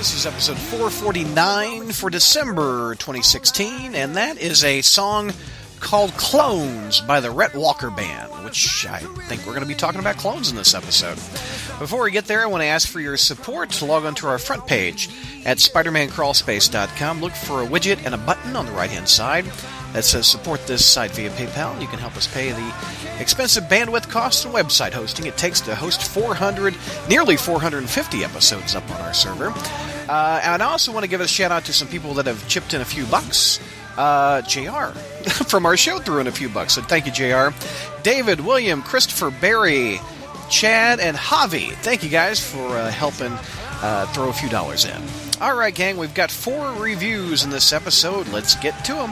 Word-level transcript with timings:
This 0.00 0.14
is 0.14 0.24
episode 0.24 0.56
449 0.56 1.92
for 1.92 2.08
December 2.08 2.94
2016, 2.94 3.94
and 3.94 4.16
that 4.16 4.38
is 4.38 4.64
a 4.64 4.80
song 4.80 5.30
called 5.78 6.12
Clones 6.12 7.02
by 7.02 7.20
the 7.20 7.30
Rhett 7.30 7.54
Walker 7.54 7.90
Band, 7.90 8.32
which 8.42 8.86
I 8.86 9.00
think 9.00 9.42
we're 9.42 9.52
going 9.52 9.60
to 9.60 9.68
be 9.68 9.74
talking 9.74 10.00
about 10.00 10.16
clones 10.16 10.48
in 10.48 10.56
this 10.56 10.72
episode. 10.72 11.16
Before 11.78 12.02
we 12.02 12.12
get 12.12 12.24
there, 12.24 12.40
I 12.40 12.46
want 12.46 12.62
to 12.62 12.66
ask 12.66 12.88
for 12.88 12.98
your 12.98 13.18
support. 13.18 13.82
Log 13.82 14.06
onto 14.06 14.26
our 14.26 14.38
front 14.38 14.66
page 14.66 15.10
at 15.44 15.58
SpidermanCrawlspace.com. 15.58 17.20
Look 17.20 17.34
for 17.34 17.62
a 17.62 17.66
widget 17.66 18.06
and 18.06 18.14
a 18.14 18.18
button 18.18 18.56
on 18.56 18.64
the 18.64 18.72
right 18.72 18.90
hand 18.90 19.06
side 19.06 19.44
that 19.92 20.04
says 20.04 20.26
support 20.26 20.66
this 20.66 20.84
site 20.84 21.10
via 21.12 21.30
PayPal. 21.30 21.80
You 21.80 21.88
can 21.88 21.98
help 21.98 22.16
us 22.16 22.26
pay 22.32 22.52
the 22.52 22.74
expensive 23.18 23.64
bandwidth 23.64 24.08
costs 24.08 24.44
and 24.44 24.54
website 24.54 24.92
hosting 24.92 25.26
it 25.26 25.36
takes 25.36 25.60
to 25.62 25.74
host 25.74 26.02
400, 26.02 26.74
nearly 27.08 27.36
450 27.36 28.24
episodes 28.24 28.74
up 28.74 28.88
on 28.90 29.00
our 29.00 29.14
server. 29.14 29.52
Uh, 30.08 30.40
and 30.42 30.62
I 30.62 30.66
also 30.66 30.92
want 30.92 31.04
to 31.04 31.10
give 31.10 31.20
a 31.20 31.28
shout 31.28 31.52
out 31.52 31.64
to 31.66 31.72
some 31.72 31.88
people 31.88 32.14
that 32.14 32.26
have 32.26 32.46
chipped 32.48 32.74
in 32.74 32.80
a 32.80 32.84
few 32.84 33.06
bucks. 33.06 33.60
Uh, 33.96 34.40
JR 34.42 34.96
from 35.48 35.66
our 35.66 35.76
show 35.76 35.98
threw 35.98 36.20
in 36.20 36.26
a 36.26 36.32
few 36.32 36.48
bucks, 36.48 36.74
so 36.74 36.82
thank 36.82 37.06
you, 37.06 37.12
JR. 37.12 37.54
David, 38.02 38.40
William, 38.40 38.82
Christopher, 38.82 39.30
Barry, 39.30 40.00
Chad, 40.48 41.00
and 41.00 41.16
Javi. 41.16 41.72
Thank 41.74 42.02
you 42.02 42.08
guys 42.08 42.40
for 42.40 42.66
uh, 42.76 42.90
helping 42.90 43.32
uh, 43.82 44.06
throw 44.12 44.28
a 44.28 44.32
few 44.32 44.48
dollars 44.48 44.84
in. 44.84 45.02
All 45.40 45.56
right, 45.56 45.74
gang, 45.74 45.96
we've 45.96 46.14
got 46.14 46.30
four 46.30 46.72
reviews 46.74 47.44
in 47.44 47.50
this 47.50 47.72
episode. 47.72 48.28
Let's 48.28 48.54
get 48.56 48.84
to 48.86 48.94
them. 48.94 49.10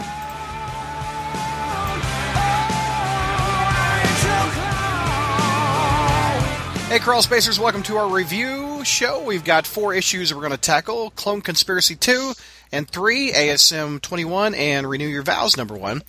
Hey, 6.89 7.01
Crawl 7.01 7.21
Spacers, 7.21 7.61
welcome 7.61 7.83
to 7.83 7.99
our 7.99 8.09
review 8.09 8.83
show. 8.83 9.23
We've 9.23 9.45
got 9.45 9.67
four 9.67 9.93
issues 9.93 10.33
we're 10.33 10.41
going 10.41 10.53
to 10.53 10.57
tackle 10.57 11.11
Clone 11.11 11.43
Conspiracy 11.43 11.97
2 11.97 12.33
and 12.73 12.89
3, 12.89 13.33
ASM 13.33 14.01
21, 14.01 14.55
and 14.55 14.89
Renew 14.89 15.07
Your 15.07 15.23
Vows 15.23 15.59
number 15.59 15.77
1. 15.77 16.03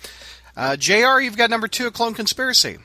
Uh, 0.56 0.76
JR, 0.76 1.20
you've 1.20 1.36
got 1.36 1.50
number 1.50 1.68
2 1.68 1.88
of 1.88 1.92
Clone 1.92 2.14
Conspiracy. 2.14 2.78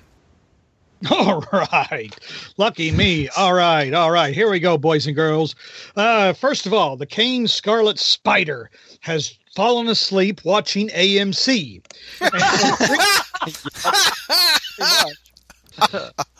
All 1.09 1.45
right. 1.53 2.13
Lucky 2.57 2.91
me. 2.91 3.29
All 3.29 3.53
right. 3.53 3.93
All 3.93 4.11
right. 4.11 4.35
Here 4.35 4.49
we 4.49 4.59
go, 4.59 4.77
boys 4.77 5.07
and 5.07 5.15
girls. 5.15 5.55
Uh, 5.95 6.33
first 6.33 6.65
of 6.65 6.73
all, 6.73 6.97
the 6.97 7.05
Kane 7.05 7.47
Scarlet 7.47 7.97
Spider 7.97 8.71
has 8.99 9.37
fallen 9.55 9.87
asleep 9.87 10.43
watching 10.43 10.89
AMC. 10.89 11.81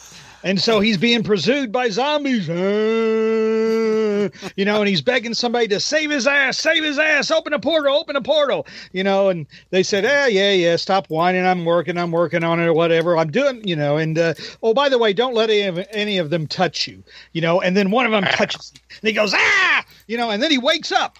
and 0.45 0.61
so 0.61 0.79
he's 0.79 0.97
being 0.97 1.23
pursued 1.23 1.71
by 1.71 1.89
zombies. 1.89 2.47
Uh, 2.47 4.29
you 4.55 4.63
know, 4.63 4.79
and 4.79 4.87
he's 4.87 5.01
begging 5.01 5.33
somebody 5.33 5.67
to 5.69 5.79
save 5.79 6.11
his 6.11 6.27
ass, 6.27 6.59
save 6.59 6.83
his 6.83 6.99
ass, 6.99 7.31
open 7.31 7.51
a 7.53 7.59
portal, 7.59 7.95
open 7.97 8.15
a 8.15 8.21
portal. 8.21 8.67
You 8.93 9.03
know, 9.03 9.29
and 9.29 9.47
they 9.71 9.81
said, 9.81 10.03
"Yeah, 10.03 10.27
yeah, 10.27 10.51
yeah, 10.51 10.75
stop 10.75 11.09
whining. 11.09 11.45
I'm 11.45 11.65
working, 11.65 11.97
I'm 11.97 12.11
working 12.11 12.43
on 12.43 12.59
it, 12.59 12.65
or 12.67 12.73
whatever. 12.73 13.17
I'm 13.17 13.31
doing." 13.31 13.67
You 13.67 13.75
know, 13.75 13.97
and 13.97 14.17
uh, 14.19 14.35
oh, 14.61 14.75
by 14.75 14.87
the 14.87 14.99
way, 14.99 15.13
don't 15.13 15.33
let 15.33 15.49
any 15.49 15.63
of, 15.63 15.87
any 15.91 16.19
of 16.19 16.29
them 16.29 16.45
touch 16.45 16.87
you. 16.87 17.03
You 17.33 17.41
know, 17.41 17.59
and 17.59 17.75
then 17.75 17.89
one 17.89 18.05
of 18.05 18.11
them 18.11 18.23
touches, 18.23 18.71
and 19.01 19.07
he 19.07 19.13
goes, 19.13 19.33
"Ah!" 19.35 19.83
You 20.07 20.17
know, 20.17 20.29
and 20.29 20.43
then 20.43 20.51
he 20.51 20.59
wakes 20.59 20.91
up. 20.91 21.17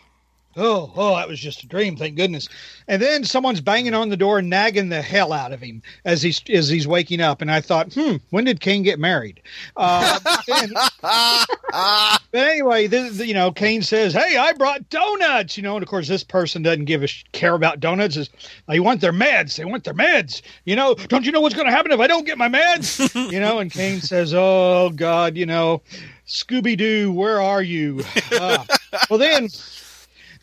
Oh, 0.57 0.91
oh, 0.95 1.15
that 1.17 1.27
was 1.27 1.39
just 1.39 1.63
a 1.63 1.67
dream, 1.67 1.97
thank 1.97 2.15
goodness. 2.15 2.47
And 2.87 3.01
then 3.01 3.25
someone's 3.25 3.59
banging 3.59 3.93
on 3.93 4.07
the 4.07 4.15
door, 4.15 4.41
nagging 4.41 4.87
the 4.87 5.01
hell 5.01 5.33
out 5.33 5.51
of 5.51 5.59
him 5.59 5.81
as 6.05 6.21
he's 6.21 6.41
as 6.49 6.69
he's 6.69 6.87
waking 6.87 7.19
up. 7.19 7.41
And 7.41 7.51
I 7.51 7.59
thought, 7.59 7.93
hmm, 7.93 8.17
when 8.29 8.45
did 8.45 8.61
Kane 8.61 8.83
get 8.83 8.99
married? 8.99 9.41
Uh, 9.77 10.19
then, 10.47 10.71
but 11.01 12.19
anyway, 12.33 12.88
this, 12.88 13.19
you 13.19 13.33
know, 13.33 13.51
Kane 13.51 13.81
says, 13.81 14.13
"Hey, 14.13 14.38
I 14.38 14.53
brought 14.53 14.89
donuts." 14.89 15.57
You 15.57 15.63
know, 15.63 15.75
and 15.75 15.83
of 15.83 15.89
course, 15.89 16.07
this 16.07 16.23
person 16.23 16.61
doesn't 16.61 16.85
give 16.85 17.03
a 17.03 17.07
sh- 17.07 17.25
care 17.33 17.53
about 17.53 17.79
donuts. 17.79 18.15
Is 18.15 18.29
they 18.67 18.79
want 18.79 19.01
their 19.01 19.11
meds? 19.11 19.57
They 19.57 19.65
want 19.65 19.83
their 19.83 19.94
meds. 19.94 20.41
You 20.63 20.75
know, 20.75 20.95
don't 20.95 21.25
you 21.25 21.31
know 21.31 21.41
what's 21.41 21.55
going 21.55 21.67
to 21.67 21.73
happen 21.73 21.91
if 21.91 21.99
I 21.99 22.07
don't 22.07 22.25
get 22.25 22.38
my 22.38 22.47
meds? 22.47 23.13
you 23.31 23.39
know, 23.39 23.59
and 23.59 23.71
Kane 23.71 23.99
says, 23.99 24.33
"Oh 24.33 24.91
God, 24.95 25.35
you 25.35 25.45
know." 25.45 25.81
Scooby 26.27 26.75
Doo, 26.75 27.11
where 27.13 27.39
are 27.39 27.61
you? 27.61 28.03
Uh, 28.31 28.65
well, 29.11 29.19
then 29.19 29.47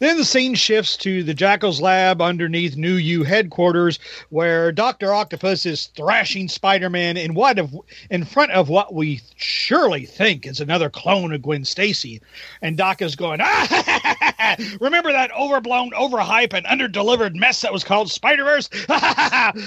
then 0.02 0.16
the 0.16 0.24
scene 0.24 0.54
shifts 0.54 0.96
to 0.98 1.22
the 1.22 1.34
Jackal's 1.34 1.80
lab 1.80 2.20
underneath 2.20 2.76
New 2.76 2.94
U 2.94 3.22
headquarters, 3.22 3.98
where 4.30 4.72
Doctor 4.72 5.12
Octopus 5.12 5.66
is 5.66 5.86
thrashing 5.96 6.48
Spider-Man 6.48 7.16
in 7.16 7.34
what 7.34 7.58
of, 7.58 7.74
in 8.10 8.24
front 8.24 8.52
of 8.52 8.68
what 8.68 8.94
we 8.94 9.20
surely 9.36 10.06
think 10.06 10.46
is 10.46 10.60
another 10.60 10.90
clone 10.90 11.32
of 11.32 11.42
Gwen 11.42 11.64
Stacy, 11.64 12.20
and 12.60 12.76
Doc 12.76 13.02
is 13.02 13.16
going, 13.16 13.40
ah, 13.42 14.56
remember 14.80 15.12
that 15.12 15.30
overblown, 15.32 15.90
overhype, 15.92 16.52
and 16.52 16.66
underdelivered 16.66 17.34
mess 17.34 17.60
that 17.60 17.72
was 17.72 17.84
called 17.84 18.10
Spider-Verse? 18.10 18.68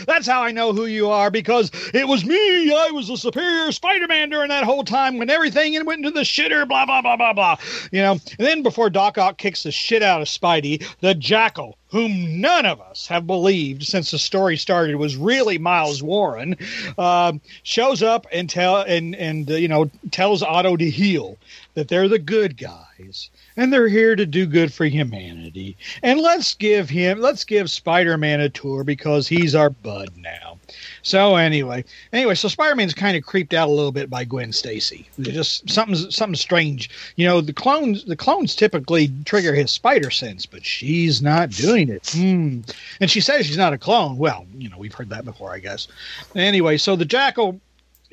That's 0.05 0.27
how 0.27 0.43
I 0.43 0.51
know 0.51 0.73
who 0.73 0.85
you 0.85 1.09
are 1.09 1.31
because 1.31 1.71
it 1.93 2.07
was 2.07 2.25
me. 2.25 2.73
I 2.73 2.91
was 2.91 3.07
the 3.07 3.17
superior 3.17 3.71
Spider-Man 3.71 4.29
during 4.29 4.49
that 4.49 4.63
whole 4.63 4.83
time 4.83 5.17
when 5.17 5.29
everything 5.29 5.73
went 5.85 6.05
into 6.05 6.11
the 6.11 6.21
shitter. 6.21 6.67
Blah 6.67 6.85
blah 6.85 7.01
blah 7.01 7.15
blah 7.17 7.33
blah. 7.33 7.57
You 7.91 8.01
know, 8.01 8.11
and 8.11 8.21
then 8.37 8.63
before 8.63 8.89
Doc 8.89 9.17
Ock 9.17 9.37
kicks 9.37 9.63
the 9.63 9.71
shit 9.71 10.03
out 10.03 10.21
of 10.21 10.24
Spidey, 10.25 10.85
the 10.99 11.15
Jackal, 11.15 11.77
whom 11.89 12.41
none 12.41 12.65
of 12.65 12.81
us 12.81 13.07
have 13.07 13.25
believed 13.25 13.83
since 13.83 14.11
the 14.11 14.19
story 14.19 14.57
started 14.57 14.95
was 14.95 15.15
really 15.15 15.57
Miles 15.57 16.03
Warren, 16.03 16.57
uh, 16.97 17.33
shows 17.63 18.03
up 18.03 18.27
and 18.31 18.49
tell 18.49 18.81
and 18.81 19.15
and 19.15 19.49
uh, 19.49 19.55
you 19.55 19.67
know 19.67 19.89
tells 20.11 20.43
Otto 20.43 20.75
to 20.77 20.89
heal 20.89 21.37
that 21.75 21.87
they're 21.87 22.09
the 22.09 22.19
good 22.19 22.57
guys 22.57 23.29
and 23.57 23.71
they're 23.71 23.87
here 23.87 24.15
to 24.15 24.25
do 24.25 24.45
good 24.45 24.73
for 24.73 24.85
humanity. 24.85 25.77
And 26.03 26.19
let's 26.19 26.53
give 26.53 26.89
him 26.89 27.19
let's 27.19 27.43
give 27.43 27.71
Spider-Man 27.71 28.41
a 28.41 28.49
tour 28.49 28.83
because 28.83 29.27
he's 29.27 29.55
our 29.55 29.69
bud 29.69 30.09
now. 30.17 30.57
So 31.03 31.35
anyway, 31.35 31.85
anyway, 32.11 32.35
so 32.35 32.47
Spider-Man's 32.47 32.93
kind 32.93 33.15
of 33.15 33.23
creeped 33.23 33.53
out 33.53 33.69
a 33.69 33.71
little 33.71 33.91
bit 33.91 34.09
by 34.09 34.25
Gwen 34.25 34.51
Stacy. 34.51 35.07
Just 35.19 35.69
something 35.69 35.95
something 35.95 36.35
strange. 36.35 36.89
You 37.15 37.27
know, 37.27 37.41
the 37.41 37.53
clones 37.53 38.05
the 38.05 38.15
clones 38.15 38.55
typically 38.55 39.11
trigger 39.25 39.53
his 39.53 39.71
spider 39.71 40.09
sense, 40.09 40.45
but 40.45 40.65
she's 40.65 41.21
not 41.21 41.51
doing 41.51 41.89
it. 41.89 42.09
Hmm. 42.09 42.61
And 42.99 43.09
she 43.09 43.21
says 43.21 43.45
she's 43.45 43.57
not 43.57 43.73
a 43.73 43.77
clone. 43.77 44.17
Well, 44.17 44.45
you 44.57 44.69
know, 44.69 44.77
we've 44.77 44.93
heard 44.93 45.09
that 45.09 45.25
before, 45.25 45.53
I 45.53 45.59
guess. 45.59 45.87
Anyway, 46.35 46.77
so 46.77 46.95
the 46.95 47.05
Jackal 47.05 47.59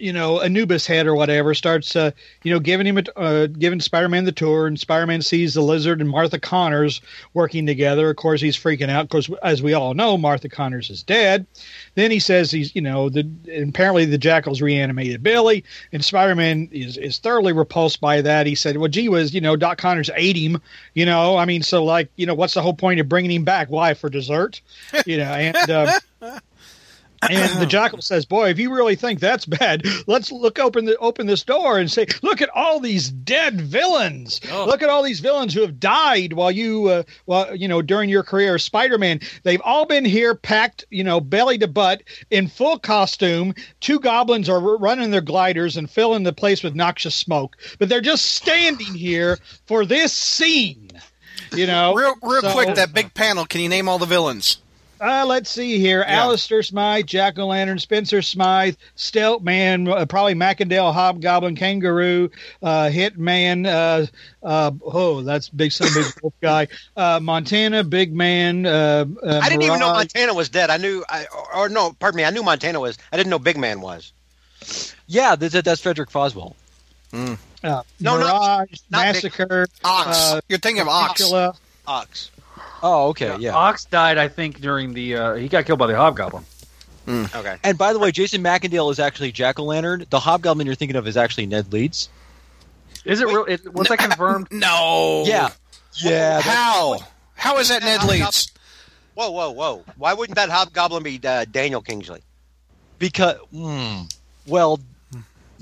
you 0.03 0.13
know 0.13 0.41
Anubis 0.41 0.85
head 0.85 1.07
or 1.07 1.15
whatever 1.15 1.55
starts 1.55 1.95
uh, 1.95 2.11
you 2.43 2.53
know 2.53 2.59
giving 2.59 2.87
him 2.87 2.99
a, 2.99 3.19
uh, 3.19 3.47
giving 3.47 3.81
Spider-Man 3.81 4.25
the 4.25 4.33
tour 4.33 4.67
and 4.67 4.79
Spider-Man 4.79 5.23
sees 5.23 5.55
the 5.55 5.63
lizard 5.63 6.01
and 6.01 6.11
Martha 6.11 6.41
Connors 6.41 7.01
working 7.35 7.67
together. 7.67 8.11
Of 8.11 8.17
course 8.17 8.41
he's 8.41 8.57
freaking 8.57 8.91
out 8.91 9.09
because 9.09 9.31
as 9.45 9.63
we 9.63 9.75
all 9.75 9.95
know 9.95 10.19
Martha 10.19 10.49
Connors 10.49 10.91
is 10.91 11.05
dead. 11.05 11.47
Then 11.95 12.11
he 12.11 12.19
says 12.19 12.51
he's 12.51 12.75
you 12.75 12.83
know 12.83 13.09
the 13.09 13.31
apparently 13.69 14.05
the 14.05 14.19
jackals 14.19 14.61
reanimated 14.61 15.23
Billy 15.23 15.63
and 15.93 16.05
Spider-Man 16.05 16.69
is 16.73 16.97
is 16.99 17.19
thoroughly 17.19 17.53
repulsed 17.53 18.01
by 18.01 18.21
that. 18.23 18.47
He 18.47 18.57
said 18.57 18.79
well 18.79 18.89
gee 18.89 19.09
was 19.09 19.33
you 19.33 19.41
know 19.41 19.55
Doc 19.55 19.79
Connors 19.79 20.11
ate 20.17 20.37
him 20.37 20.61
you 20.95 21.07
know? 21.07 21.37
I 21.37 21.45
mean 21.45 21.63
so 21.63 21.85
like 21.85 22.11
you 22.17 22.27
know 22.27 22.35
what's 22.35 22.55
the 22.55 22.63
whole 22.63 22.75
point 22.75 22.99
of 22.99 23.09
bringing 23.09 23.31
him 23.31 23.45
back? 23.45 23.69
Why? 23.69 23.95
For 23.95 24.11
dessert? 24.11 24.61
You 25.07 25.19
know 25.19 25.33
and 25.33 25.71
uh, 25.71 26.01
and 27.31 27.61
the 27.61 27.67
jackal 27.67 28.03
says, 28.03 28.25
"Boy, 28.25 28.51
if 28.51 28.59
you 28.59 28.75
really 28.75 28.97
think 28.97 29.21
that's 29.21 29.47
bad, 29.47 29.85
let's 30.07 30.33
look 30.33 30.59
open 30.59 30.85
the 30.85 30.97
open 30.99 31.27
this 31.27 31.43
door 31.43 31.79
and 31.79 31.91
say, 31.91 32.07
look 32.23 32.41
at 32.43 32.49
all 32.51 32.81
these 32.81 33.11
dead 33.11 33.61
villains. 33.61 34.41
Oh. 34.51 34.67
Look 34.67 34.83
at 34.83 34.89
all 34.89 35.03
these 35.03 35.21
villains 35.21 35.55
who 35.55 35.61
have 35.63 35.79
died 35.81 36.33
while 36.33 36.51
you, 36.51 36.89
uh, 36.89 37.03
while 37.27 37.55
you 37.55 37.69
know, 37.69 37.83
during 37.83 38.09
your 38.11 38.23
career 38.23 38.55
as 38.57 38.65
Spider-Man. 38.65 39.21
They've 39.43 39.61
all 39.65 39.87
been 39.87 40.05
here, 40.05 40.35
packed, 40.35 40.85
you 40.91 41.05
know, 41.05 41.21
belly 41.21 41.59
to 41.59 41.69
butt, 41.69 42.03
in 42.31 42.49
full 42.49 42.79
costume. 42.79 43.55
Two 43.81 44.01
goblins 44.01 44.49
are 44.49 44.57
r- 44.57 44.77
running 44.79 45.11
their 45.11 45.21
gliders 45.21 45.77
and 45.77 45.91
filling 45.91 46.23
the 46.23 46.33
place 46.33 46.63
with 46.63 46.75
noxious 46.75 47.15
smoke, 47.15 47.57
but 47.79 47.89
they're 47.89 48.01
just 48.01 48.25
standing 48.25 48.95
here 48.95 49.39
for 49.67 49.85
this 49.85 50.13
scene." 50.13 50.91
You 51.55 51.67
know, 51.67 51.93
Real, 51.95 52.15
real 52.23 52.41
So- 52.41 52.53
quick, 52.53 52.75
that 52.77 52.95
big 52.95 53.13
panel. 53.13 53.45
Can 53.45 53.61
you 53.61 53.69
name 53.69 53.87
all 53.89 53.99
the 53.99 54.07
villains? 54.07 54.59
Uh, 55.03 55.25
let's 55.27 55.51
see 55.51 55.79
here. 55.79 56.05
Yeah. 56.07 56.23
Alistair 56.23 56.63
Smythe, 56.63 57.07
Jack 57.07 57.37
O' 57.39 57.47
Lantern, 57.49 57.81
Spencer 57.81 58.23
Smythe, 58.23 58.77
Stiltman, 58.97 59.89
uh, 59.91 60.07
probably 60.07 60.35
Macendale, 60.35 60.93
Hobgoblin, 60.95 61.57
Kangaroo, 61.57 62.31
uh, 62.63 62.85
Hitman. 62.85 63.67
Uh, 63.67 64.07
uh, 64.47 64.71
oh, 64.85 65.23
that's 65.23 65.49
big 65.49 65.73
son, 65.73 65.89
big 65.93 66.07
wolf 66.23 66.35
guy. 66.41 66.69
Uh, 66.97 67.19
Montana, 67.21 67.83
Big 67.83 68.15
Man. 68.15 68.65
Uh, 68.65 69.05
uh, 69.25 69.41
I 69.43 69.49
didn't 69.49 69.63
even 69.63 69.81
know 69.81 69.93
Montana 69.93 70.35
was 70.35 70.49
dead. 70.49 70.71
I 70.71 70.77
knew, 70.77 71.05
I, 71.09 71.27
or, 71.37 71.57
or 71.57 71.69
no, 71.69 71.93
pardon 71.99 72.19
me, 72.19 72.25
I 72.25 72.31
knew 72.31 72.45
Montana 72.45 72.79
was. 72.79 72.97
I 73.13 73.17
didn't 73.17 73.31
know 73.31 73.41
Big 73.41 73.57
Man 73.57 73.81
was. 73.81 74.13
Yeah, 75.09 75.35
that's, 75.35 75.61
that's 75.61 75.81
Frederick 75.81 76.11
Foswell. 76.11 76.55
Uh, 77.13 77.37
No, 77.65 77.83
not- 78.01 78.21
Mirage, 78.21 78.79
not 78.91 79.13
Big- 79.15 79.25
Massacre, 79.25 79.67
Ox. 79.83 80.09
Uh, 80.33 80.41
You're 80.49 80.59
thinking 80.61 80.83
of 80.83 80.89
Ox. 80.89 81.21
Ox. 81.89 82.31
Oh, 82.83 83.09
okay, 83.09 83.37
yeah. 83.39 83.55
Ox 83.55 83.85
died, 83.85 84.19
I 84.19 84.29
think, 84.29 84.61
during 84.61 84.93
the. 84.93 85.17
Uh, 85.17 85.35
he 85.35 85.49
got 85.49 85.67
killed 85.67 85.79
by 85.79 85.87
the 85.87 85.97
Hobgoblin. 85.97 86.45
Okay. 87.09 87.57
And 87.65 87.77
by 87.77 87.93
the 87.93 87.99
way, 87.99 88.13
Jason 88.13 88.43
Macendale 88.43 88.91
is 88.91 89.01
actually 89.01 89.33
Jack 89.33 89.59
O' 89.59 89.65
Lantern. 89.65 90.07
The 90.09 90.21
Hobgoblin 90.21 90.67
you're 90.67 90.77
thinking 90.77 90.97
of 90.97 91.07
is 91.09 91.17
actually 91.17 91.47
Ned 91.47 91.73
Leeds. 91.73 92.09
Is 93.05 93.21
it 93.21 93.27
real? 93.27 93.45
It, 93.45 93.73
was 93.73 93.89
that 93.89 93.99
confirmed? 93.99 94.49
No. 94.53 95.25
Yeah. 95.27 95.51
Yeah, 96.01 96.41
How? 96.41 97.01
How 97.35 97.59
is 97.59 97.69
that 97.69 97.83
Ned 97.83 98.05
Leeds? 98.05 98.53
Whoa, 99.15 99.31
whoa, 99.31 99.51
whoa! 99.51 99.85
Why 99.99 100.15
wouldn't 100.15 100.37
that 100.37 100.49
hobgoblin 100.49 101.03
be 101.03 101.21
uh, 101.23 101.45
Daniel 101.45 101.83
Kingsley? 101.83 102.23
because 103.03 103.37
hmm, 103.53 104.03
well, 104.47 104.79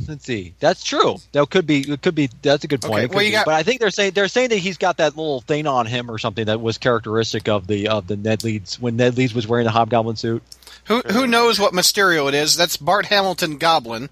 let's 0.08 0.24
see. 0.24 0.54
That's 0.60 0.82
true. 0.84 1.16
That 1.32 1.48
could 1.50 1.66
be. 1.66 1.80
It 1.80 2.02
could 2.02 2.14
be. 2.14 2.28
That's 2.42 2.64
a 2.64 2.68
good 2.68 2.80
point. 2.82 3.04
Okay, 3.04 3.14
well, 3.14 3.22
you 3.22 3.30
be. 3.30 3.32
got- 3.32 3.46
but 3.46 3.54
I 3.54 3.62
think 3.62 3.80
they're 3.80 3.90
saying 3.90 4.12
they're 4.12 4.28
saying 4.28 4.50
that 4.50 4.58
he's 4.58 4.78
got 4.78 4.96
that 4.98 5.16
little 5.16 5.40
thing 5.40 5.66
on 5.66 5.86
him 5.86 6.10
or 6.10 6.18
something 6.18 6.46
that 6.46 6.60
was 6.60 6.78
characteristic 6.78 7.48
of 7.48 7.66
the 7.66 7.88
of 7.88 8.06
the 8.06 8.16
Ned 8.16 8.44
Leeds 8.44 8.80
when 8.80 8.96
Ned 8.96 9.16
Leeds 9.16 9.34
was 9.34 9.46
wearing 9.46 9.64
the 9.64 9.70
hobgoblin 9.72 10.16
suit. 10.16 10.42
Who 10.86 11.00
who 11.00 11.26
knows 11.26 11.58
what 11.60 11.72
Mysterio 11.72 12.28
it 12.28 12.34
is? 12.34 12.56
That's 12.56 12.76
Bart 12.76 13.06
Hamilton 13.06 13.58
Goblin. 13.58 14.08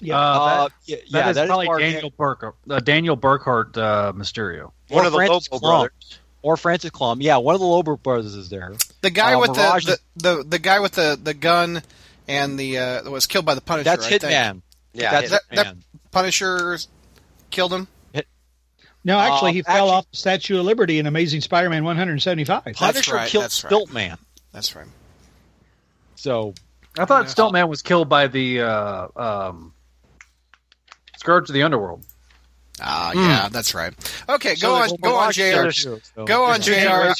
Yeah. 0.00 0.18
Uh, 0.18 0.20
Uh, 0.20 0.62
that, 0.64 0.72
yeah, 0.84 0.96
that 0.96 1.04
yeah, 1.10 1.28
is 1.30 1.36
that 1.36 1.42
is 1.44 1.48
probably 1.48 1.66
Mark 1.66 1.80
Daniel 1.80 2.10
Berkhart, 2.10 2.52
uh, 2.70 2.80
Daniel 2.80 3.16
Berkhart 3.16 3.76
uh, 3.78 4.12
Mysterio. 4.12 4.72
One 4.88 5.04
or 5.04 5.06
of 5.06 5.12
the 5.12 5.18
Francis 5.18 5.48
Lobo 5.50 5.66
Klum. 5.66 5.70
brothers. 5.80 6.18
or 6.42 6.56
Francis 6.58 6.90
Klum. 6.90 7.16
Yeah, 7.20 7.38
one 7.38 7.54
of 7.54 7.60
the 7.60 7.66
Lobo 7.66 7.96
brothers 7.96 8.34
is 8.34 8.50
there. 8.50 8.72
The 9.00 9.10
guy 9.10 9.34
Uh, 9.34 9.40
with 9.40 9.50
Mirage 9.56 9.86
the, 9.86 9.92
is- 9.92 9.98
the, 10.16 10.36
the 10.36 10.44
the 10.44 10.58
guy 10.58 10.80
with 10.80 10.92
the, 10.92 11.18
the 11.22 11.32
gun 11.34 11.82
and 12.28 12.58
the 12.58 12.78
uh, 12.78 13.10
was 13.10 13.26
killed 13.26 13.46
by 13.46 13.54
the 13.54 13.60
Punisher. 13.62 13.84
That's 13.84 14.06
I 14.06 14.10
think. 14.18 14.22
Hitman. 14.24 14.62
Yeah, 14.94 15.10
That's 15.10 15.30
that- 15.30 15.42
that- 15.50 15.76
Punisher 16.12 16.78
killed 17.50 17.72
him. 17.72 17.88
no, 19.04 19.18
actually, 19.18 19.50
uh, 19.50 19.54
he 19.54 19.62
fell 19.62 19.74
actually- 19.74 19.90
off 19.90 20.10
the 20.10 20.16
Statue 20.16 20.58
of 20.58 20.64
Liberty 20.64 20.98
in 20.98 21.06
Amazing 21.06 21.40
Spider-Man 21.42 21.84
175. 21.84 22.64
Punisher 22.76 23.14
right, 23.14 23.28
killed 23.28 23.44
that's 23.44 23.64
right. 23.64 23.72
Stiltman. 23.72 24.18
That's 24.52 24.74
right. 24.76 24.86
So 26.14 26.54
I 26.98 27.04
thought 27.04 27.24
Yeah. 27.26 27.30
Stiltman 27.32 27.68
was 27.68 27.82
killed 27.82 28.08
by 28.08 28.28
the 28.28 28.60
uh, 28.62 29.08
um, 29.16 29.74
Scourge 31.18 31.50
of 31.50 31.54
the 31.54 31.62
Underworld. 31.64 32.04
Ah, 32.80 33.12
yeah, 33.14 33.48
that's 33.50 33.74
right. 33.74 33.92
Okay, 34.28 34.54
So 34.56 34.68
go 34.68 34.74
on, 34.74 34.80
there's 34.80 34.92
go 35.00 35.14
on, 35.16 35.22
Mirage 35.24 35.36
Jr. 35.36 35.42
there, 35.42 35.72
so- 35.72 36.00
Go 36.24 36.44
on, 36.44 36.60
Jr. 36.60 37.12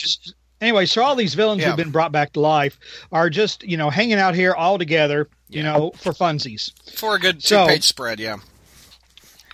Anyway, 0.61 0.87
so 0.87 1.03
all 1.03 1.15
these 1.17 1.35
villains 1.35 1.61
Yeah. 1.63 1.69
who've 1.69 1.77
been 1.77 1.91
brought 1.91 2.13
back 2.13 2.33
to 2.35 2.41
life 2.41 2.79
are 3.13 3.29
just, 3.29 3.65
you 3.65 3.77
know, 3.77 3.91
hanging 3.91 4.19
out 4.19 4.35
here 4.35 4.53
all 4.55 4.79
together, 4.79 5.29
you 5.49 5.63
know, 5.63 5.93
for 5.97 6.13
funsies. 6.13 6.71
for 6.95 7.17
a 7.17 7.19
good 7.21 7.41
two 7.41 7.49
So- 7.49 7.67
page 7.67 7.85
spread. 7.85 8.21
Yeah. 8.21 8.37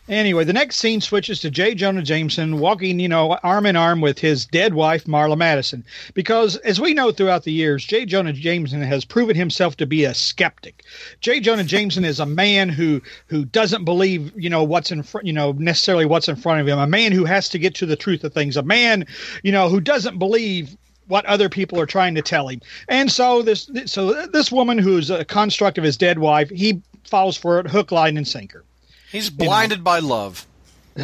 Anyway, 0.08 0.43
the 0.43 0.52
next 0.52 0.76
scene 0.76 1.00
switches 1.00 1.38
to 1.41 1.52
J. 1.52 1.73
Jonah 1.76 2.02
Jameson 2.02 2.58
walking, 2.58 2.99
you 2.99 3.08
know, 3.08 3.38
arm 3.44 3.64
in 3.64 3.76
arm 3.76 4.00
with 4.00 4.19
his 4.19 4.44
dead 4.44 4.75
wife, 4.75 5.05
Marla 5.05 5.38
Madison. 5.38 5.85
Because 6.14 6.56
as 6.56 6.81
we 6.81 6.94
know 6.94 7.12
throughout 7.12 7.44
the 7.44 7.52
years, 7.52 7.85
J. 7.85 8.06
Jonah 8.06 8.32
Jameson 8.32 8.82
has 8.82 9.05
proven 9.05 9.37
himself 9.37 9.76
to 9.76 9.87
be 9.87 10.02
a 10.05 10.12
skeptic. 10.12 10.82
J. 11.20 11.38
Jonah 11.38 11.62
Jameson 11.62 12.05
is 12.05 12.19
a 12.19 12.26
man 12.26 12.69
who 12.69 13.00
who 13.26 13.44
doesn't 13.44 13.85
believe, 13.85 14.32
you 14.37 14.50
know, 14.50 14.64
what's 14.64 14.91
in 14.91 15.05
front, 15.05 15.29
you 15.29 15.32
know, 15.32 15.52
necessarily 15.52 16.06
what's 16.06 16.29
in 16.29 16.35
front 16.35 16.61
of 16.61 16.67
him. 16.67 16.81
A 16.81 16.88
man 16.88 17.12
who 17.12 17.25
has 17.25 17.49
to 17.50 17.61
get 17.61 17.76
to 17.76 17.87
the 17.87 17.94
truth 17.97 18.25
of 18.25 18.35
things. 18.35 18.56
A 18.56 18.62
man, 18.64 19.06
you 19.44 19.52
know, 19.52 19.69
who 19.69 19.81
doesn't 19.81 20.19
believe 20.19 20.76
what 21.11 21.27
other 21.27 21.49
people 21.49 21.79
are 21.81 21.87
trying 21.87 22.15
to 22.15 22.23
tell 22.23 22.49
him. 22.49 22.61
And 22.89 23.11
so 23.11 23.43
this 23.43 23.71
so 23.87 24.27
this 24.29 24.51
woman 24.51 24.79
who's 24.79 25.11
a 25.11 25.25
construct 25.25 25.77
of 25.77 25.85
his 25.85 25.97
dead 25.97 26.19
wife, 26.19 26.49
he 26.51 26.81
falls 27.05 27.37
for 27.37 27.59
it 27.59 27.67
hook, 27.69 27.93
line, 27.93 28.17
and 28.17 28.27
sinker. 28.27 28.65
He's 29.11 29.29
blinded 29.29 29.83
by 29.83 29.99
love. 29.99 30.47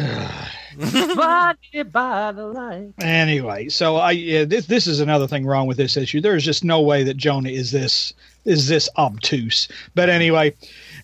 Blinded 0.77 1.91
by 1.91 2.31
the 2.33 2.45
light. 2.45 2.93
Anyway, 3.01 3.67
so 3.69 3.95
I 3.95 4.11
yeah, 4.11 4.45
this 4.45 4.67
this 4.67 4.85
is 4.85 4.99
another 4.99 5.27
thing 5.27 5.45
wrong 5.45 5.65
with 5.65 5.77
this 5.77 5.97
issue. 5.97 6.21
There's 6.21 6.45
just 6.45 6.63
no 6.63 6.81
way 6.81 7.03
that 7.03 7.17
Jonah 7.17 7.49
is 7.49 7.71
this 7.71 8.13
is 8.45 8.67
this 8.67 8.87
obtuse. 8.97 9.67
But 9.95 10.09
anyway, 10.09 10.53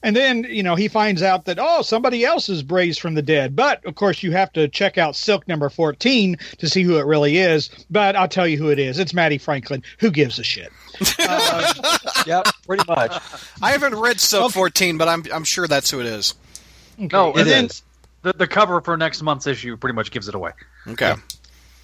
and 0.04 0.16
then 0.16 0.46
you 0.50 0.62
know 0.62 0.76
he 0.76 0.88
finds 0.88 1.24
out 1.24 1.46
that 1.46 1.58
oh 1.60 1.82
somebody 1.82 2.24
else 2.24 2.50
is 2.50 2.64
raised 2.66 3.00
from 3.00 3.16
the 3.16 3.22
dead. 3.22 3.56
But 3.56 3.84
of 3.86 3.96
course 3.96 4.22
you 4.22 4.32
have 4.34 4.54
to 4.54 4.68
check 4.68 4.98
out 4.98 5.16
Silk 5.16 5.48
number 5.48 5.70
fourteen 5.70 6.38
to 6.60 6.70
see 6.70 6.84
who 6.84 6.98
it 6.98 7.06
really 7.06 7.38
is. 7.38 7.70
But 7.90 8.16
I'll 8.16 8.28
tell 8.28 8.48
you 8.48 8.58
who 8.58 8.70
it 8.70 8.78
is. 8.80 9.00
It's 9.00 9.14
Mattie 9.14 9.38
Franklin. 9.40 9.82
Who 10.00 10.12
gives 10.12 10.38
a 10.40 10.44
shit? 10.44 10.72
Uh, 11.20 11.98
yep, 12.28 12.46
pretty 12.68 12.84
much. 12.88 13.12
I 13.62 13.72
haven't 13.72 13.96
read 13.96 14.20
Silk 14.20 14.46
Okay. 14.46 14.54
14, 14.54 14.98
but 15.00 15.08
I'm 15.08 15.24
I'm 15.34 15.44
sure 15.44 15.68
that's 15.68 15.90
who 15.90 16.00
it 16.02 16.06
is. 16.06 16.36
No, 17.00 17.32
and 17.32 17.40
It 17.42 17.44
then, 17.46 17.66
is. 17.66 17.82
The, 18.22 18.34
the 18.34 18.48
cover 18.48 18.80
for 18.82 18.96
next 18.96 19.22
month's 19.24 19.48
issue 19.48 19.76
pretty 19.76 19.96
much 19.96 20.12
gives 20.12 20.28
it 20.28 20.36
away. 20.36 20.52
Okay. 20.88 21.16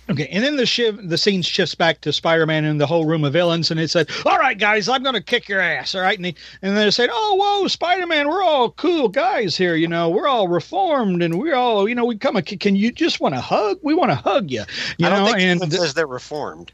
Okay, 0.09 0.27
and 0.31 0.43
then 0.43 0.55
the 0.55 0.65
shiv- 0.65 1.07
the 1.07 1.19
scene 1.19 1.43
shifts 1.43 1.75
back 1.75 2.01
to 2.01 2.11
Spider-Man 2.11 2.65
and 2.65 2.81
the 2.81 2.87
whole 2.87 3.05
room 3.05 3.23
of 3.23 3.31
villains, 3.33 3.69
and 3.69 3.79
it 3.79 3.89
said, 3.91 4.09
"All 4.25 4.39
right, 4.39 4.57
guys, 4.57 4.89
I'm 4.89 5.03
going 5.03 5.13
to 5.13 5.21
kick 5.21 5.47
your 5.47 5.59
ass." 5.59 5.93
All 5.93 6.01
right, 6.01 6.17
and, 6.17 6.25
he, 6.25 6.35
and 6.63 6.75
they 6.75 6.89
said, 6.89 7.09
"Oh, 7.11 7.35
whoa, 7.35 7.67
Spider-Man, 7.67 8.27
we're 8.27 8.41
all 8.41 8.71
cool 8.71 9.07
guys 9.07 9.55
here. 9.55 9.75
You 9.75 9.87
know, 9.87 10.09
we're 10.09 10.27
all 10.27 10.47
reformed, 10.47 11.21
and 11.21 11.37
we're 11.39 11.53
all, 11.55 11.87
you 11.87 11.93
know, 11.93 12.05
we 12.05 12.17
come. 12.17 12.35
A, 12.37 12.41
can 12.41 12.75
you 12.75 12.91
just 12.91 13.19
want 13.19 13.35
to 13.35 13.41
hug? 13.41 13.77
We 13.83 13.93
want 13.93 14.09
to 14.09 14.15
hug 14.15 14.49
you. 14.49 14.63
You 14.97 15.05
I 15.05 15.09
don't 15.09 15.19
know." 15.19 15.25
think 15.33 15.41
and 15.41 15.63
it 15.73 15.77
says 15.77 15.93
they're 15.93 16.07
reformed. 16.07 16.71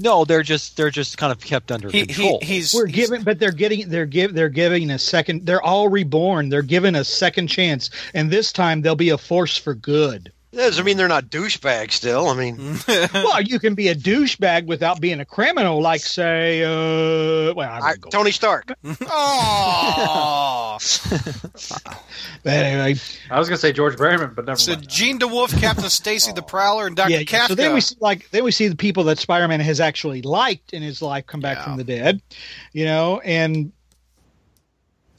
No, 0.00 0.24
they're 0.24 0.42
just 0.42 0.76
they're 0.76 0.90
just 0.90 1.16
kind 1.16 1.30
of 1.30 1.40
kept 1.40 1.70
under 1.70 1.88
He, 1.90 2.00
he 2.00 2.06
control. 2.06 2.38
he's 2.42 2.74
we're 2.74 2.86
he's- 2.86 3.08
giving, 3.08 3.22
but 3.24 3.38
they're 3.38 3.52
getting, 3.52 3.88
they're 3.88 4.06
give, 4.06 4.34
they're 4.34 4.48
giving 4.48 4.90
a 4.90 4.98
second. 4.98 5.46
They're 5.46 5.62
all 5.62 5.88
reborn. 5.88 6.48
They're 6.48 6.62
given 6.62 6.96
a 6.96 7.04
second 7.04 7.46
chance, 7.46 7.88
and 8.14 8.30
this 8.30 8.52
time 8.52 8.82
they'll 8.82 8.96
be 8.96 9.10
a 9.10 9.18
force 9.18 9.56
for 9.56 9.74
good. 9.74 10.32
That 10.52 10.66
doesn't 10.66 10.84
mean 10.84 10.98
they're 10.98 11.08
not 11.08 11.24
douchebags 11.30 11.92
still. 11.92 12.28
I 12.28 12.34
mean, 12.34 12.76
well, 13.14 13.40
you 13.40 13.58
can 13.58 13.74
be 13.74 13.88
a 13.88 13.94
douchebag 13.94 14.66
without 14.66 15.00
being 15.00 15.18
a 15.20 15.24
criminal, 15.24 15.80
like 15.80 16.02
say, 16.02 16.62
uh, 16.62 17.54
well, 17.54 17.70
I 17.70 17.78
I, 17.92 17.96
go 17.96 18.10
Tony 18.10 18.32
Stark. 18.32 18.70
Oh, 18.84 20.78
But 22.44 22.52
anyway, 22.52 23.00
I 23.30 23.38
was 23.38 23.48
going 23.48 23.56
to 23.56 23.60
say 23.60 23.72
George 23.72 23.96
Berryman, 23.96 24.34
but 24.34 24.44
never 24.44 24.58
so 24.58 24.72
mind. 24.74 24.88
Jean 24.88 25.18
DeWolff, 25.18 25.58
Captain 25.60 25.88
Stacy 25.88 26.32
the 26.32 26.42
Prowler, 26.42 26.86
and 26.86 26.96
Doctor 26.96 27.12
yeah, 27.12 27.20
Kafka. 27.22 27.48
So 27.48 27.54
then 27.54 27.72
we 27.74 27.80
see 27.80 27.96
like 28.00 28.30
then 28.30 28.44
we 28.44 28.50
see 28.50 28.68
the 28.68 28.76
people 28.76 29.04
that 29.04 29.18
Spider-Man 29.18 29.60
has 29.60 29.80
actually 29.80 30.22
liked 30.22 30.72
in 30.72 30.82
his 30.82 31.00
life 31.02 31.26
come 31.26 31.40
back 31.40 31.58
Yeah. 31.58 31.64
from 31.64 31.76
the 31.76 31.84
dead, 31.84 32.20
you 32.72 32.84
know, 32.84 33.20
and 33.20 33.72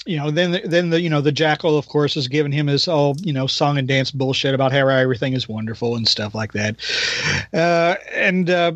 you 0.05 0.17
know 0.17 0.31
then 0.31 0.51
the, 0.51 0.61
then 0.65 0.89
the 0.89 1.01
you 1.01 1.09
know 1.09 1.21
the 1.21 1.31
Jackal 1.31 1.77
of 1.77 1.87
course 1.87 2.17
is 2.17 2.27
giving 2.27 2.51
him 2.51 2.67
his 2.67 2.87
all 2.87 3.15
you 3.21 3.33
know 3.33 3.47
song 3.47 3.77
and 3.77 3.87
dance 3.87 4.11
bullshit 4.11 4.53
about 4.53 4.71
how 4.71 4.87
everything 4.87 5.33
is 5.33 5.47
wonderful 5.47 5.95
and 5.95 6.07
stuff 6.07 6.35
like 6.35 6.53
that, 6.53 6.75
uh, 7.53 7.95
and. 8.13 8.49
uh 8.49 8.73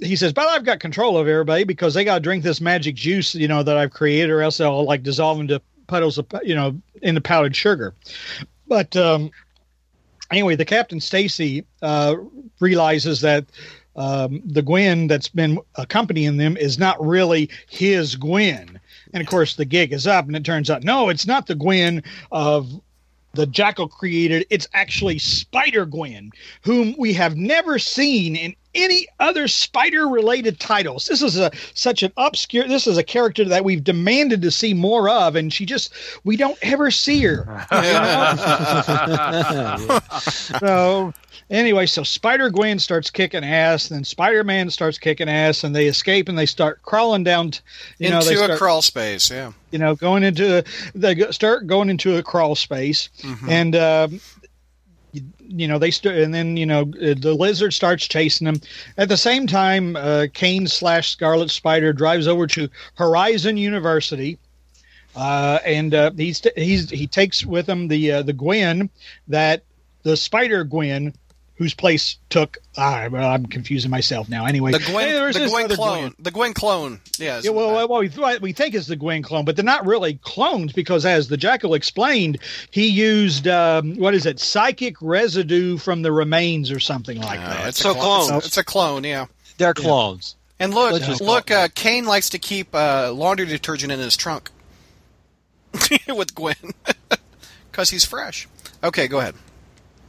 he 0.00 0.16
says, 0.16 0.32
but 0.32 0.48
I've 0.48 0.64
got 0.64 0.80
control 0.80 1.16
of 1.16 1.28
everybody 1.28 1.62
because 1.62 1.94
they 1.94 2.02
got 2.02 2.14
to 2.14 2.20
drink 2.20 2.42
this 2.42 2.60
magic 2.60 2.96
juice, 2.96 3.36
you 3.36 3.46
know, 3.46 3.62
that 3.62 3.76
I've 3.76 3.92
created, 3.92 4.30
or 4.30 4.42
else 4.42 4.56
they'll 4.56 4.84
like 4.84 5.04
dissolve 5.04 5.38
into 5.38 5.60
puddles 5.86 6.18
of, 6.18 6.26
you 6.42 6.56
know, 6.56 6.80
into 7.02 7.20
powdered 7.20 7.54
sugar. 7.54 7.94
But 8.66 8.96
um, 8.96 9.30
anyway, 10.30 10.56
the 10.56 10.64
Captain 10.64 10.98
Stacy 10.98 11.66
uh, 11.82 12.16
realizes 12.58 13.20
that 13.20 13.44
um, 13.94 14.42
the 14.44 14.62
Gwen 14.62 15.06
that's 15.06 15.28
been 15.28 15.60
accompanying 15.76 16.36
them 16.38 16.56
is 16.56 16.78
not 16.78 17.00
really 17.04 17.50
his 17.68 18.16
Gwen. 18.16 18.71
And 19.12 19.20
of 19.20 19.28
course, 19.28 19.56
the 19.56 19.64
gig 19.64 19.92
is 19.92 20.06
up, 20.06 20.26
and 20.26 20.36
it 20.36 20.44
turns 20.44 20.70
out, 20.70 20.84
no, 20.84 21.08
it's 21.08 21.26
not 21.26 21.46
the 21.46 21.54
Gwen 21.54 22.02
of 22.30 22.80
the 23.34 23.46
Jackal 23.46 23.88
created. 23.88 24.46
It's 24.50 24.68
actually 24.74 25.18
Spider 25.18 25.86
Gwen, 25.86 26.30
whom 26.62 26.94
we 26.98 27.12
have 27.14 27.36
never 27.36 27.78
seen 27.78 28.36
in 28.36 28.54
any 28.74 29.06
other 29.20 29.48
spider 29.48 30.08
related 30.08 30.58
titles. 30.58 31.06
This 31.06 31.22
is 31.22 31.38
a 31.38 31.50
such 31.74 32.02
an 32.02 32.12
obscure 32.16 32.66
this 32.66 32.86
is 32.86 32.96
a 32.96 33.02
character 33.02 33.44
that 33.44 33.64
we've 33.64 33.84
demanded 33.84 34.40
to 34.42 34.50
see 34.50 34.72
more 34.72 35.10
of 35.10 35.36
and 35.36 35.52
she 35.52 35.66
just 35.66 35.92
we 36.24 36.36
don't 36.36 36.58
ever 36.62 36.90
see 36.90 37.22
her. 37.22 37.66
so 40.58 41.12
anyway, 41.52 41.86
so 41.86 42.02
Spider 42.02 42.50
Gwen 42.50 42.80
starts 42.80 43.10
kicking 43.10 43.44
ass, 43.44 43.88
then 43.88 44.02
Spider 44.02 44.42
Man 44.42 44.70
starts 44.70 44.98
kicking 44.98 45.28
ass, 45.28 45.62
and 45.62 45.76
they 45.76 45.86
escape 45.86 46.28
and 46.28 46.36
they 46.36 46.46
start 46.46 46.82
crawling 46.82 47.22
down. 47.22 47.52
t- 47.52 47.60
You 47.98 48.10
know, 48.10 48.20
they 48.22 48.32
into 48.32 48.42
a 48.42 48.44
start, 48.46 48.58
crawl 48.58 48.82
space. 48.82 49.30
Yeah. 49.30 49.52
you 49.70 49.78
know, 49.78 49.94
going 49.94 50.24
into 50.24 50.64
they 50.94 51.14
start 51.30 51.66
going 51.68 51.88
into 51.90 52.16
a 52.16 52.22
crawl 52.22 52.56
space, 52.56 53.08
and 53.48 53.76
um, 53.76 54.20
you, 55.12 55.68
know 55.68 55.78
they 55.78 55.90
st- 55.90 56.16
and 56.16 56.34
then 56.34 56.56
you 56.56 56.66
know 56.66 56.82
uh, 56.82 57.14
the 57.16 57.36
lizard 57.38 57.74
starts 57.74 58.08
chasing 58.08 58.46
them. 58.46 58.60
At 58.96 59.08
the 59.08 59.16
same 59.16 59.46
time, 59.46 59.94
uh, 59.96 60.26
Kane 60.32 60.66
slash 60.66 61.10
Scarlet 61.10 61.50
Spider 61.50 61.92
drives 61.92 62.26
over 62.26 62.46
to 62.48 62.68
Horizon 62.94 63.56
University. 63.56 64.38
Uh, 65.14 65.58
and 65.66 65.94
uh, 65.94 66.10
he's 66.16 66.40
he's 66.56 66.88
he 66.88 67.06
takes 67.06 67.44
with 67.44 67.68
him 67.68 67.88
the 67.88 68.10
uh, 68.12 68.22
the 68.22 68.32
Gwen 68.32 68.88
that 69.28 69.62
the 70.04 70.16
Spider 70.16 70.64
Gwen 70.64 71.12
whose 71.62 71.74
place 71.74 72.16
took. 72.28 72.58
Ah, 72.76 73.06
well, 73.10 73.28
I'm 73.30 73.46
confusing 73.46 73.90
myself 73.90 74.28
now. 74.28 74.46
Anyway, 74.46 74.72
The 74.72 74.80
Gwen, 74.80 75.08
there's 75.08 75.36
the 75.36 75.46
Gwen 75.48 75.68
clone. 75.68 75.98
Gwen. 76.00 76.14
The 76.18 76.30
Gwen 76.32 76.54
clone. 76.54 77.00
Yes. 77.18 77.44
Yeah, 77.44 77.50
well, 77.52 77.72
well, 77.72 77.88
well, 77.88 78.00
we, 78.00 78.08
th- 78.08 78.40
we 78.40 78.52
think 78.52 78.74
it's 78.74 78.88
the 78.88 78.96
Gwen 78.96 79.22
clone, 79.22 79.44
but 79.44 79.54
they're 79.54 79.64
not 79.64 79.86
really 79.86 80.14
clones 80.22 80.72
because, 80.72 81.06
as 81.06 81.28
the 81.28 81.36
Jackal 81.36 81.74
explained, 81.74 82.38
he 82.70 82.88
used 82.88 83.46
um, 83.46 83.94
what 83.96 84.14
is 84.14 84.26
it, 84.26 84.40
psychic 84.40 84.96
residue 85.00 85.78
from 85.78 86.02
the 86.02 86.10
remains 86.10 86.70
or 86.72 86.80
something 86.80 87.20
like 87.20 87.38
Uh, 87.40 87.48
that. 87.48 87.68
it's 87.68 87.78
So 87.78 87.92
a 87.92 87.94
clone. 87.94 88.26
clones. 88.28 88.46
It's 88.46 88.56
a 88.58 88.64
clone. 88.64 89.04
Yeah. 89.04 89.26
they're 89.58 89.74
clones. 89.74 90.34
And 90.58 90.74
look, 90.74 90.92
Let's 90.92 91.20
look. 91.20 91.50
Uh, 91.50 91.68
Kane 91.74 92.04
likes 92.06 92.30
to 92.30 92.38
keep 92.38 92.74
uh, 92.74 93.12
laundry 93.12 93.46
detergent 93.46 93.92
in 93.92 93.98
his 94.00 94.16
trunk 94.16 94.50
with 96.08 96.34
Gwen 96.34 96.54
because 97.70 97.90
he's 97.90 98.04
fresh. 98.04 98.48
Okay, 98.84 99.08
go 99.08 99.18
ahead. 99.20 99.34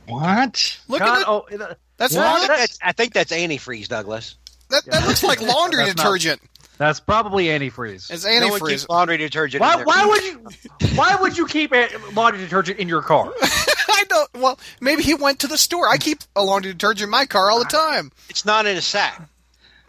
What? 0.07 0.79
Look 0.87 0.99
Con- 1.01 1.09
at 1.09 1.21
it. 1.21 1.27
oh, 1.27 1.45
it- 1.49 1.77
That's 1.97 2.15
I 2.15 2.19
not, 2.19 2.37
think 2.39 2.49
that's, 2.59 2.79
I 2.81 2.91
think 2.91 3.13
that's 3.13 3.31
antifreeze, 3.31 3.87
Douglas. 3.87 4.35
that, 4.69 4.83
that 4.85 5.07
looks 5.07 5.23
like 5.23 5.41
laundry 5.41 5.85
That's 5.85 5.95
not- 5.97 6.03
detergent. 6.03 6.41
that's 6.77 6.99
probably 6.99 7.45
antifreeze. 7.45 8.09
It's 8.11 8.25
No 8.25 8.31
one 8.49 8.59
antifreeze. 8.59 8.69
keeps 8.69 8.89
laundry 8.89 9.17
detergent. 9.17 9.61
in 9.63 9.67
Why, 9.67 9.83
why 9.83 10.05
would 10.05 10.23
you? 10.23 10.47
Why 10.95 11.15
would 11.15 11.37
you 11.37 11.47
keep 11.47 11.71
a- 11.73 11.89
laundry 12.13 12.41
detergent 12.41 12.79
in 12.79 12.89
your 12.89 13.01
car? 13.01 13.31
I 13.41 14.03
don't. 14.09 14.29
Well, 14.35 14.59
maybe 14.81 15.03
he 15.03 15.13
went 15.13 15.39
to 15.41 15.47
the 15.47 15.57
store. 15.57 15.87
I 15.87 15.97
keep 15.97 16.19
a 16.35 16.43
laundry 16.43 16.73
detergent 16.73 17.05
in 17.07 17.11
my 17.11 17.25
car 17.25 17.49
all 17.51 17.59
the 17.59 17.65
time. 17.65 18.11
It's 18.29 18.43
not 18.45 18.65
in 18.65 18.75
a 18.75 18.81
sack. 18.81 19.29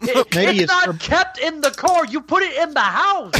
It- 0.01 0.35
Maybe 0.35 0.51
it's, 0.59 0.63
it's 0.63 0.71
not 0.71 0.85
for- 0.85 0.93
kept 0.99 1.39
in 1.39 1.61
the 1.61 1.71
car. 1.71 2.05
You 2.05 2.21
put 2.21 2.43
it 2.43 2.55
in 2.57 2.73
the 2.73 2.79
house. 2.81 3.31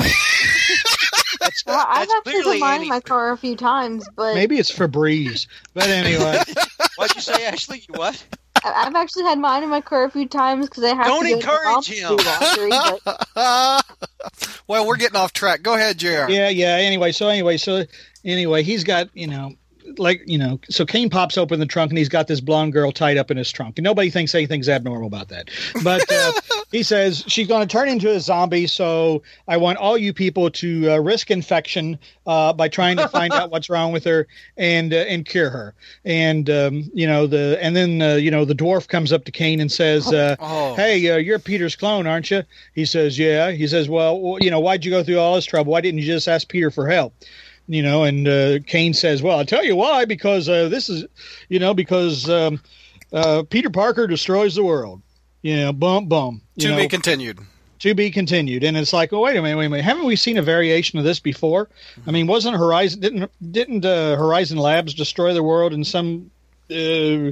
That's, 1.40 1.64
Well, 1.66 1.86
I've 1.88 2.08
actually 2.18 2.32
clearly 2.32 2.52
put 2.60 2.60
mine 2.62 2.82
in 2.84 2.88
my 2.90 3.00
car 3.02 3.32
a 3.32 3.38
few 3.38 3.56
times, 3.56 4.08
but 4.16 4.36
Maybe 4.36 4.58
it's 4.58 4.72
Febreze. 4.72 5.48
But 5.74 5.90
anyway, 5.90 6.40
What'd 6.98 7.16
you 7.16 7.22
say, 7.22 7.46
Ashley? 7.46 7.84
You 7.90 8.00
what? 8.00 8.24
I- 8.64 8.86
I've 8.88 8.96
actually 8.96 9.24
had 9.24 9.38
mine 9.38 9.64
in 9.64 9.70
my 9.70 9.82
car 9.82 10.06
a 10.06 10.10
few 10.12 10.28
times 10.28 10.68
because 10.70 10.84
I 10.86 10.96
have 10.96 11.06
Don't 11.08 11.24
to 11.26 11.34
go 11.34 11.40
to 11.40 11.48
encourage 11.48 11.88
him. 11.88 12.18
laundry. 12.18 12.70
But 13.06 13.86
well, 14.68 14.88
we're 14.88 14.96
getting 14.98 15.18
off 15.18 15.34
track. 15.34 15.62
Go 15.62 15.76
ahead, 15.76 15.98
Jr. 16.00 16.08
yeah, 16.30 16.50
yeah. 16.50 16.76
Anyway, 16.78 17.12
so 17.12 17.28
anyway, 17.28 17.58
so 17.58 17.84
anyway, 18.24 18.64
he's 18.64 18.84
got 18.84 19.10
you 19.14 19.28
know, 19.28 19.52
like 19.98 20.22
you 20.26 20.38
know, 20.38 20.60
so 20.70 20.86
Kane 20.86 21.10
pops 21.10 21.38
open 21.38 21.60
the 21.60 21.66
trunk 21.66 21.92
and 21.92 21.98
he's 21.98 22.10
got 22.10 22.28
this 22.28 22.40
blonde 22.42 22.74
girl 22.74 22.92
tied 22.92 23.18
up 23.18 23.32
in 23.32 23.38
his 23.38 23.52
trunk, 23.52 23.78
and 23.78 23.84
nobody 23.84 24.10
thinks 24.10 24.34
anything's 24.36 24.70
abnormal 24.70 25.08
about 25.08 25.30
that. 25.30 25.50
But 25.84 26.10
uh, 26.12 26.32
he 26.72 26.84
says 26.84 27.24
she's 27.28 27.48
going 27.48 27.68
to 27.68 27.72
turn 27.72 27.90
into 27.90 28.12
a 28.12 28.20
zombie, 28.20 28.68
so 28.68 29.24
I 29.48 29.58
want 29.58 29.78
all 29.78 29.98
you 29.98 30.14
people 30.14 30.50
to 30.52 30.92
uh, 30.92 30.98
risk 30.98 31.32
infection 31.32 32.00
uh, 32.28 32.54
by 32.54 32.68
trying 32.68 32.98
to 32.98 33.08
find 33.08 33.34
out 33.34 33.52
what's 33.52 33.70
wrong 33.70 33.92
with 33.92 34.04
her 34.06 34.28
and 34.58 34.94
uh, 34.94 34.98
and 34.98 35.26
cure 35.26 35.50
her. 35.50 35.74
And 36.04 36.50
um, 36.50 36.90
you 36.94 37.08
know 37.08 37.28
the 37.28 37.58
and 37.62 37.76
then 37.76 38.02
uh, 38.02 38.16
you 38.16 38.32
know 38.32 38.46
the 38.46 38.56
dwarf 38.56 38.88
comes 38.88 39.12
up 39.12 39.26
to 39.26 39.32
Kane 39.32 39.60
and 39.60 39.72
says. 39.72 40.12
Uh, 40.14 40.36
Oh, 40.48 40.76
hey, 40.76 41.10
uh, 41.10 41.18
you're 41.18 41.40
Peter's 41.40 41.76
clone, 41.76 42.06
aren't 42.08 42.30
you? 42.30 42.44
He 42.74 42.86
says, 42.86 43.18
yeah. 43.18 43.52
He 43.52 43.68
says, 43.68 43.90
well, 43.90 44.38
you 44.40 44.52
know, 44.52 44.60
why'd 44.60 44.86
you 44.86 44.92
go 44.92 45.04
through 45.04 45.18
all 45.20 45.36
this 45.36 45.46
trouble? 45.46 45.72
Why 45.72 45.82
didn't 45.82 46.00
you 46.00 46.06
just 46.06 46.28
ask 46.28 46.48
Peter 46.48 46.70
for 46.70 46.88
help? 46.88 47.14
You 47.68 47.82
know, 47.82 48.04
and 48.04 48.28
uh, 48.28 48.60
Kane 48.68 48.94
says, 48.94 49.24
well, 49.24 49.40
I'll 49.40 49.46
tell 49.46 49.64
you 49.64 49.76
why, 49.76 50.06
because 50.06 50.48
uh, 50.48 50.70
this 50.70 50.88
is, 50.88 51.06
you 51.50 51.58
know, 51.58 51.74
because 51.74 52.30
um, 52.30 52.62
uh, 53.12 53.42
Peter 53.50 53.72
Parker 53.72 54.06
destroys 54.06 54.54
the 54.54 54.64
world. 54.64 55.02
You 55.42 55.58
know, 55.58 55.74
bum, 55.74 56.08
bum. 56.08 56.42
To 56.60 56.70
know, 56.70 56.78
be 56.78 56.88
continued. 56.88 57.40
to 57.80 57.94
be 57.94 58.10
continued. 58.12 58.64
And 58.64 58.76
it's 58.78 58.94
like, 58.94 59.14
oh, 59.14 59.22
wait 59.22 59.38
a 59.38 59.42
minute, 59.42 59.58
wait 59.58 59.66
a 59.66 59.70
minute. 59.70 59.86
Haven't 59.86 60.06
we 60.06 60.16
seen 60.16 60.38
a 60.38 60.42
variation 60.42 60.98
of 60.98 61.06
this 61.06 61.20
before? 61.20 61.70
I 62.08 62.12
mean, 62.12 62.28
wasn't 62.28 62.58
Horizon, 62.58 63.00
didn't, 63.00 63.32
didn't 63.52 63.86
uh, 63.86 64.16
Horizon 64.16 64.58
Labs 64.58 64.94
destroy 64.94 65.34
the 65.34 65.44
world 65.44 65.74
in 65.74 65.84
some, 65.84 66.32
uh, 66.72 67.32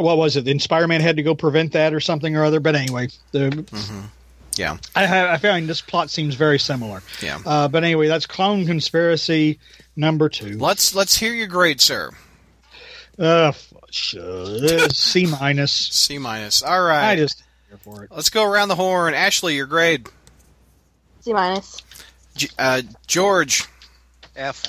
what 0.00 0.16
was 0.16 0.36
it? 0.36 0.44
Then 0.44 0.58
Spider-Man 0.58 1.00
had 1.00 1.16
to 1.16 1.22
go 1.22 1.34
prevent 1.34 1.72
that 1.72 1.94
or 1.94 2.00
something 2.00 2.36
or 2.36 2.44
other. 2.44 2.58
But 2.58 2.74
anyway, 2.74 3.08
the 3.32 3.64
Yeah, 4.56 4.76
I, 4.94 5.06
ha- 5.06 5.30
I 5.32 5.36
find 5.38 5.68
this 5.68 5.80
plot 5.80 6.10
seems 6.10 6.34
very 6.36 6.58
similar. 6.58 7.02
yeah. 7.22 7.38
Uh, 7.44 7.68
but 7.68 7.82
anyway, 7.84 8.06
that's 8.08 8.26
Clone 8.26 8.66
Conspiracy 8.66 9.58
number 9.96 10.28
two. 10.28 10.58
Let's 10.58 10.94
let's 10.94 11.16
hear 11.16 11.32
your 11.32 11.46
grade, 11.48 11.80
sir. 11.80 12.10
Uh, 13.18 13.48
f- 13.48 13.72
sh- 13.90 14.16
uh, 14.16 14.88
C 14.92 15.26
minus. 15.26 15.72
C 15.72 16.18
minus. 16.18 16.62
All 16.62 16.82
right. 16.82 17.10
I 17.10 17.16
just 17.16 17.42
here 17.68 17.78
for 17.78 18.04
it. 18.04 18.10
Let's 18.12 18.30
go 18.30 18.44
around 18.50 18.68
the 18.68 18.74
horn. 18.76 19.14
Ashley, 19.14 19.56
your 19.56 19.66
grade. 19.66 20.08
C 21.20 21.32
minus. 21.32 21.78
G- 22.36 22.50
uh, 22.58 22.82
George. 23.06 23.64
F. 24.36 24.64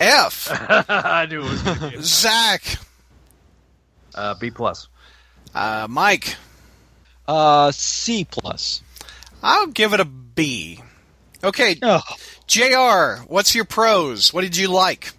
F. 0.00 0.48
I 0.88 1.26
knew 1.26 1.42
it 1.42 1.96
was 1.96 2.04
Zach. 2.06 2.62
uh, 4.14 4.34
B 4.34 4.50
plus. 4.50 4.88
Uh, 5.54 5.86
Mike. 5.88 6.36
Uh, 7.28 7.70
C 7.72 8.24
plus. 8.24 8.82
I'll 9.42 9.66
give 9.66 9.92
it 9.92 10.00
a 10.00 10.04
B. 10.04 10.80
Okay, 11.44 11.76
Oh, 11.82 12.00
Jr. 12.46 13.22
What's 13.26 13.54
your 13.54 13.64
pros? 13.64 14.32
What 14.32 14.42
did 14.42 14.56
you 14.56 14.68
like? 14.68 15.12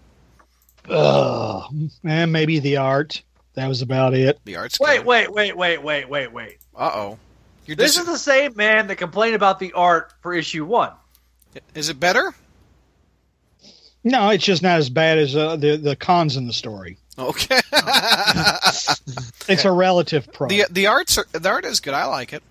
ugh. 0.90 1.74
and 2.04 2.32
maybe 2.32 2.60
the 2.60 2.78
art. 2.78 3.22
That 3.56 3.68
was 3.68 3.82
about 3.82 4.14
it. 4.14 4.40
The 4.46 4.56
art's 4.56 4.80
Wait, 4.80 5.06
wait, 5.06 5.32
wait, 5.32 5.56
wait, 5.56 5.84
wait, 5.84 6.10
wait, 6.10 6.32
wait. 6.34 6.58
Uh 6.76 6.92
oh. 6.94 7.20
You're 7.66 7.76
This 7.76 7.98
is 7.98 8.06
the 8.06 8.18
same 8.18 8.56
man 8.56 8.88
that 8.88 8.96
complained 8.96 9.36
about 9.36 9.60
the 9.60 9.74
art 9.74 10.12
for 10.22 10.34
issue 10.34 10.66
one. 10.66 10.92
is 11.76 11.90
it 11.90 12.00
better? 12.00 12.34
No, 14.04 14.30
it's 14.30 14.44
just 14.44 14.64
not 14.64 14.80
as 14.80 14.90
bad 14.90 15.18
as 15.18 15.36
uh, 15.36 15.56
the 15.56 15.78
the 15.78 15.96
cons 15.96 16.36
in 16.36 16.48
the 16.48 16.54
story. 16.54 16.98
Okay. 17.18 17.60
It's 19.50 19.66
a 19.66 19.72
relative 19.72 20.32
pro. 20.32 20.48
the 20.48 20.66
the 20.70 20.88
art's 20.88 21.18
are, 21.18 21.26
the 21.32 21.50
art 21.50 21.66
is 21.66 21.80
good. 21.82 21.94
I 21.94 22.06
like 22.06 22.32
it. 22.34 22.42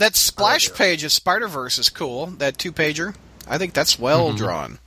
That 0.00 0.16
splash 0.16 0.72
page 0.72 1.04
of 1.04 1.12
Spider 1.12 1.46
Verse 1.46 1.76
is 1.76 1.90
cool. 1.90 2.24
That 2.26 2.56
two 2.56 2.72
pager. 2.72 3.14
I 3.46 3.58
think 3.58 3.74
that's 3.74 3.98
well 3.98 4.32
drawn. 4.32 4.78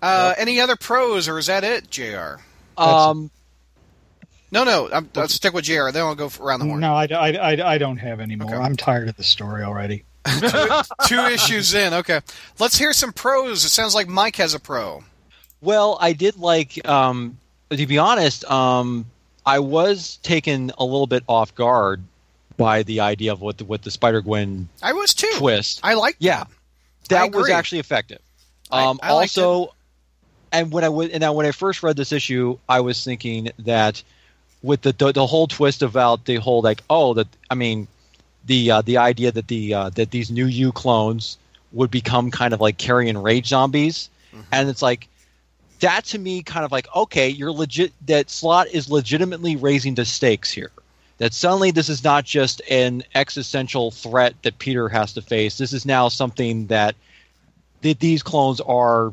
Uh, 0.00 0.34
any 0.38 0.60
other 0.60 0.76
pros, 0.76 1.26
or 1.28 1.36
is 1.36 1.46
that 1.46 1.64
it, 1.64 1.90
Jr.? 1.90 2.36
Um, 2.76 3.30
No, 4.52 4.62
no. 4.62 4.88
I'm, 4.92 5.10
I'll 5.16 5.26
stick 5.26 5.52
with 5.52 5.64
Jr. 5.64 5.90
Then 5.90 6.04
I'll 6.04 6.14
go 6.14 6.30
around 6.40 6.60
the 6.60 6.66
horn. 6.66 6.78
no, 6.78 6.94
I, 6.94 7.06
I, 7.10 7.32
I, 7.32 7.72
I 7.74 7.78
don't 7.78 7.96
have 7.96 8.20
any 8.20 8.36
more. 8.36 8.54
Okay. 8.54 8.62
I'm 8.62 8.76
tired 8.76 9.08
of 9.08 9.16
the 9.16 9.24
story 9.24 9.64
already. 9.64 10.04
Two 11.06 11.18
issues 11.18 11.74
in. 11.74 11.92
Okay, 11.94 12.20
let's 12.60 12.78
hear 12.78 12.92
some 12.92 13.12
pros. 13.12 13.64
It 13.64 13.70
sounds 13.70 13.96
like 13.96 14.06
Mike 14.06 14.36
has 14.36 14.54
a 14.54 14.60
pro. 14.60 15.02
well, 15.60 15.98
I 16.00 16.12
did 16.12 16.36
like. 16.36 16.86
Um, 16.88 17.38
to 17.70 17.84
be 17.84 17.98
honest, 17.98 18.44
um, 18.44 19.06
I 19.44 19.58
was 19.58 20.18
taken 20.18 20.70
a 20.78 20.84
little 20.84 21.08
bit 21.08 21.24
off 21.28 21.52
guard 21.56 22.04
by 22.56 22.82
the 22.82 23.00
idea 23.00 23.32
of 23.32 23.40
what 23.40 23.58
the, 23.58 23.64
what 23.64 23.82
the 23.82 23.90
Spider 23.90 24.20
Gwen 24.20 24.68
I 24.82 24.92
was 24.92 25.14
too. 25.14 25.30
twist. 25.36 25.80
I 25.82 25.94
like. 25.94 26.16
Yeah, 26.18 26.44
I 26.44 26.46
that 27.08 27.32
was 27.32 27.50
actually 27.50 27.78
effective. 27.80 28.18
Um, 28.70 28.98
I 29.02 29.12
liked 29.12 29.36
also, 29.38 29.74
and 30.52 30.72
when 30.72 30.82
I 30.84 30.88
w- 30.88 31.10
and 31.12 31.20
now 31.20 31.32
when 31.32 31.46
I 31.46 31.52
first 31.52 31.82
read 31.82 31.96
this 31.96 32.12
issue, 32.12 32.58
I 32.68 32.80
was 32.80 33.02
thinking 33.04 33.50
that 33.60 34.02
with 34.62 34.82
the 34.82 34.92
the, 34.92 35.12
the 35.12 35.26
whole 35.26 35.46
twist 35.46 35.82
about 35.82 36.24
the 36.24 36.36
whole 36.36 36.62
like 36.62 36.82
oh 36.90 37.14
that 37.14 37.28
I 37.50 37.54
mean 37.54 37.86
the 38.46 38.70
uh, 38.72 38.82
the 38.82 38.96
idea 38.98 39.30
that 39.32 39.48
the 39.48 39.74
uh, 39.74 39.90
that 39.90 40.10
these 40.10 40.30
new 40.30 40.46
U 40.46 40.72
clones 40.72 41.38
would 41.72 41.90
become 41.90 42.30
kind 42.30 42.54
of 42.54 42.60
like 42.60 42.78
carrion 42.78 43.18
rage 43.18 43.48
zombies, 43.48 44.08
Mm-hmm. 44.32 44.42
and 44.52 44.68
it's 44.68 44.82
like 44.82 45.08
that 45.80 46.04
to 46.06 46.18
me 46.18 46.42
kind 46.42 46.64
of 46.64 46.72
like 46.72 46.88
okay 46.96 47.28
you're 47.28 47.52
legit 47.52 47.92
that 48.06 48.28
slot 48.30 48.66
is 48.68 48.90
legitimately 48.90 49.56
raising 49.56 49.94
the 49.94 50.04
stakes 50.04 50.50
here 50.50 50.70
that 51.18 51.32
suddenly 51.32 51.70
this 51.70 51.88
is 51.88 52.04
not 52.04 52.24
just 52.24 52.60
an 52.70 53.02
existential 53.14 53.90
threat 53.90 54.34
that 54.42 54.58
Peter 54.58 54.88
has 54.88 55.12
to 55.14 55.22
face. 55.22 55.58
This 55.58 55.72
is 55.72 55.86
now 55.86 56.08
something 56.08 56.66
that 56.66 56.94
that 57.82 58.00
these 58.00 58.22
clones 58.22 58.60
are 58.60 59.12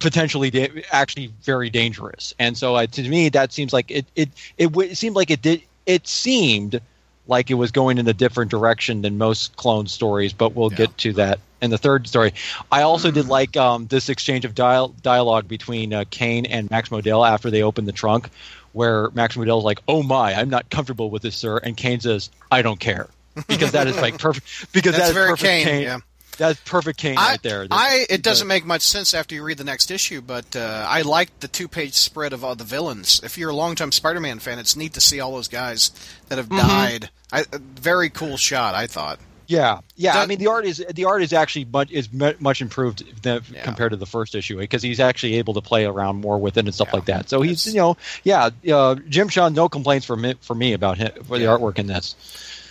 potentially 0.00 0.50
da- 0.50 0.82
actually 0.90 1.28
very 1.42 1.70
dangerous. 1.70 2.34
And 2.38 2.56
so 2.56 2.74
uh, 2.76 2.86
to 2.86 3.08
me, 3.08 3.28
that 3.30 3.52
seems 3.52 3.72
like 3.72 3.90
it 3.90 4.06
it 4.16 4.28
it, 4.58 4.66
w- 4.66 4.90
it 4.90 4.96
seemed 4.96 5.16
like 5.16 5.30
it 5.30 5.42
did 5.42 5.62
it 5.86 6.06
seemed 6.06 6.80
like 7.26 7.50
it 7.50 7.54
was 7.54 7.70
going 7.70 7.98
in 7.98 8.06
a 8.06 8.12
different 8.12 8.50
direction 8.50 9.02
than 9.02 9.16
most 9.16 9.56
clone 9.56 9.86
stories. 9.86 10.32
But 10.32 10.54
we'll 10.54 10.70
Yeah. 10.72 10.78
get 10.78 10.98
to 10.98 11.12
that 11.14 11.38
in 11.62 11.70
the 11.70 11.78
third 11.78 12.06
story. 12.06 12.34
I 12.70 12.82
also 12.82 13.10
did 13.10 13.28
like 13.28 13.56
um, 13.56 13.86
this 13.86 14.08
exchange 14.10 14.44
of 14.44 14.54
dial- 14.54 14.94
dialogue 15.02 15.48
between 15.48 15.94
uh, 15.94 16.04
Kane 16.10 16.44
and 16.44 16.70
Max 16.70 16.90
Modell 16.90 17.26
after 17.26 17.50
they 17.50 17.62
opened 17.62 17.88
the 17.88 17.92
trunk. 17.92 18.28
Where 18.74 19.08
Max 19.10 19.36
Modell's 19.36 19.64
like, 19.64 19.80
"Oh 19.88 20.02
my, 20.02 20.34
I'm 20.34 20.50
not 20.50 20.68
comfortable 20.68 21.08
with 21.08 21.22
this, 21.22 21.36
sir," 21.36 21.58
and 21.58 21.76
Kane 21.76 22.00
says, 22.00 22.28
"I 22.50 22.60
don't 22.60 22.78
care," 22.78 23.08
because 23.48 23.72
that 23.72 23.86
is 23.86 23.96
like 23.96 24.18
perfect. 24.18 24.72
Because 24.72 24.96
That's 24.96 25.04
that 25.04 25.08
is 25.10 25.14
very 25.14 25.30
perfect 25.30 25.64
Kane. 25.64 25.82
Yeah. 25.82 25.98
That's 26.36 26.60
perfect 26.60 26.98
Kane 26.98 27.16
I, 27.16 27.30
right 27.30 27.42
there. 27.42 27.66
I 27.70 28.06
it 28.10 28.22
doesn't 28.22 28.48
make 28.48 28.66
much 28.66 28.82
sense 28.82 29.14
after 29.14 29.34
you 29.34 29.44
read 29.44 29.58
the 29.58 29.64
next 29.64 29.90
issue, 29.90 30.20
but 30.20 30.56
uh, 30.56 30.86
I 30.88 31.02
liked 31.02 31.40
the 31.40 31.48
two 31.48 31.68
page 31.68 31.94
spread 31.94 32.32
of 32.32 32.44
all 32.44 32.56
the 32.56 32.64
villains. 32.64 33.20
If 33.22 33.38
you're 33.38 33.50
a 33.50 33.54
longtime 33.54 33.92
Spider 33.92 34.20
Man 34.20 34.38
fan, 34.40 34.58
it's 34.58 34.76
neat 34.76 34.94
to 34.94 35.00
see 35.00 35.20
all 35.20 35.32
those 35.32 35.48
guys 35.48 35.92
that 36.28 36.38
have 36.38 36.48
died. 36.48 37.10
I, 37.32 37.44
a 37.52 37.58
very 37.58 38.10
cool 38.10 38.36
shot, 38.36 38.74
I 38.74 38.86
thought. 38.86 39.20
Yeah, 39.46 39.80
yeah. 39.96 40.18
I 40.18 40.26
mean, 40.26 40.38
the 40.38 40.46
art 40.48 40.64
is 40.64 40.84
the 40.94 41.04
art 41.04 41.22
is 41.22 41.32
actually 41.32 41.66
much 41.66 41.90
is 41.90 42.08
much 42.12 42.60
improved 42.60 43.22
than, 43.22 43.42
Yeah. 43.52 43.62
compared 43.62 43.90
to 43.92 43.96
the 43.96 44.06
first 44.06 44.34
issue 44.34 44.56
because 44.58 44.82
he's 44.82 45.00
actually 45.00 45.34
able 45.36 45.54
to 45.54 45.60
play 45.60 45.84
around 45.84 46.20
more 46.20 46.38
with 46.38 46.56
it 46.56 46.64
and 46.64 46.74
stuff 46.74 46.88
Yeah. 46.90 46.96
like 46.96 47.04
that. 47.06 47.28
So 47.28 47.42
he's 47.42 47.64
That's- 47.64 47.74
you 47.74 47.80
know, 47.80 47.96
yeah. 48.22 48.50
Uh, 48.74 48.94
Jim 49.08 49.28
Cheung, 49.28 49.54
no 49.54 49.68
complaints 49.68 50.06
for 50.06 50.16
me 50.16 50.34
for 50.40 50.54
me 50.54 50.72
about 50.72 50.98
him 50.98 51.12
for 51.24 51.38
the 51.38 51.44
artwork 51.44 51.78
in 51.78 51.86
this. 51.86 52.14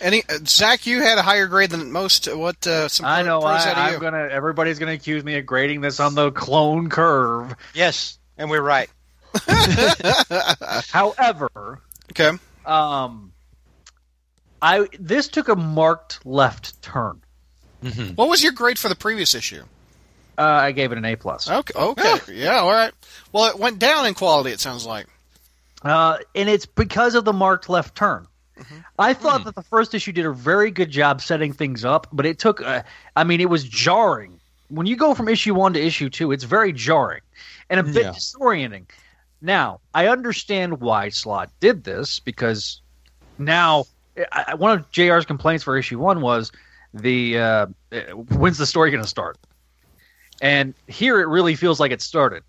Any 0.00 0.22
uh, 0.28 0.38
Zach, 0.46 0.86
you 0.86 1.00
had 1.00 1.18
a 1.18 1.22
higher 1.22 1.46
grade 1.46 1.70
than 1.70 1.90
most. 1.92 2.26
What? 2.34 2.66
Uh, 2.66 2.88
some 2.88 3.06
I 3.06 3.22
know. 3.22 3.40
I, 3.40 3.56
out 3.58 3.68
of 3.68 3.94
I'm 3.94 4.00
gonna. 4.00 4.28
Everybody's 4.30 4.78
gonna 4.78 4.92
accuse 4.92 5.22
me 5.24 5.36
of 5.38 5.46
grading 5.46 5.80
this 5.80 6.00
on 6.00 6.14
the 6.14 6.30
clone 6.32 6.90
curve. 6.90 7.54
Yes, 7.74 8.18
and 8.36 8.50
we're 8.50 8.60
right. 8.60 8.90
However, 10.90 11.80
Okay. 12.10 12.30
um, 12.66 13.32
I 14.64 14.88
this 14.98 15.28
took 15.28 15.48
a 15.48 15.56
marked 15.56 16.24
left 16.26 16.80
turn. 16.82 17.20
What 18.16 18.30
was 18.30 18.42
your 18.42 18.52
grade 18.52 18.78
for 18.78 18.88
the 18.88 18.94
previous 18.94 19.34
issue? 19.34 19.62
Uh, 20.38 20.42
I 20.42 20.72
gave 20.72 20.90
it 20.90 20.96
an 20.98 21.04
A 21.04 21.16
plus. 21.16 21.48
Okay. 21.50 21.74
Okay. 21.78 22.16
yeah. 22.34 22.56
All 22.60 22.70
right. 22.72 22.92
Well, 23.32 23.44
it 23.46 23.58
went 23.58 23.78
down 23.78 24.06
in 24.06 24.14
quality. 24.14 24.50
It 24.52 24.60
sounds 24.60 24.86
like. 24.86 25.06
uh, 25.82 26.16
and 26.34 26.48
it's 26.48 26.64
because 26.66 27.14
of 27.14 27.24
the 27.26 27.32
marked 27.32 27.68
left 27.68 27.94
turn. 27.94 28.26
I 28.98 29.12
thought 29.14 29.44
that 29.44 29.54
the 29.56 29.62
first 29.62 29.94
issue 29.94 30.12
did 30.12 30.24
a 30.26 30.32
very 30.32 30.70
good 30.70 30.88
job 30.90 31.20
setting 31.20 31.52
things 31.52 31.84
up, 31.84 32.06
but 32.12 32.24
it 32.24 32.38
took. 32.38 32.62
Uh, 32.62 32.82
I 33.16 33.24
mean, 33.24 33.40
it 33.42 33.50
was 33.50 33.64
jarring 33.64 34.40
when 34.68 34.86
you 34.86 34.96
go 34.96 35.12
from 35.12 35.28
issue 35.28 35.54
one 35.54 35.72
to 35.74 35.80
issue 35.84 36.08
two. 36.08 36.32
It's 36.32 36.44
very 36.44 36.72
jarring 36.72 37.20
and 37.68 37.80
a 37.80 37.82
bit 37.82 38.04
Yeah. 38.04 38.10
disorienting. 38.12 38.86
Now, 39.42 39.80
I 39.92 40.06
understand 40.08 40.80
why 40.80 41.10
Slott 41.10 41.50
did 41.60 41.84
this 41.84 42.18
because 42.20 42.80
now 43.38 43.84
I, 44.32 44.54
one 44.54 44.78
of 44.78 44.90
Jr's 44.90 45.26
complaints 45.26 45.64
for 45.64 45.76
issue 45.76 45.98
one 45.98 46.20
was 46.20 46.52
the 46.92 47.38
uh, 47.38 47.66
uh, 47.92 48.00
when's 48.12 48.58
the 48.58 48.66
story 48.66 48.90
going 48.90 49.02
to 49.02 49.08
start, 49.08 49.38
and 50.40 50.74
here 50.86 51.20
it 51.20 51.26
really 51.26 51.54
feels 51.56 51.80
like 51.80 51.92
it 51.92 52.00
started. 52.00 52.42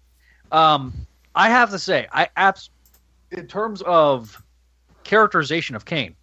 Um, 0.51 0.93
I 1.33 1.49
have 1.49 1.71
to 1.71 1.79
say, 1.79 2.07
I 2.11 2.29
abs- 2.35 2.69
in 3.31 3.47
terms 3.47 3.81
of 3.81 4.41
characterization 5.03 5.75
of 5.75 5.85
Kane, 5.85 6.15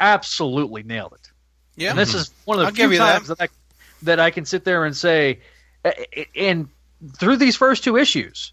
absolutely 0.00 0.82
nailed 0.82 1.12
it. 1.12 1.30
Yeah. 1.76 1.90
And 1.90 1.98
this 1.98 2.14
is 2.14 2.32
one 2.44 2.58
of 2.58 2.62
the 2.62 2.66
I'll 2.66 2.74
few 2.74 2.90
you 2.90 2.98
that. 2.98 3.12
times 3.12 3.28
that. 3.28 3.40
I, 3.40 3.48
that 4.02 4.20
I 4.20 4.30
can 4.30 4.44
sit 4.44 4.64
there 4.64 4.84
and 4.84 4.96
say, 4.96 5.40
uh, 5.84 5.92
and 6.34 6.68
through 7.16 7.36
these 7.36 7.56
first 7.56 7.84
two 7.84 7.96
issues, 7.96 8.52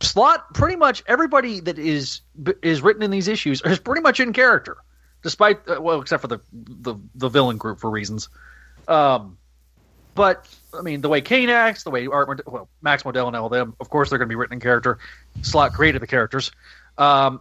Slott 0.00 0.54
pretty 0.54 0.76
much 0.76 1.02
everybody 1.06 1.60
that 1.60 1.78
is 1.78 2.20
is 2.62 2.82
written 2.82 3.02
in 3.02 3.10
these 3.10 3.28
issues 3.28 3.62
is 3.64 3.78
pretty 3.78 4.00
much 4.00 4.20
in 4.20 4.32
character, 4.32 4.76
despite 5.22 5.60
uh, 5.68 5.80
well, 5.80 6.00
except 6.00 6.22
for 6.22 6.28
the, 6.28 6.40
the 6.52 6.94
the 7.14 7.28
villain 7.28 7.58
group 7.58 7.80
for 7.80 7.90
reasons. 7.90 8.28
Um, 8.88 9.36
but 10.14 10.48
I 10.76 10.82
mean, 10.82 11.00
the 11.00 11.08
way 11.08 11.20
Kane 11.20 11.50
acts, 11.50 11.84
the 11.84 11.90
way 11.90 12.06
Art, 12.06 12.40
well, 12.46 12.68
Max 12.82 13.02
Modell 13.02 13.26
and 13.26 13.36
all 13.36 13.46
of 13.46 13.52
them, 13.52 13.74
of 13.80 13.90
course, 13.90 14.10
they're 14.10 14.18
going 14.18 14.28
to 14.28 14.32
be 14.32 14.36
written 14.36 14.54
in 14.54 14.60
character. 14.60 14.98
Slott 15.42 15.72
created 15.72 16.02
the 16.02 16.06
characters. 16.06 16.50
Um, 16.98 17.40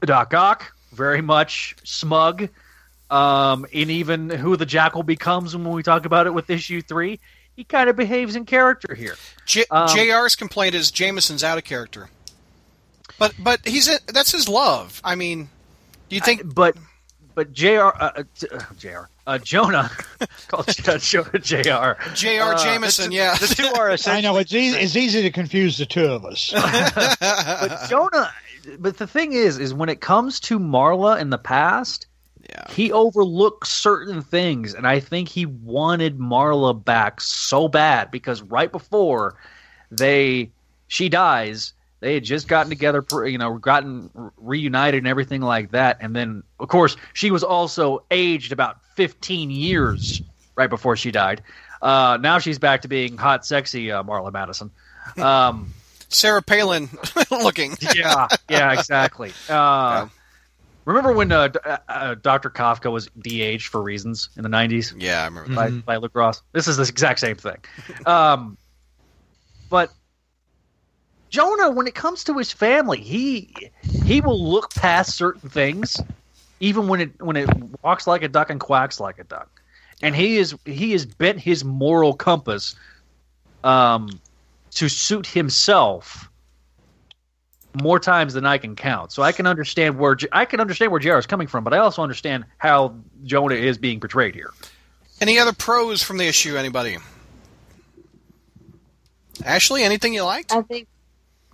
Doc 0.00 0.34
Ock, 0.34 0.72
very 0.92 1.22
much 1.22 1.76
smug. 1.84 2.48
Um, 3.10 3.66
and 3.72 3.90
even 3.90 4.30
who 4.30 4.56
the 4.56 4.66
Jackal 4.66 5.02
becomes 5.02 5.54
when 5.54 5.70
we 5.70 5.82
talk 5.82 6.04
about 6.04 6.26
it 6.26 6.34
with 6.34 6.50
issue 6.50 6.82
three, 6.82 7.20
he 7.56 7.64
kind 7.64 7.88
of 7.90 7.96
behaves 7.96 8.36
in 8.36 8.44
character 8.44 8.94
here. 8.94 9.14
J- 9.46 9.64
Um, 9.70 9.88
JR's 9.88 10.34
complaint 10.36 10.74
is 10.74 10.90
Jameson's 10.90 11.44
out 11.44 11.58
of 11.58 11.64
character. 11.64 12.08
But 13.18 13.34
but 13.38 13.60
he's 13.66 13.88
a, 13.88 13.98
that's 14.06 14.32
his 14.32 14.48
love. 14.48 15.00
I 15.04 15.14
mean, 15.14 15.48
do 16.08 16.16
you 16.16 16.20
think 16.22 16.54
but 16.54 16.76
but 17.34 17.52
Jr. 17.52 17.66
Uh, 17.66 17.90
uh, 18.00 18.22
uh, 18.52 18.58
Jr. 18.78 18.98
Uh, 19.26 19.38
Jonah 19.38 19.90
called 20.48 20.66
J- 20.68 20.98
Jonah 20.98 21.38
Jr. 21.38 21.92
J.R. 22.14 22.54
Jameson? 22.56 23.10
Yeah, 23.12 23.34
The 23.36 23.46
two 23.46 23.66
are 23.80 23.96
I 24.12 24.20
know 24.20 24.36
it's 24.38 24.52
easy. 24.52 24.76
It's 24.78 24.96
easy 24.96 25.22
to 25.22 25.30
confuse 25.30 25.78
the 25.78 25.86
two 25.86 26.04
of 26.06 26.24
us. 26.24 26.52
But 27.20 27.88
Jonah. 27.88 28.32
But 28.78 28.96
the 28.96 29.06
thing 29.06 29.32
is, 29.34 29.58
is 29.58 29.74
when 29.74 29.88
it 29.90 30.00
comes 30.00 30.40
to 30.40 30.58
Marla 30.58 31.20
in 31.20 31.28
the 31.30 31.38
past, 31.38 32.06
yeah. 32.54 32.72
he 32.72 32.92
overlooks 32.92 33.70
certain 33.70 34.22
things, 34.22 34.74
and 34.74 34.86
I 34.86 35.00
think 35.00 35.28
he 35.28 35.46
wanted 35.46 36.18
Marla 36.18 36.82
back 36.82 37.20
so 37.20 37.68
bad 37.68 38.10
because 38.10 38.42
right 38.42 38.70
before 38.70 39.36
they 39.90 40.50
she 40.86 41.08
dies, 41.08 41.72
they 42.00 42.14
had 42.14 42.24
just 42.24 42.48
gotten 42.48 42.70
together, 42.70 43.04
you 43.26 43.38
know, 43.38 43.58
gotten 43.58 44.10
reunited 44.36 44.98
and 44.98 45.08
everything 45.08 45.40
like 45.40 45.72
that, 45.72 45.98
and 46.00 46.14
then 46.14 46.42
of 46.60 46.68
course 46.68 46.96
she 47.12 47.30
was 47.30 47.42
also 47.42 48.04
aged 48.10 48.52
about 48.52 48.84
fifteen 48.94 49.50
years 49.50 50.22
right 50.56 50.70
before 50.70 50.96
she 50.96 51.10
died. 51.10 51.42
Uh, 51.82 52.18
now 52.20 52.38
she's 52.38 52.58
back 52.58 52.82
to 52.82 52.88
being 52.88 53.18
hot, 53.18 53.44
sexy 53.44 53.90
uh, 53.92 54.02
Marla 54.02 54.32
Madison. 54.32 54.70
Um, 55.18 55.74
Sarah 56.08 56.42
Palin 56.42 56.88
looking. 57.30 57.76
yeah, 57.94 58.28
yeah, 58.48 58.72
exactly. 58.72 59.32
Uh, 59.48 60.08
Remember 60.84 61.12
when 61.12 61.32
uh, 61.32 61.48
uh, 61.64 61.76
uh, 61.88 62.14
Dr. 62.16 62.50
Kafka 62.50 62.92
was 62.92 63.08
de-aged 63.18 63.68
for 63.68 63.82
reasons 63.82 64.28
in 64.36 64.42
the 64.42 64.48
'90s 64.48 64.94
Yeah, 65.00 65.22
I 65.22 65.24
remember. 65.26 65.54
by, 65.54 65.70
by 65.70 65.96
Luke 65.96 66.12
Ross? 66.14 66.42
This 66.52 66.68
is 66.68 66.76
the 66.76 66.82
exact 66.82 67.20
same 67.20 67.36
thing. 67.36 67.56
Um, 68.04 68.58
but 69.70 69.90
Jonah, 71.30 71.70
when 71.70 71.86
it 71.86 71.94
comes 71.94 72.24
to 72.24 72.36
his 72.36 72.52
family, 72.52 73.00
he 73.00 73.70
he 74.04 74.20
will 74.20 74.40
look 74.42 74.74
past 74.74 75.16
certain 75.16 75.48
things, 75.48 76.00
even 76.60 76.86
when 76.86 77.00
it 77.00 77.22
when 77.22 77.36
it 77.36 77.48
walks 77.82 78.06
like 78.06 78.22
a 78.22 78.28
duck 78.28 78.50
and 78.50 78.60
quacks 78.60 79.00
like 79.00 79.18
a 79.18 79.24
duck. 79.24 79.50
And 80.02 80.14
he 80.14 80.36
is 80.36 80.54
he 80.66 80.92
has 80.92 81.06
bent 81.06 81.40
his 81.40 81.64
moral 81.64 82.12
compass 82.14 82.76
um, 83.64 84.20
to 84.72 84.88
suit 84.88 85.26
himself 85.26 86.28
more 87.74 87.98
times 87.98 88.34
than 88.34 88.46
I 88.46 88.58
can 88.58 88.76
count. 88.76 89.12
So 89.12 89.22
I 89.22 89.32
can 89.32 89.46
understand 89.46 89.98
where 89.98 90.16
I 90.32 90.44
can 90.44 90.60
understand 90.60 90.92
where 90.92 91.00
JR 91.00 91.16
is 91.16 91.26
coming 91.26 91.46
from, 91.46 91.64
but 91.64 91.74
I 91.74 91.78
also 91.78 92.02
understand 92.02 92.44
how 92.58 92.94
Jonah 93.24 93.54
is 93.56 93.78
being 93.78 94.00
portrayed 94.00 94.34
here. 94.34 94.50
Any 95.20 95.38
other 95.38 95.52
pros 95.52 96.02
from 96.02 96.18
the 96.18 96.26
issue? 96.26 96.56
Anybody? 96.56 96.98
Ashley, 99.44 99.82
anything 99.82 100.14
you 100.14 100.22
liked? 100.22 100.52
I 100.52 100.62
think 100.62 100.86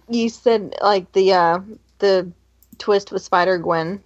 you 0.08 0.28
said 0.28 0.74
like 0.82 1.10
the 1.12 1.32
uh 1.32 1.60
the 1.98 2.30
twist 2.78 3.12
with 3.12 3.22
Spider 3.22 3.58
Gwen. 3.58 4.02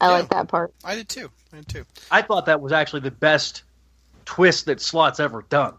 I 0.00 0.08
Yeah. 0.08 0.12
like 0.18 0.28
that 0.30 0.48
part. 0.48 0.74
I 0.84 0.94
did 0.94 1.08
too. 1.08 1.30
I 1.52 1.56
did 1.56 1.68
too. 1.68 1.84
I 2.10 2.22
thought 2.22 2.46
that 2.46 2.60
was 2.60 2.72
actually 2.72 3.00
the 3.00 3.10
best 3.10 3.62
twist 4.24 4.66
that 4.66 4.80
Slott's 4.80 5.20
ever 5.20 5.42
done. 5.48 5.74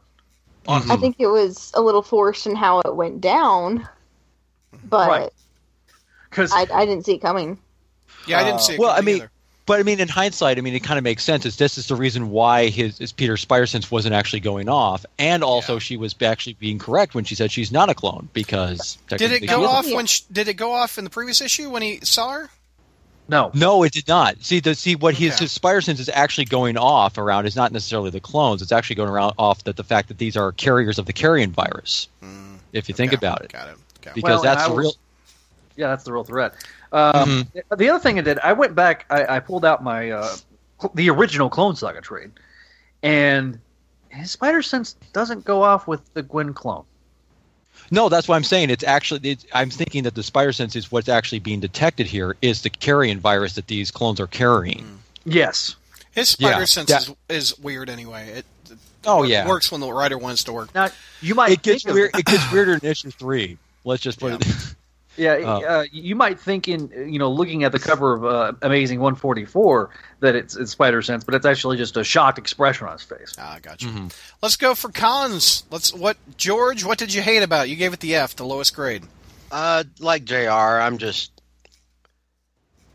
I 0.67 0.95
think 0.95 1.17
it 1.19 1.27
was 1.27 1.71
a 1.73 1.81
little 1.81 2.01
forced 2.01 2.47
in 2.47 2.55
how 2.55 2.79
it 2.79 2.95
went 2.95 3.19
down, 3.19 3.85
but 4.85 5.09
Right. 5.09 5.29
Because 6.33 6.51
I, 6.51 6.65
I 6.73 6.85
didn't 6.85 7.05
see 7.05 7.13
it 7.15 7.21
coming. 7.21 7.57
Yeah, 8.27 8.39
I 8.39 8.43
didn't 8.43 8.61
see 8.61 8.73
it. 8.73 8.79
well, 8.79 8.89
I 8.91 9.01
mean, 9.01 9.17
either. 9.17 9.29
But 9.65 9.79
I 9.79 9.83
mean, 9.83 10.01
in 10.01 10.09
hindsight, 10.09 10.57
I 10.57 10.61
mean, 10.61 10.73
it 10.73 10.81
kind 10.83 10.97
of 10.97 11.05
makes 11.05 11.23
sense. 11.23 11.45
Is 11.45 11.55
this 11.55 11.77
is 11.77 11.87
the 11.87 11.95
reason 11.95 12.31
why 12.31 12.67
his, 12.67 12.97
his 12.97 13.13
Peter 13.13 13.35
Spiresense 13.35 13.89
wasn't 13.89 14.13
actually 14.13 14.41
going 14.41 14.67
off, 14.67 15.05
and 15.17 15.41
also 15.41 15.73
Yeah. 15.73 15.79
she 15.79 15.95
was 15.97 16.13
actually 16.21 16.53
being 16.53 16.79
correct 16.79 17.15
when 17.15 17.23
she 17.23 17.35
said 17.35 17.49
she's 17.49 17.71
not 17.71 17.89
a 17.89 17.93
clone 17.93 18.27
because 18.33 18.97
did 19.07 19.21
it 19.31 19.47
go 19.47 19.63
off 19.65 19.89
when? 19.89 20.05
Sh- 20.05 20.21
did 20.31 20.49
it 20.49 20.55
go 20.55 20.73
off 20.73 20.97
in 20.97 21.05
the 21.05 21.09
previous 21.09 21.39
issue 21.39 21.69
when 21.69 21.81
he 21.81 21.99
saw 22.03 22.31
her? 22.31 22.49
no, 23.29 23.51
No, 23.53 23.83
it 23.83 23.93
did 23.93 24.05
not. 24.09 24.43
See, 24.43 24.59
the 24.59 24.75
see 24.75 24.97
what 24.97 25.13
his 25.15 25.35
Okay. 25.35 25.45
his 25.45 25.57
Spiresense 25.57 25.99
is 25.99 26.09
actually 26.13 26.43
going 26.45 26.75
off 26.77 27.17
around 27.17 27.45
is 27.45 27.55
not 27.55 27.71
necessarily 27.71 28.09
the 28.09 28.19
clones. 28.19 28.61
It's 28.61 28.73
actually 28.73 28.97
going 28.97 29.09
around 29.09 29.33
off 29.37 29.63
that 29.63 29.77
the 29.77 29.83
fact 29.85 30.09
that 30.09 30.17
these 30.17 30.35
are 30.35 30.51
carriers 30.51 30.99
of 30.99 31.05
the 31.05 31.13
carrion 31.13 31.51
virus. 31.51 32.09
If 32.73 32.89
you 32.89 32.95
think 32.95 33.11
Hmm. 33.11 33.15
About 33.15 33.41
it, 33.43 33.53
Got 33.53 33.69
it. 33.69 33.75
Okay. 34.01 34.11
because 34.15 34.23
Well, 34.23 34.41
that's 34.41 34.67
the 34.67 34.73
was- 34.73 34.77
real. 34.85 34.93
Yeah, 35.75 35.87
that's 35.87 36.03
the 36.03 36.13
real 36.13 36.23
threat. 36.23 36.53
Um, 36.91 37.47
The 37.75 37.89
other 37.89 37.99
thing 37.99 38.19
I 38.19 38.21
did, 38.21 38.39
I 38.39 38.53
went 38.53 38.75
back, 38.75 39.05
I, 39.09 39.37
I 39.37 39.39
pulled 39.39 39.65
out 39.65 39.83
my 39.83 40.11
uh, 40.11 40.35
cl- 40.79 40.91
the 40.93 41.09
original 41.09 41.49
Clone 41.49 41.75
Saga 41.75 42.01
trade, 42.01 42.31
and 43.01 43.59
his 44.09 44.31
Spider 44.31 44.61
Sense 44.61 44.93
doesn't 45.13 45.43
go 45.45 45.63
off 45.63 45.87
with 45.87 46.01
the 46.13 46.21
Gwen 46.23 46.53
clone. 46.53 46.83
No, 47.91 48.09
that's 48.09 48.27
what 48.27 48.35
I'm 48.35 48.43
saying. 48.43 48.69
It's 48.69 48.83
actually 48.83 49.29
it's, 49.31 49.45
I'm 49.53 49.69
thinking 49.69 50.03
that 50.03 50.15
the 50.15 50.23
spider 50.23 50.51
sense 50.53 50.75
is 50.75 50.91
what's 50.91 51.09
actually 51.09 51.39
being 51.39 51.59
detected 51.59 52.07
here 52.07 52.35
is 52.41 52.61
the 52.61 52.69
carrion 52.69 53.19
virus 53.19 53.53
that 53.55 53.67
these 53.67 53.91
clones 53.91 54.19
are 54.19 54.27
carrying. 54.27 54.99
Yes. 55.25 55.75
His 56.11 56.29
spider 56.29 56.59
Yeah, 56.59 56.65
sense 56.65 56.89
that- 56.89 57.09
is, 57.29 57.51
is 57.51 57.59
weird 57.59 57.89
anyway. 57.89 58.29
It, 58.29 58.45
it 58.71 58.77
Oh 59.05 59.17
wor- 59.17 59.25
yeah, 59.25 59.47
works 59.47 59.71
when 59.71 59.81
the 59.81 59.91
writer 59.91 60.17
wants 60.17 60.45
to 60.45 60.53
work. 60.53 60.73
Now 60.73 60.89
you 61.21 61.35
might 61.35 61.51
it 61.51 61.61
gets 61.61 61.83
think 61.83 61.89
of- 61.89 61.95
weird. 61.95 62.11
It 62.15 62.25
gets 62.25 62.51
weirder 62.53 62.73
in 62.75 62.85
issue 62.85 63.11
three. 63.11 63.57
Let's 63.83 64.01
just 64.01 64.19
put 64.19 64.31
Yeah. 64.31 64.37
it. 64.39 64.75
Yeah, 65.15 65.35
Oh. 65.45 65.63
uh, 65.63 65.85
you 65.91 66.15
might 66.15 66.39
think 66.39 66.67
in 66.67 66.89
you 67.11 67.19
know 67.19 67.31
looking 67.31 67.63
at 67.63 67.71
the 67.71 67.77
cover 67.79 68.13
of 68.13 68.25
uh, 68.25 68.53
Amazing 68.63 68.99
144 68.99 69.89
that 70.21 70.35
it's, 70.35 70.55
it's 70.55 70.71
Spider 70.71 71.01
Sense, 71.03 71.23
but 71.23 71.35
it's 71.35 71.45
actually 71.45 71.77
just 71.77 71.95
a 71.97 72.03
shocked 72.03 72.39
expression 72.39 72.87
on 72.87 72.93
his 72.93 73.03
face. 73.03 73.35
Ah, 73.37 73.53
I 73.55 73.59
got 73.59 73.81
you. 73.83 73.89
Mm-hmm. 73.89 74.07
Let's 74.41 74.55
go 74.55 74.73
for 74.73 74.89
cons. 74.91 75.65
Let's 75.69 75.93
what 75.93 76.17
George? 76.37 76.83
What 76.83 76.97
did 76.97 77.13
you 77.13 77.21
hate 77.21 77.43
about? 77.43 77.67
it? 77.67 77.69
You 77.69 77.75
gave 77.75 77.93
it 77.93 77.99
the 77.99 78.15
F, 78.15 78.35
the 78.35 78.45
lowest 78.45 78.75
grade. 78.75 79.03
Uh, 79.51 79.83
like 79.99 80.23
Jr. 80.25 80.47
I'm 80.49 80.97
just 80.97 81.31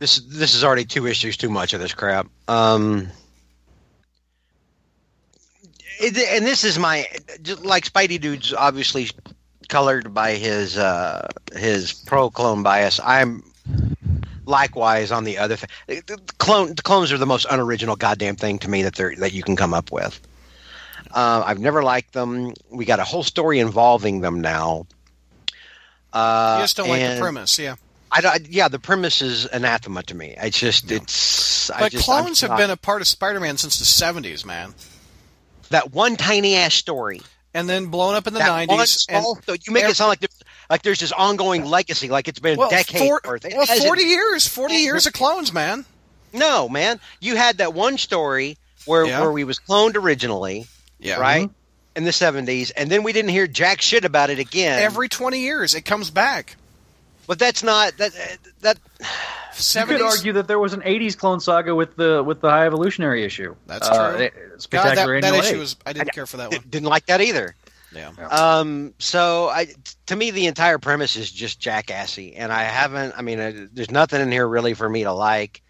this. 0.01 0.19
This 0.19 0.55
is 0.55 0.65
already 0.65 0.85
two 0.87 1.07
issues 1.07 1.37
too 1.37 1.51
much 1.51 1.73
of 1.73 1.79
this 1.81 1.95
crap. 1.95 2.27
Um, 2.49 3.07
it, 6.01 6.17
and 6.37 6.45
this 6.47 6.65
is 6.65 6.79
my 6.79 7.07
just 7.43 7.65
like 7.65 7.85
Spidey 7.85 8.21
dude's 8.21 8.53
obviously 8.53 9.09
colored 9.69 10.13
by 10.15 10.33
his 10.35 10.77
uh 10.79 11.29
his 11.55 11.93
pro 11.93 12.31
clone 12.31 12.63
bias. 12.63 13.01
I'm 13.05 13.43
likewise 14.47 15.13
on 15.13 15.25
the 15.25 15.39
other 15.39 15.57
thing. 15.57 15.69
The 15.87 16.19
clone 16.39 16.75
the 16.75 16.83
clones 16.83 17.13
are 17.13 17.19
the 17.19 17.27
most 17.27 17.47
unoriginal 17.51 17.97
goddamn 17.97 18.37
thing 18.37 18.59
to 18.61 18.71
me 18.71 18.83
that 18.83 18.95
they're 18.95 19.15
that 19.17 19.33
you 19.33 19.43
can 19.43 19.57
come 19.57 19.75
up 19.75 19.93
with. 19.93 20.21
Uh, 21.11 21.43
I've 21.47 21.59
never 21.59 21.83
liked 21.83 22.13
them. 22.13 22.53
We 22.71 22.85
got 22.85 22.99
a 22.99 23.05
whole 23.05 23.23
story 23.23 23.61
involving 23.61 24.21
them 24.21 24.41
now. 24.41 24.87
Uh, 26.13 26.57
you 26.59 26.65
just 26.65 26.77
don't 26.77 26.89
like 26.89 27.01
the 27.01 27.21
premise, 27.21 27.59
yeah. 27.59 27.77
I, 28.11 28.21
don't- 28.23 28.49
yeah, 28.49 28.69
the 28.69 28.79
premise 28.79 29.21
is 29.23 29.45
anathema 29.47 30.03
to 30.05 30.15
me. 30.15 30.35
It's 30.39 30.59
just 30.59 30.91
it's. 30.91 31.71
But 31.71 31.93
just, 31.93 32.09
I'm 32.09 32.23
clones 32.25 32.41
have 32.41 32.51
not- 32.51 32.59
been 32.59 32.71
a 32.71 32.77
part 32.77 33.01
of 33.03 33.09
Spider-Man 33.09 33.57
since 33.59 33.79
the 33.79 33.85
'70s, 33.85 34.45
man. 34.45 34.75
that 35.71 35.93
one 35.93 36.17
tiny 36.17 36.57
ass 36.57 36.75
story. 36.75 37.21
And 37.59 37.69
then 37.69 37.87
blown 37.87 38.15
up 38.15 38.27
in 38.27 38.35
the 38.35 38.41
nineties. 38.41 39.07
So 39.11 39.37
you 39.49 39.73
make 39.73 39.85
it 39.85 39.97
sound 39.97 40.09
like 40.09 40.21
there's, 40.21 40.43
like 40.71 40.83
there's 40.83 41.01
this 41.01 41.13
ongoing 41.13 41.65
legacy, 41.65 42.09
like 42.09 42.29
it's 42.29 42.39
been 42.39 42.59
well, 42.59 42.71
decades 42.71 43.05
four- 43.05 43.21
worth. 43.25 43.45
It 43.45 43.55
well, 43.57 43.67
forty 43.67 44.05
years, 44.05 44.47
forty 44.47 44.77
years 44.77 45.07
of 45.07 45.13
clones, 45.13 45.53
man. 45.53 45.85
No, 46.33 46.69
man. 46.69 47.01
You 47.21 47.37
had 47.37 47.59
that 47.59 47.75
one 47.75 47.99
story 47.99 48.59
where 48.85 49.07
Yeah. 49.07 49.21
where 49.21 49.33
we 49.33 49.45
was 49.45 49.59
cloned 49.59 49.97
originally, 49.97 50.67
Yeah, 50.99 51.19
right? 51.19 51.45
Mm-hmm. 51.45 51.53
In 51.97 52.05
the 52.05 52.13
seventies, 52.13 52.71
and 52.71 52.89
then 52.89 53.03
we 53.03 53.13
didn't 53.13 53.31
hear 53.31 53.47
jack 53.49 53.81
shit 53.83 54.05
about 54.05 54.31
it 54.31 54.39
again. 54.39 54.79
Every 54.81 55.09
twenty 55.09 55.41
years, 55.41 55.75
it 55.75 55.83
comes 55.83 56.11
back. 56.11 56.55
But 57.29 57.39
that's 57.39 57.63
not 57.63 57.97
that 57.99 58.11
that. 58.63 58.79
You 59.75 59.85
could 59.87 60.03
argue 60.03 60.33
that 60.35 60.49
there 60.49 60.59
was 60.59 60.73
an 60.73 60.81
'80s 60.83 61.17
clone 61.17 61.39
saga 61.41 61.75
with 61.75 61.95
the 61.97 62.23
with 62.25 62.41
the 62.41 62.49
high 62.51 62.67
evolutionary 62.67 63.25
issue. 63.25 63.55
That's 63.67 63.89
Uh, 63.89 64.13
true. 64.13 64.21
it- 64.25 64.35
God, 64.35 64.63
Spectacular 64.63 65.21
that, 65.21 65.33
that 65.33 65.45
issue 65.45 65.59
was. 65.59 65.77
I 65.87 65.93
didn't 65.93 66.13
care 66.13 66.27
for 66.27 66.39
that 66.39 66.51
one. 66.51 66.61
Didn't 66.71 66.89
like 66.89 67.07
that 67.07 67.21
either. 67.21 67.55
Yeah. 67.93 68.11
Um, 68.31 68.95
so 68.99 69.49
I, 69.49 69.69
to 70.07 70.17
me, 70.17 70.31
the 70.31 70.47
entire 70.47 70.79
premise 70.79 71.17
is 71.17 71.31
just 71.31 71.61
jackassy, 71.61 72.35
and 72.37 72.53
I 72.53 72.65
haven't. 72.65 73.15
I 73.17 73.23
mean, 73.23 73.41
uh, 73.41 73.67
there's 73.73 73.91
nothing 73.91 74.21
in 74.21 74.31
here 74.33 74.47
really 74.47 74.75
for 74.75 74.89
me 74.89 75.05
to 75.05 75.13
like. 75.13 75.63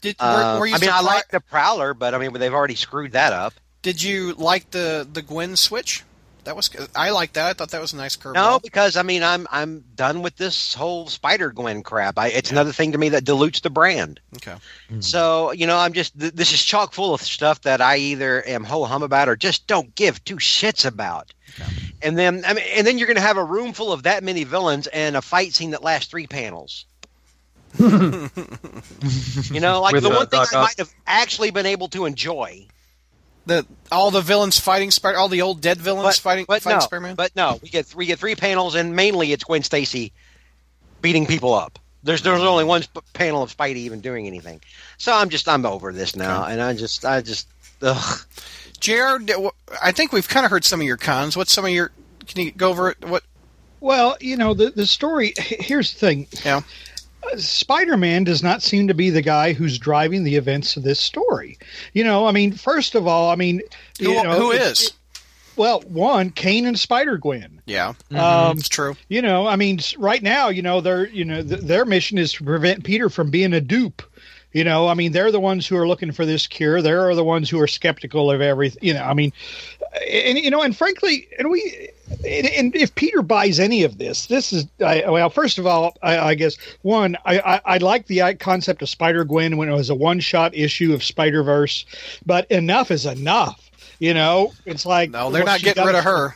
Did 0.00 0.16
were, 0.20 0.26
Uh, 0.26 0.58
were 0.58 0.66
you 0.66 0.74
I 0.74 0.78
mean, 0.78 0.90
I 0.90 1.00
like 1.00 1.28
the 1.30 1.40
Prowler, 1.40 1.94
but 1.94 2.14
I 2.14 2.18
mean, 2.18 2.32
they've 2.34 2.52
already 2.54 2.74
screwed 2.76 3.12
that 3.12 3.32
up. 3.32 3.54
Did 3.82 4.02
you 4.02 4.34
like 4.34 4.70
the 4.70 5.06
the 5.10 5.22
Gwen 5.22 5.56
switch? 5.56 6.02
That 6.44 6.56
was. 6.56 6.70
I 6.94 7.10
like 7.10 7.32
that. 7.34 7.46
I 7.46 7.52
thought 7.54 7.70
that 7.70 7.80
was 7.80 7.92
a 7.92 7.96
nice 7.96 8.16
curve. 8.16 8.34
No, 8.34 8.60
because 8.62 8.96
I 8.96 9.02
mean, 9.02 9.22
I'm 9.22 9.46
I'm 9.50 9.84
done 9.94 10.22
with 10.22 10.36
this 10.36 10.74
whole 10.74 11.06
Spider 11.08 11.50
Gwen 11.50 11.82
crap. 11.82 12.18
I, 12.18 12.28
it's 12.28 12.50
another 12.50 12.72
thing 12.72 12.92
to 12.92 12.98
me 12.98 13.10
that 13.10 13.24
dilutes 13.24 13.60
the 13.60 13.70
brand. 13.70 14.20
Okay. 14.36 14.56
So 15.00 15.52
you 15.52 15.66
know, 15.66 15.78
I'm 15.78 15.92
just 15.92 16.18
th- 16.18 16.32
this 16.32 16.52
is 16.52 16.62
chock 16.62 16.92
full 16.92 17.14
of 17.14 17.22
stuff 17.22 17.62
that 17.62 17.80
I 17.80 17.96
either 17.96 18.46
am 18.46 18.64
ho 18.64 18.84
hum 18.84 19.02
about 19.02 19.28
or 19.28 19.36
just 19.36 19.66
don't 19.66 19.94
give 19.94 20.22
two 20.24 20.36
shits 20.36 20.86
about. 20.86 21.32
Okay. 21.58 21.70
And 22.02 22.18
then 22.18 22.44
I 22.46 22.54
mean, 22.54 22.64
and 22.74 22.86
then 22.86 22.98
you're 22.98 23.06
going 23.06 23.16
to 23.16 23.22
have 23.22 23.38
a 23.38 23.44
room 23.44 23.72
full 23.72 23.92
of 23.92 24.02
that 24.02 24.22
many 24.22 24.44
villains 24.44 24.86
and 24.88 25.16
a 25.16 25.22
fight 25.22 25.54
scene 25.54 25.70
that 25.70 25.82
lasts 25.82 26.10
three 26.10 26.26
panels. 26.26 26.86
you 27.78 27.88
know, 29.60 29.80
like 29.80 29.94
With, 29.94 30.04
the 30.04 30.10
one 30.10 30.26
thing 30.28 30.40
Doc 30.40 30.54
I 30.54 30.62
might 30.62 30.78
have 30.78 30.92
actually 31.06 31.50
been 31.50 31.66
able 31.66 31.88
to 31.88 32.04
enjoy. 32.04 32.68
The 33.46 33.66
all 33.92 34.10
the 34.10 34.20
villains 34.22 34.58
fighting 34.58 34.90
Spider, 34.90 35.18
all 35.18 35.28
the 35.28 35.42
old 35.42 35.60
dead 35.60 35.78
villains 35.78 36.16
But, 36.16 36.22
fighting 36.22 36.44
but 36.48 36.62
fighting 36.62 36.78
no, 36.78 36.84
Spider-Man. 36.84 37.14
but 37.14 37.36
no, 37.36 37.58
we 37.62 37.68
get 37.68 37.94
we 37.94 38.06
get 38.06 38.18
three 38.18 38.34
panels, 38.34 38.74
and 38.74 38.96
mainly 38.96 39.32
it's 39.32 39.44
Gwen 39.44 39.62
Stacy 39.62 40.12
beating 41.02 41.26
people 41.26 41.52
up. 41.52 41.78
There's 42.02 42.22
there's 42.22 42.40
only 42.40 42.64
one 42.64 42.84
panel 43.12 43.42
of 43.42 43.54
Spidey 43.56 43.76
even 43.76 44.00
doing 44.00 44.26
anything. 44.26 44.60
So 44.98 45.12
I'm 45.12 45.28
just 45.28 45.48
I'm 45.48 45.66
over 45.66 45.92
this 45.92 46.16
now, 46.16 46.44
and 46.44 46.60
I 46.60 46.74
just 46.74 47.04
I 47.04 47.20
just 47.20 47.48
ugh. 47.82 48.20
Jr. 48.80 49.16
I 49.82 49.92
think 49.92 50.12
we've 50.12 50.28
kind 50.28 50.44
of 50.44 50.50
heard 50.50 50.64
some 50.64 50.80
of 50.80 50.86
your 50.86 50.96
cons. 50.96 51.36
What's 51.36 51.52
some 51.52 51.64
of 51.64 51.70
your? 51.70 51.90
Can 52.26 52.42
you 52.42 52.50
go 52.50 52.70
over 52.70 52.90
it? 52.90 53.04
What? 53.06 53.22
Well, 53.80 54.16
you 54.20 54.36
know, 54.36 54.54
the 54.54 54.70
the 54.70 54.86
story. 54.86 55.34
Here's 55.38 55.92
the 55.92 55.98
thing. 55.98 56.26
Yeah. 56.44 56.60
Spider 57.36 57.96
Man 57.96 58.24
does 58.24 58.42
not 58.42 58.62
seem 58.62 58.88
to 58.88 58.94
be 58.94 59.10
the 59.10 59.22
guy 59.22 59.52
who's 59.52 59.78
driving 59.78 60.24
the 60.24 60.36
events 60.36 60.76
of 60.76 60.82
this 60.82 61.00
story. 61.00 61.58
You 61.92 62.04
know, 62.04 62.26
I 62.26 62.32
mean, 62.32 62.52
first 62.52 62.94
of 62.94 63.06
all, 63.06 63.30
I 63.30 63.36
mean, 63.36 63.60
Who, 64.00 64.10
you 64.12 64.22
know, 64.22 64.32
who 64.38 64.52
it's- 64.52 64.80
is? 64.82 64.92
well, 65.56 65.80
one, 65.86 66.30
Kane 66.30 66.66
and 66.66 66.78
Spider 66.78 67.16
Gwen. 67.18 67.60
Yeah, 67.66 67.94
Um, 68.14 68.58
it's 68.58 68.68
true. 68.68 68.96
you 69.08 69.22
know, 69.22 69.46
I 69.46 69.56
mean, 69.56 69.80
right 69.98 70.22
now, 70.22 70.48
you 70.48 70.62
know, 70.62 70.80
their 70.80 71.06
you 71.08 71.24
know 71.24 71.42
th- 71.42 71.60
their 71.60 71.84
mission 71.84 72.18
is 72.18 72.32
to 72.34 72.44
prevent 72.44 72.84
Peter 72.84 73.08
from 73.08 73.30
being 73.30 73.52
a 73.52 73.60
dupe. 73.60 74.02
You 74.52 74.62
know, 74.62 74.86
I 74.86 74.94
mean, 74.94 75.10
they're 75.10 75.32
the 75.32 75.40
ones 75.40 75.66
who 75.66 75.76
are 75.76 75.88
looking 75.88 76.12
for 76.12 76.24
this 76.24 76.46
cure. 76.46 76.80
They're 76.80 77.12
the 77.16 77.24
ones 77.24 77.50
who 77.50 77.58
are 77.60 77.66
skeptical 77.66 78.30
of 78.30 78.40
everything. 78.40 78.78
You 78.82 78.94
know, 78.94 79.02
I 79.02 79.12
mean, 79.14 79.32
and 80.10 80.38
you 80.38 80.50
know, 80.50 80.62
and 80.62 80.76
frankly, 80.76 81.28
and 81.38 81.50
we, 81.50 81.90
and, 82.26 82.46
and 82.46 82.76
if 82.76 82.94
Peter 82.94 83.22
buys 83.22 83.60
any 83.60 83.82
of 83.82 83.98
this, 83.98 84.26
this 84.26 84.52
is 84.52 84.66
I, 84.80 85.04
well. 85.08 85.30
First 85.30 85.58
of 85.58 85.66
all, 85.66 85.96
I, 86.02 86.18
I 86.18 86.34
guess 86.34 86.56
one, 86.82 87.16
I, 87.24 87.38
I, 87.38 87.60
I 87.64 87.78
like 87.78 88.06
the 88.06 88.34
concept 88.34 88.82
of 88.82 88.88
Spider 88.88 89.24
Gwen 89.24 89.56
when 89.56 89.68
it 89.68 89.72
was 89.74 89.90
a 89.90 89.94
one 89.94 90.20
shot 90.20 90.54
issue 90.54 90.92
of 90.92 91.04
Spider 91.04 91.42
Verse, 91.42 91.84
but 92.26 92.50
enough 92.50 92.90
is 92.90 93.06
enough. 93.06 93.63
You 94.00 94.12
know, 94.14 94.52
it's 94.66 94.84
like 94.84 95.10
No, 95.10 95.30
they're 95.30 95.44
not 95.44 95.60
getting 95.60 95.84
rid 95.84 95.94
of 95.94 96.04
her. 96.04 96.34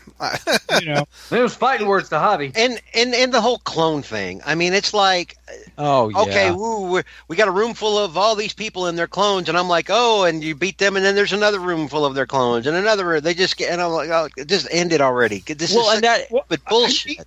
You 0.81 0.87
know, 0.87 1.05
Those 1.31 1.55
fighting 1.55 1.87
words 1.87 2.09
to 2.11 2.18
Hobby. 2.18 2.53
and 2.55 2.81
and 2.94 3.14
and 3.14 3.33
the 3.35 3.40
whole 3.40 3.59
clone 3.59 4.03
thing. 4.03 4.40
I 4.47 4.55
mean, 4.55 4.73
it's 4.73 4.94
like 4.94 5.37
Oh 5.77 6.09
yeah. 6.09 6.18
okay, 6.21 6.51
woo, 6.51 6.90
we're, 6.90 7.05
we 7.29 7.37
got 7.37 7.49
a 7.49 7.53
room 7.53 7.75
full 7.75 7.99
of 7.99 8.16
all 8.16 8.35
these 8.37 8.53
people 8.53 8.87
and 8.87 8.97
their 8.99 9.07
clones, 9.07 9.49
and 9.49 9.57
I'm 9.59 9.68
like, 9.68 9.87
oh, 9.90 10.25
and 10.25 10.42
you 10.42 10.55
beat 10.55 10.79
them, 10.79 10.97
and 10.97 11.05
then 11.05 11.14
there's 11.14 11.33
another 11.33 11.59
room 11.61 11.88
full 11.88 12.05
of 12.07 12.14
their 12.14 12.27
clones, 12.27 12.66
and 12.66 12.77
another. 12.77 13.21
They 13.21 13.35
just 13.35 13.57
get, 13.57 13.71
and 13.73 13.81
I'm 13.81 13.90
like, 13.92 14.11
oh, 14.11 14.29
just 14.44 14.68
end 14.71 14.92
it 14.92 15.01
already. 15.01 15.40
This 15.47 15.75
Well, 15.75 15.88
is 15.90 15.94
and 15.97 16.05
that 16.05 16.31
Well, 16.31 16.44
but 16.49 16.64
bullshit. 16.66 17.18
who 17.18 17.25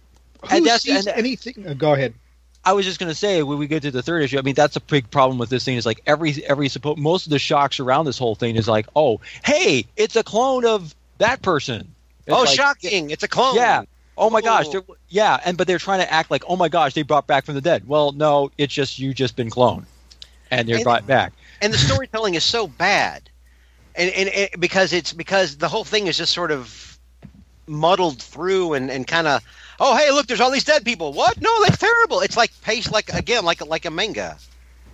And 0.55 0.65
that's- 0.65 0.83
sees 0.83 1.05
and- 1.07 1.17
anything? 1.17 1.65
uh, 1.67 1.73
go 1.73 1.93
ahead. 1.93 2.13
I 2.63 2.73
was 2.73 2.85
just 2.85 2.99
going 2.99 3.09
to 3.09 3.15
say 3.15 3.41
when 3.41 3.57
we 3.57 3.67
get 3.67 3.81
to 3.83 3.91
the 3.91 4.03
third 4.03 4.21
issue, 4.21 4.37
I 4.37 4.41
mean 4.41 4.53
that's 4.53 4.75
a 4.75 4.81
big 4.81 5.09
problem 5.09 5.39
with 5.39 5.49
this 5.49 5.65
thing 5.65 5.77
is 5.77 5.85
like 5.85 6.01
every 6.05 6.45
every 6.45 6.69
most 6.97 7.25
of 7.25 7.31
the 7.31 7.39
shocks 7.39 7.79
around 7.79 8.05
this 8.05 8.17
whole 8.19 8.35
thing 8.35 8.55
is 8.55 8.67
like, 8.67 8.87
oh, 8.95 9.19
hey, 9.43 9.85
it's 9.97 10.15
a 10.15 10.23
clone 10.23 10.65
of 10.65 10.93
that 11.17 11.41
person. 11.41 11.95
It's 12.27 12.35
oh, 12.35 12.41
like, 12.41 12.49
shocking! 12.49 13.09
It's 13.09 13.23
a 13.23 13.27
clone. 13.27 13.55
Yeah. 13.55 13.83
Oh 14.15 14.29
my 14.29 14.41
gosh. 14.41 14.67
Oh. 14.73 14.83
Yeah, 15.09 15.39
and 15.43 15.57
but 15.57 15.65
they're 15.65 15.79
trying 15.79 16.01
to 16.01 16.11
act 16.11 16.29
like, 16.29 16.43
oh 16.47 16.55
my 16.55 16.69
gosh, 16.69 16.93
they 16.93 17.01
brought 17.01 17.25
back 17.25 17.45
from 17.45 17.55
the 17.55 17.61
dead. 17.61 17.87
Well, 17.87 18.11
no, 18.11 18.51
it's 18.57 18.73
just 18.73 18.99
you 18.99 19.13
just 19.13 19.35
been 19.35 19.49
cloned, 19.49 19.85
and 20.51 20.67
they're 20.67 20.75
And- 20.75 20.83
brought 20.83 21.07
back. 21.07 21.33
and 21.61 21.73
the 21.73 21.77
storytelling 21.77 22.35
is 22.35 22.43
so 22.43 22.67
bad, 22.67 23.29
and, 23.95 24.11
and 24.11 24.29
and 24.29 24.49
because 24.59 24.93
it's 24.93 25.13
because 25.13 25.57
the 25.57 25.67
whole 25.67 25.83
thing 25.83 26.05
is 26.05 26.17
just 26.17 26.33
sort 26.33 26.51
of 26.51 26.99
muddled 27.65 28.21
through 28.21 28.73
and 28.73 28.91
and 28.91 29.07
kind 29.07 29.27
of. 29.27 29.43
Oh 29.83 29.97
hey, 29.97 30.11
look! 30.11 30.27
There's 30.27 30.39
all 30.39 30.51
these 30.51 30.63
dead 30.63 30.85
people. 30.85 31.11
What? 31.11 31.41
No, 31.41 31.49
that's 31.63 31.77
terrible. 31.79 32.21
It's 32.21 32.37
like 32.37 32.51
paced 32.61 32.91
like 32.91 33.11
again, 33.11 33.43
like 33.43 33.65
like 33.65 33.85
a 33.85 33.91
manga. 33.91 34.37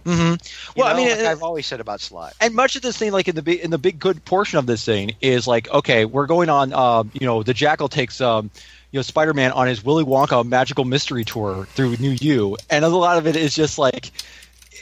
Mm-hmm. 0.06 0.32
You 0.32 0.38
Well, 0.78 0.88
I 0.88 0.95
mean, 0.97 1.10
like 1.10 1.19
it- 1.19 1.26
I've 1.26 1.43
always 1.43 1.65
said 1.65 1.82
about 1.82 2.00
Slott. 2.00 2.34
and 2.39 2.56
much 2.56 2.78
of 2.78 2.82
this 2.82 2.97
thing, 2.97 3.12
like 3.12 3.28
in 3.28 3.36
the 3.36 3.41
big 3.41 3.60
in 3.60 3.69
the 3.71 3.78
big 3.78 4.00
good 4.00 4.23
portion 4.23 4.58
of 4.58 4.65
this 4.65 4.86
thing, 4.86 5.12
is 5.19 5.45
like 5.45 5.69
okay, 5.69 6.06
we're 6.06 6.28
going 6.28 6.47
on. 6.50 6.71
Um, 6.71 7.12
you 7.13 7.28
know, 7.28 7.43
the 7.43 7.54
Jackal 7.54 7.89
takes 7.89 8.21
um, 8.21 8.50
you 8.91 9.00
know, 9.00 9.02
Spider 9.02 9.34
Man 9.34 9.52
on 9.52 9.67
his 9.67 9.84
Willy 9.84 10.06
Wonka 10.06 10.45
magical 10.45 10.86
mystery 10.86 11.26
tour 11.26 11.65
through 11.65 11.97
New 11.97 12.15
U, 12.21 12.56
and 12.69 12.86
a 12.86 12.88
lot 12.88 13.17
of 13.17 13.28
it 13.28 13.36
is 13.36 13.54
just 13.54 13.78
like, 13.78 14.12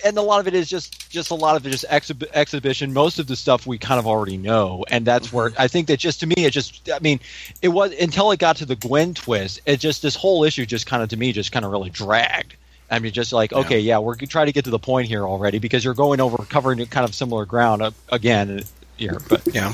and 0.04 0.18
a 0.18 0.22
lot 0.22 0.40
of 0.40 0.48
it 0.48 0.54
is 0.54 0.70
just 0.70 1.10
just 1.10 1.32
a 1.32 1.36
lot 1.36 1.56
of 1.56 1.66
it 1.66 1.72
just 1.72 1.86
exhib- 1.90 2.30
exhibition. 2.34 2.94
Most 2.94 3.20
of 3.20 3.28
the 3.28 3.36
stuff 3.36 3.66
we 3.66 3.78
kind 3.78 4.00
of 4.00 4.08
already 4.08 4.38
know, 4.38 4.84
and 4.90 5.06
that's 5.06 5.32
where 5.32 5.52
I 5.58 5.68
think 5.68 5.88
that 5.88 5.98
just 5.98 6.20
to 6.22 6.28
me, 6.28 6.36
it 6.38 6.52
just 6.52 6.90
I 6.90 7.00
mean, 7.00 7.20
it 7.62 7.70
was 7.70 7.94
until 8.00 8.32
it 8.32 8.40
got 8.40 8.58
to 8.58 8.66
the 8.66 8.76
Gwen 8.76 9.14
twist, 9.14 9.62
it 9.66 9.80
just 9.80 10.02
this 10.02 10.16
whole 10.16 10.44
issue 10.44 10.66
just 10.66 10.86
kind 10.86 11.04
of 11.04 11.10
to 11.10 11.18
me 11.18 11.32
just 11.32 11.52
kind 11.52 11.66
of 11.66 11.72
really 11.72 11.90
dragged. 11.90 12.56
I 12.90 13.00
mean, 13.00 13.14
just 13.14 13.34
like, 13.34 13.52
okay, 13.52 13.80
yeah, 13.80 13.98
we're 13.98 14.16
gonna 14.16 14.28
try 14.28 14.46
to 14.46 14.52
get 14.52 14.66
to 14.66 14.72
the 14.72 14.80
point 14.80 15.08
here 15.08 15.24
already 15.24 15.60
because 15.60 15.84
you're 15.84 15.96
going 15.96 16.22
over 16.22 16.38
covering 16.46 16.86
kind 16.86 17.08
of 17.08 17.16
similar 17.16 17.46
ground 17.46 17.82
uh, 17.82 17.92
again 18.10 18.64
here. 18.98 19.18
But 19.28 19.42
Yeah. 19.54 19.74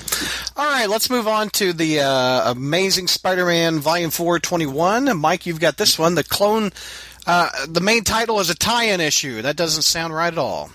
All 0.56 0.66
right, 0.66 0.90
let's 0.90 1.10
move 1.10 1.28
on 1.28 1.50
to 1.52 1.74
the 1.74 2.02
uh, 2.02 2.52
Amazing 2.52 3.08
Spider-Man 3.08 3.80
Volume 3.80 4.12
421. 4.12 5.18
Mike, 5.18 5.46
you've 5.46 5.60
got 5.60 5.78
this 5.78 5.98
one. 5.98 6.16
The 6.16 6.24
clone. 6.24 6.72
Uh, 7.28 7.50
the 7.68 7.82
main 7.82 8.04
title 8.04 8.40
is 8.40 8.50
a 8.50 8.56
tie-in 8.56 9.00
issue. 9.00 9.42
That 9.42 9.56
doesn't 9.56 9.84
sound 9.84 10.14
right 10.14 10.32
at 10.34 10.40
all. 10.40 10.70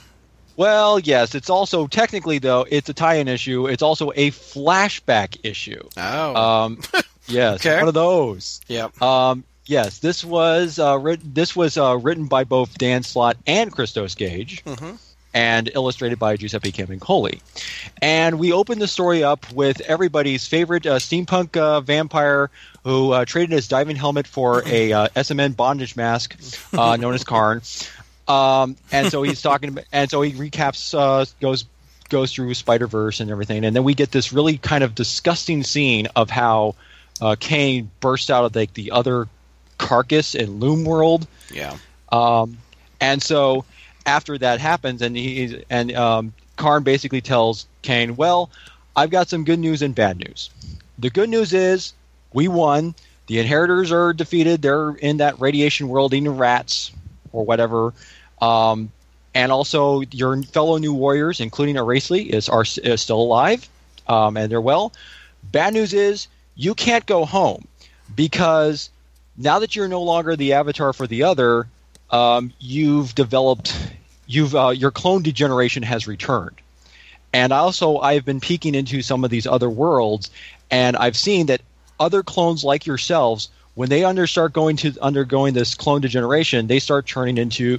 well, 0.56 0.98
yes, 0.98 1.34
it's 1.34 1.50
also 1.50 1.86
technically 1.86 2.38
though 2.38 2.66
it's 2.70 2.88
a 2.88 2.94
tie-in 2.94 3.28
issue. 3.28 3.66
It's 3.66 3.82
also 3.82 4.10
a 4.14 4.30
flashback 4.30 5.38
issue. 5.42 5.82
Oh. 5.96 6.34
Um, 6.36 6.80
yes, 7.28 7.56
Okay. 7.60 7.78
one 7.78 7.88
of 7.88 7.94
those. 7.94 8.60
yep. 8.68 9.00
Um, 9.02 9.44
yes, 9.66 9.98
this 9.98 10.24
was 10.24 10.78
uh, 10.78 10.98
written. 10.98 11.32
This 11.34 11.54
was 11.56 11.76
uh, 11.76 11.96
written 11.98 12.26
by 12.26 12.44
both 12.44 12.78
Dan 12.78 13.02
Slott 13.02 13.36
and 13.46 13.72
Christos 13.72 14.14
Gage, 14.14 14.64
Mhm. 14.64 14.98
and 15.34 15.70
illustrated 15.74 16.18
by 16.18 16.36
Giuseppe 16.36 16.72
Camuncoli. 16.72 17.40
And 18.00 18.38
we 18.38 18.52
open 18.52 18.78
the 18.78 18.88
story 18.88 19.22
up 19.24 19.50
with 19.52 19.80
everybody's 19.82 20.46
favorite 20.46 20.86
uh, 20.86 20.98
steampunk 21.00 21.56
uh, 21.56 21.80
vampire 21.82 22.50
who 22.86 23.10
uh, 23.10 23.24
traded 23.24 23.50
his 23.50 23.66
diving 23.66 23.96
helmet 23.96 24.28
for 24.28 24.62
a 24.64 24.92
uh, 24.92 25.08
SMN 25.16 25.56
bondage 25.56 25.96
mask 25.96 26.36
uh, 26.72 26.96
known 27.00 27.14
as 27.14 27.24
Karn. 27.24 27.60
Um, 28.28 28.76
and 28.92 29.10
so 29.10 29.24
he's 29.24 29.42
talking, 29.42 29.70
about, 29.70 29.84
and 29.92 30.08
so 30.08 30.22
he 30.22 30.32
recaps, 30.32 30.96
uh, 30.96 31.24
goes 31.40 31.64
goes 32.08 32.32
through 32.32 32.54
Spider 32.54 32.86
Verse 32.86 33.18
and 33.18 33.28
everything, 33.32 33.64
and 33.64 33.74
then 33.74 33.82
we 33.82 33.92
get 33.92 34.12
this 34.12 34.32
really 34.32 34.58
kind 34.58 34.84
of 34.84 34.94
disgusting 34.94 35.64
scene 35.64 36.06
of 36.14 36.30
how 36.30 36.76
uh, 37.20 37.34
Kane 37.40 37.90
burst 37.98 38.30
out 38.30 38.44
of 38.44 38.54
like 38.54 38.72
the 38.74 38.92
other 38.92 39.26
carcass 39.78 40.36
in 40.36 40.60
Loom 40.60 40.84
World, 40.84 41.26
Yeah. 41.52 41.76
um, 42.12 42.56
and 43.00 43.20
so 43.20 43.64
after 44.06 44.38
that 44.38 44.60
happens, 44.60 45.02
and 45.02 45.16
he 45.16 45.64
and 45.68 45.92
um, 45.96 46.32
Karn 46.54 46.84
basically 46.84 47.20
tells 47.20 47.66
Kane, 47.82 48.14
"Well, 48.14 48.48
I've 48.94 49.10
got 49.10 49.28
some 49.28 49.42
good 49.44 49.58
news 49.58 49.82
and 49.82 49.92
bad 49.92 50.18
news. 50.18 50.50
The 51.00 51.10
good 51.10 51.28
news 51.28 51.52
is 51.52 51.92
we 52.36 52.46
won. 52.48 52.94
The 53.26 53.40
inheritors 53.40 53.90
are 53.90 54.12
defeated. 54.12 54.62
They're 54.62 54.90
in 54.90 55.16
that 55.16 55.40
radiation 55.40 55.88
world 55.88 56.14
eating 56.14 56.36
rats 56.36 56.92
or 57.32 57.44
whatever." 57.44 57.94
Um, 58.40 58.92
and 59.34 59.50
also, 59.50 60.02
your 60.12 60.42
fellow 60.42 60.78
new 60.78 60.94
warriors, 60.94 61.40
including 61.40 61.76
Aracely, 61.76 62.28
is 62.28 62.48
are 62.48 62.64
is 62.82 63.02
still 63.02 63.20
alive, 63.20 63.68
um, 64.06 64.36
and 64.36 64.50
they're 64.50 64.60
well. 64.60 64.92
Bad 65.42 65.74
news 65.74 65.92
is 65.92 66.28
you 66.54 66.74
can't 66.74 67.06
go 67.06 67.24
home 67.24 67.66
because 68.14 68.90
now 69.36 69.58
that 69.58 69.76
you're 69.76 69.88
no 69.88 70.02
longer 70.02 70.36
the 70.36 70.54
avatar 70.54 70.92
for 70.92 71.06
the 71.06 71.22
other, 71.22 71.68
um, 72.10 72.52
you've 72.58 73.14
developed, 73.14 73.76
you've 74.26 74.54
uh, 74.54 74.70
your 74.70 74.90
clone 74.90 75.22
degeneration 75.22 75.82
has 75.82 76.06
returned. 76.06 76.56
And 77.32 77.52
also, 77.52 77.98
I've 77.98 78.24
been 78.24 78.40
peeking 78.40 78.74
into 78.74 79.02
some 79.02 79.24
of 79.24 79.30
these 79.30 79.46
other 79.46 79.68
worlds, 79.68 80.30
and 80.70 80.96
I've 80.96 81.16
seen 81.16 81.46
that 81.46 81.60
other 81.98 82.22
clones 82.22 82.64
like 82.64 82.86
yourselves, 82.86 83.48
when 83.74 83.88
they 83.88 84.04
under 84.04 84.26
start 84.26 84.52
going 84.52 84.76
to 84.78 84.94
undergoing 85.02 85.54
this 85.54 85.74
clone 85.74 86.00
degeneration, 86.00 86.66
they 86.66 86.78
start 86.78 87.06
turning 87.06 87.36
into 87.36 87.78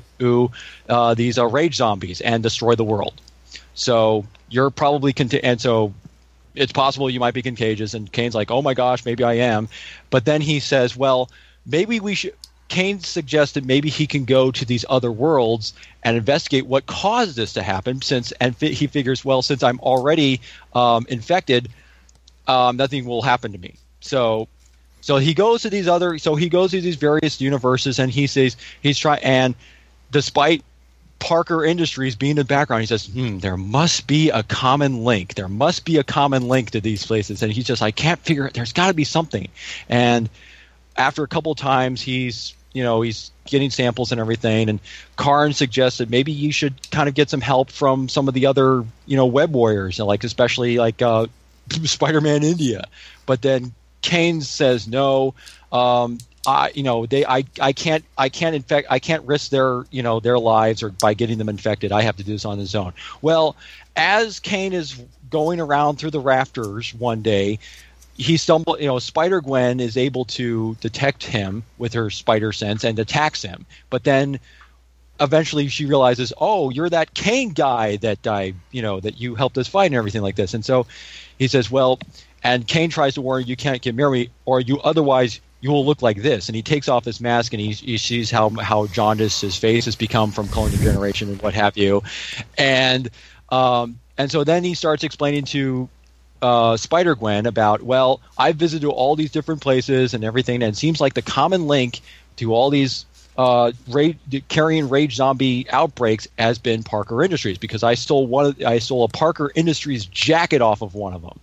uh, 0.88 1.13
these 1.15 1.38
uh, 1.38 1.45
rage 1.47 1.75
zombies 1.75 2.21
and 2.21 2.43
destroy 2.43 2.75
the 2.75 2.84
world. 2.84 3.19
So 3.73 4.25
you're 4.49 4.69
probably 4.69 5.13
cont- 5.13 5.34
and 5.34 5.60
so 5.60 5.93
it's 6.53 6.71
possible 6.71 7.10
you 7.10 7.19
might 7.19 7.34
be 7.34 7.41
contagious. 7.41 7.93
And 7.93 8.12
Kane's 8.12 8.36
like, 8.36 8.51
oh 8.51 8.62
my 8.62 8.73
gosh, 8.73 9.06
maybe 9.06 9.23
I 9.23 9.34
am. 9.34 9.69
But 10.10 10.25
then 10.25 10.41
he 10.41 10.60
says, 10.60 10.95
well, 10.95 11.30
maybe 11.65 11.99
we 11.99 12.15
should. 12.15 12.34
Kane 12.67 12.99
suggested 12.99 13.65
maybe 13.65 13.89
he 13.89 14.06
can 14.08 14.25
go 14.25 14.51
to 14.51 14.65
these 14.65 14.84
other 14.89 15.12
worlds 15.12 15.73
and 16.03 16.17
investigate 16.17 16.65
what 16.65 16.86
caused 16.86 17.38
this 17.38 17.53
to 17.53 17.63
happen. 17.63 18.01
Since 18.01 18.34
and 18.34 18.56
fi- 18.58 18.73
he 18.73 18.88
figures, 18.88 19.23
well, 19.23 19.41
since 19.41 19.63
I'm 19.63 19.80
already 19.80 20.41
um, 20.75 21.06
infected, 21.10 21.69
um, 22.45 22.75
nothing 22.75 23.06
will 23.06 23.21
happen 23.21 23.53
to 23.53 23.58
me. 23.58 23.75
So, 23.99 24.47
so 25.01 25.17
he 25.17 25.33
goes 25.33 25.62
to 25.63 25.69
these 25.69 25.88
other. 25.88 26.17
So 26.17 26.36
he 26.36 26.49
goes 26.49 26.71
to 26.71 26.81
these 26.81 26.95
various 26.95 27.41
universes, 27.41 27.99
and 27.99 28.12
he 28.12 28.27
says 28.27 28.57
he's 28.81 28.97
trying. 28.97 29.23
And 29.23 29.55
despite 30.12 30.63
Parker 31.19 31.65
Industries 31.65 32.15
being 32.15 32.31
in 32.31 32.38
the 32.38 32.45
background, 32.45 32.81
he 32.81 32.88
says, 32.88 33.07
hmm, 33.07 33.39
there 33.39 33.57
must 33.57 34.07
be 34.07 34.29
a 34.29 34.43
common 34.43 35.03
link. 35.03 35.33
There 35.36 35.47
must 35.47 35.86
be 35.86 35.97
a 35.97 36.03
common 36.03 36.47
link 36.47 36.71
to 36.71 36.81
these 36.81 37.05
places. 37.05 37.41
And 37.41 37.51
he's 37.51 37.65
just, 37.65 37.81
I 37.81 37.91
can't 37.91 38.19
figure 38.19 38.45
it. 38.45 38.53
There's 38.53 38.73
got 38.73 38.88
to 38.88 38.93
be 38.93 39.03
something. 39.03 39.47
And 39.89 40.29
after 40.95 41.23
a 41.23 41.27
couple 41.27 41.55
times, 41.55 42.01
he's, 42.01 42.53
you 42.73 42.83
know, 42.83 43.01
he's 43.01 43.31
getting 43.45 43.71
samples 43.71 44.12
and 44.12 44.21
everything. 44.21 44.69
And 44.69 44.79
Karn 45.15 45.53
suggested 45.53 46.10
maybe 46.10 46.31
you 46.31 46.51
should 46.51 46.89
kind 46.91 47.10
of 47.10 47.15
get 47.15 47.29
some 47.29 47.41
help 47.41 47.71
from 47.71 48.10
some 48.10 48.27
of 48.27 48.33
the 48.33 48.45
other, 48.45 48.86
you 49.05 49.17
know, 49.17 49.25
web 49.25 49.53
warriors, 49.53 49.99
like 49.99 50.23
especially 50.23 50.77
like 50.77 51.01
uh, 51.01 51.27
Spider-Man 51.69 52.43
India. 52.43 52.86
But 53.25 53.41
then 53.41 53.73
Kane 54.08 54.39
says 54.39 54.88
no. 54.88 55.36
Um, 55.70 56.17
I, 56.46 56.72
you 56.74 56.84
know, 56.84 57.06
they, 57.06 57.26
I, 57.26 57.43
I 57.60 57.74
can't, 57.74 58.06
I 58.17 58.30
can't 58.30 58.56
infect, 58.56 58.88
I 58.89 59.00
can't 59.00 59.28
risk 59.28 59.52
their, 59.52 59.86
you 59.91 60.02
know, 60.02 60.22
their 60.22 60.39
lives 60.39 60.82
or 60.82 60.91
by 60.91 61.13
getting 61.13 61.38
them 61.38 61.50
infected. 61.50 61.91
I 61.91 62.04
have 62.04 62.15
to 62.15 62.24
do 62.24 62.32
this 62.32 62.46
on 62.46 62.58
his 62.58 62.74
own. 62.74 62.93
Well, 63.22 63.58
as 63.98 64.39
Kane 64.39 64.72
is 64.72 64.98
going 65.30 65.60
around 65.60 65.98
through 65.98 66.12
the 66.12 66.22
rafters 66.22 66.93
one 66.93 67.22
day, 67.22 67.60
he 68.15 68.38
stumbled, 68.38 68.80
you 68.80 68.88
know, 68.88 68.98
Spider 68.98 69.41
Gwen 69.41 69.82
is 69.82 69.98
able 69.98 70.24
to 70.26 70.78
detect 70.80 71.26
him 71.26 71.63
with 71.78 71.93
her 71.93 72.10
spider 72.10 72.54
sense 72.54 72.86
and 72.86 72.98
attacks 72.98 73.41
him. 73.41 73.65
But 73.89 74.06
then 74.06 74.39
eventually 75.20 75.67
she 75.67 75.86
realizes, 75.86 76.32
oh, 76.38 76.70
you're 76.70 76.89
that 76.89 77.13
Kane 77.13 77.50
guy 77.50 77.98
that 77.98 78.26
I, 78.26 78.54
you 78.72 78.82
know, 78.82 79.02
that 79.02 79.20
you 79.20 79.36
helped 79.36 79.58
us 79.58 79.67
fight 79.67 79.88
and 79.88 79.96
everything 79.96 80.22
like 80.22 80.38
this. 80.38 80.54
And 80.54 80.63
so 80.63 80.88
he 81.38 81.50
says, 81.50 81.70
well, 81.70 82.00
and 82.43 82.67
Kane 82.67 82.89
tries 82.89 83.15
to 83.15 83.21
warn 83.21 83.45
you, 83.45 83.56
can't 83.56 83.82
get 83.82 83.95
near 83.95 84.10
me, 84.10 84.30
or 84.45 84.60
you 84.62 84.80
otherwise 84.82 85.39
you 85.60 85.71
will 85.71 85.86
look 85.86 86.02
like 86.02 86.21
this. 86.21 86.50
And 86.50 86.56
he 86.56 86.62
takes 86.62 86.88
off 86.88 87.04
his 87.06 87.19
mask 87.19 87.54
and 87.54 87.60
he, 87.60 87.71
he 87.71 87.97
sees 87.97 88.30
how 88.30 88.50
how 88.50 88.88
jaundiced 88.88 89.41
his 89.41 89.58
face 89.58 89.86
has 89.86 89.95
become 89.95 90.32
from 90.32 90.47
clone 90.47 90.71
degeneration 90.71 91.30
and 91.30 91.41
what 91.41 91.54
have 91.54 91.78
you. 91.78 92.04
And 92.58 93.10
um, 93.50 94.00
and 94.17 94.32
so 94.32 94.43
then 94.43 94.63
he 94.63 94.73
starts 94.73 95.04
explaining 95.04 95.45
to 95.45 95.89
uh, 96.41 96.78
Spider 96.78 97.15
Gwen 97.15 97.45
about, 97.45 97.82
well, 97.82 98.21
I've 98.38 98.56
visited 98.56 98.88
all 98.88 99.15
these 99.15 99.32
different 99.32 99.62
places 99.62 100.13
and 100.13 100.23
everything, 100.23 100.62
and 100.62 100.73
it 100.73 100.78
seems 100.78 101.02
like 101.02 101.13
the 101.13 101.21
common 101.21 101.67
link 101.67 102.02
to 102.38 102.54
all 102.54 102.69
these 102.69 103.06
uh, 103.38 103.71
rage, 103.89 104.17
carrion 104.47 104.89
rage 104.89 105.15
zombie 105.15 105.69
outbreaks 105.69 106.28
has 106.39 106.58
been 106.58 106.84
Parker 106.84 107.23
Industries 107.23 107.58
because 107.58 107.84
I 107.84 107.93
stole 107.93 108.26
one. 108.28 108.47
Of, 108.47 108.62
I 108.63 108.80
stole 108.80 109.04
a 109.04 109.08
Parker 109.08 109.52
Industries 109.56 110.06
jacket 110.06 110.62
off 110.62 110.82
of 110.82 110.95
one 110.95 111.13
of 111.13 111.21
them, 111.21 111.39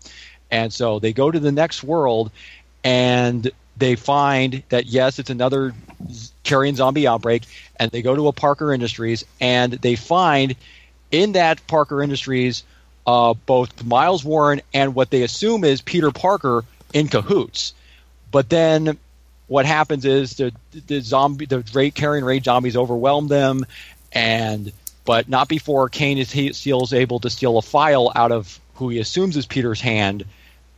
and 0.50 0.72
so 0.72 0.98
they 0.98 1.12
go 1.12 1.30
to 1.30 1.40
the 1.40 1.52
next 1.52 1.83
world, 1.83 2.30
and 2.83 3.50
they 3.76 3.96
find 3.96 4.62
that 4.68 4.87
yes, 4.87 5.18
it's 5.18 5.30
another 5.30 5.74
carrion 6.42 6.76
zombie 6.76 7.07
outbreak, 7.07 7.42
and 7.76 7.90
they 7.90 8.02
go 8.02 8.14
to 8.14 8.28
a 8.28 8.33
Parker 8.33 8.72
Industries, 8.72 9.24
and 9.40 9.72
they 9.72 9.96
find 9.96 10.54
in 11.11 11.33
that 11.33 11.66
Parker 11.66 12.02
Industries 12.02 12.64
uh, 13.07 13.35
both 13.35 13.85
Miles 13.85 14.24
Warren 14.24 14.62
and 14.72 14.94
what 14.94 15.11
they 15.11 15.22
assume 15.22 15.64
is 15.64 15.80
Peter 15.83 16.11
Parker 16.11 16.64
in 16.92 17.09
cahoots. 17.09 17.74
But 18.30 18.48
then 18.48 18.98
what 19.46 19.66
happens 19.66 20.04
is 20.04 20.37
the 20.37 20.52
the 20.87 21.00
zombie 21.00 21.46
the 21.46 21.61
rate 21.74 21.94
carrion 21.94 22.24
rage 22.24 22.44
zombies 22.44 22.76
overwhelm 22.76 23.28
them, 23.28 23.66
and 24.12 24.72
but 25.04 25.28
not 25.28 25.48
before 25.48 25.88
Kane 25.88 26.18
is 26.18 26.30
he 26.33 26.52
able 26.92 27.20
to 27.20 27.30
steal 27.30 27.59
a 27.59 27.62
file 27.62 28.11
out 28.14 28.33
of 28.33 28.59
who 28.74 28.88
he 28.88 28.98
assumes 28.98 29.37
is 29.37 29.46
Peter's 29.46 29.80
hand, 29.80 30.24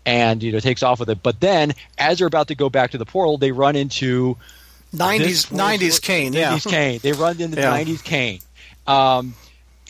and 0.04 0.42
you 0.42 0.52
know 0.52 0.60
takes 0.60 0.82
off 0.82 1.00
with 1.00 1.10
it. 1.10 1.22
But 1.22 1.40
then 1.40 1.74
as 1.98 2.18
they're 2.18 2.26
about 2.26 2.48
to 2.48 2.54
go 2.54 2.68
back 2.70 2.92
to 2.92 2.98
the 2.98 3.06
portal, 3.06 3.38
they 3.38 3.52
run 3.52 3.76
into 3.76 4.36
90s 4.94 5.50
90s 5.52 6.00
Kane, 6.00 6.32
yeah. 6.32 6.56
90s 6.56 6.70
Kane. 6.70 7.00
They 7.02 7.12
run 7.12 7.40
into 7.40 7.60
Yeah. 7.60 7.72
90s 7.76 8.02
Kane. 8.02 8.40
Um, 8.86 9.34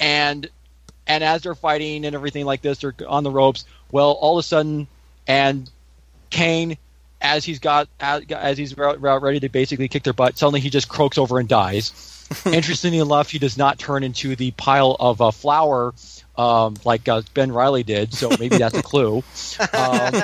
and 0.01 0.49
and 1.07 1.23
as 1.23 1.43
they're 1.43 1.55
fighting 1.55 2.05
and 2.05 2.15
everything 2.15 2.45
like 2.45 2.63
this, 2.63 2.79
they're 2.79 2.95
on 3.07 3.23
the 3.25 3.31
ropes. 3.31 3.65
Well, 3.93 4.13
all 4.13 4.39
of 4.39 4.45
a 4.45 4.47
sudden, 4.47 4.89
and 5.27 5.71
Kane, 6.31 6.77
as 7.21 7.45
he's 7.45 7.59
got 7.61 7.89
as, 8.01 8.23
as 8.31 8.59
he's 8.59 8.77
ready 8.77 9.41
to 9.41 9.49
basically 9.49 9.89
kick 9.89 10.03
their 10.03 10.13
butt, 10.13 10.37
suddenly 10.37 10.61
he 10.61 10.71
just 10.71 10.89
croaks 10.89 11.19
over 11.19 11.39
and 11.39 11.49
dies. 11.49 12.13
Interestingly 12.45 12.99
enough, 12.99 13.31
he 13.31 13.39
does 13.39 13.57
not 13.57 13.79
turn 13.79 14.03
into 14.03 14.35
the 14.35 14.51
pile 14.53 14.97
of 14.99 15.21
uh, 15.21 15.31
flour 15.31 15.95
um, 16.39 16.75
like 16.85 17.09
uh, 17.09 17.23
Ben 17.35 17.53
Reilly 17.53 17.83
did. 17.83 18.13
So 18.15 18.31
maybe 18.39 18.59
that's 18.59 18.77
a 18.77 18.83
clue. 18.83 19.23
Um, 19.73 20.15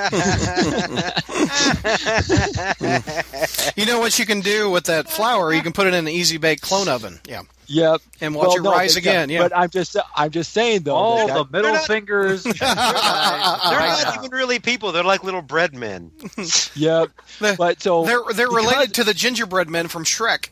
You 3.76 3.86
know 3.86 3.98
what 4.00 4.18
you 4.18 4.26
can 4.26 4.40
do 4.40 4.70
with 4.70 4.84
that 4.84 5.08
flour? 5.08 5.52
You 5.52 5.62
can 5.62 5.72
put 5.72 5.86
it 5.86 5.94
in 5.94 6.06
an 6.06 6.08
easy 6.08 6.36
bake 6.36 6.60
clone 6.60 6.88
oven. 6.88 7.18
Yeah. 7.26 7.42
Yep. 7.66 8.00
And 8.20 8.34
watch 8.34 8.56
it 8.56 8.62
no, 8.62 8.70
rise 8.72 8.94
but- 8.94 8.98
again. 8.98 9.28
Yeah. 9.30 9.42
But 9.42 9.56
I'm 9.56 9.70
just 9.70 9.96
I'm 10.16 10.30
just 10.30 10.52
saying 10.52 10.82
though. 10.82 10.94
All 10.94 11.26
that- 11.26 11.34
the 11.34 11.44
middle 11.50 11.62
They're 11.62 11.72
not- 11.72 11.86
fingers. 11.86 12.42
They're 12.44 12.54
not 12.60 14.14
even 14.18 14.30
really 14.30 14.58
people. 14.58 14.92
They're 14.92 15.04
like 15.04 15.24
little 15.24 15.42
bread 15.42 15.74
men. 15.74 16.10
Yep. 16.74 17.10
But 17.58 17.82
so 17.82 18.04
they're 18.04 18.20
they're 18.34 18.48
because- 18.48 18.64
related 18.66 18.94
to 18.94 19.04
the 19.04 19.14
gingerbread 19.14 19.68
men 19.68 19.88
from 19.88 20.04
Shrek. 20.04 20.48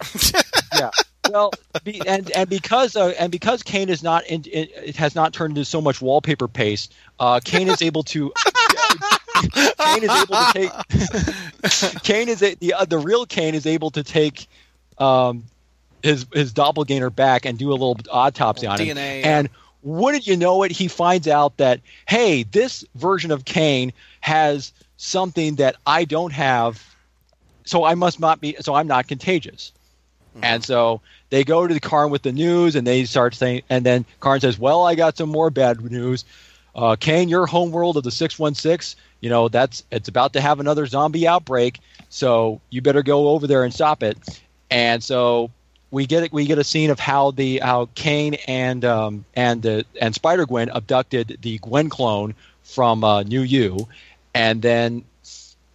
yeah. 0.77 0.91
Well, 1.31 1.53
be, 1.85 2.01
and 2.07 2.29
and 2.33 2.49
because 2.49 2.97
uh, 2.97 3.13
and 3.19 3.31
because 3.31 3.63
Kane 3.63 3.89
is 3.89 4.03
not 4.03 4.27
in, 4.27 4.43
in, 4.45 4.69
it 4.75 4.97
has 4.97 5.15
not 5.15 5.33
turned 5.33 5.53
into 5.57 5.65
so 5.65 5.81
much 5.81 6.01
wallpaper 6.03 6.49
paste. 6.49 6.93
Uh, 7.21 7.39
Kane 7.45 7.69
is 7.69 7.83
able 7.83 8.03
to. 8.05 8.33
Kane 9.53 10.03
is 10.03 10.11
able 10.11 10.37
to 10.37 10.51
take. 10.53 12.03
Kane 12.03 12.29
is 12.29 12.43
a, 12.43 12.55
the 12.57 12.75
uh, 12.75 12.85
the 12.85 12.99
real 12.99 13.27
Kane 13.27 13.55
is 13.55 13.67
able 13.67 13.91
to 13.93 14.03
take. 14.03 14.49
Um, 14.99 15.45
his 16.03 16.27
his 16.33 16.53
doppelganger 16.53 17.11
back 17.11 17.45
and 17.45 17.59
do 17.59 17.71
a 17.71 17.73
little 17.73 17.99
autopsy 18.11 18.67
on 18.67 18.79
him. 18.79 18.97
DNA, 18.97 19.25
And 19.25 19.49
wouldn't 19.83 20.27
you 20.27 20.37
know 20.37 20.63
it, 20.63 20.71
he 20.71 20.89
finds 20.89 21.27
out 21.29 21.57
that 21.59 21.81
hey, 22.07 22.45
this 22.45 22.85
version 22.95 23.31
of 23.31 23.45
Kane 23.45 23.93
has 24.21 24.73
something 24.97 25.57
that 25.57 25.77
I 25.87 26.05
don't 26.05 26.33
have, 26.33 26.83
so 27.65 27.85
I 27.85 27.95
must 27.95 28.21
not 28.21 28.41
be. 28.41 28.57
So 28.61 28.75
I'm 28.75 28.87
not 28.87 29.09
contagious. 29.09 29.73
And 30.43 30.65
so 30.65 31.01
they 31.31 31.45
go 31.45 31.67
to 31.67 31.75
the 31.75 31.81
Karn 31.81 32.11
with 32.11 32.23
the 32.23 32.33
news, 32.33 32.77
and 32.77 32.87
they 32.87 33.05
start 33.05 33.35
saying, 33.35 33.63
and 33.69 33.85
then 33.85 34.05
Karn 34.21 34.41
says, 34.41 34.59
"Well, 34.59 34.85
I 34.85 34.95
got 34.95 35.17
some 35.17 35.29
more 35.29 35.51
bad 35.51 35.81
news. 35.81 36.25
Uh, 36.75 36.97
Kane, 36.99 37.29
your 37.29 37.47
homeworld 37.47 37.97
of 37.97 38.05
the 38.05 38.11
six 38.13 38.39
one 38.39 38.55
six, 38.55 38.95
you 39.21 39.29
know 39.29 39.49
that's 39.49 39.85
it's 39.91 40.09
about 40.09 40.33
to 40.35 40.41
have 40.41 40.61
another 40.61 40.87
zombie 40.87 41.27
outbreak, 41.27 41.81
so 42.09 42.61
you 42.71 42.81
better 42.81 43.03
go 43.03 43.29
over 43.31 43.47
there 43.47 43.65
and 43.65 43.75
stop 43.75 44.03
it." 44.03 44.17
And 44.71 45.03
so 45.03 45.51
we 45.91 46.07
get 46.07 46.33
we 46.33 46.47
get 46.47 46.59
a 46.59 46.65
scene 46.65 46.91
of 46.91 46.99
how 46.99 47.33
the 47.33 47.59
how 47.59 47.89
Kane 47.95 48.35
and 48.47 48.85
um, 48.85 49.25
and 49.35 49.63
the 49.63 49.85
and 50.01 50.15
Spider 50.15 50.47
Gwen 50.47 50.69
abducted 50.71 51.39
the 51.43 51.59
Gwen 51.59 51.89
clone 51.89 52.35
from 52.63 53.03
uh, 53.03 53.23
New 53.23 53.43
U, 53.43 53.89
and 54.35 54.63
then 54.63 55.05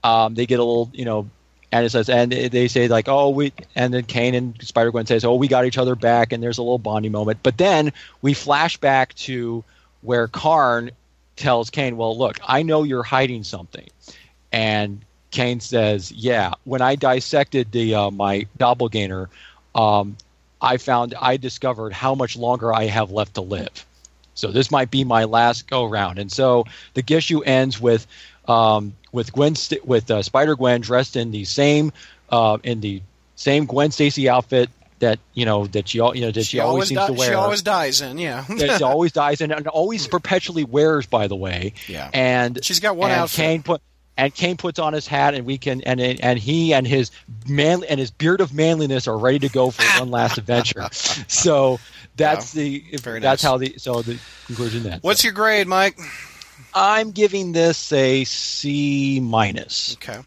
um, 0.03 0.35
they 0.35 0.45
get 0.45 0.59
a 0.59 0.63
little 0.63 0.89
you 0.93 1.05
know 1.05 1.29
and 1.71 1.85
it 1.85 1.89
says 1.89 2.09
and 2.09 2.31
they 2.31 2.67
say 2.69 2.87
like 2.87 3.09
oh 3.09 3.29
we 3.29 3.51
and 3.75 3.93
then 3.93 4.03
Kane 4.03 4.33
and 4.35 4.55
Spider 4.61 4.91
Gwen 4.91 5.05
says 5.05 5.25
oh 5.25 5.35
we 5.35 5.47
got 5.47 5.65
each 5.65 5.77
other 5.77 5.95
back 5.95 6.31
and 6.31 6.41
there's 6.41 6.57
a 6.57 6.63
little 6.63 6.79
bonding 6.79 7.11
moment. 7.11 7.39
But 7.43 7.57
then 7.57 7.91
we 8.21 8.33
flash 8.33 8.77
back 8.77 9.13
to 9.15 9.63
where 10.01 10.27
Karn 10.27 10.91
tells 11.35 11.69
Kane 11.69 11.97
well 11.97 12.17
look 12.17 12.39
I 12.47 12.63
know 12.63 12.83
you're 12.83 13.03
hiding 13.03 13.43
something. 13.43 13.89
And 14.53 15.01
Kane 15.31 15.59
says 15.59 16.13
yeah 16.13 16.53
when 16.63 16.81
I 16.81 16.95
dissected 16.95 17.73
the 17.73 17.95
uh, 17.95 18.11
my 18.11 18.47
doppelganger 18.57 19.29
um, 19.75 20.17
I 20.61 20.77
found 20.77 21.13
I 21.21 21.37
discovered 21.37 21.93
how 21.93 22.15
much 22.15 22.35
longer 22.35 22.73
I 22.73 22.85
have 22.85 23.11
left 23.11 23.35
to 23.35 23.41
live 23.41 23.85
so 24.33 24.51
this 24.51 24.71
might 24.71 24.89
be 24.89 25.03
my 25.03 25.25
last 25.25 25.67
go 25.69 25.85
round 25.85 26.17
and 26.17 26.31
so 26.31 26.65
the 26.95 27.03
issue 27.13 27.41
ends 27.41 27.79
with 27.79 28.07
um, 28.47 28.93
with 29.11 29.31
Gwen 29.33 29.55
St- 29.55 29.85
with 29.85 30.09
uh, 30.09 30.21
Spider 30.23 30.55
Gwen 30.55 30.81
dressed 30.81 31.15
in 31.15 31.31
the 31.31 31.45
same 31.45 31.91
uh, 32.29 32.57
in 32.63 32.79
the 32.81 33.01
same 33.35 33.65
Gwen 33.65 33.91
Stacy 33.91 34.29
outfit 34.29 34.69
that 34.99 35.19
you 35.33 35.45
know 35.45 35.67
that 35.67 35.89
she 35.89 35.97
you 35.97 36.21
know 36.21 36.31
that 36.31 36.45
she, 36.45 36.59
always, 36.59 36.87
seems 36.89 36.99
di- 36.99 37.07
to 37.07 37.13
wear. 37.13 37.27
She 37.29 37.33
always 37.33 37.61
dies 37.61 38.01
in, 38.01 38.17
yeah. 38.17 38.45
that 38.49 38.77
she 38.77 38.83
always 38.83 39.11
dies 39.11 39.41
in 39.41 39.51
and 39.51 39.67
always 39.67 40.07
perpetually 40.07 40.63
wears. 40.63 41.05
By 41.05 41.27
the 41.27 41.35
way, 41.35 41.73
Yeah. 41.87 42.09
and 42.13 42.63
She's 42.63 42.79
got 42.79 42.95
one 42.95 43.11
and 43.11 43.21
outfit. 43.21 43.37
Kane 43.37 43.63
put 43.63 43.81
and 44.17 44.33
Kane 44.33 44.57
puts 44.57 44.79
on 44.79 44.93
his 44.93 45.07
hat, 45.07 45.33
and 45.33 45.45
we 45.45 45.57
can 45.57 45.81
and 45.81 45.99
and 45.99 46.39
he 46.39 46.73
and 46.73 46.87
his 46.87 47.11
man 47.47 47.83
and 47.87 47.99
his 47.99 48.11
beard 48.11 48.41
of 48.41 48.53
manliness 48.53 49.07
are 49.07 49.17
ready 49.17 49.39
to 49.39 49.49
go 49.49 49.71
for 49.71 49.83
one 49.99 50.11
last 50.11 50.37
adventure. 50.37 50.87
So 51.27 51.79
that's 52.15 52.53
the 52.53 52.83
Very 53.01 53.19
that's 53.19 53.43
nice. 53.43 53.51
how 53.51 53.57
the 53.57 53.75
so 53.77 54.01
the 54.01 54.19
conclusion 54.45 54.83
then. 54.83 54.99
What's 55.01 55.23
your 55.23 55.33
grade, 55.33 55.67
Mike? 55.67 55.97
I'm 56.73 57.11
giving 57.11 57.51
this 57.51 57.91
a 57.91 58.23
C 58.23 59.19
minus. 59.21 59.95
Okay. 59.95 60.19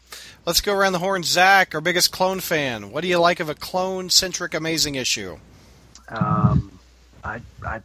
Let's 0.45 0.61
go 0.61 0.73
around 0.73 0.93
the 0.93 0.99
horn. 0.99 1.23
Zach, 1.23 1.75
our 1.75 1.81
biggest 1.81 2.11
clone 2.11 2.39
fan. 2.39 2.91
What 2.91 3.01
do 3.01 3.07
you 3.07 3.19
like 3.19 3.39
of 3.39 3.49
a 3.49 3.55
clone 3.55 4.09
centric 4.09 4.53
amazing 4.53 4.95
issue? 4.95 5.37
Um, 6.07 6.79
I, 7.23 7.41
I, 7.65 7.81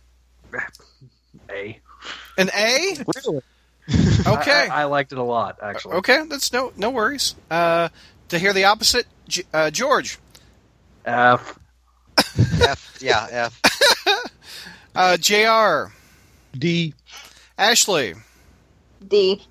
a. 1.50 1.78
An 2.38 2.50
A? 2.56 2.96
Really? 3.26 3.40
Okay. 4.26 4.68
I, 4.70 4.80
I, 4.80 4.80
I 4.82 4.84
liked 4.84 5.12
it 5.12 5.18
a 5.18 5.22
lot, 5.22 5.58
actually. 5.62 5.96
okay, 5.96 6.24
that's 6.28 6.52
no 6.52 6.72
no 6.76 6.88
worries. 6.90 7.34
Uh, 7.50 7.90
to 8.30 8.38
hear 8.38 8.52
the 8.54 8.64
opposite, 8.64 9.06
G- 9.28 9.44
uh, 9.52 9.70
George. 9.70 10.18
F. 11.04 11.58
F, 12.62 12.98
yeah, 13.00 13.26
F. 13.30 13.60
Uh, 14.96 15.16
Jr. 15.16 15.92
D. 16.56 16.94
Ashley. 17.58 18.14
D. 19.06 19.42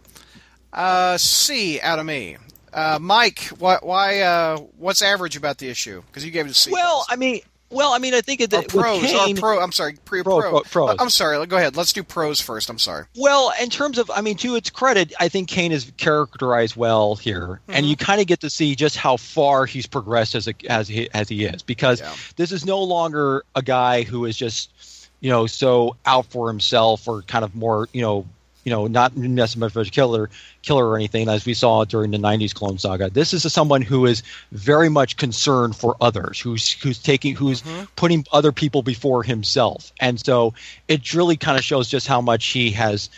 Uh, 0.71 1.17
C 1.17 1.81
out 1.81 1.99
of 1.99 2.05
me. 2.05 2.37
Uh, 2.71 2.97
Mike, 2.99 3.41
why? 3.59 3.77
why 3.81 4.21
uh, 4.21 4.57
what's 4.77 5.01
average 5.01 5.35
about 5.35 5.57
the 5.57 5.67
issue? 5.67 6.01
Because 6.07 6.23
you 6.25 6.31
gave 6.31 6.45
it 6.45 6.51
a 6.51 6.53
C. 6.53 6.71
Well, 6.71 7.05
I 7.09 7.17
mean, 7.17 7.41
well, 7.73 7.93
I 7.93 7.97
mean, 7.97 8.13
I 8.13 8.21
think 8.21 8.41
it 8.41 8.53
or 8.53 8.59
with 8.59 8.67
pros, 8.69 9.01
Kane, 9.01 9.37
or 9.37 9.41
pro. 9.41 9.59
I'm 9.61 9.71
sorry, 9.71 9.97
pre 10.05 10.23
Pro- 10.23 10.39
pro. 10.39 10.49
pro- 10.51 10.61
pros. 10.61 10.95
I'm 10.99 11.09
sorry. 11.09 11.45
Go 11.45 11.57
ahead. 11.57 11.75
Let's 11.75 11.93
do 11.93 12.03
pros 12.03 12.39
first. 12.39 12.69
I'm 12.69 12.79
sorry. 12.79 13.05
Well, 13.17 13.53
in 13.61 13.69
terms 13.69 13.97
of, 13.97 14.09
I 14.13 14.21
mean, 14.21 14.37
to 14.37 14.55
its 14.55 14.69
credit, 14.69 15.13
I 15.19 15.29
think 15.29 15.47
Kane 15.49 15.71
is 15.71 15.91
characterized 15.97 16.75
well 16.75 17.15
here, 17.15 17.59
and 17.67 17.85
you 17.85 17.95
mm-hmm. 17.95 18.05
kind 18.05 18.21
of 18.21 18.27
get 18.27 18.41
to 18.41 18.49
see 18.49 18.75
just 18.75 18.95
how 18.95 19.17
far 19.17 19.65
he's 19.65 19.87
progressed 19.87 20.35
as 20.35 20.47
a, 20.47 20.53
as 20.69 20.87
he 20.87 21.09
as 21.13 21.27
he 21.29 21.45
is, 21.45 21.63
because 21.63 21.99
Yeah. 21.99 22.13
this 22.35 22.51
is 22.51 22.65
no 22.65 22.81
longer 22.81 23.43
a 23.55 23.61
guy 23.61 24.03
who 24.03 24.25
is 24.25 24.37
just, 24.37 25.09
you 25.19 25.29
know, 25.29 25.47
so 25.47 25.95
out 26.05 26.25
for 26.27 26.47
himself 26.47 27.07
or 27.07 27.21
kind 27.23 27.43
of 27.43 27.55
more, 27.55 27.89
you 27.93 28.01
know, 28.01 28.25
you 28.63 28.69
know, 28.69 28.87
not 28.87 29.15
necessarily 29.17 29.87
a 29.87 29.91
killer, 29.91 30.29
killer 30.61 30.87
or 30.87 30.95
anything, 30.95 31.27
as 31.29 31.45
we 31.45 31.53
saw 31.53 31.83
during 31.83 32.11
the 32.11 32.17
'90s 32.17 32.53
Clone 32.53 32.77
Saga. 32.77 33.09
This 33.09 33.33
is 33.33 33.51
someone 33.51 33.81
who 33.81 34.05
is 34.05 34.23
very 34.51 34.89
much 34.89 35.17
concerned 35.17 35.75
for 35.75 35.97
others, 35.99 36.39
who's 36.39 36.71
who's 36.71 36.97
taking, 36.97 37.35
who's 37.35 37.63
putting 37.95 38.25
other 38.31 38.51
people 38.51 38.81
before 38.81 39.23
himself, 39.23 39.91
and 39.99 40.19
so 40.19 40.53
it 40.87 41.13
really 41.13 41.35
kind 41.35 41.57
of 41.57 41.63
shows 41.63 41.89
just 41.89 42.07
how 42.07 42.21
much 42.21 42.47
he 42.47 42.71
has 42.71 43.09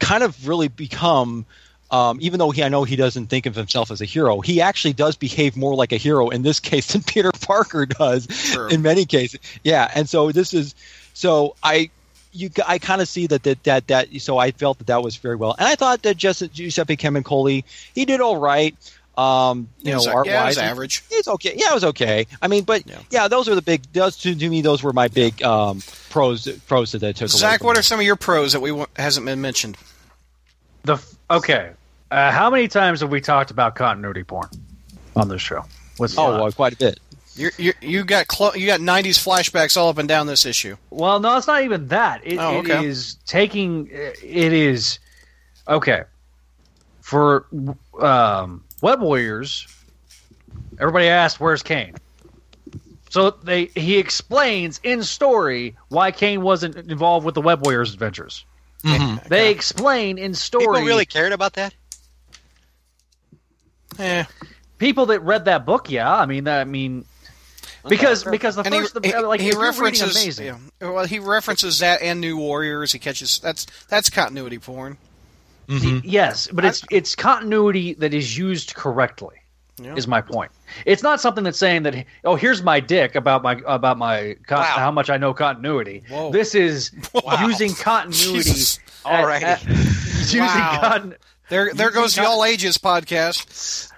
kind 0.00 0.22
of 0.22 0.48
really 0.48 0.68
become. 0.68 1.44
Um, 1.88 2.18
even 2.20 2.40
though 2.40 2.50
he, 2.50 2.64
I 2.64 2.68
know 2.68 2.82
he 2.82 2.96
doesn't 2.96 3.28
think 3.28 3.46
of 3.46 3.54
himself 3.54 3.92
as 3.92 4.00
a 4.00 4.04
hero, 4.04 4.40
he 4.40 4.60
actually 4.60 4.92
does 4.92 5.14
behave 5.14 5.56
more 5.56 5.76
like 5.76 5.92
a 5.92 5.96
hero 5.96 6.30
in 6.30 6.42
this 6.42 6.58
case 6.70 6.92
than 6.92 7.04
Peter 7.04 7.30
Parker 7.30 7.86
does 7.86 8.26
Sure. 8.28 8.68
in 8.68 8.82
many 8.82 9.04
cases. 9.04 9.38
Yeah, 9.62 9.88
and 9.94 10.08
so 10.08 10.32
this 10.32 10.52
is 10.52 10.74
so 11.14 11.54
I 11.62 11.90
you 12.36 12.50
I 12.66 12.78
kind 12.78 13.00
of 13.00 13.08
see 13.08 13.26
that 13.28 13.42
that 13.44 13.62
that 13.64 13.86
that 13.88 14.20
so 14.20 14.38
I 14.38 14.50
felt 14.52 14.78
that 14.78 14.86
that 14.88 15.02
was 15.02 15.16
very 15.16 15.36
well, 15.36 15.54
and 15.58 15.66
I 15.66 15.74
thought 15.74 16.02
that 16.02 16.16
just 16.16 16.42
Giuseppe 16.52 16.96
Camuncoli 16.96 17.64
he 17.94 18.04
did 18.04 18.20
all 18.20 18.36
right. 18.36 18.74
Um, 19.18 19.70
you 19.80 19.92
know, 19.92 20.00
uh, 20.00 20.12
art 20.12 20.26
yeah, 20.26 20.42
wise, 20.44 20.56
was 20.56 20.58
average. 20.58 21.02
It's 21.10 21.26
okay. 21.26 21.54
Yeah, 21.56 21.70
it 21.70 21.74
was 21.74 21.84
okay. 21.84 22.26
I 22.42 22.48
mean, 22.48 22.64
but 22.64 22.86
Yeah. 22.86 22.98
yeah, 23.10 23.28
those 23.28 23.48
are 23.48 23.54
the 23.54 23.62
big. 23.62 23.80
Those 23.94 24.18
to, 24.18 24.34
to 24.34 24.50
me, 24.50 24.60
those 24.60 24.82
were 24.82 24.92
my 24.92 25.08
big 25.08 25.42
um, 25.42 25.80
pros. 26.10 26.46
Pros 26.66 26.92
that 26.92 27.02
I 27.02 27.12
took. 27.12 27.28
Zach, 27.30 27.60
from 27.60 27.66
what 27.68 27.76
it. 27.76 27.80
are 27.80 27.82
some 27.82 27.98
of 27.98 28.04
your 28.04 28.16
pros 28.16 28.52
that 28.52 28.60
we 28.60 28.72
wa- 28.72 28.86
hasn't 28.96 29.24
been 29.24 29.40
mentioned? 29.40 29.78
The 30.82 30.98
okay. 31.30 31.70
Uh, 32.10 32.30
how 32.30 32.50
many 32.50 32.68
times 32.68 33.00
have 33.00 33.10
we 33.10 33.22
talked 33.22 33.50
about 33.50 33.74
continuity 33.74 34.22
porn 34.22 34.50
on 35.16 35.28
this 35.28 35.40
show? 35.40 35.64
What's 35.96 36.18
Oh, 36.18 36.30
well, 36.42 36.52
quite 36.52 36.74
a 36.74 36.76
bit. 36.76 37.00
You 37.36 37.50
you 37.58 37.72
you 37.82 38.04
got 38.04 38.26
clo- 38.28 38.54
you 38.54 38.66
got 38.66 38.80
'90s 38.80 39.18
flashbacks 39.22 39.76
all 39.76 39.88
up 39.90 39.98
and 39.98 40.08
down 40.08 40.26
this 40.26 40.46
issue. 40.46 40.76
Well, 40.90 41.20
no, 41.20 41.36
it's 41.36 41.46
not 41.46 41.62
even 41.64 41.88
that. 41.88 42.22
It, 42.24 42.38
Oh, 42.38 42.58
okay. 42.58 42.84
is 42.84 43.16
taking. 43.26 43.88
It 43.90 44.52
is 44.52 44.98
okay 45.68 46.04
for 47.02 47.46
um, 48.00 48.64
Web 48.80 49.00
Warriors. 49.02 49.66
Everybody 50.80 51.08
asked, 51.08 51.38
"Where's 51.38 51.62
Kane?" 51.62 51.94
So 53.10 53.30
they 53.30 53.66
he 53.66 53.98
explains 53.98 54.80
in 54.82 55.02
story 55.02 55.76
why 55.88 56.12
Kane 56.12 56.40
wasn't 56.42 56.76
involved 56.76 57.26
with 57.26 57.34
the 57.34 57.42
Web 57.42 57.64
Warriors 57.64 57.92
adventures. 57.92 58.44
They 59.28 59.50
explain 59.50 60.16
in 60.16 60.32
story. 60.34 60.64
People 60.64 60.86
really 60.86 61.06
cared 61.06 61.32
about 61.32 61.54
that? 61.54 61.74
Yeah. 63.98 64.26
people 64.78 65.06
that 65.06 65.20
read 65.20 65.46
that 65.46 65.64
book, 65.66 65.90
yeah. 65.90 66.12
I 66.14 66.26
mean, 66.26 66.46
I 66.46 66.64
mean, 66.64 67.04
because 67.88 68.24
because 68.24 68.56
the 68.56 68.62
And 68.62 68.74
he, 68.74 68.80
first 68.80 68.98
he, 69.04 69.16
like 69.18 69.40
he 69.40 69.48
if 69.48 69.54
you're 69.54 69.62
reading 69.62 69.80
references 69.82 70.16
amazing. 70.22 70.46
yeah. 70.80 70.90
well 70.90 71.04
he 71.06 71.18
references 71.18 71.78
that 71.80 72.02
and 72.02 72.20
New 72.20 72.36
Warriors. 72.36 72.92
He 72.92 72.98
catches 72.98 73.38
that's 73.38 73.66
that's 73.88 74.10
continuity 74.10 74.58
porn. 74.58 74.98
Mm-hmm. 75.68 76.00
Yes, 76.04 76.48
but 76.52 76.64
it's 76.64 76.84
it's 76.90 77.14
continuity 77.16 77.94
that 77.94 78.14
is 78.14 78.36
used 78.38 78.74
correctly. 78.74 79.36
Yeah. 79.82 79.94
Is 79.94 80.06
my 80.08 80.22
point. 80.22 80.52
It's 80.86 81.02
not 81.02 81.20
something 81.20 81.44
that's 81.44 81.58
saying 81.58 81.82
that 81.82 82.06
oh 82.24 82.34
here's 82.36 82.62
my 82.62 82.80
dick 82.80 83.14
about 83.14 83.42
my 83.42 83.60
about 83.66 83.98
my 83.98 84.36
con- 84.46 84.60
Wow. 84.60 84.64
how 84.64 84.90
much 84.90 85.10
I 85.10 85.18
know 85.18 85.34
continuity. 85.34 86.02
Whoa. 86.08 86.30
This 86.30 86.54
is 86.54 86.92
Wow. 87.12 87.46
using 87.46 87.74
continuity. 87.78 88.42
Jesus. 88.44 88.78
at- 89.04 89.62
using 89.66 90.40
Wow. 90.40 90.78
con- 90.80 91.14
There 91.50 91.74
there 91.74 91.90
goes 91.90 92.14
the 92.14 92.24
all 92.26 92.42
ages 92.44 92.78
podcast. 92.78 93.90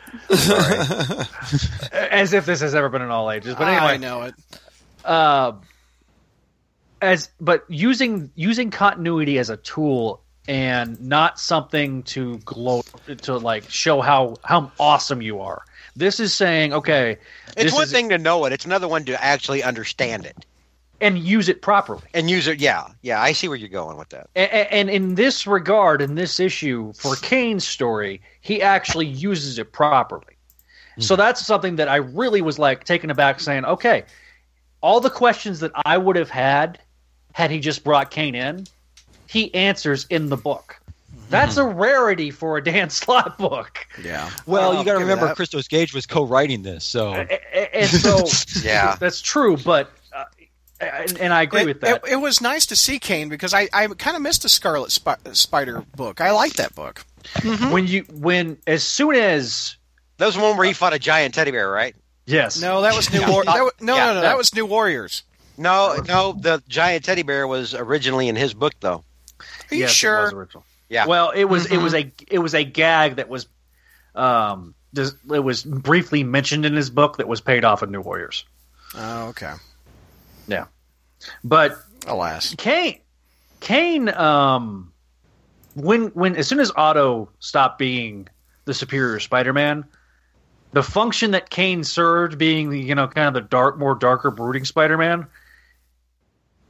As 1.92 2.32
if 2.32 2.46
this 2.46 2.60
has 2.60 2.74
ever 2.74 2.88
been 2.88 3.02
in 3.02 3.10
all 3.10 3.30
ages. 3.30 3.54
But 3.54 3.68
anyway, 3.68 3.92
I 3.92 3.96
know 3.96 4.22
it. 4.22 4.34
uh, 5.04 5.52
as 7.00 7.30
but 7.40 7.64
using 7.68 8.30
using 8.34 8.70
continuity 8.70 9.38
as 9.38 9.50
a 9.50 9.56
tool 9.56 10.20
and 10.48 11.00
not 11.00 11.38
something 11.38 12.02
to 12.04 12.38
gloat 12.38 12.86
to 13.22 13.36
like 13.36 13.68
show 13.70 14.00
how 14.00 14.36
how 14.44 14.72
awesome 14.80 15.22
you 15.22 15.40
are. 15.40 15.62
This 15.96 16.20
is 16.20 16.32
saying 16.34 16.72
okay, 16.72 17.18
It's 17.56 17.72
one 17.72 17.84
is- 17.84 17.92
thing 17.92 18.08
to 18.10 18.18
know 18.18 18.44
it. 18.46 18.52
It's 18.52 18.64
another 18.64 18.88
one 18.88 19.04
to 19.06 19.22
actually 19.22 19.62
understand 19.62 20.26
it 20.26 20.36
and 21.00 21.18
use 21.18 21.48
it 21.48 21.62
properly. 21.62 22.02
and 22.14 22.28
use 22.28 22.46
it. 22.48 22.60
Yeah, 22.60 22.88
yeah. 23.02 23.20
I 23.22 23.32
see 23.32 23.48
where 23.48 23.56
you're 23.56 23.68
going 23.68 23.96
with 23.96 24.08
that. 24.10 24.28
A- 24.36 24.40
a- 24.42 24.72
And 24.72 24.90
in 24.90 25.14
this 25.14 25.46
regard, 25.46 26.02
in 26.02 26.14
this 26.16 26.40
issue, 26.40 26.92
for 26.94 27.16
Kane's 27.16 27.66
story, 27.66 28.20
he 28.40 28.60
actually 28.62 29.06
uses 29.06 29.58
it 29.58 29.72
properly. 29.72 30.36
So 30.98 31.14
mm-hmm. 31.14 31.20
that's 31.20 31.44
something 31.46 31.76
that 31.76 31.88
I 31.88 31.96
really 31.96 32.42
was 32.42 32.58
like 32.58 32.84
taken 32.84 33.10
aback, 33.10 33.38
saying, 33.40 33.64
okay, 33.64 34.04
all 34.80 35.00
the 35.00 35.10
questions 35.10 35.60
that 35.60 35.70
I 35.84 35.96
would 35.98 36.16
have 36.16 36.30
had 36.30 36.80
had 37.32 37.50
he 37.52 37.60
just 37.60 37.84
brought 37.84 38.10
Kane 38.10 38.34
in, 38.34 38.66
he 39.28 39.54
answers 39.54 40.06
in 40.10 40.28
the 40.28 40.36
book. 40.36 40.76
Mm-hmm. 41.12 41.30
That's 41.30 41.56
a 41.56 41.64
rarity 41.64 42.30
for 42.32 42.56
a 42.56 42.64
Dan 42.64 42.90
Slott 43.00 43.38
book. 43.38 43.86
Yeah. 44.02 44.28
Well, 44.46 44.70
I'll 44.70 44.72
you 44.74 44.78
um, 44.80 44.86
got 44.86 44.92
to 44.94 44.98
remember. 44.98 45.32
Christos 45.34 45.68
Gage 45.68 45.94
was 45.94 46.06
co-writing 46.06 46.62
this, 46.62 46.84
so 46.84 47.14
A- 47.14 47.28
a- 47.54 47.76
And 47.76 47.88
so 47.88 48.24
Yeah. 48.64 48.96
that's 48.98 49.20
true, 49.20 49.56
but 49.56 49.92
and, 50.80 51.18
and 51.18 51.32
I 51.32 51.42
agree 51.42 51.62
It, 51.62 51.66
with 51.66 51.80
that. 51.82 52.02
it, 52.06 52.12
it 52.12 52.16
was 52.16 52.40
nice 52.40 52.66
to 52.66 52.76
see 52.76 52.98
Kane 52.98 53.28
because 53.28 53.52
I, 53.54 53.68
I 53.72 53.86
kind 53.88 54.16
of 54.16 54.22
missed 54.22 54.42
the 54.42 54.48
Scarlet 54.48 54.90
Spi- 54.92 55.16
Spider 55.32 55.84
book. 55.96 56.20
I 56.20 56.30
like 56.32 56.54
that 56.54 56.74
book. 56.74 57.04
When 57.42 57.86
you 57.86 58.02
when 58.10 58.58
as 58.66 58.82
soon 58.84 59.14
as 59.14 59.76
That 60.18 60.26
was 60.26 60.36
the 60.36 60.40
one 60.40 60.56
where 60.56 60.66
he 60.66 60.72
fought 60.72 60.94
a 60.94 60.98
giant 60.98 61.34
teddy 61.34 61.50
bear, 61.50 61.70
right? 61.70 61.94
yes, 62.26 62.60
No, 62.60 62.82
that 62.82 62.94
was 62.94 63.12
New 63.12 63.26
War- 63.30 63.44
that 63.46 63.60
wa- 63.62 63.70
No, 63.80 63.96
Yeah, 63.96 64.06
no, 64.06 64.08
no, 64.08 64.14
no. 64.14 64.20
that 64.22 64.36
was 64.38 64.54
New 64.54 64.66
Warriors. 64.66 65.22
No, 65.56 65.96
no. 66.06 66.32
The 66.32 66.62
giant 66.68 67.04
teddy 67.04 67.22
bear 67.22 67.46
was 67.48 67.74
originally 67.74 68.28
in 68.28 68.36
his 68.36 68.54
book, 68.54 68.74
though. 68.80 69.02
Are 69.70 69.74
you 69.74 69.78
Yes, 69.80 69.80
it 69.80 69.82
was 69.90 69.94
sure? 69.94 70.30
original. 70.34 70.64
Yeah. 70.88 71.06
Well, 71.06 71.30
it 71.30 71.44
was 71.44 71.66
it 71.66 71.72
Mm-hmm. 71.72 71.82
was 71.84 71.94
a 71.94 72.12
it 72.30 72.38
was 72.38 72.54
a 72.54 72.64
gag 72.64 73.16
that 73.16 73.28
was 73.28 73.46
um 74.14 74.74
it 74.96 75.40
was 75.44 75.62
briefly 75.64 76.24
mentioned 76.24 76.64
in 76.64 76.74
his 76.74 76.88
book 76.90 77.18
that 77.18 77.28
was 77.28 77.40
paid 77.40 77.64
off 77.64 77.82
in 77.82 77.90
New 77.90 78.00
Warriors. 78.00 78.44
Oh, 78.94 79.28
okay. 79.28 79.52
But 81.44 81.76
Alas. 82.06 82.54
Kane 82.56 83.00
Kane 83.60 84.08
um 84.08 84.92
when 85.74 86.06
when 86.08 86.36
as 86.36 86.46
soon 86.48 86.60
as 86.60 86.70
Otto 86.76 87.28
stopped 87.40 87.78
being 87.78 88.28
the 88.66 88.74
superior 88.74 89.18
Spider-Man, 89.18 89.84
the 90.72 90.82
function 90.82 91.32
that 91.32 91.50
Kane 91.50 91.82
served 91.84 92.38
being 92.38 92.70
the 92.70 92.80
you 92.80 92.94
know 92.94 93.08
kind 93.08 93.26
of 93.28 93.34
the 93.34 93.40
dark 93.48 93.78
more 93.78 93.94
darker 93.96 94.30
brooding 94.30 94.64
Spider-Man 94.64 95.26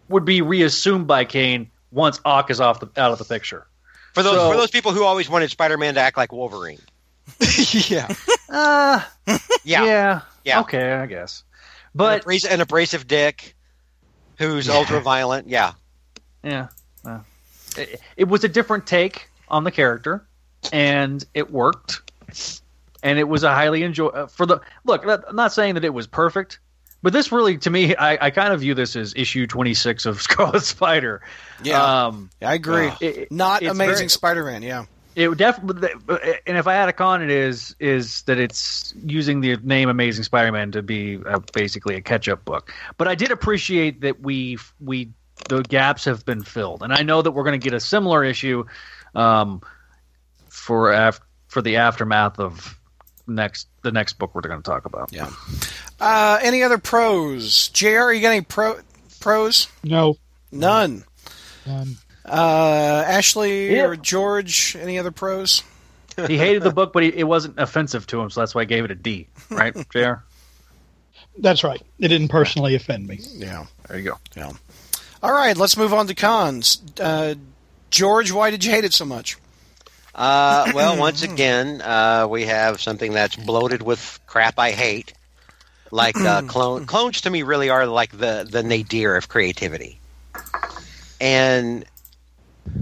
would 0.09 0.25
be 0.25 0.41
reassumed 0.41 1.07
by 1.07 1.25
Kane 1.25 1.71
once 1.91 2.21
Ock 2.25 2.51
is 2.51 2.61
off 2.61 2.81
the 2.81 2.87
out 2.97 3.13
of 3.13 3.19
the 3.19 3.25
picture. 3.25 3.67
For 4.15 4.23
those 4.23 4.35
So- 4.37 4.51
for 4.51 4.57
those 4.57 4.71
people 4.71 4.93
who 4.93 5.05
always 5.05 5.29
wanted 5.29 5.51
Spider-Man 5.51 5.95
to 5.95 6.01
act 6.01 6.17
like 6.17 6.33
Wolverine. 6.33 6.81
yeah. 7.89 8.09
Uh, 8.49 9.03
Yeah, 9.65 9.85
yeah. 9.85 10.21
Yeah. 10.45 10.61
Okay, 10.61 10.93
I 10.95 11.05
guess. 11.05 11.45
an, 11.51 11.91
But 11.95 12.21
abrasive, 12.23 12.51
an 12.51 12.61
abrasive 12.63 13.07
dick 13.07 13.55
who's 14.39 14.69
ultra 14.69 15.01
violent. 15.01 15.49
Yeah, 15.49 15.73
yeah, 16.43 16.69
well, 17.05 17.25
it, 17.77 18.01
it 18.17 18.25
was 18.29 18.45
a 18.45 18.49
different 18.49 18.87
take 18.87 19.29
on 19.49 19.65
the 19.65 19.71
character, 19.71 20.27
and 20.73 21.25
it 21.35 21.51
worked. 21.51 22.03
And 23.01 23.17
it 23.17 23.29
was 23.29 23.45
a 23.45 23.55
highly 23.55 23.85
enjoy 23.85 24.09
uh, 24.09 24.27
for 24.27 24.45
the 24.45 24.61
look. 24.85 25.05
I'm 25.07 25.37
not 25.37 25.53
saying 25.53 25.75
that 25.75 25.85
it 25.85 25.95
was 25.95 26.09
perfect, 26.09 26.59
but 27.01 27.13
this 27.13 27.31
really, 27.31 27.57
to 27.59 27.71
me, 27.71 27.95
I, 27.95 28.27
I 28.27 28.31
kind 28.31 28.53
of 28.53 28.59
view 28.59 28.75
this 28.75 28.97
as 28.97 29.15
issue 29.15 29.47
26 29.47 30.05
of 30.05 30.21
Scarlet 30.23 30.65
Spider. 30.65 31.23
Yeah, 31.63 32.07
Um, 32.07 32.29
I 32.43 32.55
agree. 32.55 32.89
it- 33.01 33.17
it- 33.17 33.33
Not 33.33 33.63
Amazing 33.63 33.95
very- 33.95 34.09
Spider-Man. 34.09 34.63
Yeah. 34.63 34.87
It 35.19 35.29
would 35.29 35.39
definitely, 35.39 35.91
and 36.47 36.57
if 36.57 36.69
I 36.69 36.75
had 36.75 36.89
a 36.89 36.93
con, 36.93 37.23
it 37.23 37.31
is 37.31 37.75
is 37.81 38.23
that 38.23 38.39
it's 38.39 38.95
using 39.05 39.41
the 39.41 39.57
name 39.57 39.89
Amazing 39.89 40.23
Spider-Man 40.23 40.71
to 40.73 40.83
be 40.83 41.19
uh 41.27 41.41
basically 41.53 41.97
a 41.97 42.01
catch-up 42.01 42.45
book. 42.45 42.73
But 42.99 43.09
I 43.09 43.17
did 43.17 43.33
appreciate 43.33 44.03
that 44.03 44.21
we 44.21 44.59
we 44.79 45.11
the 45.49 45.63
gaps 45.63 46.05
have 46.05 46.25
been 46.25 46.45
filled, 46.45 46.85
and 46.85 46.93
I 46.93 47.03
know 47.03 47.21
that 47.21 47.33
we're 47.33 47.43
going 47.43 47.59
to 47.59 47.65
get 47.65 47.75
a 47.75 47.81
similar 47.81 48.23
issue 48.23 48.65
um, 49.17 49.61
for 50.49 50.93
af- 50.93 51.21
for 51.49 51.63
the 51.63 51.79
aftermath 51.79 52.39
of 52.39 52.79
next 53.27 53.67
the 53.83 53.91
next 53.91 54.21
book 54.21 54.37
we're 54.37 54.43
going 54.43 54.63
to 54.63 54.71
talk 54.71 54.85
about. 54.85 55.13
Yeah. 55.13 55.31
Uh, 55.99 56.39
any 56.43 56.63
other 56.63 56.79
pros? 56.79 57.69
Jr. 57.71 58.13
You 58.13 58.21
got 58.21 58.31
any 58.31 58.43
pro 58.43 58.79
pros? 59.19 59.67
No. 59.83 60.17
None. 60.53 61.03
Um, 61.67 61.99
Uh, 62.31 63.05
Ashley 63.07 63.75
Yeah. 63.75 63.85
or 63.87 63.97
George? 63.97 64.77
Any 64.81 64.99
other 64.99 65.11
pros? 65.11 65.63
He 66.27 66.37
hated 66.37 66.63
the 66.65 66.73
book, 66.73 66.93
but 66.93 67.05
he, 67.05 67.11
it 67.11 67.23
wasn't 67.25 67.59
offensive 67.59 68.07
to 68.09 68.21
him, 68.21 68.29
so 68.31 68.41
that's 68.41 68.53
why 68.55 68.63
I 68.63 68.65
gave 68.65 68.85
it 68.85 68.91
a 68.91 68.97
D. 68.97 69.29
Right, 69.51 69.73
Jr. 69.91 70.15
that's 71.39 71.63
right. 71.63 71.81
It 72.01 72.09
didn't 72.09 72.29
personally 72.29 72.75
offend 72.75 73.07
me. 73.07 73.21
Yeah. 73.23 73.67
There 73.87 73.99
you 73.99 74.05
go. 74.11 74.19
Yeah. 74.37 74.51
All 75.23 75.33
right. 75.33 75.57
Let's 75.57 75.77
move 75.77 75.95
on 75.95 76.09
to 76.09 76.15
cons. 76.15 76.83
Uh, 77.01 77.35
George, 77.91 78.33
why 78.33 78.51
did 78.51 78.65
you 78.65 78.73
hate 78.73 78.85
it 78.85 78.93
so 78.93 79.05
much? 79.05 79.37
Uh, 80.15 80.73
well, 80.75 80.99
once 80.99 81.23
again, 81.23 81.81
uh, 81.83 82.27
we 82.29 82.47
have 82.47 82.81
something 82.81 83.13
that's 83.13 83.37
bloated 83.37 83.83
with 83.83 84.19
crap 84.27 84.59
I 84.59 84.73
hate. 84.73 85.13
Like 85.93 86.17
uh, 86.17 86.43
clone 86.49 86.87
clones 86.87 87.21
to 87.23 87.31
me 87.31 87.43
really 87.45 87.71
are 87.71 87.87
like 87.87 88.11
the 88.11 88.45
the 88.51 88.63
nadir 88.65 89.15
of 89.17 89.29
creativity. 89.29 90.01
And 91.21 91.85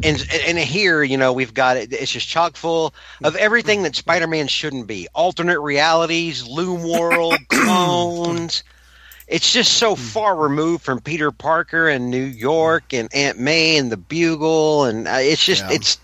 and 0.02 0.26
and 0.46 0.58
here, 0.58 1.02
you 1.02 1.16
know, 1.16 1.32
we've 1.32 1.54
got 1.54 1.76
it. 1.76 1.92
It's 1.92 2.12
just 2.12 2.28
chock 2.28 2.56
full 2.56 2.94
of 3.24 3.36
everything 3.36 3.82
that 3.82 3.96
Spider-Man 3.96 4.48
shouldn't 4.48 4.86
be: 4.86 5.08
alternate 5.14 5.60
realities, 5.60 6.46
Loom 6.46 6.82
World, 6.82 7.36
clones. 7.48 8.62
It's 9.28 9.52
just 9.52 9.72
so 9.72 9.96
far 9.96 10.36
removed 10.36 10.84
from 10.84 11.00
Peter 11.00 11.32
Parker 11.32 11.88
and 11.88 12.10
New 12.10 12.22
York 12.24 12.92
and 12.92 13.08
Aunt 13.12 13.38
May 13.40 13.76
and 13.76 13.90
the 13.90 13.96
Bugle, 13.96 14.84
and 14.84 15.08
uh, 15.08 15.16
it's 15.18 15.44
just 15.44 15.64
Yeah. 15.64 15.74
it's 15.74 15.98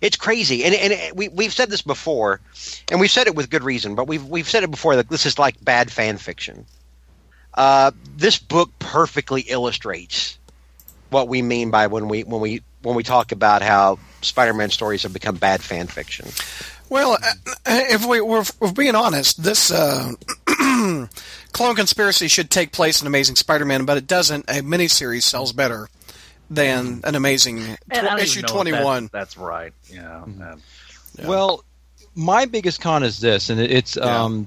it's 0.00 0.16
crazy. 0.16 0.64
And 0.64 0.74
and 0.74 0.92
it, 0.92 1.16
we 1.16 1.28
we've 1.28 1.52
said 1.52 1.68
this 1.70 1.82
before, 1.82 2.40
and 2.90 3.00
we've 3.00 3.10
said 3.10 3.26
it 3.26 3.34
with 3.34 3.50
good 3.50 3.64
reason. 3.64 3.96
But 3.96 4.06
we've 4.06 4.24
we've 4.24 4.48
said 4.48 4.62
it 4.62 4.70
before 4.70 4.96
that 4.96 5.08
this 5.08 5.26
is 5.26 5.38
like 5.38 5.62
bad 5.64 5.90
fan 5.90 6.16
fiction. 6.18 6.64
Uh, 7.54 7.90
this 8.16 8.38
book 8.38 8.70
perfectly 8.78 9.42
illustrates 9.42 10.23
what 11.14 11.28
we 11.28 11.40
mean 11.40 11.70
by 11.70 11.86
when 11.86 12.08
we 12.08 12.24
when 12.24 12.40
we 12.42 12.62
when 12.82 12.94
we 12.96 13.02
talk 13.02 13.32
about 13.32 13.62
how 13.62 13.98
Spider-Man 14.20 14.68
stories 14.70 15.04
have 15.04 15.12
become 15.14 15.36
bad 15.36 15.62
fan 15.62 15.86
fiction. 15.86 16.28
Well, 16.90 17.12
uh, 17.14 17.32
if 17.66 18.04
we, 18.04 18.20
we're, 18.20 18.44
we're 18.60 18.72
being 18.72 18.94
honest, 18.94 19.42
this 19.42 19.70
uh, 19.70 20.12
clone 21.52 21.76
conspiracy 21.76 22.28
should 22.28 22.50
take 22.50 22.72
place 22.72 23.00
in 23.00 23.06
Amazing 23.06 23.36
Spider-Man, 23.36 23.86
but 23.86 23.96
it 23.96 24.06
doesn't. 24.06 24.44
A 24.50 24.54
miniseries 24.60 25.22
sells 25.22 25.52
better 25.52 25.88
than 26.50 27.00
an 27.04 27.14
Amazing 27.14 27.60
And 27.90 28.20
issue 28.20 28.40
even 28.40 28.42
know 28.42 28.46
if 28.46 28.52
twenty-one. 28.52 29.02
That's, 29.12 29.34
that's 29.34 29.38
right. 29.38 29.72
Yeah. 29.90 30.22
um, 30.22 30.60
Yeah. 31.18 31.26
Well, 31.26 31.64
my 32.14 32.44
biggest 32.46 32.80
con 32.80 33.02
is 33.02 33.18
this, 33.20 33.48
and 33.50 33.60
it- 33.60 33.70
it's 33.70 33.96
um, 33.96 34.46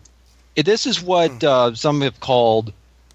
it, 0.56 0.66
this 0.66 0.86
is 0.86 1.02
what 1.02 1.44
uh, 1.44 1.74
some 1.76 2.02
have 2.02 2.20
called 2.20 2.72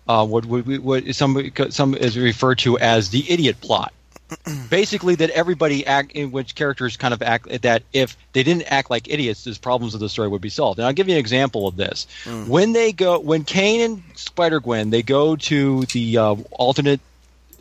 uh, 0.08 0.26
what 0.26 0.44
what, 0.46 0.66
what 0.78 1.14
some 1.14 1.52
some 1.70 1.94
is 1.94 2.18
referred 2.18 2.58
to 2.58 2.78
as 2.78 3.10
the 3.10 3.30
idiot 3.30 3.60
plot. 3.60 3.92
Basically, 4.70 5.14
that 5.16 5.30
everybody 5.30 5.86
act 5.86 6.12
in 6.12 6.30
which 6.30 6.54
characters 6.54 6.96
kind 6.96 7.12
of 7.12 7.22
act 7.22 7.62
that 7.62 7.82
if 7.92 8.16
they 8.32 8.42
didn't 8.42 8.62
act 8.72 8.90
like 8.90 9.08
idiots, 9.08 9.44
these 9.44 9.58
problems 9.58 9.94
of 9.94 10.00
the 10.00 10.08
story 10.08 10.28
would 10.28 10.40
be 10.40 10.48
solved. 10.48 10.78
And 10.78 10.86
I'll 10.86 10.94
give 10.94 11.08
you 11.08 11.14
an 11.14 11.20
example 11.20 11.68
of 11.68 11.76
this. 11.76 12.06
When 12.48 12.72
they 12.72 12.92
go, 12.92 13.18
when 13.18 13.44
Kane 13.44 13.80
and 13.82 14.02
Spider 14.14 14.60
Gwen 14.60 14.90
they 14.90 15.02
go 15.02 15.36
to 15.36 15.84
the 15.86 16.18
uh, 16.18 16.34
alternate 16.50 17.00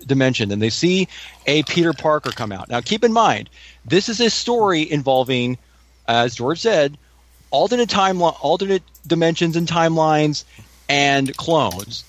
dimension 0.06 0.52
and 0.52 0.62
they 0.62 0.70
see 0.70 1.08
a 1.46 1.64
Peter 1.64 1.94
Parker 1.94 2.32
come 2.32 2.52
out. 2.52 2.70
Now, 2.70 2.82
keep 2.82 3.04
in 3.04 3.14
mind, 3.14 3.50
this 3.86 4.10
is 4.10 4.20
a 4.20 4.30
story 4.30 4.90
involving, 4.90 5.58
as 6.08 6.36
George 6.36 6.60
said, 6.60 6.98
alternate 7.50 7.90
timeline, 7.90 8.36
alternate 8.42 8.84
dimensions 9.06 9.56
and 9.56 9.68
timelines, 9.68 10.44
and 10.90 11.36
clones, 11.38 12.04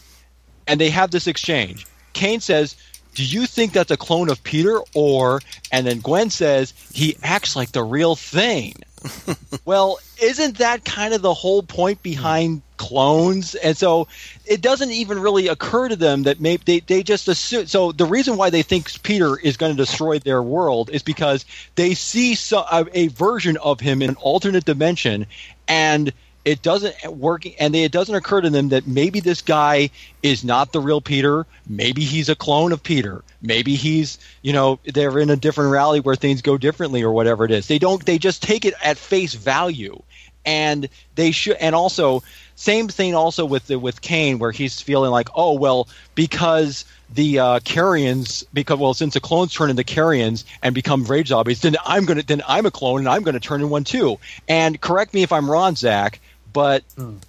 and 0.66 0.80
they 0.80 0.90
have 0.90 1.10
this 1.10 1.26
exchange. 1.26 1.86
Kane 2.12 2.40
says, 2.40 2.76
"Do 3.14 3.24
you 3.24 3.46
think 3.46 3.72
that's 3.72 3.90
a 3.90 3.96
clone 3.96 4.28
of 4.28 4.42
Peter?" 4.42 4.80
Or, 4.94 5.40
and 5.70 5.86
then 5.86 6.00
Gwen 6.00 6.30
says, 6.30 6.74
"He 6.92 7.16
acts 7.22 7.56
like 7.56 7.72
the 7.72 7.82
real 7.82 8.16
thing." 8.16 8.74
well, 9.64 9.98
isn't 10.20 10.58
that 10.58 10.84
kind 10.84 11.14
of 11.14 11.22
the 11.22 11.34
whole 11.34 11.62
point 11.62 12.02
behind 12.02 12.62
clones? 12.76 13.54
And 13.56 13.76
so 13.76 14.08
it 14.46 14.60
doesn't 14.60 14.90
even 14.90 15.18
really 15.18 15.48
occur 15.48 15.88
to 15.88 15.96
them 15.96 16.24
that 16.24 16.40
maybe 16.40 16.62
they, 16.64 16.80
they 16.80 17.02
just 17.02 17.28
assume. 17.28 17.66
So 17.66 17.92
the 17.92 18.04
reason 18.04 18.36
why 18.36 18.50
they 18.50 18.62
think 18.62 19.02
Peter 19.02 19.38
is 19.38 19.56
going 19.56 19.72
to 19.72 19.76
destroy 19.76 20.18
their 20.18 20.42
world 20.42 20.90
is 20.90 21.02
because 21.02 21.44
they 21.74 21.94
see 21.94 22.34
so, 22.34 22.64
a, 22.70 22.86
a 22.92 23.08
version 23.08 23.56
of 23.58 23.80
him 23.80 24.02
in 24.02 24.10
an 24.10 24.16
alternate 24.16 24.64
dimension 24.64 25.26
and 25.68 26.12
it 26.45 26.62
doesn't 26.62 26.95
work 27.07 27.45
and 27.61 27.74
it 27.74 27.93
doesn't 27.93 28.14
occur 28.14 28.40
to 28.40 28.51
them 28.51 28.70
that 28.70 28.86
maybe 28.86 29.20
this 29.20 29.43
guy 29.43 29.90
is 30.22 30.43
not 30.43 30.72
the 30.72 30.80
real 30.80 31.01
peter. 31.01 31.47
Maybe 31.68 32.03
he's 32.03 32.28
a 32.28 32.34
clone 32.34 32.72
of 32.72 32.82
peter. 32.82 33.22
Maybe 33.40 33.76
he's 33.76 34.18
you 34.43 34.53
know 34.53 34.80
they're 34.84 35.18
in 35.18 35.30
a 35.30 35.36
different 35.36 35.70
reality 35.70 36.01
where 36.01 36.16
things 36.16 36.43
go 36.43 36.59
differently 36.59 37.03
or 37.03 37.12
whatever 37.12 37.45
it 37.45 37.51
is. 37.51 37.68
They 37.68 37.78
don't 37.78 38.05
they 38.05 38.18
just 38.18 38.43
take 38.43 38.64
it 38.64 38.74
at 38.82 38.99
face 38.99 39.34
value. 39.34 40.03
And 40.45 40.88
they 41.14 41.30
should 41.30 41.57
and 41.59 41.74
also 41.74 42.24
same 42.57 42.88
thing 42.88 43.14
also 43.14 43.45
with 43.45 43.68
the 43.68 43.78
with 43.78 44.01
Kane 44.01 44.40
where 44.40 44.51
he's 44.51 44.80
feeling 44.80 45.12
like 45.12 45.28
oh 45.36 45.53
well 45.53 45.88
because 46.16 46.84
the 47.14 47.38
uh, 47.38 47.61
Carrions 47.61 48.43
because 48.53 48.78
well 48.80 48.95
since 48.95 49.14
the 49.14 49.20
clones 49.20 49.55
turn 49.55 49.70
into 49.70 49.84
Carrions 49.84 50.45
and 50.61 50.74
become 50.74 51.05
rage 51.05 51.28
zombies 51.28 51.61
then 51.61 51.76
I'm 51.86 52.05
gonna 52.05 52.24
then 52.24 52.43
I'm 52.49 52.66
a 52.66 52.72
clone 52.72 53.01
and 53.01 53.09
I'm 53.09 53.22
gonna 53.22 53.38
turn 53.38 53.61
in 53.61 53.70
one 53.70 53.84
too. 53.84 54.18
And 54.49 54.80
correct 54.80 55.14
me 55.14 55.22
if 55.22 55.30
I'm 55.30 55.49
wrong 55.49 55.76
Zach 55.76 56.18
but 56.53 56.84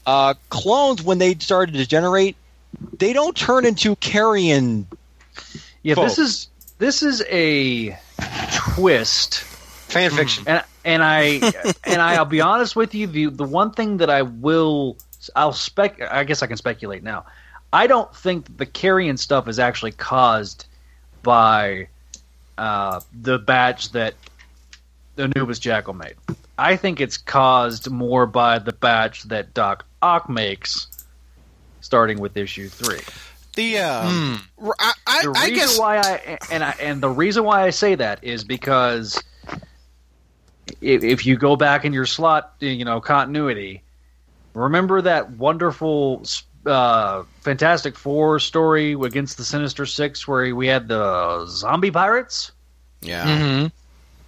uh, 0.06 0.34
clones 0.50 1.02
when 1.02 1.18
they 1.20 1.36
started 1.36 1.74
to 1.76 1.86
generate 1.88 2.36
they 2.98 3.14
don't 3.14 3.36
turn 3.38 3.66
into 3.66 3.96
Carrion 3.98 4.88
Yeah, 5.84 5.96
Folks. 5.96 6.16
this 6.16 6.20
is 6.28 6.48
this 6.80 7.04
is 7.04 7.24
a 7.30 7.98
twist, 8.76 9.40
Fan 9.42 10.12
fiction. 10.12 10.44
and 10.48 10.64
and 10.84 11.04
I 11.04 11.40
and 11.86 12.02
I, 12.02 12.16
I'll 12.16 12.26
be 12.26 12.42
honest 12.42 12.76
with 12.76 12.94
you. 12.96 13.08
The 13.08 13.28
the 13.28 13.44
one 13.46 13.72
thing 13.72 13.98
that 13.98 14.10
I 14.10 14.24
will 14.24 14.98
I'll 15.36 15.54
spec. 15.54 16.02
I 16.02 16.24
guess 16.24 16.42
I 16.42 16.48
can 16.48 16.58
speculate 16.58 17.04
now. 17.04 17.26
I 17.72 17.88
don't 17.88 18.14
think 18.16 18.58
the 18.58 18.66
carrion 18.66 19.18
stuff 19.18 19.48
is 19.48 19.60
actually 19.60 19.92
caused 19.94 20.66
by 21.22 21.88
uh, 22.58 23.00
the 23.22 23.40
batch 23.40 23.92
that 23.94 24.16
Anubis 25.18 25.60
Jackal 25.60 25.94
made. 25.94 26.16
I 26.58 26.76
think 26.76 27.02
it's 27.02 27.18
caused 27.18 27.90
more 27.90 28.26
by 28.26 28.60
the 28.60 28.74
batch 28.74 29.24
that 29.24 29.54
Doc 29.54 29.86
Ock 30.02 30.30
makes, 30.30 30.88
starting 31.82 32.20
with 32.20 32.38
issue 32.38 32.68
three. 32.68 33.02
The 33.56 33.80
uh, 33.80 34.38
r- 34.62 34.76
I, 34.80 34.94
I, 35.06 35.22
the 35.24 35.34
I 35.36 35.44
reason 35.46 35.56
guess 35.56 35.80
why 35.80 35.98
I 35.98 36.38
and 36.52 36.64
I 36.64 36.76
and 36.80 37.02
the 37.02 37.10
reason 37.10 37.44
why 37.44 37.64
I 37.64 37.70
say 37.70 37.96
that 37.96 38.24
is 38.24 38.44
because 38.44 39.22
if, 40.82 41.04
if 41.04 41.26
you 41.26 41.38
go 41.38 41.56
back 41.56 41.86
in 41.86 41.94
your 41.94 42.06
Slott, 42.06 42.54
you 42.60 42.86
know, 42.86 43.00
continuity, 43.00 43.84
remember 44.54 45.02
that 45.02 45.32
wonderful 45.32 46.24
uh, 46.66 47.24
Fantastic 47.42 47.98
Four 47.98 48.40
story 48.40 48.94
against 48.94 49.38
the 49.38 49.44
Sinister 49.44 49.86
Six, 49.86 50.28
where 50.28 50.56
we 50.56 50.68
had 50.68 50.88
the 50.88 51.46
zombie 51.48 51.92
pirates. 51.92 52.52
yeah. 53.02 53.26
mm-hmm. 53.26 53.68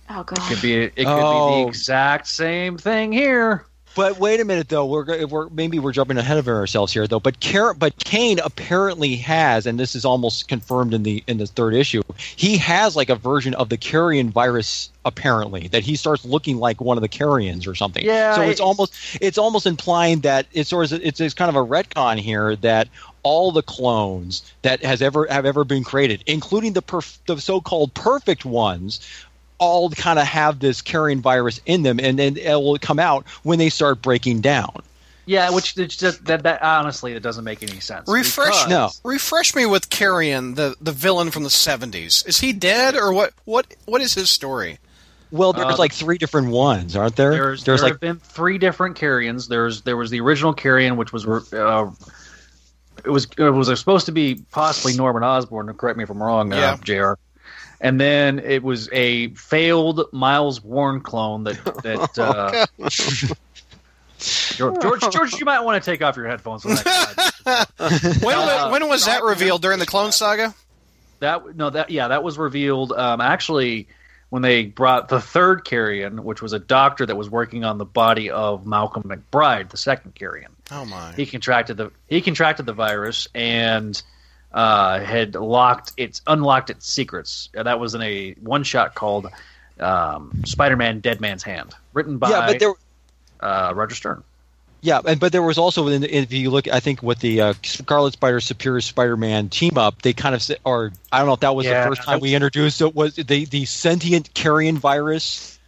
Oh 0.09 0.21
It 0.21 0.27
could 0.27 0.61
be 0.61 0.73
it 0.75 0.95
could 0.95 1.03
be 1.05 1.05
Oh. 1.07 1.63
the 1.63 1.67
exact 1.67 2.27
same 2.27 2.77
thing 2.77 3.11
here. 3.11 3.65
But 3.95 4.19
wait 4.19 4.41
a 4.41 4.45
minute, 4.45 4.67
though. 4.67 4.85
We're, 4.87 5.25
we're 5.25 5.47
maybe 5.51 5.79
we're 5.79 5.93
jumping 5.93 6.17
ahead 6.17 6.37
of 6.37 6.49
ourselves 6.49 6.91
here, 6.91 7.07
though. 7.07 7.21
But 7.21 7.39
Car- 7.39 7.73
but 7.73 7.95
Kane 7.97 8.39
apparently 8.43 9.15
has, 9.15 9.65
and 9.65 9.79
this 9.79 9.95
is 9.95 10.03
almost 10.03 10.49
confirmed 10.49 10.93
in 10.93 11.03
the 11.03 11.23
in 11.27 11.37
the 11.37 11.47
third 11.47 11.73
issue. 11.73 12.01
He 12.17 12.57
has 12.57 12.97
like 12.97 13.09
a 13.09 13.15
version 13.15 13.53
of 13.53 13.69
the 13.69 13.77
carrion 13.77 14.31
virus. 14.31 14.89
Apparently, 15.05 15.67
that 15.69 15.83
he 15.83 15.95
starts 15.95 16.25
looking 16.25 16.57
like 16.57 16.81
one 16.81 16.97
of 16.97 17.01
the 17.01 17.07
carrions 17.07 17.67
or 17.67 17.73
something. 17.75 18.03
Yeah, 18.03 18.35
So 18.35 18.41
it's, 18.41 18.51
it's- 18.53 18.59
almost 18.59 18.93
it's 19.21 19.37
almost 19.37 19.65
implying 19.65 20.19
that 20.21 20.47
it's 20.51 20.69
sort 20.71 20.91
of 20.91 20.99
it's, 21.01 21.21
it's 21.21 21.33
kind 21.33 21.47
of 21.47 21.55
a 21.55 21.65
retcon 21.65 22.17
here 22.17 22.55
that 22.57 22.89
all 23.23 23.51
the 23.53 23.61
clones 23.63 24.43
that 24.63 24.83
has 24.83 25.01
ever 25.01 25.25
have 25.29 25.45
ever 25.45 25.63
been 25.63 25.85
created, 25.85 26.21
including 26.27 26.73
the 26.73 26.81
perf- 26.81 27.17
the 27.27 27.39
so-called 27.39 27.93
perfect 27.93 28.43
ones, 28.45 28.99
all 29.57 29.89
kind 29.89 30.19
of 30.19 30.25
have 30.25 30.59
this 30.59 30.81
carrion 30.81 31.21
virus 31.21 31.61
in 31.65 31.83
them, 31.83 31.99
and 31.99 32.19
then 32.19 32.37
it 32.37 32.55
will 32.55 32.77
come 32.77 32.99
out 32.99 33.25
when 33.43 33.59
they 33.59 33.69
start 33.69 34.01
breaking 34.01 34.41
down. 34.41 34.81
Yeah, 35.27 35.49
which 35.49 35.75
just 35.75 36.25
that 36.25 36.43
that 36.43 36.61
honestly 36.61 37.13
it 37.13 37.23
doesn't 37.23 37.43
make 37.43 37.63
any 37.63 37.79
sense. 37.79 38.07
Refresh 38.07 38.67
No. 38.67 38.91
refresh 39.03 39.55
me 39.55 39.65
with 39.65 39.89
Carrion, 39.89 40.53
the 40.53 40.75
the 40.79 40.91
villain 40.91 41.31
from 41.31 41.43
the 41.43 41.49
seventies. 41.49 42.23
Is 42.27 42.39
he 42.41 42.53
dead 42.53 42.95
or 42.95 43.11
what? 43.11 43.33
What 43.45 43.65
what 43.85 44.01
is 44.01 44.13
his 44.13 44.29
story? 44.29 44.77
Well, 45.31 45.51
there's 45.51 45.73
Uh, 45.73 45.77
like 45.77 45.91
three 45.93 46.19
different 46.19 46.49
ones, 46.49 46.95
aren't 46.95 47.15
there? 47.15 47.31
There's, 47.31 47.63
there 47.63 47.75
like 47.77 47.93
have 47.93 47.99
been 47.99 48.19
three 48.19 48.59
different 48.59 48.95
carrions. 48.97 49.47
There's 49.47 49.81
there 49.81 49.97
was 49.97 50.11
the 50.11 50.21
original 50.21 50.53
carrion, 50.53 50.95
which 50.95 51.11
was 51.11 51.25
uh, 51.51 51.89
it 53.03 53.09
was 53.09 53.27
it 53.37 53.49
was 53.49 53.79
supposed 53.79 54.05
to 54.05 54.11
be 54.11 54.35
possibly 54.51 54.93
Norman 54.95 55.23
Osborn. 55.23 55.73
Correct 55.73 55.97
me 55.97 56.03
if 56.03 56.09
I'm 56.11 56.21
wrong, 56.21 56.51
Yeah. 56.51 56.73
uh, 56.73 56.77
Jr. 56.77 57.13
And 57.82 57.99
then 57.99 58.39
it 58.39 58.63
was 58.63 58.89
a 58.91 59.30
failed 59.30 60.07
Miles 60.11 60.63
Warren 60.63 61.01
clone 61.01 61.43
that 61.43 61.63
that 61.84 62.19
uh, 62.19 62.65
George, 64.19 64.82
George 64.82 65.01
George 65.11 65.34
you 65.34 65.45
might 65.45 65.59
want 65.61 65.84
to 65.84 65.91
take 65.91 66.01
off 66.01 66.15
your 66.15 66.28
headphones 66.28 66.65
when 66.65 66.76
that 66.76 67.69
When, 68.23 68.38
Uh, 68.38 68.69
when 68.69 68.88
was 68.88 69.05
that 69.05 69.23
revealed 69.23 69.61
during 69.61 69.80
the 69.80 69.86
Clone 69.86 70.11
Saga? 70.11 70.53
that 71.19 71.55
no 71.55 71.69
that 71.69 71.89
yeah 71.89 72.09
that 72.09 72.23
was 72.23 72.38
revealed 72.38 72.91
um, 72.91 73.21
actually 73.21 73.88
when 74.30 74.41
they 74.41 74.65
brought 74.65 75.07
the 75.07 75.21
third 75.21 75.63
carrion, 75.63 76.23
which 76.23 76.41
was 76.41 76.51
a 76.51 76.59
doctor 76.59 77.05
that 77.05 77.15
was 77.15 77.30
working 77.30 77.63
on 77.63 77.78
the 77.78 77.86
body 77.86 78.30
of 78.30 78.65
Malcolm 78.65 79.03
McBride, 79.03 79.69
the 79.69 79.78
second 79.78 80.15
carrion. 80.15 80.51
Oh 80.71 80.84
my! 80.84 81.13
he 81.13 81.26
contracted 81.26 81.78
the 81.78 81.91
he 82.09 82.21
contracted 82.21 82.65
the 82.65 82.73
virus 82.73 83.28
and 83.34 84.01
uh, 84.55 85.01
had 85.01 85.35
locked 85.35 85.91
its 85.97 86.21
unlocked 86.25 86.69
its 86.71 86.91
secrets. 86.91 87.49
Uh, 87.55 87.63
That 87.63 87.79
was 87.79 87.93
in 87.93 88.01
a 88.01 88.31
one 88.35 88.63
shot 88.63 88.95
called 88.95 89.27
um, 89.79 90.31
Spider-Man: 90.45 91.01
Dead 91.01 91.19
Man's 91.21 91.43
Hand, 91.43 91.75
written 91.93 92.17
by 92.17 92.29
yeah, 92.29 92.47
but 92.47 92.59
there. 92.59 92.73
uh, 93.41 93.73
Roger 93.75 93.95
Stern. 93.95 94.23
Yeah, 94.81 95.01
and 95.05 95.19
but 95.19 95.31
there 95.31 95.41
was 95.41 95.57
also 95.57 95.87
in, 95.87 96.03
if 96.03 96.31
you 96.31 96.51
look, 96.51 96.67
I 96.67 96.79
think 96.79 97.03
with 97.03 97.19
the 97.19 97.41
uh, 97.41 97.53
Scarlet 97.63 98.13
Spider 98.13 98.39
Superior 98.39 98.81
Spider-Man 98.81 99.49
team 99.49 99.77
up, 99.77 100.01
they 100.03 100.13
kind 100.13 100.35
of 100.35 100.49
or 100.63 100.93
I 101.11 101.17
don't 101.17 101.27
know 101.27 101.33
if 101.33 101.39
that 101.41 101.55
was 101.55 101.65
Yeah, 101.65 101.83
the 101.83 101.89
first 101.89 102.03
time 102.03 102.19
that 102.19 102.21
we 102.21 102.33
introduced 102.35 102.81
it 102.81 102.95
was 102.95 103.15
the 103.15 103.45
the 103.45 103.65
sentient 103.65 104.33
carrion 104.33 104.77
virus. 104.77 105.59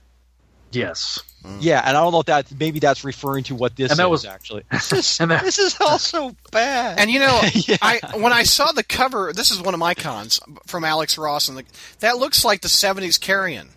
Yes, 0.72 1.20
Mm. 1.48 1.58
Yeah, 1.62 1.80
and 1.86 1.96
I 1.96 2.02
don't 2.02 2.12
know 2.12 2.20
if 2.20 2.26
that 2.26 2.52
maybe 2.60 2.80
that's 2.80 3.04
referring 3.04 3.46
to 3.46 3.56
what 3.56 3.76
this 3.76 3.92
And 3.92 4.00
that 4.00 4.06
is 4.06 4.10
was- 4.10 4.26
actually. 4.26 4.64
This 4.72 4.92
is, 4.92 5.20
And 5.22 5.32
that- 5.32 5.44
this 5.44 5.58
is 5.58 5.78
all 5.80 5.98
so 5.98 6.36
bad. 6.52 7.00
And 7.00 7.10
you 7.10 7.20
know, 7.20 7.42
Yeah. 7.54 7.78
I 7.82 8.00
when 8.16 8.34
I 8.34 8.44
saw 8.44 8.72
the 8.72 8.84
cover, 8.84 9.32
this 9.34 9.52
is 9.52 9.62
one 9.62 9.74
of 9.74 9.80
my 9.80 9.94
cons 9.94 10.40
from 10.66 10.84
Alex 10.84 11.18
Ross, 11.18 11.48
and 11.48 11.58
the, 11.58 11.64
that 12.00 12.18
looks 12.18 12.44
like 12.44 12.62
the 12.62 12.68
'70s 12.68 13.20
Carrion. 13.20 13.70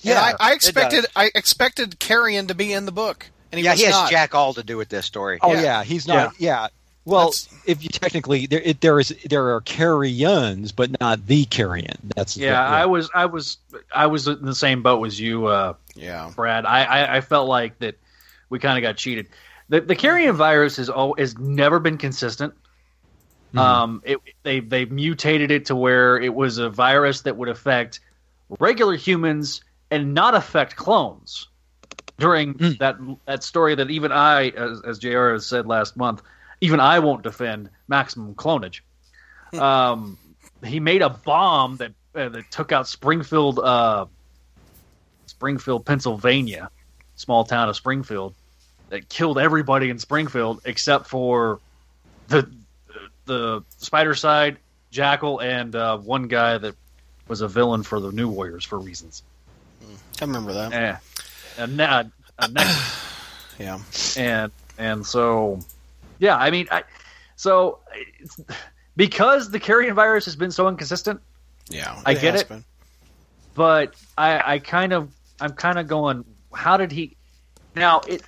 Yeah, 0.00 0.14
Yeah, 0.14 0.36
I, 0.40 0.50
I 0.50 0.52
expected. 0.54 1.06
I 1.14 1.30
expected 1.34 1.98
Carrion 1.98 2.46
to 2.48 2.54
be 2.54 2.72
in 2.72 2.86
the 2.86 2.92
book, 2.92 3.26
and 3.52 3.58
he 3.58 3.64
yeah, 3.64 3.72
was 3.72 3.80
he 3.80 3.86
has 3.86 3.92
not. 3.94 4.10
jack 4.10 4.34
all 4.34 4.54
to 4.54 4.62
do 4.62 4.76
with 4.76 4.88
this 4.88 5.06
story. 5.06 5.38
Oh 5.42 5.52
Yeah. 5.52 5.60
yeah, 5.62 5.84
he's 5.84 6.08
not. 6.08 6.34
Yeah. 6.40 6.68
Well, 7.04 7.30
That's- 7.30 7.48
if 7.66 7.82
you 7.82 7.88
technically 7.88 8.46
there, 8.46 8.60
it, 8.60 8.80
there 8.80 9.00
is 9.00 9.14
there 9.28 9.54
are 9.54 9.60
carrions, 9.60 10.70
but 10.72 10.98
not 11.00 11.26
the 11.26 11.44
carrion. 11.46 11.96
That's 12.14 12.36
yeah, 12.36 12.60
I 12.64 12.86
was 12.86 13.10
I 13.14 13.26
was 13.26 13.58
I 13.92 14.06
was 14.06 14.28
in 14.28 14.44
the 14.44 14.54
same 14.54 14.82
boat 14.82 15.04
as 15.06 15.18
you, 15.18 15.46
uh, 15.46 15.74
Yeah, 15.96 16.30
Brad. 16.36 16.64
I, 16.64 16.84
I, 16.84 17.16
I 17.16 17.20
felt 17.20 17.48
like 17.48 17.78
that 17.80 17.96
we 18.50 18.58
kind 18.60 18.78
of 18.78 18.82
got 18.88 18.96
cheated. 18.96 19.26
The 19.68 19.80
the 19.80 19.96
carrion 19.96 20.36
virus 20.36 20.76
has 20.76 20.88
al- 20.90 21.14
has 21.18 21.36
never 21.38 21.80
been 21.80 21.98
consistent. 21.98 22.54
Um, 23.56 24.00
it, 24.04 24.18
they 24.44 24.60
they 24.60 24.84
mutated 24.86 25.50
it 25.50 25.66
to 25.66 25.76
where 25.76 26.18
it 26.18 26.34
was 26.34 26.56
a 26.58 26.70
virus 26.70 27.22
that 27.22 27.36
would 27.36 27.48
affect 27.50 28.00
regular 28.60 28.96
humans 28.96 29.62
and 29.90 30.14
not 30.14 30.34
affect 30.34 30.76
clones. 30.76 31.48
During 32.18 32.54
Mm. 32.54 32.78
that 32.78 32.96
that 33.26 33.42
story 33.42 33.74
that 33.74 33.90
even 33.90 34.12
I, 34.12 34.48
as, 34.50 34.80
as 34.86 34.98
Jr. 35.00 35.32
has 35.32 35.44
said 35.46 35.66
last 35.66 35.96
month, 35.96 36.22
even 36.62 36.78
I 36.80 37.00
won't 37.00 37.22
defend 37.22 37.68
maximum 37.88 38.34
clonage. 38.34 38.80
um, 39.52 40.16
he 40.64 40.80
made 40.80 41.02
a 41.02 41.10
bomb 41.10 41.76
that 41.76 41.92
uh, 42.14 42.28
that 42.30 42.50
took 42.50 42.72
out 42.72 42.88
Springfield, 42.88 43.58
uh, 43.58 44.06
Springfield, 45.26 45.84
Pennsylvania, 45.84 46.70
small 47.16 47.44
town 47.44 47.68
of 47.68 47.76
Springfield, 47.76 48.34
that 48.90 49.08
killed 49.08 49.38
everybody 49.38 49.90
in 49.90 49.98
Springfield 49.98 50.60
except 50.64 51.08
for 51.08 51.58
the 52.28 52.48
the 53.24 53.62
Spidercide, 53.80 54.56
Jackal, 54.90 55.40
and 55.40 55.74
uh, 55.74 55.98
one 55.98 56.28
guy 56.28 56.58
that 56.58 56.76
was 57.26 57.40
a 57.40 57.48
villain 57.48 57.82
for 57.82 57.98
the 57.98 58.12
New 58.12 58.28
Warriors 58.28 58.64
for 58.64 58.78
reasons. 58.78 59.22
I 60.20 60.24
remember 60.24 60.52
that. 60.52 60.72
Eh. 60.72 60.96
And 61.58 61.76
ne- 61.76 62.10
a 62.38 62.48
next 62.48 62.94
Yeah, 63.58 63.78
and 64.16 64.52
and 64.78 65.04
so 65.04 65.58
yeah 66.22 66.36
i 66.36 66.50
mean 66.50 66.66
i 66.70 66.82
so 67.36 67.80
because 68.96 69.50
the 69.50 69.58
carrion 69.58 69.94
virus 69.94 70.24
has 70.24 70.36
been 70.36 70.52
so 70.52 70.68
inconsistent 70.68 71.20
yeah, 71.70 72.00
I 72.04 72.14
get 72.14 72.34
it. 72.34 72.48
been. 72.48 72.64
but 73.54 73.94
i 74.16 74.54
i 74.54 74.58
kind 74.58 74.92
of 74.92 75.12
i'm 75.40 75.52
kind 75.52 75.78
of 75.78 75.86
going 75.88 76.24
how 76.54 76.76
did 76.76 76.92
he 76.92 77.16
now 77.74 78.00
it 78.06 78.22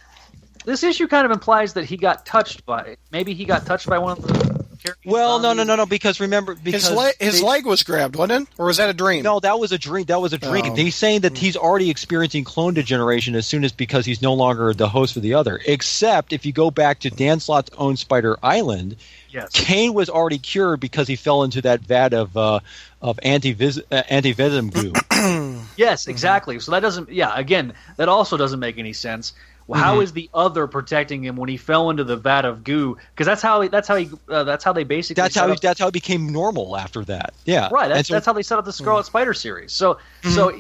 this 0.65 0.83
issue 0.83 1.07
kind 1.07 1.25
of 1.25 1.31
implies 1.31 1.75
that 1.75 1.85
he 1.85 1.97
got 1.97 2.27
touched 2.27 2.67
by 2.67 2.97
maybe 3.13 3.33
he 3.33 3.45
got 3.45 3.65
touched 3.65 3.87
by 3.87 3.99
one 3.99 4.19
of 4.19 4.23
the 4.23 4.64
carrion 4.85 4.99
Well, 5.05 5.39
no, 5.41 5.53
no, 5.53 5.65
no, 5.65 5.77
no. 5.77 5.87
Because 5.87 6.21
remember, 6.21 6.55
because 6.55 6.87
His, 6.87 6.97
le- 6.97 7.13
his 7.19 7.41
they- 7.41 7.47
leg 7.47 7.67
was 7.67 7.83
grabbed, 7.83 8.17
wasn't 8.17 8.49
it? 8.49 8.55
Or 8.59 8.67
was 8.67 8.77
that 8.77 8.91
a 8.91 8.95
dream? 8.95 9.23
No, 9.23 9.41
that 9.41 9.59
was 9.59 9.73
a 9.73 9.79
dream. 9.79 10.05
That 10.07 10.21
was 10.21 10.33
a 10.33 10.39
dream. 10.39 10.67
Oh. 10.67 10.75
He's 10.75 10.95
saying 10.95 11.23
that 11.23 11.37
he's 11.37 11.57
already 11.57 11.91
experiencing 11.91 12.45
clone 12.45 12.75
degeneration 12.75 13.35
as 13.35 13.47
soon 13.47 13.65
as 13.65 13.73
because 13.73 14.05
he's 14.07 14.23
no 14.23 14.35
longer 14.35 14.73
the 14.75 14.89
host 14.89 15.15
for 15.15 15.21
the 15.21 15.35
other. 15.35 15.61
Except 15.67 16.33
if 16.33 16.47
you 16.47 16.53
go 16.53 16.71
back 16.71 17.01
to 17.01 17.11
Dan 17.11 17.41
Slott's 17.41 17.71
own 17.79 17.97
Spider 17.97 18.37
Island, 18.43 18.97
yes 19.31 19.51
Kane 19.53 19.95
was 19.95 20.09
already 20.09 20.39
cured 20.39 20.81
because 20.81 21.09
he 21.09 21.17
fell 21.17 21.43
into 21.43 21.63
that 21.63 21.81
vat 21.81 22.13
of 22.15 22.37
uh, 22.37 22.61
of 23.03 23.19
anti 23.23 23.57
uh, 23.91 24.03
anti 24.09 24.33
venom 24.33 24.71
goo. 24.71 24.93
yes 25.77 26.07
exactly 26.07 26.61
so 26.61 26.71
that 26.71 26.81
doesn't 26.81 27.11
yeah 27.11 27.33
again 27.37 27.73
that 27.97 28.09
also 28.09 28.37
doesn't 28.37 28.61
make 28.61 28.79
any 28.79 28.93
sense 28.93 29.33
well, 29.67 29.81
how 29.81 30.01
is 30.01 30.13
the 30.13 30.29
other 30.35 30.67
protecting 30.67 31.23
him 31.25 31.37
when 31.37 31.49
he 31.49 31.57
fell 31.57 31.91
into 31.91 32.05
the 32.05 32.17
vat 32.17 32.45
of 32.45 32.65
goo? 32.65 32.97
Because 33.13 33.27
that's 33.27 33.41
how 33.43 33.61
he, 33.63 33.69
that's 33.69 33.89
how 33.89 33.97
he 33.97 34.11
uh, 34.29 34.45
that's 34.45 34.63
how 34.65 34.73
they 34.73 34.85
basically 34.85 35.21
that's 35.23 35.35
how 35.35 35.47
he, 35.47 35.53
up- 35.55 35.61
that's 35.61 35.81
how 35.81 35.89
it 35.89 35.93
became 35.95 36.29
normal 36.31 36.77
after 36.77 37.05
that. 37.07 37.33
Yeah, 37.47 37.69
Right. 37.73 37.89
That's, 37.89 38.09
so- 38.09 38.13
Mm-hmm. 38.13 38.17
that's 38.17 38.27
how 38.27 38.33
they 38.35 38.43
set 38.43 38.59
up 38.59 38.65
the 38.65 38.73
Scarlet 38.73 39.07
Spider 39.07 39.33
series. 39.35 39.73
So 39.73 39.99
so 40.31 40.53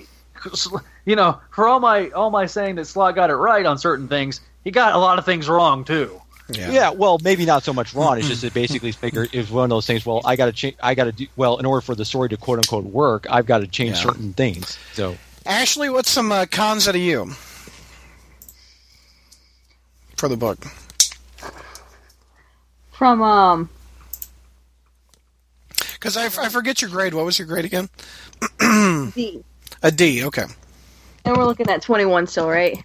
you 1.07 1.16
know, 1.16 1.40
for 1.50 1.68
all 1.68 1.80
my 1.80 2.11
all 2.11 2.30
my 2.30 2.46
saying 2.46 2.76
that 2.76 2.86
Slott 2.86 3.14
got 3.14 3.30
it 3.30 3.34
right 3.36 3.64
on 3.64 3.78
certain 3.78 4.09
things, 4.09 4.40
he 4.64 4.70
got 4.70 4.94
a 4.94 4.98
lot 4.98 5.18
of 5.18 5.24
things 5.24 5.48
wrong 5.48 5.84
too. 5.84 6.20
Yeah. 6.50 6.90
well, 6.90 7.18
maybe 7.22 7.46
not 7.46 7.62
so 7.62 7.72
much 7.72 7.94
wrong. 7.94 8.18
It's 8.18 8.28
just 8.28 8.42
that 8.42 8.52
basically 8.52 8.92
figure 8.92 9.22
it 9.24 9.34
was 9.34 9.50
one 9.50 9.64
of 9.64 9.70
those 9.70 9.86
things. 9.86 10.05
Well, 10.05 10.20
I 10.26 10.36
got 10.36 10.44
to 10.46 10.52
change. 10.52 10.76
I 10.82 10.94
got 10.94 11.05
to 11.05 11.12
do 11.12 11.26
well 11.36 11.57
in 11.57 11.64
order 11.64 11.80
for 11.80 11.94
the 11.94 12.05
story 12.05 12.28
to 12.28 12.36
quote 12.36 12.59
unquote 12.59 12.84
work. 12.84 13.26
I've 13.30 13.46
got 13.46 13.59
to 13.61 13.66
change 13.66 13.96
Yeah. 13.96 14.02
certain 14.02 14.32
things. 14.34 14.78
So 14.92 15.16
Ashley, 15.46 15.88
what's 15.88 16.11
some 16.11 16.30
uh, 16.32 16.44
cons 16.50 16.86
out 16.86 16.94
of 16.96 17.00
you 17.00 17.30
for 20.16 20.28
the 20.28 20.36
book? 20.36 20.58
From 22.92 23.22
um 23.22 23.68
Because 25.94 26.16
I, 26.16 26.26
I 26.26 26.48
forget 26.48 26.80
your 26.80 26.90
grade. 26.90 27.14
What 27.14 27.24
was 27.24 27.38
your 27.38 27.48
grade 27.48 27.64
again? 27.64 27.88
D. 29.14 29.44
A 29.82 29.90
D. 29.90 30.24
Okay. 30.24 30.44
And 31.24 31.36
we're 31.36 31.44
looking 31.44 31.68
at 31.70 31.82
21 31.82 32.26
still, 32.26 32.48
right? 32.48 32.82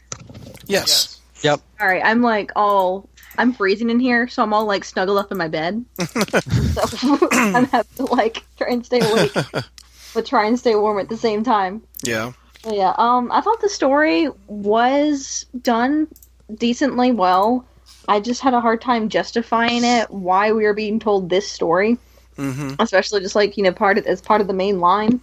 Yes. 0.66 1.20
yep. 1.42 1.60
All 1.80 1.88
right, 1.88 2.02
I'm 2.04 2.22
like 2.22 2.52
all 2.56 3.10
I'm 3.38 3.54
freezing 3.54 3.90
in 3.90 4.00
here, 4.00 4.28
so 4.28 4.44
I'm 4.44 4.54
all 4.54 4.66
like 4.66 4.84
snuggled 4.84 5.18
up 5.18 5.32
in 5.32 5.38
my 5.38 5.48
bed. 5.48 5.84
so 6.08 7.18
I'm 7.32 7.66
having 7.66 7.96
to 7.96 8.06
like 8.06 8.44
try 8.58 8.68
and 8.70 8.86
stay 8.86 9.00
awake, 9.00 9.34
but 10.14 10.26
try 10.26 10.46
and 10.46 10.60
stay 10.60 10.76
warm 10.76 11.00
at 11.00 11.10
the 11.10 11.18
same 11.18 11.44
time. 11.44 11.82
Yeah. 12.04 12.34
But 12.64 12.76
yeah, 12.76 12.94
um, 12.98 13.32
I 13.32 13.40
thought 13.40 13.62
the 13.62 13.70
story 13.70 14.30
was 14.48 15.46
done 15.62 16.10
decently 16.56 17.12
well. 17.12 17.66
I 18.08 18.20
just 18.20 18.42
had 18.42 18.54
a 18.54 18.62
hard 18.62 18.82
time 18.82 19.10
justifying 19.10 19.84
it 19.84 20.10
why 20.10 20.52
we 20.52 20.64
were 20.64 20.74
being 20.74 21.00
told 21.00 21.30
this 21.30 21.50
story, 21.50 21.98
Mm-hmm. 22.38 22.76
especially 22.80 23.20
just 23.22 23.36
like 23.36 23.58
you 23.58 23.64
know 23.64 23.72
part 23.74 23.98
of 23.98 24.06
as 24.06 24.22
part 24.22 24.40
of 24.42 24.48
the 24.48 24.54
main 24.54 24.80
line, 24.80 25.20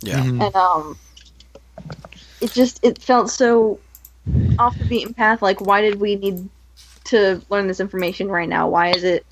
Yeah. 0.00 0.20
Mhm. 0.24 0.46
and 0.46 0.54
um, 0.56 0.98
it 2.40 2.52
just 2.52 2.78
it 2.84 3.02
felt 3.02 3.30
so 3.30 3.80
off 4.58 4.78
the 4.78 4.84
beaten 4.84 5.14
path. 5.14 5.42
Like, 5.42 5.60
why 5.60 5.80
did 5.80 6.00
we 6.00 6.14
need 6.16 6.48
to 7.04 7.42
learn 7.50 7.66
this 7.66 7.80
information 7.80 8.28
right 8.28 8.48
now? 8.48 8.68
Why 8.68 8.90
is 8.90 9.02
it? 9.04 9.26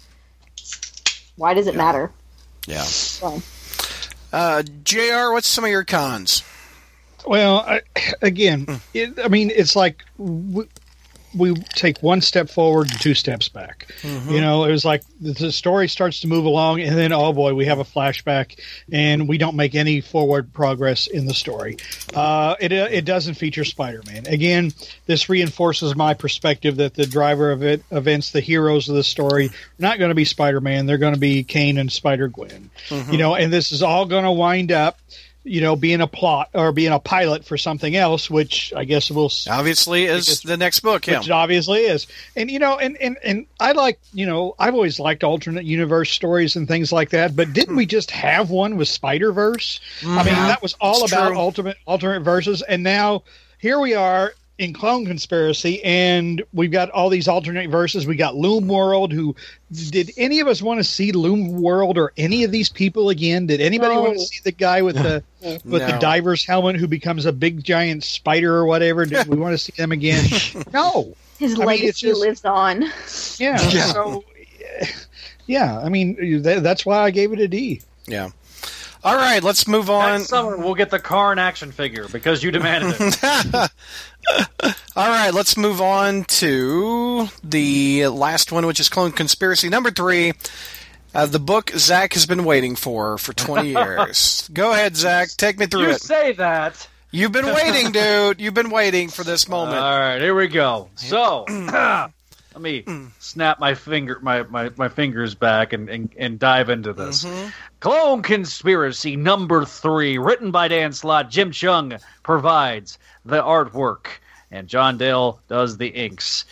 Why 1.37 1.55
does 1.55 1.67
it 1.67 1.77
matter? 1.77 2.11
Yeah. 2.67 2.83
So, 2.83 3.41
Uh, 4.33 4.63
Jr. 4.83 5.31
What's 5.33 5.47
some 5.47 5.65
of 5.65 5.71
your 5.71 5.85
cons? 5.85 6.43
Well, 7.27 7.59
I, 7.59 7.83
again, 8.23 8.81
it, 8.95 9.19
I 9.23 9.29
mean, 9.29 9.51
it's 9.55 9.77
like 9.77 10.05
we, 10.19 10.65
we 11.37 11.55
take 11.55 12.03
one 12.03 12.21
step 12.21 12.49
forward 12.49 12.91
and 12.91 13.01
two 13.01 13.15
steps 13.15 13.49
back. 13.49 13.87
Mm-hmm. 14.03 14.31
You 14.31 14.41
know, 14.41 14.65
it 14.65 14.71
was 14.71 14.85
like 14.85 15.03
the, 15.21 15.33
the 15.33 15.53
story 15.53 15.89
starts 15.89 16.21
to 16.21 16.27
move 16.27 16.45
along, 16.45 16.81
and 16.81 16.97
then 16.97 17.13
oh 17.13 17.33
boy, 17.33 17.55
we 17.55 17.67
have 17.67 17.79
a 17.79 17.85
flashback, 17.85 18.59
and 18.91 19.29
we 19.29 19.39
don't 19.39 19.57
make 19.57 19.75
any 19.75 20.01
forward 20.01 20.53
progress 20.53 21.07
in 21.07 21.27
the 21.27 21.35
story. 21.35 21.77
Uh, 22.15 22.57
it 22.61 22.73
uh, 22.73 22.89
it 22.91 23.05
doesn't 23.05 23.35
feature 23.35 23.65
Spider 23.65 24.03
Man. 24.07 24.27
Again, 24.27 24.73
this 25.07 25.29
reinforces 25.29 25.95
my 25.95 26.15
perspective 26.15 26.77
that 26.77 26.95
the 26.95 27.07
driver 27.07 27.51
of 27.51 27.63
it 27.63 27.83
events, 27.91 28.31
the 28.31 28.41
heroes 28.41 28.89
of 28.89 28.95
the 28.95 29.05
story, 29.05 29.47
are 29.47 29.53
not 29.79 29.99
going 29.99 30.11
to 30.11 30.15
be 30.15 30.25
Spider 30.25 30.61
Man. 30.61 30.87
They're 30.87 30.99
going 30.99 31.15
to 31.15 31.21
be 31.21 31.45
Kane 31.45 31.79
and 31.79 31.91
Spider 31.91 32.29
Gwen. 32.29 32.71
Mm-hmm. 32.89 33.13
You 33.13 33.19
know, 33.19 33.35
and 33.35 33.53
this 33.53 33.73
is 33.73 33.83
all 33.83 34.07
going 34.07 34.25
to 34.25 34.33
wind 34.33 34.73
up 34.73 34.99
you 35.47 35.61
know, 35.61 35.77
being 35.77 36.01
a 36.01 36.07
plot 36.07 36.51
or 36.55 36.73
being 36.73 36.93
a 36.93 36.99
pilot 36.99 37.45
for 37.45 37.57
something 37.57 37.95
else, 37.97 38.29
which 38.29 38.73
I 38.77 38.85
guess 38.85 39.11
we'll 39.11 39.27
s- 39.27 39.47
Obviously, 39.49 40.05
is 40.05 40.27
guess- 40.27 40.41
the 40.41 40.57
next 40.57 40.81
book. 40.81 41.07
Yeah. 41.07 41.19
which 41.19 41.29
it 41.29 41.33
obviously 41.33 41.81
is. 41.83 42.07
And 42.35 42.51
you 42.51 42.59
know, 42.59 42.77
and, 42.79 42.97
and 42.99 43.17
and 43.25 43.47
I 43.61 43.73
like, 43.73 43.99
you 44.13 44.27
know, 44.27 44.55
I've 44.59 44.75
always 44.75 44.99
liked 45.01 45.25
alternate 45.25 45.65
universe 45.65 46.11
stories 46.11 46.57
and 46.57 46.67
things 46.69 46.93
like 46.93 47.11
that. 47.11 47.35
But 47.37 47.53
didn't 47.53 47.77
we 47.77 47.87
just 47.87 48.11
have 48.11 48.51
one 48.51 48.77
with 48.77 48.89
Spider 48.89 49.33
Verse? 49.33 49.81
I 50.03 50.07
mean, 50.25 50.35
mm-hmm. 50.35 50.49
that 50.49 50.63
was 50.63 50.75
all 50.81 51.05
It's 51.05 51.13
about 51.13 51.29
true. 51.29 51.39
ultimate 51.39 51.77
alternate 51.87 52.21
verses, 52.21 52.63
and 52.63 52.83
now 52.83 53.23
here 53.59 53.81
we 53.81 53.95
are 53.95 54.35
in 54.59 54.73
Clone 54.73 55.05
Conspiracy, 55.05 55.83
and 55.85 56.43
we've 56.55 56.71
got 56.71 56.89
all 56.91 57.11
these 57.11 57.29
alternate 57.29 57.69
verses. 57.71 58.07
We 58.07 58.17
got 58.17 58.37
Loom 58.37 58.69
World. 58.69 59.13
Who 59.13 59.37
did 59.91 60.13
any 60.17 60.41
of 60.41 60.47
us 60.49 60.63
want 60.63 60.81
to 60.81 60.85
see 60.85 61.13
Loom 61.13 61.61
World 61.61 61.99
or 61.99 62.13
any 62.17 62.45
of 62.45 62.53
these 62.53 62.71
people 62.71 63.11
again? 63.11 63.47
Did 63.47 63.61
anybody 63.61 63.95
No. 63.95 64.03
want 64.03 64.15
to 64.15 64.21
see 64.21 64.41
the 64.45 64.53
guy 64.53 64.83
with 64.83 64.97
the 64.97 65.23
with 65.65 65.87
the 65.87 65.99
diver's 66.01 66.45
helmet 66.45 66.77
who 66.77 66.87
becomes 66.89 67.27
a 67.27 67.33
big 67.33 67.63
giant 67.63 68.03
spider 68.05 68.55
or 68.55 68.67
whatever? 68.67 69.05
Did 69.05 69.27
we 69.27 69.37
want 69.37 69.53
to 69.53 69.59
see 69.59 69.73
them 69.77 69.93
again? 69.93 70.25
no. 70.73 71.15
his 71.39 71.59
I 71.61 71.65
legacy 71.65 71.87
it's 71.89 72.01
just- 72.01 72.21
lives 72.21 72.45
on. 72.45 72.83
Yeah. 73.39 73.61
Yeah. 73.71 73.87
So, 73.93 74.25
yeah. 75.47 75.79
I 75.79 75.89
mean, 75.91 76.43
that, 76.43 76.63
that's 76.63 76.87
why 76.87 76.99
I 77.01 77.11
gave 77.11 77.33
it 77.33 77.41
a 77.41 77.49
D. 77.49 77.83
Yeah. 78.07 78.31
All 79.05 79.15
right, 79.15 79.41
let's 79.41 79.69
move 79.69 79.89
on. 79.89 80.19
Next 80.19 80.31
summer 80.31 80.57
we'll 80.57 80.75
get 80.75 80.91
the 80.91 80.99
car 80.99 81.27
Karn 81.27 81.39
action 81.39 81.71
figure 81.71 82.09
because 82.09 82.43
you 82.43 82.51
demanded 82.51 82.97
it. 82.99 83.71
All 84.97 85.09
right, 85.09 85.33
let's 85.33 85.57
move 85.57 85.81
on 85.81 86.25
to 86.25 87.29
the 87.45 88.09
last 88.09 88.51
one, 88.51 88.67
which 88.67 88.81
is 88.81 88.89
Clone 88.89 89.13
Conspiracy 89.13 89.69
number 89.69 89.91
three. 89.91 90.33
Uh, 91.15 91.27
the 91.27 91.39
book 91.39 91.71
Zach 91.71 92.13
has 92.15 92.27
been 92.27 92.45
waiting 92.45 92.77
for 92.77 93.19
for 93.19 93.33
20 93.33 93.69
years. 93.73 94.49
Go 94.53 94.73
ahead, 94.73 94.97
Zach. 94.97 95.29
Take 95.37 95.59
me 95.59 95.67
through 95.67 95.83
you 95.83 95.91
it. 95.91 96.01
say 96.01 96.33
that. 96.33 96.89
You've 97.11 97.33
been 97.33 97.47
waiting, 97.47 97.93
dude. 97.93 98.41
You've 98.41 98.55
been 98.55 98.71
waiting 98.71 99.09
for 99.09 99.23
this 99.25 99.49
moment. 99.49 99.79
All 99.79 99.99
right, 99.99 100.21
here 100.21 100.35
we 100.35 100.49
go. 100.49 100.89
So, 100.97 101.45
let 102.57 102.63
me 102.63 102.85
snap 103.19 103.61
my 103.61 103.75
finger, 103.75 104.19
my, 104.23 104.43
my, 104.45 104.71
my 104.79 104.89
fingers 104.89 105.35
back 105.35 105.75
and, 105.75 105.91
and, 105.91 106.09
and 106.17 106.39
dive 106.39 106.71
into 106.71 106.95
this. 106.95 107.27
Clone 107.81 108.23
Conspiracy 108.23 109.15
number 109.17 109.67
three, 109.67 110.17
written 110.17 110.53
by 110.53 110.69
Dan 110.69 110.95
Slott. 110.95 111.29
Jim 111.29 111.51
Cheung 111.51 112.01
provides 112.23 112.99
the 113.27 113.43
artwork, 113.43 114.07
and 114.51 114.69
John 114.69 114.97
Dell 114.97 115.39
does 115.49 115.77
the 115.77 115.89
inks. 115.89 116.47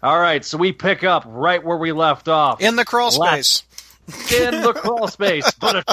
All 0.00 0.18
right, 0.20 0.44
so 0.44 0.58
we 0.58 0.70
pick 0.70 1.02
up 1.02 1.24
right 1.26 1.62
where 1.64 1.76
we 1.76 1.90
left 1.90 2.28
off 2.28 2.60
In 2.60 2.76
the 2.76 2.84
crawl 2.84 3.10
Last- 3.18 3.64
space. 4.08 4.32
in 4.40 4.62
the 4.62 4.72
crawl 4.72 5.08
space. 5.08 5.50
But 5.54 5.84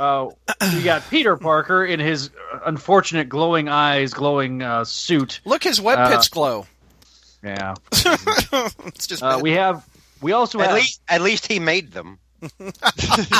uh, 0.00 0.28
we 0.74 0.82
got 0.82 1.08
Peter 1.08 1.36
Parker 1.36 1.84
in 1.84 2.00
his 2.00 2.30
unfortunate 2.64 3.28
glowing 3.28 3.68
eyes, 3.68 4.12
glowing 4.12 4.62
uh, 4.62 4.84
suit. 4.84 5.40
Look, 5.44 5.62
his 5.62 5.80
web 5.80 6.00
Uh, 6.00 6.10
pits 6.10 6.28
glow. 6.28 6.66
Yeah. 7.46 7.74
It's 8.86 9.06
just 9.06 9.22
Uh, 9.22 9.38
we 9.40 9.52
have. 9.52 9.86
We 10.20 10.32
also 10.32 10.58
At 10.60 10.68
have. 10.68 10.76
least, 10.76 11.00
at 11.08 11.20
least 11.20 11.46
he 11.46 11.60
made 11.60 11.92
them. 11.92 12.18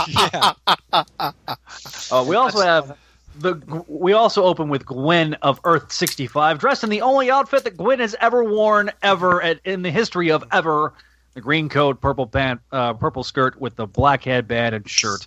yeah. 0.09 0.53
Uh, 0.93 2.25
we 2.27 2.37
also 2.37 2.61
have 2.61 2.97
the. 3.39 3.55
We 3.89 4.13
also 4.13 4.45
open 4.45 4.69
with 4.69 4.87
Gwen 4.87 5.35
of 5.43 5.61
Earth 5.65 5.91
sixty 5.93 6.27
five, 6.27 6.59
dressed 6.59 6.85
in 6.85 6.91
the 6.91 7.03
only 7.03 7.31
outfit 7.31 7.65
that 7.65 7.77
Gwen 7.77 7.99
has 7.99 8.15
ever 8.21 8.45
worn 8.45 8.91
ever 9.03 9.43
at, 9.43 9.61
in 9.65 9.83
the 9.83 9.91
history 9.91 10.31
of 10.31 10.45
ever. 10.53 10.93
The 11.35 11.41
green 11.43 11.69
coat, 11.69 12.01
purple 12.01 12.27
pant, 12.27 12.61
uh, 12.73 12.95
purple 12.95 13.23
skirt 13.25 13.61
with 13.61 13.77
the 13.77 13.87
black 13.87 14.25
headband 14.25 14.75
and 14.75 14.89
shirt. 14.89 15.27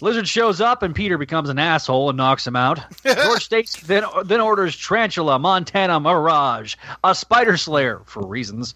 Lizard 0.00 0.28
shows 0.28 0.60
up 0.60 0.82
and 0.82 0.94
Peter 0.94 1.16
becomes 1.18 1.48
an 1.48 1.58
asshole 1.58 2.10
and 2.10 2.16
knocks 2.16 2.46
him 2.46 2.56
out. 2.56 2.80
George 3.04 3.44
Stacy 3.44 3.80
then 3.86 4.04
then 4.24 4.40
orders 4.40 4.76
Tarantula, 4.76 5.38
Montana 5.38 5.98
Mirage, 6.00 6.76
a 7.02 7.14
spider 7.14 7.56
slayer 7.56 8.00
for 8.04 8.26
reasons, 8.26 8.74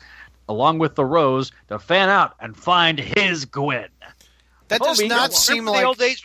along 0.49 0.79
with 0.79 0.95
the 0.95 1.05
Rose 1.05 1.53
to 1.69 1.79
fan 1.79 2.09
out 2.09 2.35
and 2.41 2.57
find 2.57 2.99
his 2.99 3.45
Gwen. 3.45 3.89
that 4.69 4.81
does 4.81 5.01
not 5.03 5.33
seem 5.33 5.67
like 5.67 5.97
days? 5.99 6.23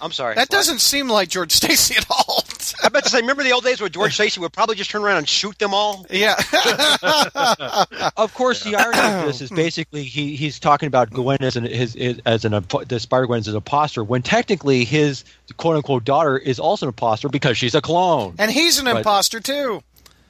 I'm 0.00 0.10
sorry. 0.12 0.34
that 0.34 0.42
What? 0.42 0.50
doesn't 0.50 0.80
seem 0.80 1.08
like 1.08 1.28
George 1.28 1.52
Stacy 1.52 1.94
at 1.96 2.06
all. 2.10 2.41
I 2.84 2.88
bet 2.88 3.04
to 3.04 3.10
say, 3.10 3.20
remember 3.20 3.42
the 3.42 3.52
old 3.52 3.64
days 3.64 3.80
where 3.80 3.88
George 3.88 4.14
Stacy 4.14 4.40
would 4.40 4.52
probably 4.52 4.74
just 4.76 4.90
turn 4.90 5.02
around 5.02 5.18
and 5.18 5.28
shoot 5.28 5.58
them 5.58 5.72
all? 5.74 6.06
yeah. 6.10 6.36
Of 8.16 8.34
course, 8.34 8.62
the 8.64 8.76
irony 8.76 9.20
of 9.20 9.26
this 9.26 9.40
is 9.40 9.50
basically 9.50 10.04
he, 10.04 10.36
he's 10.36 10.58
talking 10.58 10.86
about 10.86 11.10
Gwen 11.10 11.38
as 11.40 11.56
an 11.56 11.64
his, 11.64 11.94
his 11.94 12.20
as 12.26 12.44
an 12.44 12.52
the 12.88 13.00
Spider 13.00 13.26
Gwen 13.26 13.40
as 13.40 13.48
an 13.48 13.56
imposter 13.56 14.04
when 14.04 14.22
technically 14.22 14.84
his 14.84 15.24
quote 15.56 15.76
unquote 15.76 16.04
daughter 16.04 16.36
is 16.38 16.58
also 16.58 16.86
an 16.86 16.88
imposter 16.88 17.28
because 17.28 17.56
she's 17.56 17.74
a 17.74 17.80
clone. 17.80 18.34
and 18.38 18.50
he's 18.50 18.78
an 18.78 18.84
But- 18.86 18.98
imposter 18.98 19.40
too. 19.40 19.82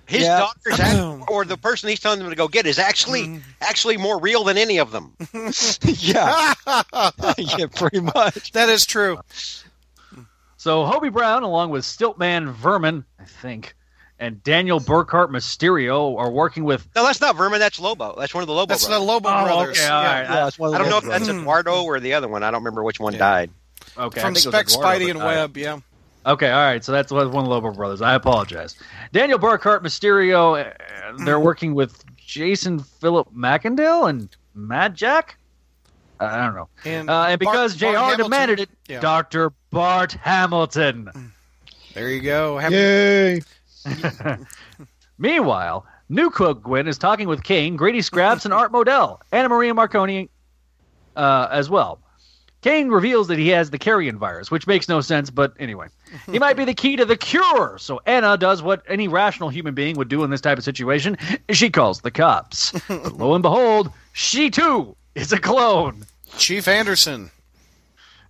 His 0.06 0.24
Yeah. 0.24 0.38
daughter's 0.40 0.80
act- 0.80 1.24
or 1.30 1.44
the 1.44 1.56
person 1.56 1.88
he's 1.88 2.00
telling 2.00 2.18
them 2.18 2.28
to 2.28 2.36
go 2.36 2.48
get 2.48 2.66
is 2.66 2.78
actually 2.78 3.22
mm-hmm. 3.22 3.38
actually 3.60 3.96
more 3.96 4.18
real 4.20 4.44
than 4.44 4.58
any 4.58 4.78
of 4.78 4.90
them. 4.90 5.12
yeah, 5.84 6.54
yeah, 7.38 7.66
pretty 7.74 8.00
much. 8.00 8.52
That 8.52 8.68
is 8.68 8.84
true. 8.84 9.20
So 10.62 10.84
Hobie 10.84 11.12
Brown, 11.12 11.42
along 11.42 11.70
with 11.70 11.82
Stiltman 11.84 12.52
Vermin, 12.52 13.04
I 13.18 13.24
think, 13.24 13.74
and 14.20 14.40
Daniel 14.44 14.78
Berkhart 14.78 15.30
Mysterio 15.30 16.16
are 16.16 16.30
working 16.30 16.62
with. 16.62 16.86
No, 16.94 17.04
that's 17.04 17.20
not 17.20 17.34
Vermin. 17.34 17.58
That's 17.58 17.80
Lobo. 17.80 18.14
That's 18.16 18.32
one 18.32 18.42
of 18.42 18.46
the 18.46 18.54
Lobo 18.54 18.68
That's 18.68 18.84
the 18.84 18.90
brothers. 18.90 19.06
Lobo 19.08 19.28
Oh, 19.28 19.44
brothers. 19.44 19.78
okay, 19.80 19.88
all 19.88 20.02
Yeah. 20.04 20.20
right. 20.20 20.30
Yeah, 20.30 20.46
it's 20.46 20.60
one 20.60 20.72
I 20.72 20.78
don't 20.78 20.88
know 20.88 20.98
if 20.98 21.04
brothers. 21.04 21.26
that's 21.26 21.36
Eduardo 21.40 21.82
or 21.82 21.98
the 21.98 22.14
other 22.14 22.28
one. 22.28 22.44
I 22.44 22.52
don't 22.52 22.60
remember 22.60 22.84
which 22.84 23.00
one 23.00 23.12
Yeah. 23.14 23.18
died. 23.18 23.50
Okay, 23.98 24.20
From 24.20 24.34
think 24.34 24.46
it 24.46 24.50
Spec, 24.50 24.68
Eduardo 24.68 25.04
Spidey, 25.04 25.10
and 25.10 25.18
died. 25.18 25.26
Webb. 25.26 25.56
Yeah. 25.56 25.78
Okay, 26.26 26.48
all 26.52 26.62
right. 26.64 26.84
So 26.84 26.92
that's 26.92 27.10
one 27.10 27.26
of 27.26 27.32
the 27.32 27.40
Lobo 27.40 27.72
brothers. 27.72 28.00
I 28.00 28.14
apologize. 28.14 28.76
Daniel 29.12 29.40
Berkhart 29.40 29.82
Mysterio. 29.82 30.64
uh, 30.64 31.24
They're 31.24 31.40
working 31.40 31.74
with 31.74 32.04
Jason 32.16 32.78
Philip 32.78 33.34
Macendale 33.36 34.08
and 34.08 34.28
Mad 34.54 34.94
Jack. 34.94 35.38
I 36.24 36.44
don't 36.46 36.54
know. 36.54 36.68
And, 36.84 37.10
Uh, 37.10 37.24
and 37.28 37.38
because 37.38 37.76
Bart- 37.76 37.92
Jr. 37.94 37.98
Bart 37.98 38.18
demanded 38.18 38.60
it, 38.60 38.70
Yeah. 38.88 39.00
Doctor 39.00 39.52
Bart 39.70 40.12
Hamilton. 40.12 41.10
There 41.94 42.08
you 42.08 42.20
go. 42.20 42.58
Have- 42.58 42.72
Yay! 42.72 43.40
Meanwhile, 45.18 45.86
New 46.08 46.30
Coke 46.30 46.62
Gwen 46.62 46.88
is 46.88 46.98
talking 46.98 47.28
with 47.28 47.42
Kane, 47.42 47.76
Grady 47.76 48.02
Scraps, 48.02 48.44
and 48.44 48.52
Art 48.54 48.72
Modell, 48.72 49.18
Anna 49.30 49.48
Maria 49.48 49.74
Marconi 49.74 50.28
uh, 51.16 51.48
as 51.50 51.70
well. 51.70 51.98
Kane 52.62 52.88
reveals 52.90 53.26
that 53.28 53.38
he 53.38 53.48
has 53.48 53.70
the 53.70 53.78
carrion 53.78 54.18
virus, 54.18 54.50
which 54.50 54.66
makes 54.68 54.88
no 54.88 55.00
sense, 55.00 55.30
but 55.30 55.52
anyway. 55.58 55.88
He 56.30 56.38
might 56.38 56.56
be 56.56 56.64
the 56.64 56.74
key 56.74 56.94
to 56.96 57.04
the 57.04 57.16
cure. 57.16 57.76
So 57.78 58.00
Anna 58.06 58.36
does 58.36 58.62
what 58.62 58.82
any 58.88 59.08
rational 59.08 59.48
human 59.48 59.74
being 59.74 59.96
would 59.96 60.08
do 60.08 60.22
in 60.22 60.30
this 60.30 60.40
type 60.40 60.58
of 60.58 60.64
situation. 60.64 61.16
She 61.50 61.70
calls 61.70 62.02
the 62.02 62.10
cops. 62.12 62.70
but 62.88 63.14
lo 63.16 63.34
and 63.34 63.42
behold, 63.42 63.90
she 64.12 64.48
too 64.50 64.94
is 65.16 65.32
a 65.32 65.38
clone. 65.38 66.04
Chief 66.38 66.68
Anderson. 66.68 67.30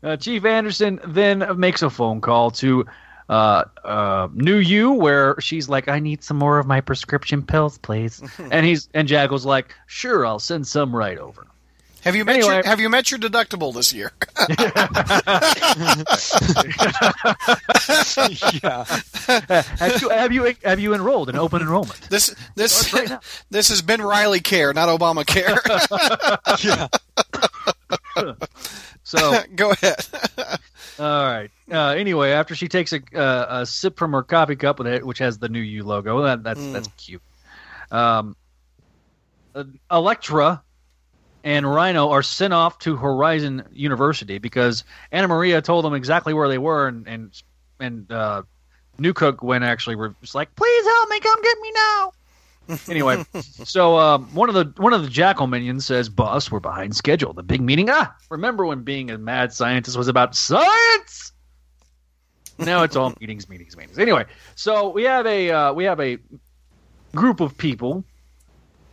Uh, 0.03 0.17
Chief 0.17 0.45
Anderson 0.45 1.01
then 1.07 1.59
makes 1.59 1.83
a 1.83 1.91
phone 1.91 2.21
call 2.21 2.51
to 2.53 2.87
uh, 3.29 3.65
uh, 3.85 4.29
New 4.35 4.57
U, 4.57 4.93
where 4.93 5.41
she's 5.41 5.69
like, 5.69 5.89
"I 5.89 6.01
need 6.01 6.25
some 6.25 6.37
more 6.37 6.59
of 6.59 6.67
my 6.67 6.81
prescription 6.81 7.43
pills, 7.43 7.79
please." 7.79 8.23
and 8.51 8.67
he's 8.67 8.89
and 8.95 9.07
Jackal's 9.07 9.47
like, 9.47 9.75
"Sure, 9.87 10.27
I'll 10.27 10.41
send 10.41 10.67
some 10.67 10.95
right 10.95 11.19
over." 11.19 11.47
Have 12.03 12.17
you 12.17 12.25
met 12.25 12.39
your 12.39 12.65
Have 12.65 12.81
you 12.81 12.89
met 12.89 13.13
your 13.13 13.21
deductible 13.21 13.73
this 13.73 13.93
year? 13.93 14.11
yeah, 18.63 18.85
have 19.79 20.03
you 20.03 20.09
have 20.09 20.33
you 20.33 20.55
have 20.65 20.81
you 20.81 20.95
enrolled 20.95 21.29
in 21.29 21.37
open 21.37 21.63
enrollment? 21.63 22.01
This 22.11 22.35
this 22.57 22.93
right 22.93 23.13
this 23.51 23.69
has 23.69 23.83
been 23.83 24.03
Reilly 24.03 24.41
Care, 24.41 24.75
not 24.75 24.89
Obamacare. 24.89 25.59
yeah. 26.65 26.89
So 29.05 29.43
Go 29.57 29.71
ahead. 29.73 29.97
All 30.99 31.25
right. 31.27 31.51
Uh, 31.71 31.89
anyway, 31.91 32.31
after 32.33 32.55
she 32.55 32.69
takes 32.69 32.93
a, 32.93 33.01
uh, 33.15 33.47
a 33.61 33.67
sip 33.67 33.99
from 33.99 34.13
her 34.13 34.23
coffee 34.23 34.57
cup 34.57 34.79
with 34.79 34.87
it, 34.89 35.05
which 35.07 35.19
has 35.19 35.39
the 35.39 35.49
new 35.49 35.61
U 35.61 35.85
logo, 35.85 36.23
that, 36.23 36.43
that's 36.43 36.61
Mm. 36.61 36.73
that's 36.73 36.89
cute. 36.97 37.23
Um, 37.91 38.37
uh, 39.55 39.65
Electro 39.91 40.61
and 41.45 41.71
Rhino 41.71 42.11
are 42.11 42.23
sent 42.23 42.53
off 42.55 42.79
to 42.81 42.97
Horizon 42.97 43.65
University 43.73 44.39
because 44.39 44.85
Anna 45.11 45.29
Maria 45.29 45.61
told 45.61 45.85
them 45.85 45.95
exactly 45.95 46.33
where 46.35 46.49
they 46.49 46.59
were, 46.59 46.89
and 46.89 47.07
and 47.09 47.43
and 47.81 48.11
uh, 48.13 48.43
New 48.99 49.13
Cook 49.13 49.43
went 49.43 49.65
actually 49.65 49.97
was 49.97 50.35
like, 50.35 50.55
"Please 50.55 50.85
help 50.87 51.09
me, 51.11 51.21
come 51.21 51.43
get 51.43 51.59
me 51.61 51.73
now." 51.75 52.13
Anyway, 52.89 53.25
so 53.41 53.99
um, 53.99 54.25
one 54.35 54.49
of 54.49 54.55
the 54.55 54.73
one 54.81 54.93
of 54.93 55.03
the 55.03 55.09
Jackal 55.09 55.47
minions 55.47 55.87
says, 55.87 56.09
"Boss, 56.09 56.51
we're 56.51 56.61
behind 56.61 56.95
schedule. 56.95 57.33
The 57.33 57.43
big 57.43 57.61
meeting. 57.61 57.89
Ah, 57.91 58.15
remember 58.31 58.67
when 58.67 58.83
being 58.83 59.11
a 59.11 59.19
mad 59.19 59.53
scientist 59.53 59.97
was 59.97 60.09
about 60.09 60.35
science? 60.35 61.33
Now 62.59 62.83
it's 62.83 62.97
all 62.97 63.15
meetings, 63.21 63.49
meetings, 63.49 63.77
meetings. 63.77 63.99
Anyway, 63.99 64.27
so 64.55 64.91
we 64.91 65.05
have 65.05 65.27
a 65.27 65.51
uh, 65.51 65.73
we 65.73 65.85
have 65.85 66.01
a 66.01 66.19
group 67.15 67.41
of 67.41 67.57
people, 67.57 68.05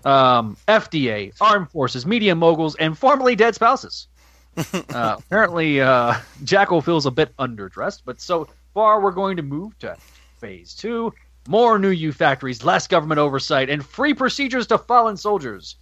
um, 0.06 0.58
FDA, 0.68 1.34
armed 1.40 1.70
forces, 1.70 2.06
media 2.06 2.36
moguls, 2.36 2.76
and 2.76 2.98
formerly 2.98 3.36
dead 3.36 3.56
spouses. 3.56 4.08
uh, 4.74 5.16
apparently, 5.20 5.82
uh, 5.82 6.16
Jackal 6.44 6.82
feels 6.82 7.06
a 7.06 7.12
bit 7.12 7.36
underdressed, 7.38 8.02
but 8.06 8.20
so 8.20 8.48
far 8.74 9.02
we're 9.02 9.12
going 9.12 9.38
to 9.38 9.44
move 9.44 9.78
to 9.80 9.96
phase 10.40 10.74
two. 10.74 11.14
More 11.50 11.80
new 11.80 11.90
U 11.90 12.12
factories, 12.14 12.64
less 12.64 12.86
government 12.86 13.18
oversight, 13.18 13.72
and 13.72 13.84
free 13.84 14.14
procedures 14.14 14.68
to 14.68 14.78
fallen 14.78 15.18
soldiers. 15.18 15.76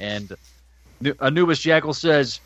And 0.00 0.32
Anubis 1.20 1.60
Jackal 1.60 1.94
says, 1.94 2.40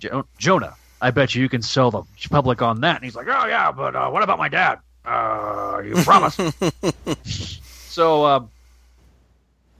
"Jo- 0.00 0.26
Jonah, 0.36 0.74
I 1.00 1.10
bet 1.10 1.34
you 1.34 1.42
you 1.42 1.48
can 1.48 1.62
sell 1.62 1.90
the 1.90 2.02
public 2.30 2.62
on 2.62 2.80
that. 2.80 2.96
And 2.96 3.04
he's 3.04 3.14
like, 3.14 3.26
oh, 3.28 3.46
yeah, 3.46 3.72
but 3.72 3.96
uh, 3.96 4.10
what 4.10 4.22
about 4.22 4.38
my 4.38 4.48
dad? 4.48 4.78
Uh, 5.04 5.82
you 5.84 5.94
promised. 5.96 6.40
so, 7.24 8.24
um, 8.24 8.50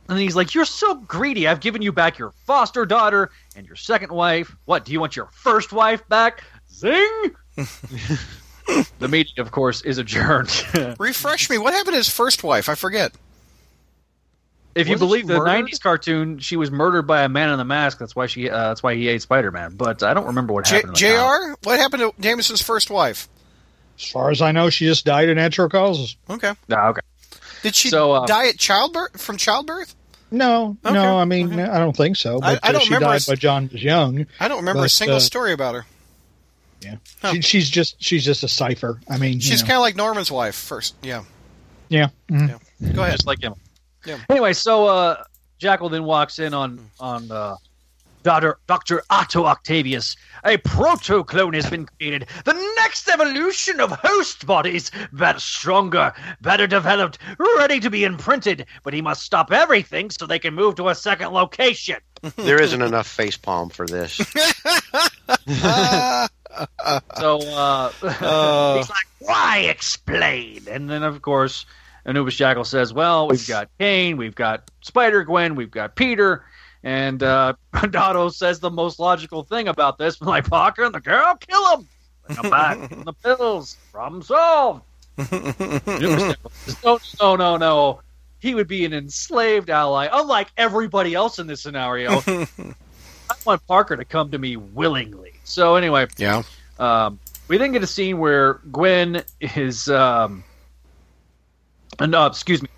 and 0.09 0.19
he's 0.19 0.37
like, 0.37 0.55
you're 0.55 0.65
so 0.65 0.95
greedy. 0.95 1.47
I've 1.47 1.61
given 1.61 1.83
you 1.83 1.93
back 1.93 2.19
your 2.19 2.33
foster 2.47 2.85
daughter 2.85 3.31
and 3.57 3.67
your 3.67 3.77
second 3.77 4.13
wife. 4.13 4.55
What, 4.65 4.85
do 4.85 4.93
you 4.93 5.01
want 5.01 5.17
your 5.17 5.29
first 5.33 5.73
wife 5.73 6.07
back? 6.09 6.43
Zing! 6.71 7.35
the 8.99 9.09
meeting, 9.09 9.35
of 9.39 9.51
course, 9.51 9.83
is 9.83 9.99
adjourned. 9.99 10.51
Refresh 10.99 11.51
me. 11.51 11.59
What 11.59 11.73
happened 11.75 11.93
to 11.95 11.99
his 11.99 12.09
first 12.11 12.43
wife? 12.43 12.69
I 12.69 12.75
forget. 12.75 13.13
if 14.75 14.89
you 14.89 14.95
Wasn't 14.95 15.09
believe 15.09 15.27
the 15.27 15.39
murdered? 15.39 15.67
'90s 15.67 15.81
cartoon, 15.81 16.39
she 16.39 16.57
was 16.57 16.71
murdered 16.71 17.03
by 17.07 17.23
a 17.23 17.29
man 17.29 17.51
in 17.51 17.59
the 17.59 17.65
mask. 17.65 17.99
That's 17.99 18.17
why 18.17 18.27
she. 18.27 18.51
Uh, 18.51 18.69
that's 18.69 18.83
why 18.83 18.95
he 18.95 19.09
ate 19.09 19.23
Spider-Man. 19.23 19.75
But 19.77 20.03
I 20.03 20.15
don't 20.15 20.27
remember 20.27 20.53
what 20.53 20.65
J- 20.67 20.77
happened. 20.77 21.01
in 21.01 21.09
the. 21.11 21.49
Jr. 21.55 21.69
What 21.69 21.79
happened 21.79 22.01
to 22.03 22.13
Jameson's 22.21 22.63
first 22.63 22.91
wife? 22.91 23.29
As 23.99 24.07
far 24.11 24.31
as 24.31 24.43
I 24.43 24.51
know, 24.53 24.71
she 24.71 24.87
just 24.87 25.05
died 25.05 25.29
of 25.29 25.37
natural 25.37 25.69
causes. 25.69 26.17
Okay. 26.29 26.53
Ah, 26.73 26.89
okay. 26.89 27.01
Did 27.63 27.75
she 27.77 27.89
So, 27.91 28.13
uh, 28.13 28.27
die 28.27 28.49
at 28.49 28.59
childbirth 28.59 29.21
from 29.21 29.37
childbirth? 29.37 29.95
No, 30.31 30.77
Okay, 30.85 30.93
no, 30.93 31.17
I 31.19 31.25
mean, 31.27 31.53
okay. 31.53 31.63
I 31.63 31.79
don't 31.79 31.97
think 31.97 32.17
so. 32.17 32.39
I- 32.43 32.55
But 32.57 32.61
I 32.65 32.69
uh, 32.71 32.73
don't 32.73 32.81
she 32.83 32.89
remember 32.89 33.07
died 33.07 33.17
us- 33.17 33.27
by 33.27 33.37
John 33.37 33.69
was 33.73 33.83
young. 33.85 34.27
I 34.41 34.49
don't 34.49 34.59
remember 34.59 34.85
a 34.85 34.89
single 34.89 35.19
uh, 35.19 35.21
story 35.21 35.53
about 35.53 35.77
her. 35.77 35.87
Yeah, 36.85 36.97
Huh. 37.23 37.33
she, 37.35 37.41
she's 37.41 37.71
just 37.71 37.97
she's 38.03 38.25
just 38.25 38.43
a 38.45 38.49
cipher. 38.49 39.01
I 39.09 39.17
mean, 39.19 39.41
She's 39.41 39.63
kind 39.63 39.73
of 39.75 39.81
like 39.81 39.97
Norman's 39.97 40.31
wife. 40.31 40.55
First, 40.55 40.95
yeah. 41.03 41.25
yeah. 41.89 42.09
mhm. 42.31 42.59
Yeah. 42.81 42.93
Go 42.93 43.03
ahead. 43.03 43.13
just 43.15 43.27
like 43.27 43.43
him. 43.43 43.55
Yeah. 44.05 44.19
Anyway, 44.29 44.53
so 44.53 44.87
uh, 44.87 45.25
Jackal 45.59 45.89
then 45.89 46.05
walks 46.05 46.39
in 46.39 46.53
on 46.53 46.79
on 47.01 47.31
uh, 47.31 47.57
Doctor 48.23 48.59
Doctor 48.67 49.03
Otto 49.11 49.45
Octavius. 49.47 50.17
A 50.45 50.59
proto 50.59 51.25
clone 51.25 51.55
has 51.55 51.71
been 51.71 51.87
created. 51.87 52.27
The 52.45 52.53
next 52.77 53.09
evolution 53.09 53.81
of 53.81 53.91
host 53.93 54.45
bodies, 54.47 54.91
better, 55.13 55.39
stronger, 55.41 56.13
better 56.43 56.67
developed, 56.67 57.17
ready 57.59 57.81
to 57.81 57.89
be 57.89 58.05
imprinted. 58.05 58.67
But 58.83 58.93
he 58.93 59.01
must 59.01 59.23
stop 59.23 59.51
everything 59.53 60.11
so 60.11 60.27
they 60.27 60.39
can 60.39 60.53
move 60.55 60.75
to 60.77 60.91
a 60.91 60.95
second 60.95 61.31
location. 61.33 61.97
There 62.37 62.61
isn't 62.61 62.81
enough 62.83 63.07
face 63.07 63.37
palm 63.39 63.71
for 63.71 63.87
this. 63.87 64.21
Ah, 65.49 66.29
So 67.19 67.39
uh, 67.41 67.93
Uh. 68.03 68.77
he's 68.77 68.91
like, 68.91 69.07
"Why 69.21 69.59
explain?" 69.69 70.63
And 70.71 70.89
then, 70.89 71.03
of 71.03 71.23
course, 71.23 71.67
Anubis 72.05 72.35
Jackal 72.37 72.65
says, 72.65 72.93
"Well, 72.93 73.29
we've 73.29 73.47
got 73.47 73.69
Kane, 73.79 74.17
we've 74.17 74.35
got 74.35 74.71
Spider 74.83 75.25
Gwen, 75.25 75.55
we've 75.55 75.71
got 75.71 75.97
Peter." 75.97 76.45
And 76.83 77.23
uh, 77.23 77.55
Dotto 77.73 78.29
says 78.33 78.61
the 78.61 78.71
most 78.71 78.99
logical 78.99 79.43
thing 79.43 79.69
about 79.69 79.97
this, 79.99 80.21
like 80.23 80.49
Parker 80.49 80.85
and 80.85 80.95
the 80.95 81.01
girl, 81.01 81.35
kill 81.37 81.77
him. 81.79 81.89
Him 82.29 82.51
back. 82.51 82.91
The 83.05 83.13
pills. 83.13 83.77
Problem 83.93 84.23
solved. 84.23 84.83
Anubis 85.19 85.57
Jackal 86.23 86.51
says, 86.51 86.85
no, 86.85 86.99
no, 87.21 87.37
no, 87.37 87.57
no. 87.57 88.01
He 88.41 88.55
would 88.55 88.69
be 88.69 88.85
an 88.85 88.93
enslaved 88.93 89.71
ally, 89.71 90.09
unlike 90.13 90.49
everybody 90.57 91.15
else 91.15 91.39
in 91.39 91.47
this 91.47 91.63
scenario. 91.63 92.21
I 92.27 93.35
want 93.47 93.67
Parker 93.67 93.97
to 93.97 94.05
come 94.05 94.31
to 94.33 94.39
me 94.39 94.57
willingly. 94.57 95.34
So 95.45 95.77
anyway, 95.77 96.07
yeah. 96.17 96.43
um, 96.79 97.19
we 97.49 97.59
then 97.59 97.73
get 97.73 97.83
a 97.83 97.87
scene 97.87 98.19
where 98.19 98.55
Gwen 98.73 99.23
is, 99.41 99.89
um, 99.89 100.43
uh, 101.99 102.29
excuse 102.31 102.63
me, 102.63 102.69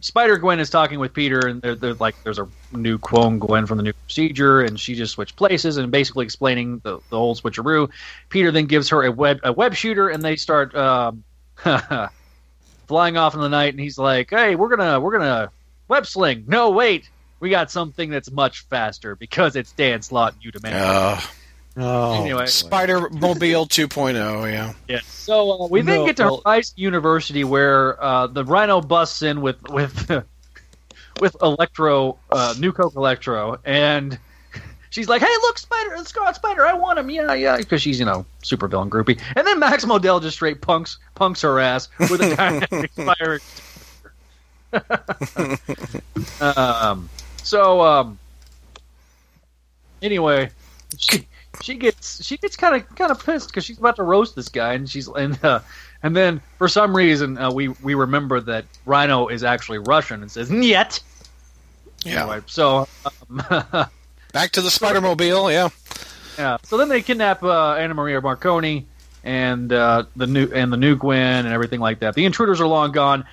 Spider 0.00 0.36
Gwen 0.36 0.58
is 0.58 0.68
talking 0.68 0.98
with 0.98 1.14
Peter, 1.14 1.46
and 1.46 1.62
they're, 1.62 1.76
they're 1.76 1.94
like, 1.94 2.20
there's 2.24 2.40
a 2.40 2.48
new 2.72 2.98
clone 2.98 3.38
Gwen 3.38 3.66
from 3.66 3.76
the 3.76 3.84
new 3.84 3.92
procedure, 3.92 4.60
and 4.60 4.78
she 4.78 4.94
just 4.96 5.12
switched 5.12 5.36
places 5.36 5.76
and 5.76 5.92
basically 5.92 6.24
explaining 6.24 6.80
the, 6.82 6.98
the 7.08 7.16
whole 7.16 7.36
switcheroo. 7.36 7.88
Peter 8.28 8.50
then 8.50 8.66
gives 8.66 8.88
her 8.88 9.04
a 9.04 9.12
web 9.12 9.38
a 9.44 9.52
web 9.52 9.74
shooter, 9.74 10.08
and 10.08 10.22
they 10.22 10.34
start 10.34 10.74
um, 10.74 11.22
flying 12.88 13.16
off 13.16 13.34
in 13.34 13.40
the 13.40 13.48
night, 13.48 13.74
and 13.74 13.80
he's 13.80 13.96
like, 13.96 14.30
"Hey, 14.30 14.56
we're 14.56 14.74
gonna 14.74 14.98
we're 14.98 15.16
gonna 15.16 15.52
web 15.86 16.04
sling." 16.06 16.44
No, 16.48 16.70
wait. 16.70 17.08
We 17.38 17.50
got 17.50 17.70
something 17.70 18.10
that's 18.10 18.30
much 18.30 18.66
faster 18.66 19.16
because 19.16 19.56
it's 19.56 19.72
Dan 19.72 20.02
Slott 20.02 20.34
and 20.34 20.52
Udemy. 20.52 20.72
Uh, 20.72 21.20
Oh, 21.76 22.20
Anyway. 22.20 22.46
Spider 22.46 23.08
Mobile 23.10 23.66
2.0. 23.68 24.52
Yeah. 24.52 24.72
Yeah. 24.88 25.00
So 25.04 25.62
uh, 25.64 25.66
we 25.68 25.80
then 25.80 26.00
No, 26.00 26.06
get 26.06 26.16
to 26.18 26.24
well- 26.24 26.42
Horizon 26.44 26.74
University, 26.76 27.44
where 27.44 28.02
uh, 28.02 28.26
the 28.26 28.44
Rhino 28.44 28.80
busts 28.80 29.22
in 29.22 29.40
with 29.40 29.56
with 29.70 30.10
with 31.20 31.36
Electro, 31.40 32.18
uh, 32.30 32.54
New 32.58 32.72
Coke 32.72 32.94
Electro, 32.94 33.58
and 33.64 34.18
she's 34.90 35.08
like, 35.08 35.22
"Hey, 35.22 35.34
look, 35.42 35.56
Spider, 35.58 35.96
Scarlet 36.04 36.34
Spider, 36.34 36.66
I 36.66 36.74
want 36.74 36.98
him, 36.98 37.08
yeah, 37.08 37.32
yeah," 37.32 37.56
because 37.56 37.80
she's 37.80 37.98
you 37.98 38.04
know 38.04 38.26
super 38.42 38.68
villain 38.68 38.90
groupie. 38.90 39.18
And 39.36 39.46
then 39.46 39.58
Max 39.58 39.84
Modell 39.86 40.20
just 40.20 40.36
straight 40.36 40.60
punks 40.60 40.98
punks 41.14 41.40
her 41.42 41.58
ass 41.58 41.88
with 41.98 42.20
a 42.20 42.36
dynamic 42.36 42.90
fire. 42.92 43.40
um. 46.40 47.08
So 47.42 47.80
um. 47.82 48.18
Anyway, 50.02 50.50
she 50.98 51.26
she 51.60 51.74
gets 51.74 52.24
she 52.24 52.36
gets 52.36 52.56
kind 52.56 52.76
of 52.76 52.96
kind 52.96 53.10
of 53.10 53.24
pissed 53.24 53.48
because 53.48 53.64
she's 53.64 53.78
about 53.78 53.96
to 53.96 54.02
roast 54.02 54.34
this 54.34 54.48
guy, 54.48 54.74
and 54.74 54.88
she's 54.88 55.08
and 55.08 55.42
uh, 55.44 55.60
and 56.02 56.16
then 56.16 56.40
for 56.58 56.68
some 56.68 56.96
reason 56.96 57.36
uh, 57.38 57.50
we 57.50 57.68
we 57.68 57.94
remember 57.94 58.40
that 58.40 58.64
Rhino 58.86 59.28
is 59.28 59.44
actually 59.44 59.78
Russian 59.78 60.22
and 60.22 60.30
says 60.30 60.50
"Niet." 60.50 61.00
Yeah. 62.04 62.22
Anyway, 62.22 62.40
so 62.46 62.88
um, 63.30 63.42
Back 64.32 64.52
to 64.52 64.62
the 64.62 64.70
Spider 64.70 65.00
Mobile. 65.00 65.52
Yeah. 65.52 65.68
yeah, 66.38 66.56
so 66.62 66.78
then 66.78 66.88
they 66.88 67.02
kidnap 67.02 67.42
uh, 67.42 67.74
Anna 67.74 67.92
Maria 67.92 68.20
Marconi 68.20 68.86
and 69.24 69.72
uh, 69.72 70.04
the 70.16 70.26
new 70.26 70.50
and 70.52 70.72
the 70.72 70.78
new 70.78 70.96
Gwen 70.96 71.44
and 71.44 71.52
everything 71.54 71.80
like 71.80 72.00
that. 72.00 72.14
The 72.14 72.24
intruders 72.24 72.60
are 72.60 72.66
long 72.66 72.92
gone. 72.92 73.26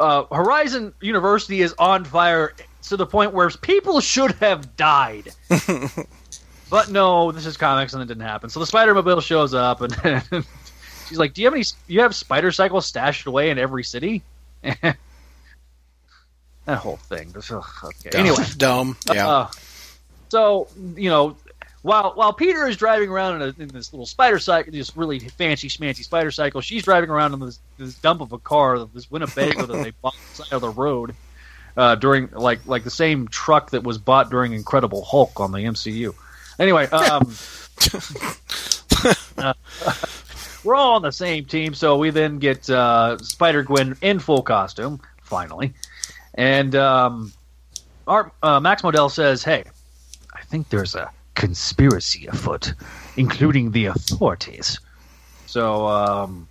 Uh, 0.00 0.24
Horizon 0.24 0.92
University 1.00 1.60
is 1.60 1.74
on 1.78 2.04
fire 2.04 2.52
to 2.82 2.96
the 2.96 3.06
point 3.06 3.32
where 3.32 3.48
people 3.50 4.00
should 4.00 4.32
have 4.32 4.76
died. 4.76 5.28
but 6.70 6.90
no, 6.90 7.32
this 7.32 7.46
is 7.46 7.56
comics 7.56 7.92
and 7.92 8.02
it 8.02 8.06
didn't 8.06 8.22
happen. 8.22 8.48
So 8.48 8.60
the 8.60 8.66
Spider 8.66 8.94
Mobile 8.94 9.20
shows 9.20 9.54
up 9.54 9.80
and 9.80 9.92
she's 11.08 11.18
like, 11.18 11.34
"Do 11.34 11.42
you 11.42 11.46
have 11.46 11.54
any? 11.54 11.64
You 11.88 12.00
have 12.00 12.14
Spider 12.14 12.52
Cycles 12.52 12.86
stashed 12.86 13.26
away 13.26 13.50
in 13.50 13.58
every 13.58 13.84
city?" 13.84 14.22
that 14.62 14.96
whole 16.68 16.96
thing. 16.96 17.34
Ugh, 17.36 17.64
okay. 17.84 18.10
Dumb. 18.10 18.20
Anyway, 18.20 18.44
Dumb. 18.56 18.96
Yeah. 19.12 19.28
uh, 19.28 19.50
so 20.28 20.68
you 20.96 21.10
know, 21.10 21.36
while 21.82 22.12
while 22.14 22.32
Peter 22.32 22.66
is 22.66 22.76
driving 22.76 23.10
around 23.10 23.42
in, 23.42 23.42
a, 23.42 23.62
in 23.62 23.68
this 23.68 23.92
little 23.92 24.06
spider 24.06 24.38
cycle, 24.38 24.72
this 24.72 24.96
really 24.96 25.18
fancy 25.18 25.68
schmancy 25.68 26.04
spider 26.04 26.30
cycle, 26.30 26.60
she's 26.60 26.84
driving 26.84 27.10
around 27.10 27.34
in 27.34 27.40
this, 27.40 27.58
this 27.78 27.94
dump 27.96 28.20
of 28.20 28.32
a 28.32 28.38
car, 28.38 28.84
this 28.84 29.10
Winnebago 29.10 29.66
that 29.66 29.82
they 29.82 29.90
bought 30.02 30.14
on 30.14 30.20
the 30.30 30.44
side 30.44 30.52
of 30.52 30.60
the 30.60 30.70
road 30.70 31.14
uh, 31.76 31.94
during 31.94 32.28
like 32.32 32.66
like 32.66 32.84
the 32.84 32.90
same 32.90 33.28
truck 33.28 33.70
that 33.70 33.82
was 33.82 33.98
bought 33.98 34.30
during 34.30 34.52
Incredible 34.52 35.04
Hulk 35.04 35.40
on 35.40 35.52
the 35.52 35.58
MCU. 35.58 36.14
Anyway, 36.60 36.84
um, 36.92 37.34
uh, 39.38 39.54
we're 40.64 40.74
all 40.76 40.94
on 40.94 41.02
the 41.02 41.10
same 41.10 41.46
team, 41.46 41.74
so 41.74 41.96
we 41.96 42.10
then 42.10 42.38
get 42.38 42.68
uh, 42.70 43.18
Spider 43.18 43.62
Gwen 43.64 43.96
in 44.02 44.20
full 44.20 44.42
costume 44.42 45.00
finally, 45.22 45.72
and 46.34 46.74
um, 46.76 47.32
our 48.06 48.30
uh, 48.42 48.60
Max 48.60 48.82
Modell 48.82 49.10
says, 49.10 49.42
"Hey, 49.42 49.64
I 50.34 50.42
think 50.42 50.68
there's 50.68 50.94
a 50.94 51.10
conspiracy 51.34 52.26
afoot, 52.26 52.74
including 53.16 53.70
the 53.72 53.86
authorities." 53.86 54.78
So 55.46 55.86
um, 55.88 56.46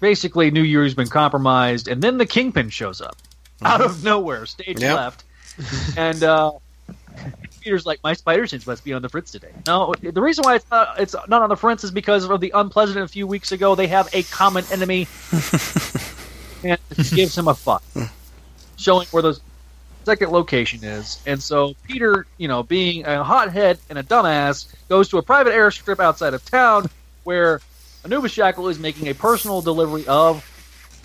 basically, 0.00 0.50
New 0.50 0.62
Year's 0.62 0.94
been 0.94 1.08
compromised, 1.08 1.86
and 1.86 2.02
then 2.02 2.16
the 2.16 2.26
Kingpin 2.26 2.70
shows 2.70 3.00
up 3.02 3.16
out 3.62 3.82
of 3.82 4.02
nowhere, 4.02 4.46
stage 4.46 4.80
Yep. 4.80 4.96
left, 4.96 5.24
and 5.96 6.22
uh, 6.22 6.52
Peter's 7.60 7.86
like, 7.86 8.00
"My 8.02 8.12
spider 8.12 8.46
sense 8.46 8.66
must 8.66 8.84
be 8.84 8.92
on 8.92 9.02
the 9.02 9.08
fritz 9.08 9.30
today." 9.32 9.50
No, 9.66 9.94
the 10.00 10.20
reason 10.20 10.44
why 10.44 10.56
it's 10.56 10.70
not 10.70 11.00
it's 11.00 11.14
not 11.28 11.42
on 11.42 11.48
the 11.48 11.56
fritz 11.56 11.84
is 11.84 11.90
because 11.90 12.24
of 12.24 12.40
the 12.40 12.52
unpleasant. 12.54 12.98
A 12.98 13.08
few 13.08 13.26
weeks 13.26 13.52
ago, 13.52 13.74
they 13.74 13.86
have 13.88 14.08
a 14.12 14.22
common 14.24 14.64
enemy, 14.70 15.08
and 16.64 16.78
it 16.90 17.10
gives 17.14 17.36
him 17.36 17.48
a 17.48 17.54
fuck, 17.54 17.82
showing 18.76 19.06
where 19.08 19.22
the 19.22 19.40
second 20.04 20.30
location 20.30 20.84
is. 20.84 21.20
And 21.26 21.42
so 21.42 21.74
Peter, 21.82 22.26
you 22.38 22.46
know, 22.48 22.62
being 22.62 23.04
a 23.04 23.24
hothead 23.24 23.78
and 23.90 23.98
a 23.98 24.02
dumbass, 24.02 24.72
goes 24.88 25.08
to 25.08 25.18
a 25.18 25.22
private 25.22 25.52
airstrip 25.52 25.98
outside 25.98 26.32
of 26.32 26.44
town 26.44 26.88
where 27.24 27.60
Anubis 28.04 28.32
Jackal 28.32 28.68
is 28.68 28.78
making 28.78 29.08
a 29.08 29.14
personal 29.14 29.60
delivery 29.60 30.06
of 30.06 30.44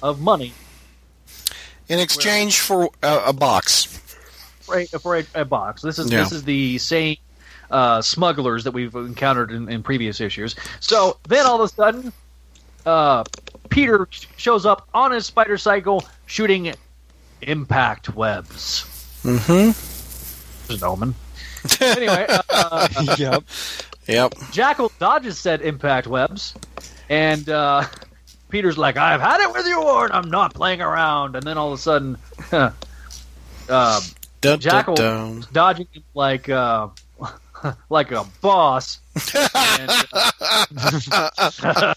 of 0.04 0.22
money 0.22 0.54
In 1.90 2.00
exchange 2.00 2.60
for 2.60 2.90
uh, 3.04 3.24
a 3.26 3.34
box. 3.34 4.00
For 4.72 4.96
a, 4.96 5.00
for 5.00 5.18
a, 5.18 5.26
a 5.42 5.46
box. 5.46 5.82
This 5.82 6.00
is 6.00 6.12
Yeah. 6.12 6.20
this 6.24 6.32
is 6.32 6.44
the 6.44 6.78
same 6.78 7.18
uh, 7.70 8.02
smugglers 8.02 8.64
that 8.66 8.72
we've 8.72 8.94
encountered 8.96 9.52
in, 9.52 9.70
in 9.70 9.84
previous 9.84 10.20
issues. 10.22 10.56
So 10.80 11.18
then 11.28 11.46
all 11.46 11.62
of 11.62 11.70
a 11.70 11.74
sudden, 11.74 12.12
uh, 12.86 13.24
Peter 13.70 14.08
shows 14.38 14.66
up 14.66 14.88
on 14.94 15.12
his 15.12 15.26
spider 15.26 15.58
cycle 15.58 16.04
shooting 16.26 16.74
impact 17.42 18.14
webs. 18.16 18.86
Mm-hmm. 19.24 20.68
There's 20.68 20.82
an 20.82 20.88
omen. 20.88 21.16
anyway, 21.80 22.26
uh, 22.50 22.88
yep. 23.18 23.44
Yep. 24.08 24.34
Jackal 24.52 24.92
dodges 25.00 25.38
said 25.38 25.62
impact 25.62 26.08
webs, 26.08 26.56
and 27.08 27.48
uh, 27.48 27.84
Peter's 28.50 28.78
like, 28.80 28.98
"I've 28.98 29.22
had 29.22 29.42
it 29.42 29.54
with 29.54 29.68
you, 29.68 29.80
Ward. 29.80 30.10
I'm 30.12 30.30
not 30.32 30.56
playing 30.56 30.82
around." 30.82 31.36
And 31.36 31.46
then 31.46 31.58
all 31.60 31.72
of 31.72 31.78
a 31.80 31.82
sudden, 31.82 32.18
uh, 32.52 34.02
Dun, 34.42 34.60
Jackal 34.60 34.96
dun, 34.96 35.42
dun. 35.42 35.50
dodging 35.54 35.88
him 35.92 36.04
like 36.16 36.50
uh, 36.50 36.88
like 37.90 38.12
a 38.12 38.26
boss. 38.42 39.00
And, 39.56 39.92
uh, 40.12 41.94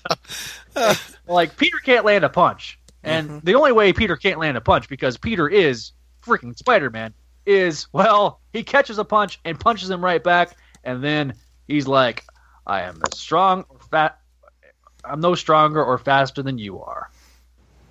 like 1.26 1.56
Peter 1.56 1.78
can't 1.78 2.04
land 2.04 2.24
a 2.24 2.28
punch, 2.28 2.78
and 3.02 3.40
the 3.42 3.54
only 3.54 3.72
way 3.72 3.92
Peter 3.92 4.16
can't 4.16 4.38
land 4.38 4.56
a 4.56 4.60
punch 4.60 4.88
because 4.88 5.16
Peter 5.16 5.48
is 5.48 5.92
freaking 6.22 6.56
Spider 6.56 6.90
Man 6.90 7.14
is 7.46 7.86
well 7.92 8.40
he 8.52 8.62
catches 8.62 8.98
a 8.98 9.04
punch 9.04 9.38
and 9.44 9.58
punches 9.58 9.90
him 9.90 10.04
right 10.04 10.22
back, 10.22 10.56
and 10.82 11.02
then 11.02 11.34
he's 11.66 11.86
like, 11.86 12.24
"I 12.66 12.82
am 12.82 13.00
as 13.10 13.18
strong 13.18 13.64
or 13.68 13.78
fat. 13.90 14.18
I'm 15.02 15.20
no 15.20 15.34
stronger 15.34 15.82
or 15.82 15.96
faster 15.98 16.42
than 16.42 16.58
you 16.58 16.80
are." 16.80 17.08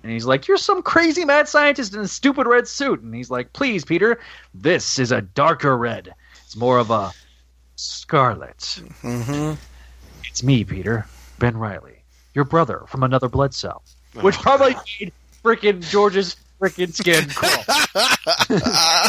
And 0.04 0.12
he's 0.12 0.26
like, 0.26 0.46
You're 0.46 0.58
some 0.58 0.82
crazy 0.82 1.24
mad 1.24 1.48
scientist 1.48 1.94
in 1.94 2.00
a 2.00 2.06
stupid 2.08 2.46
red 2.46 2.68
suit. 2.68 3.00
And 3.00 3.14
he's 3.14 3.30
like, 3.30 3.54
Please, 3.54 3.86
Peter, 3.86 4.20
this 4.52 4.98
is 4.98 5.10
a 5.10 5.22
darker 5.22 5.76
red. 5.78 6.14
It's 6.44 6.54
more 6.56 6.76
of 6.78 6.90
a 6.90 7.10
scarlet. 7.76 8.58
Mhm. 9.02 9.56
It's 10.28 10.42
me, 10.42 10.62
Peter. 10.62 11.06
Ben 11.38 11.56
Reilly. 11.56 12.02
Your 12.34 12.44
brother 12.44 12.82
from 12.86 13.02
another 13.02 13.30
blood 13.30 13.54
cell. 13.54 13.82
Which 14.20 14.36
probably 14.36 14.76
made 15.00 15.12
frickin' 15.42 15.80
George's 15.80 16.36
frickin' 16.60 16.92
skin 16.92 17.26
crawl. 17.30 19.08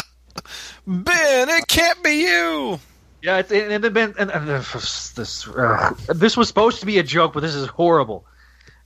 Ben, 0.86 1.48
it 1.50 1.66
can't 1.68 2.02
be 2.02 2.22
you. 2.22 2.78
yeah, 3.22 3.38
it's, 3.38 3.50
and 3.52 3.82
then 3.84 3.92
Ben, 3.92 4.14
and, 4.18 4.30
and 4.30 4.48
this, 4.48 5.10
this, 5.10 5.46
uh, 5.48 5.94
this 6.08 6.36
was 6.36 6.48
supposed 6.48 6.80
to 6.80 6.86
be 6.86 6.98
a 6.98 7.02
joke, 7.02 7.34
but 7.34 7.40
this 7.40 7.54
is 7.54 7.66
horrible. 7.66 8.24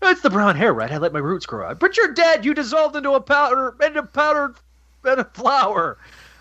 It's 0.02 0.22
the 0.22 0.30
brown 0.30 0.56
hair, 0.56 0.72
right? 0.72 0.90
I 0.90 0.96
let 0.98 1.12
my 1.12 1.18
roots 1.18 1.46
grow 1.46 1.68
out. 1.68 1.78
But 1.78 1.96
you're 1.96 2.12
dead. 2.14 2.44
You 2.44 2.54
dissolved 2.54 2.96
into 2.96 3.12
a 3.12 3.20
powder, 3.20 3.74
into 3.84 4.02
powdered, 4.02 4.54
into 5.04 5.24
flour. 5.24 5.98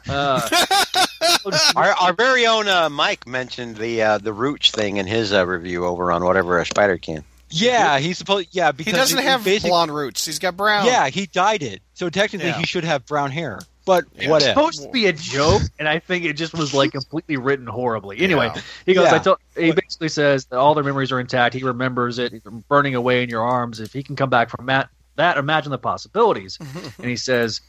Uh, 0.07 0.47
Our, 1.76 1.89
our 1.91 2.14
very 2.14 2.47
own 2.47 2.68
uh, 2.68 2.89
Mike 2.89 3.28
mentioned 3.28 3.76
the 3.78 4.01
uh, 4.01 4.18
the 4.18 4.32
Rooch 4.34 4.72
thing 4.72 4.97
in 4.97 5.05
his 5.05 5.34
uh, 5.34 5.45
review 5.45 5.86
over 5.86 6.12
on 6.12 6.24
whatever 6.24 6.60
a 6.60 6.66
spider 6.66 6.97
can. 6.97 7.24
Yeah, 7.49 7.99
he's 7.99 8.18
supposed. 8.18 8.47
Yeah, 8.51 8.72
because 8.72 8.93
He 8.93 8.97
doesn't 8.97 9.20
it- 9.20 9.26
have 9.26 9.43
basic- 9.43 9.70
blonde 9.70 9.93
roots. 9.93 10.26
He's 10.26 10.39
got 10.39 10.55
brown. 10.57 10.86
Yeah, 10.86 11.10
he 11.10 11.26
dyed 11.28 11.62
it, 11.64 11.82
so 11.93 12.10
technically 12.10 12.47
Yeah. 12.49 12.57
he 12.57 12.66
should 12.66 12.84
have 12.86 13.05
brown 13.05 13.32
hair. 13.32 13.60
But 13.90 14.06
Yeah. 14.14 14.30
what 14.30 14.36
it's 14.44 14.46
if? 14.46 14.50
supposed 14.52 14.84
to 14.84 14.90
be 14.90 15.08
a 15.08 15.14
joke, 15.14 15.64
and 15.80 15.88
I 15.88 15.98
think 15.98 16.24
it 16.24 16.34
just 16.34 16.54
was 16.54 16.76
like 16.76 16.92
completely 16.92 17.38
written 17.38 17.66
horribly. 17.66 18.20
Anyway, 18.20 18.52
Yeah. 18.54 18.62
he 18.86 18.94
goes. 18.94 19.06
Yeah. 19.10 19.16
I 19.16 19.18
told, 19.18 19.38
he 19.58 19.72
basically 19.72 20.10
says 20.10 20.46
that 20.46 20.60
all 20.60 20.76
their 20.76 20.84
memories 20.84 21.12
are 21.12 21.20
intact. 21.20 21.56
He 21.56 21.64
remembers 21.64 22.20
it 22.20 22.44
burning 22.68 22.94
away 22.94 23.24
in 23.24 23.30
your 23.30 23.42
arms. 23.42 23.80
If 23.80 23.92
he 23.92 24.04
can 24.04 24.16
come 24.16 24.30
back 24.30 24.52
from 24.52 24.68
that, 24.68 24.90
that 25.16 25.38
imagine 25.38 25.72
the 25.72 25.80
possibilities. 25.80 26.60
and 27.00 27.08
he 27.08 27.16
says, 27.16 27.62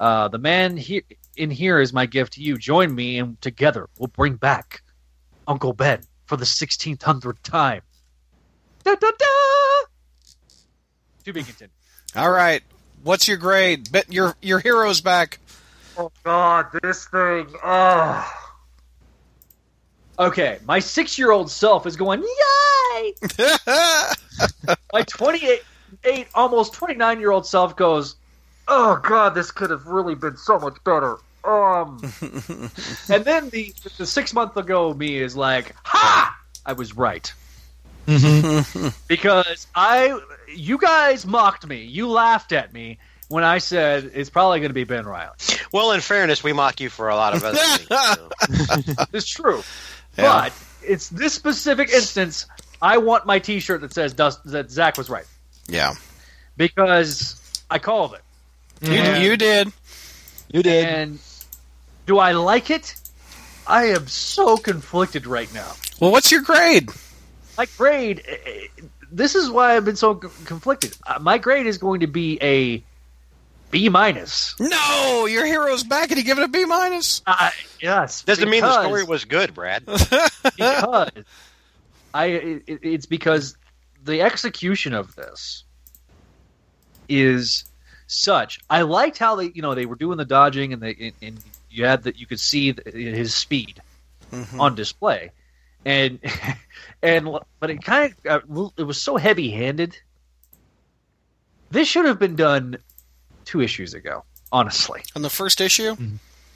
uh, 0.00 0.28
"The 0.28 0.38
man 0.38 0.78
here 0.78 1.02
in 1.36 1.50
here 1.50 1.78
is 1.80 1.92
my 1.92 2.06
gift 2.06 2.32
to 2.32 2.40
you. 2.42 2.56
Join 2.56 2.94
me, 2.94 3.18
and 3.18 3.38
together 3.42 3.90
we'll 3.98 4.06
bring 4.06 4.36
back 4.36 4.80
Uncle 5.46 5.74
Ben 5.74 6.00
for 6.24 6.38
the 6.38 6.46
sixteenth 6.46 7.02
hundredth 7.02 7.42
time." 7.42 7.82
Da, 8.84 8.94
da, 8.94 9.10
da! 9.18 9.26
To 11.24 11.32
be 11.34 11.42
continued. 11.42 11.72
All 12.16 12.30
right. 12.30 12.62
What's 13.04 13.26
your 13.26 13.36
grade? 13.36 13.90
Bet 13.90 14.12
your 14.12 14.36
your 14.40 14.60
hero's 14.60 15.00
back. 15.00 15.40
Oh 15.96 16.10
God, 16.24 16.66
this 16.82 17.06
thing! 17.06 17.48
Oh. 17.62 18.32
Okay, 20.18 20.58
my 20.66 20.78
six-year-old 20.78 21.50
self 21.50 21.86
is 21.86 21.96
going 21.96 22.22
yay. 22.22 23.14
My 24.92 25.02
twenty-eight, 25.02 26.28
almost 26.34 26.74
twenty-nine-year-old 26.74 27.46
self 27.46 27.76
goes, 27.76 28.16
"Oh 28.68 29.00
God, 29.02 29.34
this 29.34 29.50
could 29.50 29.70
have 29.70 29.86
really 29.86 30.14
been 30.14 30.36
so 30.36 30.58
much 30.58 30.76
better." 30.84 31.16
Um, 31.44 31.98
and 33.08 33.24
then 33.24 33.48
the 33.50 33.74
the 33.98 34.06
six-month 34.06 34.56
ago 34.56 34.94
me 34.94 35.16
is 35.16 35.34
like, 35.34 35.74
"Ha! 35.84 36.38
I 36.64 36.72
was 36.72 36.96
right." 36.96 37.32
because 39.08 39.66
I, 39.74 40.20
you 40.54 40.76
guys 40.78 41.26
mocked 41.26 41.66
me. 41.66 41.82
You 41.84 42.08
laughed 42.08 42.52
at 42.52 42.72
me 42.72 42.98
when 43.32 43.44
I 43.44 43.58
said 43.58 44.10
it's 44.14 44.30
probably 44.30 44.60
going 44.60 44.70
to 44.70 44.74
be 44.74 44.84
Ben 44.84 45.06
Reilly. 45.06 45.34
Well, 45.72 45.92
in 45.92 46.00
fairness, 46.00 46.44
we 46.44 46.52
mock 46.52 46.80
you 46.80 46.90
for 46.90 47.08
a 47.08 47.16
lot 47.16 47.34
of 47.34 47.42
other 47.42 47.56
things. 47.58 47.88
so. 48.96 49.04
It's 49.12 49.26
true. 49.28 49.62
Yeah. 50.16 50.22
But 50.50 50.52
it's 50.82 51.08
this 51.08 51.32
specific 51.32 51.90
instance. 51.90 52.46
I 52.82 52.98
want 52.98 53.24
my 53.26 53.38
T-shirt 53.38 53.80
that 53.80 53.92
says 53.94 54.12
Dust, 54.12 54.40
that 54.44 54.70
Zach 54.70 54.98
was 54.98 55.08
right 55.08 55.24
yeah. 55.68 55.94
because 56.56 57.62
I 57.70 57.78
called 57.78 58.14
it. 58.14 58.20
You, 58.88 59.30
you 59.30 59.36
did. 59.36 59.72
You 60.52 60.62
did. 60.62 60.84
And 60.86 61.18
do 62.06 62.18
I 62.18 62.32
like 62.32 62.70
it? 62.70 62.94
I 63.66 63.84
am 63.86 64.08
so 64.08 64.56
conflicted 64.56 65.26
right 65.26 65.52
now. 65.54 65.72
Well, 66.00 66.10
what's 66.10 66.30
your 66.32 66.42
grade? 66.42 66.90
My 67.56 67.66
grade. 67.78 68.22
eh, 68.28 68.36
eh, 68.44 68.82
This 69.12 69.34
is 69.36 69.48
why 69.48 69.76
I've 69.76 69.84
been 69.84 69.96
so 69.96 70.14
conflicted. 70.16 70.96
Uh, 71.06 71.18
My 71.20 71.38
grade 71.38 71.66
is 71.66 71.78
going 71.78 72.00
to 72.00 72.06
be 72.08 72.38
a 72.42 72.82
B 73.72 73.88
minus. 73.88 74.54
No, 74.60 75.26
your 75.26 75.46
hero's 75.46 75.82
back, 75.82 76.10
and 76.10 76.18
he 76.18 76.22
give 76.22 76.38
it 76.38 76.44
a 76.44 76.48
B 76.48 76.66
minus. 76.66 77.22
Uh, 77.26 77.50
yes, 77.80 78.22
Doesn't 78.22 78.48
mean 78.48 78.60
the 78.60 78.82
story 78.82 79.02
was 79.02 79.24
good, 79.24 79.54
Brad. 79.54 79.84
because 80.42 81.10
I 82.14 82.26
it, 82.26 82.62
it's 82.66 83.06
because 83.06 83.56
the 84.04 84.20
execution 84.20 84.92
of 84.92 85.16
this 85.16 85.64
is 87.08 87.64
such. 88.06 88.60
I 88.68 88.82
liked 88.82 89.16
how 89.16 89.36
they 89.36 89.50
you 89.54 89.62
know 89.62 89.74
they 89.74 89.86
were 89.86 89.96
doing 89.96 90.18
the 90.18 90.26
dodging 90.26 90.74
and 90.74 90.82
they 90.82 91.14
and 91.22 91.38
you 91.70 91.86
had 91.86 92.02
that 92.02 92.18
you 92.18 92.26
could 92.26 92.40
see 92.40 92.72
the, 92.72 92.90
his 92.90 93.34
speed 93.34 93.80
on 94.58 94.74
display, 94.74 95.32
and 95.86 96.18
and 97.02 97.26
but 97.58 97.70
it 97.70 97.82
kind 97.82 98.14
of 98.26 98.44
uh, 98.44 98.70
it 98.76 98.82
was 98.82 99.00
so 99.00 99.16
heavy 99.16 99.50
handed. 99.50 99.96
This 101.70 101.88
should 101.88 102.04
have 102.04 102.18
been 102.18 102.36
done 102.36 102.76
two 103.44 103.60
issues 103.60 103.94
ago. 103.94 104.24
Honestly, 104.50 105.00
On 105.16 105.22
the 105.22 105.30
first 105.30 105.60
issue. 105.60 105.96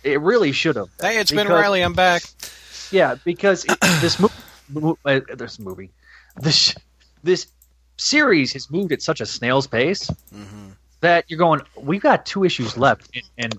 it 0.05 0.21
really 0.21 0.53
should 0.53 0.77
have. 0.77 0.89
Hey, 1.01 1.19
it's 1.19 1.31
Ben 1.31 1.47
Because- 1.47 1.61
Reilly. 1.63 1.83
I'm 1.83 1.95
back. 1.95 2.23
Yeah, 2.91 3.17
because 3.25 3.65
it, 3.65 3.79
this 4.01 4.19
movie, 4.69 4.99
uh, 5.05 5.21
this 5.35 5.59
movie, 5.59 5.91
this 6.41 6.75
this 7.25 7.47
series 7.97 8.53
has 8.53 8.71
moved 8.71 8.93
at 8.93 9.01
such 9.03 9.21
a 9.23 9.27
snail's 9.27 9.67
pace 9.67 10.11
that 11.01 11.25
you're 11.29 11.39
going. 11.39 11.63
We've 11.77 12.03
got 12.03 12.27
two 12.27 12.45
issues 12.45 12.77
left, 12.77 13.11
and, 13.39 13.59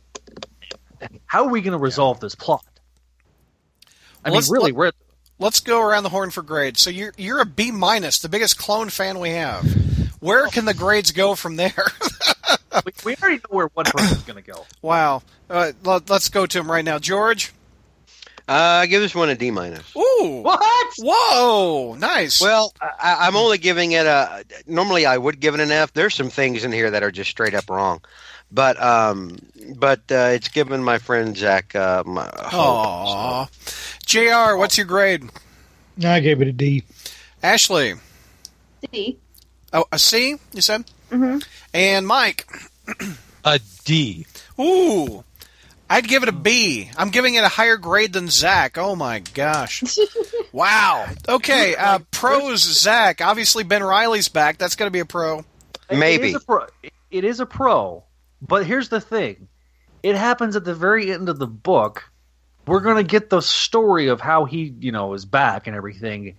and 1.00 1.20
how 1.26 1.46
are 1.46 1.50
we 1.50 1.62
going 1.62 1.72
to 1.74 1.78
resolve 1.80 2.20
this 2.20 2.36
plot? 2.36 2.64
I 4.24 4.30
Well, 4.32 4.42
mean, 4.42 4.52
really, 4.52 4.72
let- 4.72 4.76
we're 4.78 4.92
Let's 5.40 5.60
go 5.60 5.82
around 5.84 6.02
the 6.04 6.10
horn 6.10 6.32
for 6.32 6.42
grades. 6.42 6.82
So 6.82 6.90
you're 6.90 7.14
you're 7.18 7.40
a 7.42 7.46
B 7.46 7.70
minus, 7.72 8.20
the 8.20 8.30
biggest 8.30 8.58
clone 8.58 8.90
fan 8.90 9.20
we 9.20 9.30
have. 9.32 9.66
Where 10.20 10.48
can 10.48 10.66
the 10.66 10.74
grades 10.74 11.12
go 11.12 11.36
from 11.36 11.58
there? 11.58 11.74
we, 12.86 12.92
we 13.06 13.16
already 13.16 13.38
know 13.38 13.50
where 13.50 13.68
one 13.74 13.86
person's 13.86 14.24
going 14.24 14.42
to 14.42 14.52
go. 14.52 14.66
wow. 14.82 15.22
Uh, 15.50 15.72
let, 15.84 16.10
us 16.12 16.30
go 16.30 16.46
to 16.46 16.60
him 16.60 16.70
right 16.70 16.86
now, 16.86 17.00
George. 17.00 17.54
Uh, 18.48 18.86
give 18.86 19.02
this 19.02 19.14
one 19.14 19.30
a 19.30 19.36
D 19.36 19.52
minus. 19.52 19.94
Ooh. 19.96 20.42
What? 20.42 20.94
Whoa. 21.00 21.96
Nice. 22.00 22.42
Well, 22.42 22.74
I, 22.82 23.28
I'm 23.28 23.36
only 23.36 23.58
giving 23.58 23.92
it 23.92 24.06
a. 24.06 24.46
Normally, 24.66 25.06
I 25.06 25.18
would 25.18 25.42
give 25.42 25.54
it 25.54 25.60
an 25.60 25.72
F. 25.72 25.92
There's 25.92 26.16
some 26.16 26.30
things 26.30 26.64
in 26.64 26.72
here 26.72 26.92
that 26.92 27.04
are 27.04 27.12
just 27.12 27.30
straight 27.30 27.54
up 27.54 27.70
wrong, 27.70 28.00
but 28.50 28.82
um, 28.82 29.38
but 29.76 30.00
uh, 30.10 30.32
it's 30.32 30.48
given 30.48 30.82
my 30.82 30.98
friend 30.98 31.36
Zach 31.36 31.76
uh, 31.76 32.04
my 32.06 32.32
hope. 32.38 32.54
Aw. 32.54 33.48
JR, 34.06 34.56
what's 34.56 34.78
your 34.78 34.88
grade? 34.88 35.30
I 36.02 36.22
gave 36.22 36.42
it 36.42 36.48
a 36.48 36.54
D. 36.54 36.84
Ashley. 37.44 37.96
D. 38.92 39.18
Oh, 39.74 39.86
a 39.92 40.00
C, 40.00 40.38
you 40.54 40.62
said? 40.62 40.86
Mhm. 41.12 41.46
And 41.74 42.08
Mike. 42.08 42.48
A 43.46 43.60
D. 43.86 44.26
Ooh. 44.60 45.24
I'd 45.90 46.08
give 46.08 46.24
it 46.24 46.30
a 46.30 46.34
B. 46.34 46.90
I'm 46.98 47.12
giving 47.12 47.36
it 47.36 47.44
a 47.46 47.48
higher 47.48 47.78
grade 47.78 48.12
than 48.12 48.28
Zach. 48.28 48.78
Oh 48.78 48.96
my 48.96 49.20
gosh. 49.20 49.84
wow. 50.52 51.08
Okay. 51.30 51.76
Uh, 51.76 52.00
pros, 52.12 52.62
Zach. 52.62 53.22
Obviously, 53.22 53.64
Ben 53.64 53.84
Reilly's 53.84 54.28
back. 54.28 54.58
That's 54.58 54.76
going 54.76 54.88
to 54.88 54.92
be 54.92 55.00
a 55.00 55.06
pro. 55.06 55.46
Maybe. 55.90 56.30
It 56.30 56.30
is, 56.30 56.36
a 56.36 56.40
pro, 56.42 56.66
it 57.12 57.24
is 57.24 57.40
a 57.40 57.46
pro, 57.46 58.04
but 58.42 58.66
here's 58.66 58.90
the 58.90 59.00
thing: 59.00 59.48
it 60.04 60.16
happens 60.16 60.56
at 60.56 60.66
the 60.66 60.76
very 60.76 61.12
end 61.12 61.30
of 61.30 61.40
the 61.40 61.48
book. 61.48 62.12
We're 62.66 62.82
gonna 62.82 63.04
get 63.04 63.30
the 63.30 63.40
story 63.40 64.08
of 64.08 64.20
how 64.20 64.44
he, 64.44 64.74
you 64.80 64.92
know, 64.92 65.14
is 65.14 65.24
back 65.24 65.68
and 65.68 65.76
everything, 65.78 66.28
and 66.28 66.36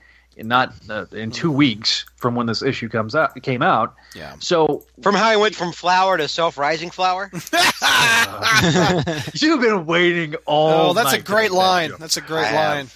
not 0.47 0.73
uh, 0.89 1.07
in 1.13 1.31
two 1.31 1.51
weeks 1.51 2.05
from 2.17 2.35
when 2.35 2.47
this 2.47 2.63
issue 2.63 2.89
comes 2.89 3.15
out 3.15 3.41
came 3.43 3.63
out. 3.63 3.95
Yeah. 4.15 4.35
So 4.39 4.87
From 5.03 5.15
how 5.15 5.29
I 5.29 5.37
went 5.37 5.55
from 5.55 5.73
flower 5.73 6.17
to 6.17 6.29
self-rising 6.29 6.91
flower. 6.91 7.31
you've 9.35 9.61
been 9.61 9.87
waiting 9.87 10.35
all. 10.47 10.91
Oh, 10.91 10.93
that's 10.95 11.13
a 11.13 11.17
night 11.17 11.27
to 11.27 11.33
great 11.33 11.43
make 11.43 11.51
that 11.51 11.57
line. 11.57 11.91
That's 11.99 12.17
a 12.17 12.21
great 12.21 12.45
I 12.45 12.49
have. 12.49 12.77
line. 12.77 12.89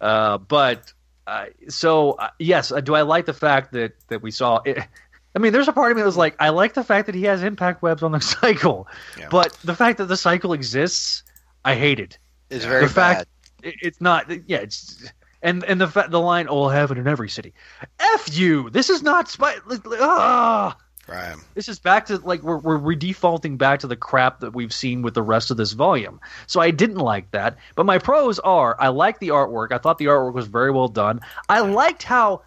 Uh, 0.00 0.38
but 0.38 0.92
uh, 1.26 1.46
so 1.68 2.12
uh, 2.12 2.30
yes, 2.38 2.72
uh, 2.72 2.80
do 2.80 2.94
I 2.94 3.02
like 3.02 3.26
the 3.26 3.34
fact 3.34 3.72
that 3.72 3.92
that 4.08 4.22
we 4.22 4.30
saw 4.30 4.60
it? 4.64 4.78
I 5.36 5.40
mean, 5.40 5.52
there's 5.52 5.68
a 5.68 5.72
part 5.72 5.92
of 5.92 5.96
me 5.96 6.02
that 6.02 6.06
was 6.06 6.16
like, 6.16 6.34
I 6.40 6.48
like 6.48 6.74
the 6.74 6.82
fact 6.82 7.06
that 7.06 7.14
he 7.14 7.24
has 7.24 7.42
impact 7.42 7.82
webs 7.82 8.02
on 8.02 8.12
the 8.12 8.20
cycle, 8.20 8.88
Yeah. 9.18 9.28
but 9.30 9.52
the 9.62 9.74
fact 9.74 9.98
that 9.98 10.06
the 10.06 10.16
cycle 10.16 10.52
exists, 10.52 11.22
I 11.64 11.74
hated. 11.74 12.16
it. 12.50 12.56
Is 12.56 12.64
very 12.64 12.86
The 12.86 12.92
fact- 12.92 13.18
bad. 13.62 13.68
It- 13.68 13.74
It's 13.82 14.00
not, 14.00 14.26
yeah, 14.48 14.58
it's 14.58 15.04
and 15.42 15.64
and 15.64 15.80
the 15.80 15.88
fa- 15.88 16.08
the 16.10 16.20
line, 16.20 16.46
"Oh, 16.48 16.64
I'll 16.64 16.70
have 16.70 16.90
it 16.90 16.98
in 16.98 17.06
every 17.06 17.28
city." 17.28 17.54
F 17.98 18.36
you. 18.36 18.70
This 18.70 18.90
is 18.90 19.02
not 19.02 19.28
spy. 19.28 19.56
Ah. 20.00 20.76
Right. 21.08 21.36
This 21.54 21.68
is 21.70 21.78
back 21.78 22.06
to 22.06 22.18
like 22.18 22.42
we're 22.42 22.58
we're 22.58 22.78
redefaulting 22.78 23.56
back 23.56 23.80
to 23.80 23.86
the 23.86 23.96
crap 23.96 24.40
that 24.40 24.54
we've 24.54 24.74
seen 24.74 25.00
with 25.00 25.14
the 25.14 25.22
rest 25.22 25.50
of 25.50 25.56
this 25.56 25.72
volume. 25.72 26.20
So 26.46 26.60
I 26.60 26.70
didn't 26.70 26.98
like 26.98 27.30
that. 27.30 27.56
But 27.76 27.86
my 27.86 27.98
pros 27.98 28.38
are 28.40 28.76
I 28.78 28.88
like 28.88 29.18
the 29.18 29.28
artwork. 29.28 29.72
I 29.72 29.78
thought 29.78 29.96
the 29.96 30.06
artwork 30.06 30.34
was 30.34 30.46
very 30.46 30.70
well 30.70 30.88
done. 30.88 31.20
I 31.48 31.60
liked 31.60 32.02
how 32.02 32.42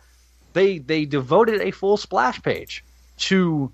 they 0.53 0.77
they 0.77 1.05
devoted 1.05 1.61
a 1.61 1.71
full 1.71 1.97
splash 1.97 2.41
page 2.43 2.83
to 3.17 3.71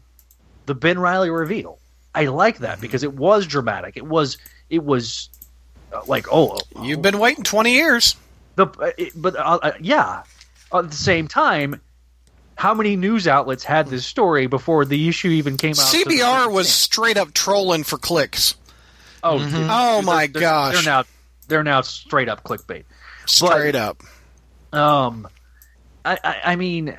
the 0.67 0.75
Ben 0.75 0.97
Reilly 0.97 1.29
reveal. 1.29 1.79
I 2.15 2.25
like 2.27 2.59
that 2.59 2.79
because 2.79 3.03
it 3.03 3.13
was 3.13 3.45
dramatic. 3.45 3.97
It 3.97 4.05
was 4.05 4.37
it 4.69 4.85
was 4.85 5.27
uh, 5.91 6.01
like 6.07 6.27
oh 6.31 6.59
You've 6.81 7.01
been 7.01 7.19
waiting 7.19 7.43
20 7.43 7.73
years. 7.73 8.15
The 8.57 8.65
uh, 8.67 8.91
but 9.15 9.35
uh, 9.37 9.59
uh, 9.61 9.71
yeah 9.79 10.23
at 10.73 10.89
the 10.89 10.95
same 10.95 11.27
time 11.29 11.79
how 12.55 12.73
many 12.73 12.95
news 12.95 13.27
outlets 13.27 13.63
had 13.63 13.87
this 13.87 14.05
story 14.05 14.47
before 14.47 14.83
the 14.83 15.07
issue 15.07 15.29
even 15.29 15.55
came 15.57 15.71
out 15.71 15.93
CBR 15.93 16.51
was 16.51 16.67
straight 16.67 17.15
up 17.17 17.33
trolling 17.33 17.83
for 17.83 17.97
clicks. 17.97 18.55
oh 19.23 19.37
Mhm. 19.39 19.51
dude, 19.51 19.67
Oh 19.69 19.93
they're- 19.95 20.01
my 20.01 20.27
they're- 20.27 20.41
gosh. 20.41 20.73
they're 20.73 20.83
now 20.83 21.03
they're 21.47 21.63
now 21.63 21.81
straight 21.81 22.27
up 22.29 22.43
clickbait 22.43 22.83
Straight 23.27 23.75
up. 23.75 24.01
um 24.73 25.27
i 26.03 26.17
i, 26.23 26.41
I 26.43 26.55
mean 26.57 26.97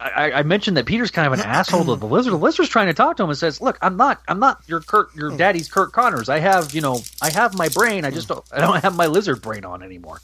I, 0.00 0.30
I 0.30 0.42
mentioned 0.44 0.76
that 0.76 0.86
Peter's 0.86 1.10
kind 1.10 1.26
of 1.26 1.32
an 1.32 1.44
asshole 1.44 1.84
to 1.86 1.96
the 1.96 2.06
lizard. 2.14 2.32
The 2.32 2.36
lizard's 2.38 2.68
trying 2.68 2.86
to 2.86 2.94
talk 2.94 3.16
to 3.16 3.24
him 3.24 3.30
and 3.30 3.36
says, 3.38 3.60
"Look, 3.60 3.78
I'm 3.82 3.96
not, 3.96 4.22
I'm 4.28 4.38
not 4.38 4.62
your 4.68 4.78
Curt, 4.80 5.12
your 5.16 5.36
daddy's 5.36 5.68
Curt 5.68 5.90
Connors. 5.92 6.28
I 6.28 6.38
have, 6.38 6.72
you 6.72 6.80
know, 6.80 7.00
I 7.20 7.30
have 7.30 7.58
my 7.58 7.68
brain. 7.68 8.04
I 8.04 8.12
just 8.12 8.28
don't, 8.28 8.44
I 8.52 8.60
don't 8.60 8.80
have 8.80 8.94
my 8.94 9.06
lizard 9.06 9.42
brain 9.42 9.64
on 9.64 9.82
anymore. 9.82 10.20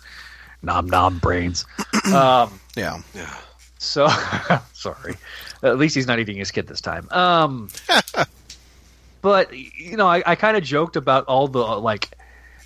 Nom 0.65 0.87
nom 0.87 1.19
brains. 1.19 1.65
um, 2.13 2.59
Yeah. 2.77 3.01
Yeah. 3.15 3.35
So 3.79 4.09
sorry. 4.73 5.15
At 5.63 5.79
least 5.79 5.95
he's 5.95 6.07
not 6.07 6.19
eating 6.19 6.37
his 6.37 6.51
kid 6.51 6.67
this 6.67 6.81
time. 6.81 7.09
Um, 7.11 7.69
but 9.23 9.53
you 9.57 9.97
know, 9.97 10.07
I, 10.07 10.23
I 10.27 10.35
kind 10.35 10.57
of 10.57 10.63
joked 10.65 10.97
about 10.97 11.25
all 11.27 11.49
the 11.49 11.59
like. 11.61 12.11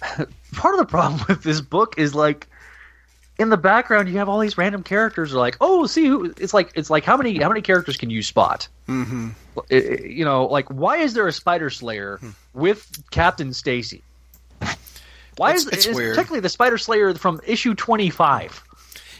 Part 0.53 0.74
of 0.74 0.78
the 0.78 0.86
problem 0.86 1.20
with 1.28 1.42
this 1.42 1.61
book 1.61 1.94
is 1.99 2.14
like, 2.14 2.46
in 3.38 3.49
the 3.51 3.57
background, 3.57 4.09
you 4.09 4.16
have 4.18 4.28
all 4.28 4.38
these 4.38 4.57
random 4.57 4.82
characters. 4.84 5.34
Are 5.34 5.38
like, 5.38 5.57
oh, 5.61 5.86
see 5.86 6.07
who? 6.07 6.32
It's 6.38 6.55
like 6.55 6.70
it's 6.74 6.88
like 6.88 7.05
how 7.05 7.16
many 7.16 7.36
how 7.38 7.49
many 7.49 7.62
characters 7.62 7.96
can 7.96 8.09
you 8.11 8.22
spot? 8.22 8.68
Mm-hmm. 8.88 9.30
It- 9.70 9.84
it- 9.84 10.11
you 10.11 10.24
know, 10.24 10.46
like 10.46 10.68
why 10.68 10.99
is 10.99 11.14
there 11.14 11.26
a 11.26 11.32
Spider 11.32 11.68
Slayer 11.68 12.20
with 12.55 12.88
Captain 13.11 13.53
Stacy? 13.53 14.03
Why 15.39 15.51
It's- 15.51 15.62
is 15.66 15.68
it's 15.72 15.86
it's 15.86 15.97
weird. 15.97 16.14
Particularly 16.14 16.41
the 16.41 16.49
Spider 16.49 16.78
Slayer 16.78 17.14
from 17.14 17.41
issue 17.47 17.74
twenty 17.74 18.11
five. 18.11 18.62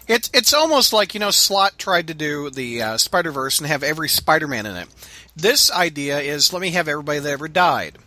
It's 0.07 0.31
it's 0.33 0.53
almost 0.55 0.93
like 0.93 1.15
you 1.15 1.21
know 1.21 1.31
Slott 1.31 1.79
tried 1.79 2.09
to 2.09 2.15
do 2.15 2.51
the 2.51 2.83
uh, 2.83 2.97
Spider 2.99 3.31
Verse 3.31 3.59
and 3.59 3.67
have 3.67 3.83
every 3.83 4.09
Spider 4.09 4.49
Man 4.49 4.67
in 4.67 4.77
it. 4.77 4.89
This 5.37 5.71
idea 5.71 6.19
is 6.21 6.53
let 6.53 6.61
me 6.63 6.71
have 6.71 6.89
everybody 6.89 7.19
that 7.21 7.31
ever 7.31 7.47
died, 7.49 7.99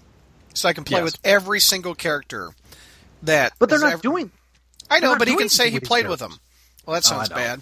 so 0.53 0.68
I 0.68 0.74
can 0.74 0.84
play 0.84 0.97
Yes. 0.99 1.05
with 1.05 1.20
every 1.24 1.59
single 1.59 1.95
character 1.95 2.49
that. 3.24 3.53
But 3.59 3.70
they're 3.70 3.80
not 3.80 3.93
ever- 3.93 4.01
doing. 4.01 4.32
I 4.89 4.99
know, 4.99 5.16
but 5.18 5.28
he 5.30 5.36
can 5.38 5.47
say 5.47 5.70
he 5.70 5.76
with 5.76 5.84
these 5.84 5.88
played 5.88 6.07
with 6.09 6.20
them. 6.20 6.38
Well, 6.86 6.95
that 6.95 7.05
Oh, 7.05 7.09
sounds 7.16 7.30
know. 7.30 7.36
bad. 7.38 7.62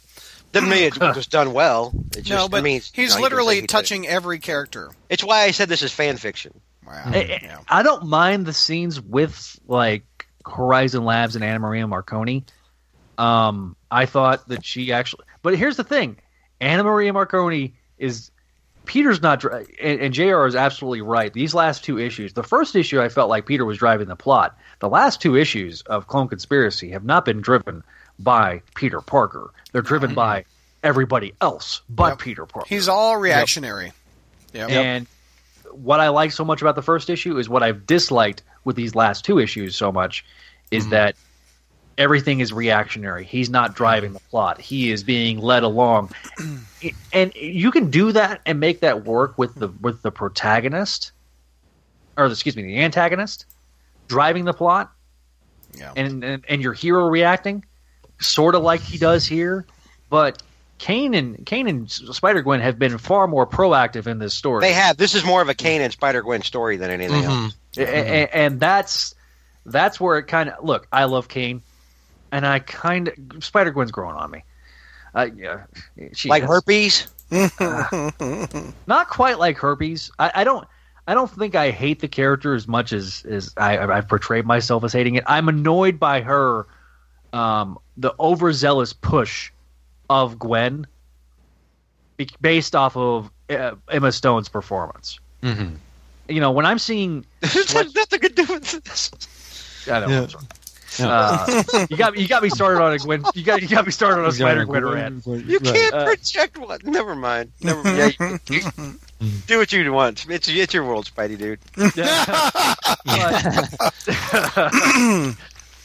Doesn't 0.52 0.70
mean 0.70 0.84
it 0.84 0.98
was 1.16 1.28
done 1.28 1.54
well. 1.54 1.92
It 2.18 2.22
just 2.24 2.30
no, 2.32 2.50
but 2.50 2.64
means 2.64 2.90
he's 2.92 3.16
no, 3.16 3.22
literally 3.22 3.56
doesn't 3.56 3.56
he 3.56 3.62
did. 3.62 3.70
touching 3.70 4.08
every 4.08 4.40
character. 4.40 4.90
It's 5.10 5.24
why 5.24 5.42
I 5.44 5.52
said 5.52 5.70
this 5.70 5.84
is 5.84 5.92
fan 5.94 6.18
fiction. 6.18 6.60
Wow. 6.88 7.04
I- 7.06 7.10
I, 7.18 7.40
Yeah. 7.44 7.60
I 7.68 7.84
don't 7.84 8.06
mind 8.08 8.48
the 8.48 8.54
scenes 8.54 9.00
with 9.00 9.60
like 9.68 10.06
Horizon 10.50 11.06
Labs 11.06 11.36
and 11.36 11.44
Anna 11.44 11.60
Maria 11.60 11.88
Marconi. 11.88 12.46
Um, 13.18 13.76
I 13.92 14.06
thought 14.06 14.48
that 14.48 14.64
she 14.66 14.92
actually, 14.92 15.26
but 15.42 15.58
here's 15.58 15.78
the 15.78 15.84
thing: 15.84 16.18
Anna 16.62 16.84
Maria 16.84 17.12
Marconi 17.14 17.76
is 17.98 18.32
Peter's 18.86 19.22
not, 19.22 19.44
and, 19.44 20.02
and 20.02 20.14
Jr. 20.14 20.46
is 20.46 20.56
absolutely 20.56 21.02
right. 21.02 21.32
These 21.32 21.54
last 21.54 21.84
two 21.84 22.00
issues, 22.00 22.34
the 22.34 22.44
first 22.44 22.76
issue, 22.76 23.02
I 23.02 23.10
felt 23.10 23.30
like 23.30 23.46
Peter 23.46 23.66
was 23.66 23.78
driving 23.78 24.08
the 24.08 24.16
plot. 24.16 24.58
The 24.80 24.90
last 24.90 25.22
two 25.22 25.36
issues 25.36 25.82
of 25.84 26.08
Clone 26.08 26.28
Conspiracy 26.28 26.92
have 26.92 27.04
not 27.04 27.26
been 27.26 27.42
driven 27.42 27.84
by 28.18 28.62
Peter 28.76 29.02
Parker. 29.02 29.52
They're 29.72 29.82
driven 29.82 30.14
by 30.14 30.46
everybody 30.82 31.34
else 31.42 31.82
but 31.90 32.10
Yep. 32.10 32.20
Peter 32.20 32.46
Parker. 32.46 32.68
He's 32.68 32.88
all 32.88 33.18
reactionary. 33.18 33.92
Yep. 34.54 34.70
And 34.70 35.08
what 35.72 36.00
I 36.00 36.10
like 36.10 36.32
so 36.32 36.44
much 36.44 36.62
about 36.62 36.76
the 36.76 36.82
first 36.82 37.10
issue 37.10 37.38
is 37.38 37.48
what 37.48 37.64
I've 37.64 37.86
disliked 37.86 38.44
with 38.70 38.76
these 38.78 38.94
last 38.96 39.26
two 39.26 39.40
issues 39.40 39.76
so 39.76 39.92
much 39.92 40.24
is 40.72 40.84
Mm-hmm. 40.84 40.92
that 40.92 41.16
everything 41.98 42.40
is 42.40 42.54
reactionary. 42.54 43.26
He's 43.26 43.50
not 43.50 43.76
driving 43.76 44.14
the 44.14 44.20
plot. 44.30 44.62
He 44.62 44.92
is 44.92 45.04
being 45.04 45.40
led 45.42 45.64
along. 45.64 46.12
and 47.14 47.34
you 47.36 47.72
can 47.72 47.90
do 47.90 48.12
that 48.14 48.40
and 48.46 48.60
make 48.60 48.80
that 48.82 49.04
work 49.06 49.38
with 49.40 49.56
the 49.56 49.68
with 49.82 50.02
the 50.04 50.12
protagonist 50.12 51.12
or 52.16 52.28
excuse 52.28 52.56
me, 52.56 52.62
the 52.64 52.80
antagonist 52.80 53.46
driving 54.08 54.46
the 54.46 54.54
plot 54.54 54.92
Yeah. 55.76 55.92
and 55.96 56.24
and, 56.24 56.46
and 56.48 56.62
your 56.62 56.74
hero 56.74 57.08
reacting 57.08 57.66
sort 58.20 58.54
of 58.56 58.62
like 58.62 58.82
he 58.82 58.98
does 59.00 59.26
here, 59.26 59.66
but 60.10 60.42
Kane 60.78 61.14
and 61.14 61.46
Kane 61.46 61.68
and 61.68 61.90
Spider 61.92 62.42
Gwen 62.42 62.62
have 62.62 62.78
been 62.80 62.98
far 62.98 63.28
more 63.28 63.46
proactive 63.48 64.08
in 64.08 64.20
this 64.20 64.34
story. 64.34 64.62
They 64.62 64.72
have. 64.74 64.96
This 64.96 65.16
is 65.16 65.26
more 65.26 65.42
of 65.42 65.50
a 65.50 65.54
Kane 65.54 65.82
and 65.82 65.92
Spider 65.92 66.22
Gwen 66.22 66.42
story 66.44 66.78
than 66.78 66.90
anything 66.92 67.24
Mhm. 67.24 67.44
else. 67.46 67.56
A- 67.78 67.82
a- 67.84 68.36
and 68.36 68.60
that's 68.60 69.16
that's 69.66 70.00
where 70.00 70.18
it 70.18 70.24
kind 70.24 70.50
of 70.50 70.64
look. 70.64 70.88
I 70.92 71.04
love 71.06 71.28
Kane, 71.28 71.62
and 72.32 72.46
I 72.46 72.60
kind 72.60 73.10
of 73.36 73.44
Spider 73.44 73.72
Gwen's 73.72 73.92
growing 73.92 74.16
on 74.16 74.32
me. 74.32 74.44
Uh, 75.14 75.28
yeah, 75.36 75.64
she 76.14 76.30
Like 76.30 76.44
is. 76.44 76.50
herpes. 76.50 77.08
not 78.88 79.10
quite 79.10 79.40
like 79.40 79.58
herpes. 79.58 80.12
I, 80.20 80.32
I 80.36 80.44
don't. 80.44 80.68
I 81.08 81.16
don't 81.16 81.30
think 81.30 81.56
I 81.56 81.72
hate 81.72 82.00
the 82.02 82.08
character 82.08 82.54
as 82.54 82.68
much 82.68 82.94
as 82.94 83.26
as 83.28 83.54
I, 83.58 83.78
I've 83.80 84.08
portrayed 84.08 84.46
myself 84.46 84.84
as 84.84 84.94
hating 84.94 85.16
it. 85.16 85.24
I'm 85.26 85.50
annoyed 85.50 86.00
by 86.00 86.22
her, 86.22 86.68
um, 87.34 87.80
the 87.98 88.14
overzealous 88.20 88.94
push 88.94 89.52
of 90.10 90.38
Gwen, 90.38 90.86
be- 92.18 92.30
based 92.42 92.76
off 92.76 92.96
of 92.96 93.32
uh, 93.50 93.72
Emma 93.90 94.12
Stone's 94.12 94.50
performance. 94.50 95.20
Mhm. 95.42 95.78
You 96.30 96.40
know, 96.42 96.52
when 96.52 96.66
I'm 96.66 96.80
seeing, 96.80 97.26
This 97.42 97.72
has 97.74 97.94
nothing 97.96 98.20
to 98.22 98.30
do 98.30 98.46
with 98.46 98.84
this. 98.84 99.12
I 99.90 100.00
don't 100.00 100.10
Yeah. 100.10 100.16
know. 100.20 100.24
I'm 100.24 100.30
sorry. 100.30 100.46
Uh, 101.02 101.64
you 101.90 101.96
got 101.98 102.18
you 102.18 102.28
got 102.28 102.44
me 102.44 102.50
started 102.50 102.82
on 102.82 102.92
a 102.94 102.98
Gwen. 102.98 103.24
You 103.34 103.44
got 103.44 103.62
you 103.62 103.68
got 103.70 103.86
me 103.86 103.92
started 103.92 104.22
on 104.22 104.28
a 104.28 104.32
Spider 104.32 104.66
Gwen 104.66 104.84
rant. 104.86 105.26
You 105.26 105.60
can't 105.60 105.94
Uh, 105.94 106.06
project 106.06 106.58
what. 106.58 106.84
Never 106.84 107.16
mind. 107.16 107.52
Never. 107.62 107.82
Yeah, 107.96 108.10
you, 108.50 108.60
you- 108.82 108.96
do 109.48 109.58
what 109.60 109.72
you 109.72 109.94
want. 109.94 110.26
It's 110.30 110.50
it's 110.50 110.74
your 110.74 110.84
world, 110.84 111.10
Spidey 111.16 111.38
dude. 111.38 111.60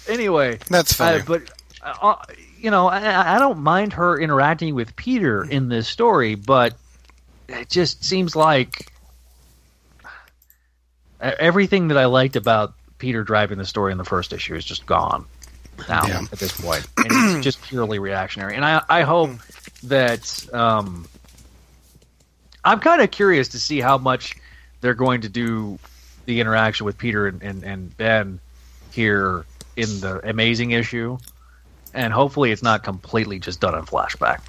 anyway, 0.09 0.59
That's 0.69 0.93
funny. 0.93 1.21
Uh, 1.21 1.25
but 1.27 1.43
uh, 1.83 2.17
you 2.59 2.71
know, 2.71 2.89
I, 2.89 3.37
I 3.37 3.39
don't 3.39 3.59
mind 3.59 3.93
her 3.95 4.19
interacting 4.19 4.75
with 4.75 4.95
Peter 4.97 5.45
in 5.45 5.69
this 5.69 5.89
story, 5.89 6.35
but 6.35 6.75
it 7.49 7.69
just 7.69 8.05
seems 8.05 8.35
like 8.35 8.91
everything 11.39 11.89
that 11.89 11.99
I 11.99 12.07
liked 12.07 12.37
about 12.37 12.75
Peter 12.99 13.22
driving 13.25 13.59
the 13.59 13.64
story 13.66 13.93
in 13.93 13.99
the 13.99 14.05
first 14.05 14.33
issue 14.33 14.55
is 14.55 14.64
just 14.64 14.87
gone 14.87 15.25
now 15.89 16.07
Yeah. 16.07 16.20
at 16.33 16.39
this 16.39 16.59
point, 16.61 16.87
and 16.97 17.07
it's 17.37 17.45
just 17.45 17.62
purely 17.62 17.99
reactionary. 17.99 18.55
And 18.57 18.64
I, 18.64 18.83
I 18.89 19.03
hope 19.03 19.31
that 19.85 20.47
um, 20.55 21.07
I'm 22.64 22.81
kind 22.81 23.03
of 23.03 23.11
curious 23.11 23.49
to 23.49 23.61
see 23.61 23.81
how 23.81 23.99
much 23.99 24.37
they're 24.81 24.95
going 24.95 25.22
to 25.22 25.29
do 25.29 25.79
the 26.27 26.41
interaction 26.41 26.87
with 26.87 26.97
Peter 26.97 27.27
and, 27.27 27.43
and, 27.43 27.64
and 27.64 27.97
Ben 27.97 28.41
here 28.93 29.45
in 29.77 30.01
the 30.01 30.20
amazing 30.29 30.70
issue, 30.70 31.18
and 31.93 32.12
hopefully 32.12 32.53
it's 32.53 32.62
not 32.62 32.85
completely 32.85 33.39
just 33.39 33.61
done 33.61 33.75
in 33.75 33.83
flashback. 33.85 34.41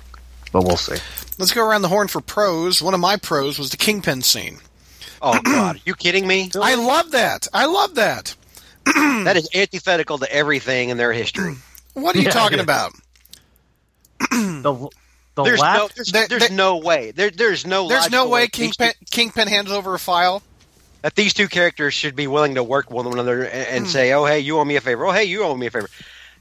But 0.51 0.63
we'll 0.63 0.77
see. 0.77 0.95
Let's 1.37 1.51
go 1.51 1.67
around 1.67 1.81
the 1.81 1.89
horn 1.89 2.07
for 2.07 2.21
pros. 2.21 2.81
One 2.81 2.93
of 2.93 2.99
my 3.01 3.17
pros 3.17 3.59
was 3.59 3.71
the 3.71 3.77
Kingpin 3.77 4.21
scene. 4.21 4.59
Oh 5.21 5.39
God, 5.41 5.81
you 5.85 5.95
kidding 5.95 6.27
me? 6.27 6.51
I 6.59 6.75
love 6.75 7.11
that. 7.11 7.47
I 7.53 7.65
love 7.65 7.95
that. 7.95 8.35
That 8.85 9.35
is 9.37 9.49
antithetical 9.55 10.17
to 10.19 10.31
everything 10.31 10.89
in 10.89 10.97
their 10.97 11.11
history. 11.11 11.55
What 11.93 12.15
are 12.15 12.19
you 12.19 12.25
Yeah, 12.25 12.31
talking 12.31 12.57
yeah. 12.57 12.63
about? 12.63 12.93
The 14.31 14.89
the 15.35 15.43
There's 15.43 15.59
no, 15.59 15.65
last 15.65 15.95
there's, 15.95 16.11
There- 16.11 16.27
there's 16.27 16.47
there- 16.47 16.51
no 16.57 16.77
way. 16.77 17.11
There, 17.11 17.29
there's 17.29 17.65
no. 17.65 17.87
There's 17.89 18.09
no 18.09 18.19
logical 18.19 18.31
way 18.31 18.47
Kingpin, 18.47 18.91
two- 18.99 19.05
Kingpin 19.11 19.47
hands 19.47 19.71
over 19.71 19.93
a 19.93 19.99
file. 19.99 20.41
that 21.01 21.15
these 21.15 21.33
two 21.33 21.47
characters 21.47 21.93
should 21.93 22.15
be 22.15 22.27
willing 22.27 22.55
to 22.55 22.63
work 22.63 22.89
with 22.89 23.05
one 23.05 23.13
another 23.13 23.43
and, 23.43 23.67
and 23.67 23.85
hmm. 23.85 23.91
say, 23.91 24.13
"Oh, 24.13 24.25
hey, 24.25 24.39
you 24.39 24.57
owe 24.59 24.65
me 24.65 24.75
a 24.77 24.81
favor. 24.81 25.05
Oh, 25.05 25.11
hey, 25.11 25.25
you 25.25 25.43
owe 25.43 25.55
me 25.55 25.65
a 25.67 25.71
favor." 25.71 25.89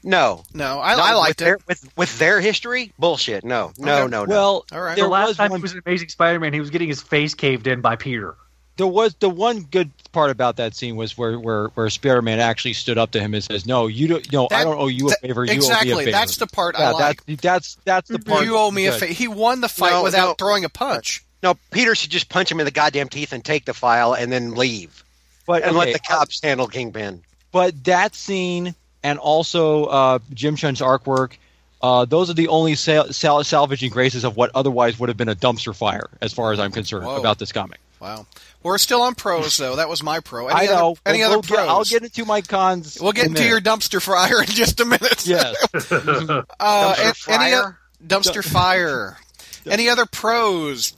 No, 0.03 0.43
No, 0.53 0.79
I, 0.81 0.95
No, 0.95 1.01
I 1.01 1.13
liked 1.15 1.29
with 1.29 1.37
their, 1.37 1.57
with 1.67 1.89
with 1.97 2.19
their 2.19 2.39
history. 2.39 2.93
Bullshit. 2.99 3.43
No, 3.43 3.73
no, 3.79 4.01
Okay. 4.03 4.11
no, 4.11 4.23
no. 4.25 4.29
Well, 4.29 4.65
All 4.71 4.81
right. 4.81 4.95
the 4.95 5.07
last 5.07 5.35
time 5.37 5.49
one 5.49 5.59
he 5.59 5.63
was 5.63 5.73
in 5.73 5.81
Amazing 5.83 6.09
Spider-Man, 6.09 6.53
he 6.53 6.59
was 6.59 6.69
getting 6.69 6.87
his 6.87 7.01
face 7.01 7.33
caved 7.33 7.65
in 7.65 7.81
by 7.81 7.95
Peter. 7.95 8.35
There 8.77 8.87
was 8.87 9.15
the 9.15 9.29
one 9.29 9.61
good 9.61 9.89
part 10.11 10.31
about 10.31 10.57
that 10.57 10.75
scene 10.75 10.95
was 10.97 11.17
where 11.17 11.39
where 11.39 11.67
where 11.69 11.89
Spider-Man 11.89 12.39
actually 12.39 12.73
stood 12.73 12.97
up 12.97 13.11
to 13.11 13.19
him 13.21 13.33
and 13.33 13.43
says, 13.43 13.65
"No, 13.65 13.87
you 13.87 14.07
don't. 14.07 14.31
No, 14.33 14.47
I 14.51 14.63
don't 14.63 14.77
owe 14.77 14.87
you 14.87 15.07
a 15.07 15.09
that- 15.11 15.21
favor. 15.21 15.45
You 15.45 15.53
exactly. 15.53 15.93
owe 15.93 15.97
me 15.97 16.01
a 16.03 16.05
favor." 16.07 16.17
That's 16.17 16.37
the 16.37 16.47
part 16.47 16.75
yeah, 16.77 16.89
I 16.89 16.91
like. 16.91 17.25
that's 17.25 17.41
that's 17.41 17.77
that's 17.85 18.09
the 18.09 18.19
part. 18.19 18.43
You 18.45 18.57
owe 18.57 18.71
me 18.71 18.87
a 18.87 18.91
favor. 18.91 19.13
He 19.13 19.27
won 19.29 19.61
the 19.61 19.69
fight 19.69 19.91
No, 19.91 20.03
without 20.03 20.27
no. 20.27 20.33
throwing 20.33 20.65
a 20.65 20.69
punch. 20.69 21.23
no, 21.43 21.55
Peter 21.71 21.95
should 21.95 22.09
just 22.11 22.27
punch 22.29 22.51
him 22.51 22.59
in 22.59 22.65
the 22.65 22.71
goddamn 22.71 23.07
teeth 23.09 23.31
and 23.31 23.43
take 23.45 23.65
the 23.65 23.73
file 23.73 24.13
and 24.13 24.31
then 24.31 24.55
leave 24.55 25.03
But 25.45 25.61
and 25.63 25.71
okay, 25.77 25.91
let 25.91 25.93
the 25.93 25.99
cops 25.99 26.41
handle 26.41 26.67
Kingpin. 26.67 27.21
but 27.51 27.81
that 27.85 28.13
scene 28.15 28.73
and 29.03 29.19
also 29.19 29.85
uh, 29.85 30.19
Jim 30.33 30.55
Cheung's 30.55 30.81
artwork, 30.81 31.33
uh, 31.81 32.03
those 32.05 32.29
are 32.29 32.33
the 32.33 32.47
only 32.47 32.73
sal- 32.75 33.13
sal- 33.13 33.43
salvaging 33.43 33.91
graces 33.91 34.23
of 34.23 34.35
what 34.35 34.49
otherwise 34.55 34.97
would 34.99 35.09
have 35.09 35.17
been 35.17 35.29
a 35.29 35.35
dumpster 35.35 35.75
fire, 35.75 36.09
as 36.21 36.33
far 36.33 36.51
as 36.51 36.59
I'm 36.59 36.71
concerned 36.71 37.05
Whoa. 37.05 37.17
about 37.17 37.37
this 37.37 37.51
comic. 37.51 37.79
Wow. 37.99 38.25
We're 38.61 38.77
still 38.77 39.01
on 39.03 39.15
pros 39.15 39.57
though. 39.57 39.77
That 39.77 39.89
was 39.89 40.03
my 40.03 40.19
pro. 40.19 40.47
Any 40.47 40.61
I 40.61 40.65
know. 40.73 40.91
Other, 40.91 40.99
any 41.05 41.19
We'll- 41.19 41.27
other 41.27 41.35
we'll 41.37 41.41
get- 41.43 41.55
pros? 41.55 41.67
I'll 41.69 41.83
get 41.85 42.03
into 42.03 42.25
my 42.25 42.41
cons. 42.41 42.97
We'll 43.01 43.11
get 43.13 43.25
in 43.25 43.31
a 43.31 43.35
into 43.37 43.47
your 43.47 43.61
dumpster 43.61 44.01
fire 44.01 44.39
in 44.41 44.47
just 44.47 44.79
a 44.79 44.85
minute. 44.85 45.25
yes. 45.25 45.55
Uh, 45.73 46.93
Dumpster 46.95 47.27
an- 47.35 47.41
any 47.41 47.53
o- 47.53 47.61
fryer? 47.61 47.77
dumpster 48.05 48.43
fire. 48.43 49.17
any 49.65 49.89
other 49.89 50.05
pros? 50.05 50.93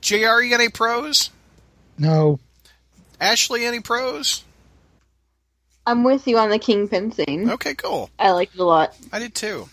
Jr. 0.00 0.16
You 0.42 0.50
got 0.50 0.60
any 0.60 0.68
pros? 0.68 1.30
No. 1.98 2.38
Ashley, 3.20 3.64
any 3.64 3.80
pros? 3.80 4.44
I'm 5.86 6.02
with 6.04 6.26
you 6.26 6.38
on 6.38 6.50
the 6.50 6.58
Kingpin 6.58 7.12
scene. 7.12 7.50
Okay, 7.50 7.74
cool. 7.74 8.10
I 8.18 8.30
liked 8.32 8.54
it 8.54 8.60
a 8.60 8.64
lot. 8.64 8.96
I 9.12 9.18
did 9.18 9.34
too. 9.34 9.68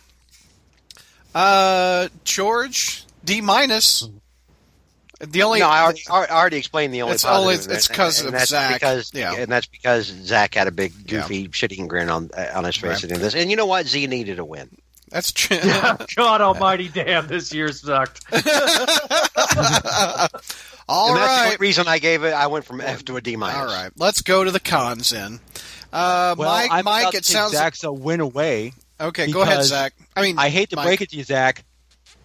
Uh, 1.34 2.10
George 2.24 3.06
D 3.24 3.42
minus. 3.42 4.08
The 5.24 5.44
only 5.44 5.60
no, 5.60 5.68
I 5.70 5.84
already, 5.84 6.02
I 6.10 6.26
already 6.28 6.58
explained 6.58 6.94
the 6.94 7.04
only. 7.04 7.14
It's 7.16 7.26
only- 7.26 7.56
positive, 7.56 7.78
it's 7.78 7.88
'cause 7.88 8.22
of 8.26 8.32
that's 8.32 8.50
Zach. 8.50 8.74
Because, 8.74 9.12
Yeah. 9.14 9.34
and 9.36 9.52
that's 9.52 9.68
because 9.68 10.06
Zach 10.08 10.56
had 10.56 10.68
a 10.68 10.72
big 10.72 11.08
goofy 11.08 11.50
shit-eating 11.52 11.88
grin 11.88 12.10
on 12.10 12.30
uh, 12.36 12.48
on 12.56 12.64
his 12.64 12.76
face 12.76 13.04
Right. 13.04 13.12
in 13.12 13.20
this. 13.22 13.36
And 13.36 13.50
you 13.50 13.56
know 13.56 13.66
what? 13.68 13.86
Z 13.88 14.08
needed 14.08 14.40
a 14.40 14.46
win. 14.46 14.70
that's 15.10 15.32
true. 15.32 15.60
God 16.16 16.42
Almighty, 16.42 16.88
damn! 16.88 17.28
This 17.28 17.54
year 17.54 17.72
sucked. 17.72 18.22
All 20.88 21.10
and 21.10 21.18
that's 21.18 21.28
the 21.32 21.36
right. 21.36 21.44
only 21.46 21.58
reason 21.58 21.88
I 21.88 22.00
gave 22.00 22.24
it. 22.24 22.34
I 22.34 22.48
went 22.48 22.66
from 22.66 22.82
F 22.82 23.06
to 23.06 23.18
a 23.18 23.22
D 23.22 23.36
minus. 23.36 23.58
All 23.58 23.66
right. 23.66 23.92
Let's 23.98 24.22
go 24.22 24.44
to 24.44 24.52
the 24.52 24.60
cons 24.60 25.10
then. 25.12 25.40
Uh, 25.94 26.36
Well, 26.38 26.50
Mike, 26.50 26.72
I'm 26.72 26.86
Mike, 26.86 27.14
it 27.14 27.26
sounds 27.26 27.52
Zach's 27.54 27.84
a 27.84 27.92
win 27.92 28.22
away. 28.22 28.74
okay. 29.00 29.30
Go 29.32 29.42
ahead, 29.42 29.64
Zach. 29.66 29.94
I 30.16 30.22
mean, 30.22 30.40
I 30.40 30.50
hate 30.50 30.70
to 30.72 30.78
Mike. 30.78 30.86
break 30.86 31.02
it 31.02 31.10
to 31.12 31.18
you, 31.18 31.24
Zach. 31.24 31.64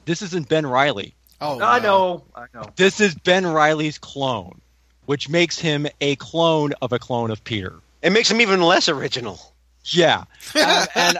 This 0.04 0.22
isn't 0.22 0.48
Ben 0.48 0.64
Reilly. 0.66 1.15
Oh, 1.40 1.60
I 1.60 1.78
no. 1.78 1.84
know, 1.84 2.24
I 2.34 2.46
know. 2.54 2.64
This 2.76 3.00
is 3.00 3.14
Ben 3.14 3.46
Reilly's 3.46 3.98
clone, 3.98 4.60
which 5.06 5.28
makes 5.28 5.58
him 5.58 5.86
a 6.00 6.16
clone 6.16 6.72
of 6.80 6.92
a 6.92 6.98
clone 6.98 7.30
of 7.30 7.44
Peter. 7.44 7.74
It 8.02 8.10
makes 8.10 8.30
him 8.30 8.40
even 8.40 8.62
less 8.62 8.88
original. 8.88 9.40
Yeah, 9.84 10.24
um, 10.54 10.86
and 10.94 11.18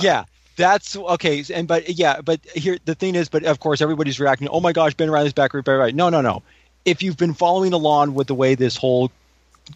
yeah, 0.00 0.24
that's 0.56 0.96
okay. 0.96 1.44
And 1.52 1.68
but 1.68 1.88
yeah, 1.88 2.20
but 2.20 2.40
here 2.54 2.78
the 2.84 2.94
thing 2.94 3.14
is, 3.14 3.28
but 3.28 3.44
of 3.44 3.60
course 3.60 3.80
everybody's 3.80 4.18
reacting. 4.18 4.48
Oh 4.48 4.60
my 4.60 4.72
gosh, 4.72 4.94
Ben 4.94 5.10
Reilly's 5.10 5.32
back. 5.32 5.52
Ben 5.52 5.62
Reilly. 5.78 5.92
No, 5.92 6.08
no, 6.08 6.20
no. 6.20 6.42
If 6.84 7.02
you've 7.02 7.16
been 7.16 7.34
following 7.34 7.72
along 7.72 8.14
with 8.14 8.26
the 8.26 8.34
way 8.34 8.54
this 8.54 8.76
whole 8.76 9.10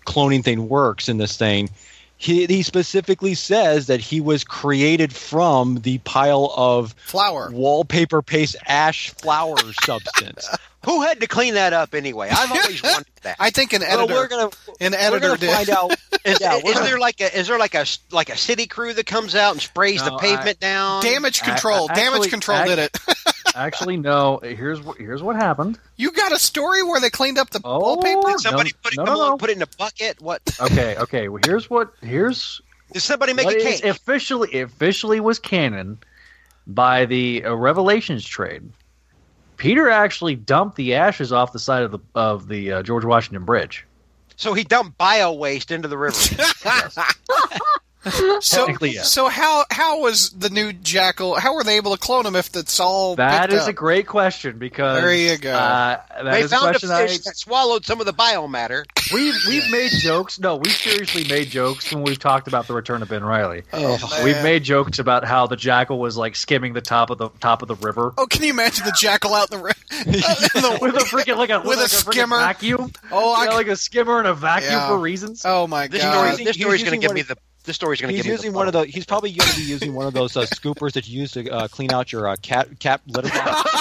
cloning 0.07 0.43
thing 0.43 0.68
works 0.68 1.09
in 1.09 1.18
this 1.18 1.37
thing, 1.37 1.70
he, 2.17 2.47
he 2.47 2.62
specifically 2.62 3.35
says 3.35 3.87
that 3.89 4.01
he 4.01 4.21
was 4.21 4.45
created 4.45 5.12
from 5.12 5.77
the 5.81 5.99
pile 5.99 6.53
of 6.57 6.93
flour 6.99 7.51
wallpaper 7.53 8.23
paste 8.23 8.57
ash 8.67 9.11
flour 9.11 9.57
substance. 9.85 10.49
Who 10.87 11.03
had 11.03 11.20
to 11.20 11.26
clean 11.26 11.55
that 11.55 11.72
up 11.72 11.95
anyway? 11.95 12.28
I've 12.30 12.51
always 12.53 12.82
wondered 12.82 13.07
that. 13.22 13.37
I 13.39 13.51
think 13.51 13.72
an 13.74 13.82
well, 13.82 14.01
editor. 14.01 14.14
we're 14.14 14.28
gonna 14.28 14.51
an 14.80 14.93
we're 14.93 14.99
editor 14.99 15.26
gonna 15.28 15.39
did. 15.39 15.51
find 15.55 15.70
out. 15.70 15.91
Is, 16.24 16.41
Yeah, 16.41 16.57
is 16.57 16.74
there 16.80 16.99
like 16.99 17.20
a 17.20 17.39
is 17.39 17.47
there 17.47 17.59
like 17.59 17.74
a 17.74 17.84
like 18.11 18.30
a 18.30 18.37
city 18.37 18.66
crew 18.66 18.93
that 18.95 19.07
comes 19.07 19.34
out 19.37 19.53
and 19.53 19.62
sprays 19.62 20.03
the 20.03 20.11
No, 20.11 20.16
pavement 20.16 20.59
down? 20.59 21.03
Damage 21.03 21.43
control. 21.43 21.87
I- 21.91 21.95
Damage 21.95 22.14
actually- 22.14 22.30
control 22.30 22.59
act- 22.59 22.68
did 22.68 22.78
it. 22.80 22.99
Actually, 23.55 23.97
no. 23.97 24.39
Here's 24.43 24.82
what 24.82 24.99
here's 24.99 25.22
what 25.22 25.34
happened. 25.37 25.78
you 25.97 26.11
got 26.12 26.30
a 26.32 26.39
story 26.39 26.82
where 26.82 27.01
they 27.01 27.09
cleaned 27.11 27.39
up 27.39 27.49
the 27.51 27.61
Oh. 27.64 27.78
wallpaper? 27.78 28.28
Did 28.32 28.41
somebody 28.41 28.70
No, 28.72 28.78
put 28.82 28.93
it 28.93 28.97
no, 28.99 29.05
no, 29.30 29.37
put 29.39 29.49
it 29.51 29.57
in 29.57 29.62
a 29.62 29.66
bucket? 29.78 30.20
What? 30.20 30.43
Okay, 30.61 30.97
okay. 30.99 31.28
Well, 31.28 31.41
here's 31.45 31.70
what 31.70 31.93
here's 32.03 32.61
Did 32.93 33.01
somebody 33.01 33.32
make 33.32 33.47
what 33.47 33.57
a 33.57 33.61
cake? 33.61 33.84
officially 33.84 34.61
officially 34.61 35.20
was 35.20 35.39
canon 35.39 35.99
by 36.66 37.07
the 37.07 37.45
uh, 37.45 37.55
Revelations 37.55 38.26
trade. 38.26 38.68
Peter 39.57 39.89
actually 39.89 40.37
dumped 40.37 40.77
the 40.77 40.95
ashes 40.95 41.33
off 41.33 41.53
the 41.53 41.59
side 41.59 41.83
of 41.83 41.91
the 41.91 41.99
of 42.15 42.49
the 42.49 42.73
uh, 42.73 42.83
George 42.83 43.05
Washington 43.05 43.45
Bridge. 43.45 43.87
so 44.37 44.53
he 44.55 44.64
dumped 44.64 44.99
bio 44.99 45.33
waste 45.33 45.71
into 45.71 45.89
the 45.89 45.99
river. 45.99 46.17
So, 48.41 48.58
Technically, 48.66 48.91
yeah. 48.91 49.03
so 49.03 49.28
how 49.28 49.64
how 49.70 50.00
was 50.00 50.30
the 50.30 50.50
new 50.50 50.72
Jackal? 50.72 51.34
How 51.38 51.54
were 51.54 51.64
they 51.64 51.76
able 51.76 51.92
to 51.92 51.99
clone 51.99 52.24
him 52.26 52.37
if 52.37 52.54
it's 52.54 52.78
all 52.78 53.16
That 53.16 53.53
is 53.53 53.62
up? 53.62 53.68
a 53.68 53.72
great 53.72 54.07
question 54.07 54.58
because 54.58 55.00
There 55.00 55.14
you 55.14 55.37
go. 55.38 55.53
Uh, 55.54 56.00
that 56.22 56.24
they 56.24 56.42
is 56.42 56.50
found 56.53 56.66
a 56.66 56.70
question 56.70 56.91
I, 56.91 57.07
fish 57.07 57.18
that 57.20 57.37
swallowed 57.37 57.84
some 57.84 57.99
of 58.00 58.07
the 58.07 58.12
biomatter. 58.12 58.84
we've 59.12 59.34
we've 59.49 59.68
made 59.70 59.91
jokes. 59.91 60.38
No, 60.38 60.57
we've 60.57 60.72
seriously 60.72 61.24
made 61.28 61.49
jokes 61.49 61.92
when 61.92 62.03
we've 62.04 62.18
talked 62.18 62.46
about 62.49 62.66
the 62.68 62.74
return 62.74 63.03
of 63.03 63.08
Ben 63.08 63.24
Reilly. 63.24 63.62
Oh, 63.72 63.99
We've 64.22 64.34
man. 64.37 64.45
made 64.45 64.64
jokes 64.64 64.99
about 64.99 65.24
how 65.24 65.46
the 65.46 65.57
jackal 65.57 65.99
was 65.99 66.16
like 66.16 66.37
skimming 66.37 66.72
the 66.74 66.80
top 66.83 67.11
of 67.11 67.18
the 67.18 67.30
top 67.41 67.62
of 67.62 67.68
the 67.68 67.76
river 67.76 68.12
Oh, 68.18 68.26
can 68.26 68.42
you 68.45 68.50
imagine 68.50 68.84
the 68.84 68.92
Jackal 68.92 69.34
out 69.34 69.50
in 69.53 69.58
the, 69.58 69.64
ri- 69.64 69.72
in 70.07 70.12
the 70.12 70.78
with 70.83 70.95
a 70.95 70.99
freaking 71.00 71.37
like 71.38 71.50
a 71.50 71.61
With 71.61 71.78
a 71.78 71.83
like 71.83 71.91
freaking 71.91 72.12
skimmer. 72.12 72.38
vacuum. 72.38 72.92
Oh, 73.11 73.33
I 73.33 73.45
Yeah, 73.45 73.50
c- 73.50 73.57
like 73.57 73.66
a 73.68 73.76
skimmer 73.76 74.18
and 74.18 74.28
a 74.28 74.34
vacuum 74.34 74.70
Yeah. 74.72 74.88
for 74.88 74.99
reasons. 74.99 75.42
oh 75.45 75.66
my 75.66 75.88
This 75.88 76.03
god! 76.03 76.12
story, 76.12 76.37
He's 76.37 76.46
this 76.46 76.57
story's 76.57 76.83
going 76.84 77.00
to 77.00 77.04
give 77.07 77.14
me 77.14 77.22
the. 77.22 77.37
This 77.67 77.76
story's 77.76 78.01
going 78.01 78.11
to 78.13 78.17
He's 78.17 78.22
give 78.22 78.30
me 78.30 78.33
using 78.37 78.53
the 78.53 78.57
one 78.59 78.67
of 78.68 78.72
the. 78.72 78.84
He's 78.87 79.05
probably 79.05 79.33
going 79.33 79.51
to 79.51 79.57
be 79.57 79.63
using 79.64 79.93
one 79.93 80.07
of 80.07 80.14
those 80.14 80.37
uh, 80.37 80.43
scoopers 80.47 80.93
that 80.93 81.07
you 81.09 81.21
use 81.21 81.33
to 81.33 81.51
uh, 81.51 81.68
clean 81.68 81.93
out 81.93 82.13
your 82.13 82.29
uh, 82.29 82.37
cat 82.41 82.79
cat 82.79 83.01
litter 83.07 83.29
box. 83.29 83.72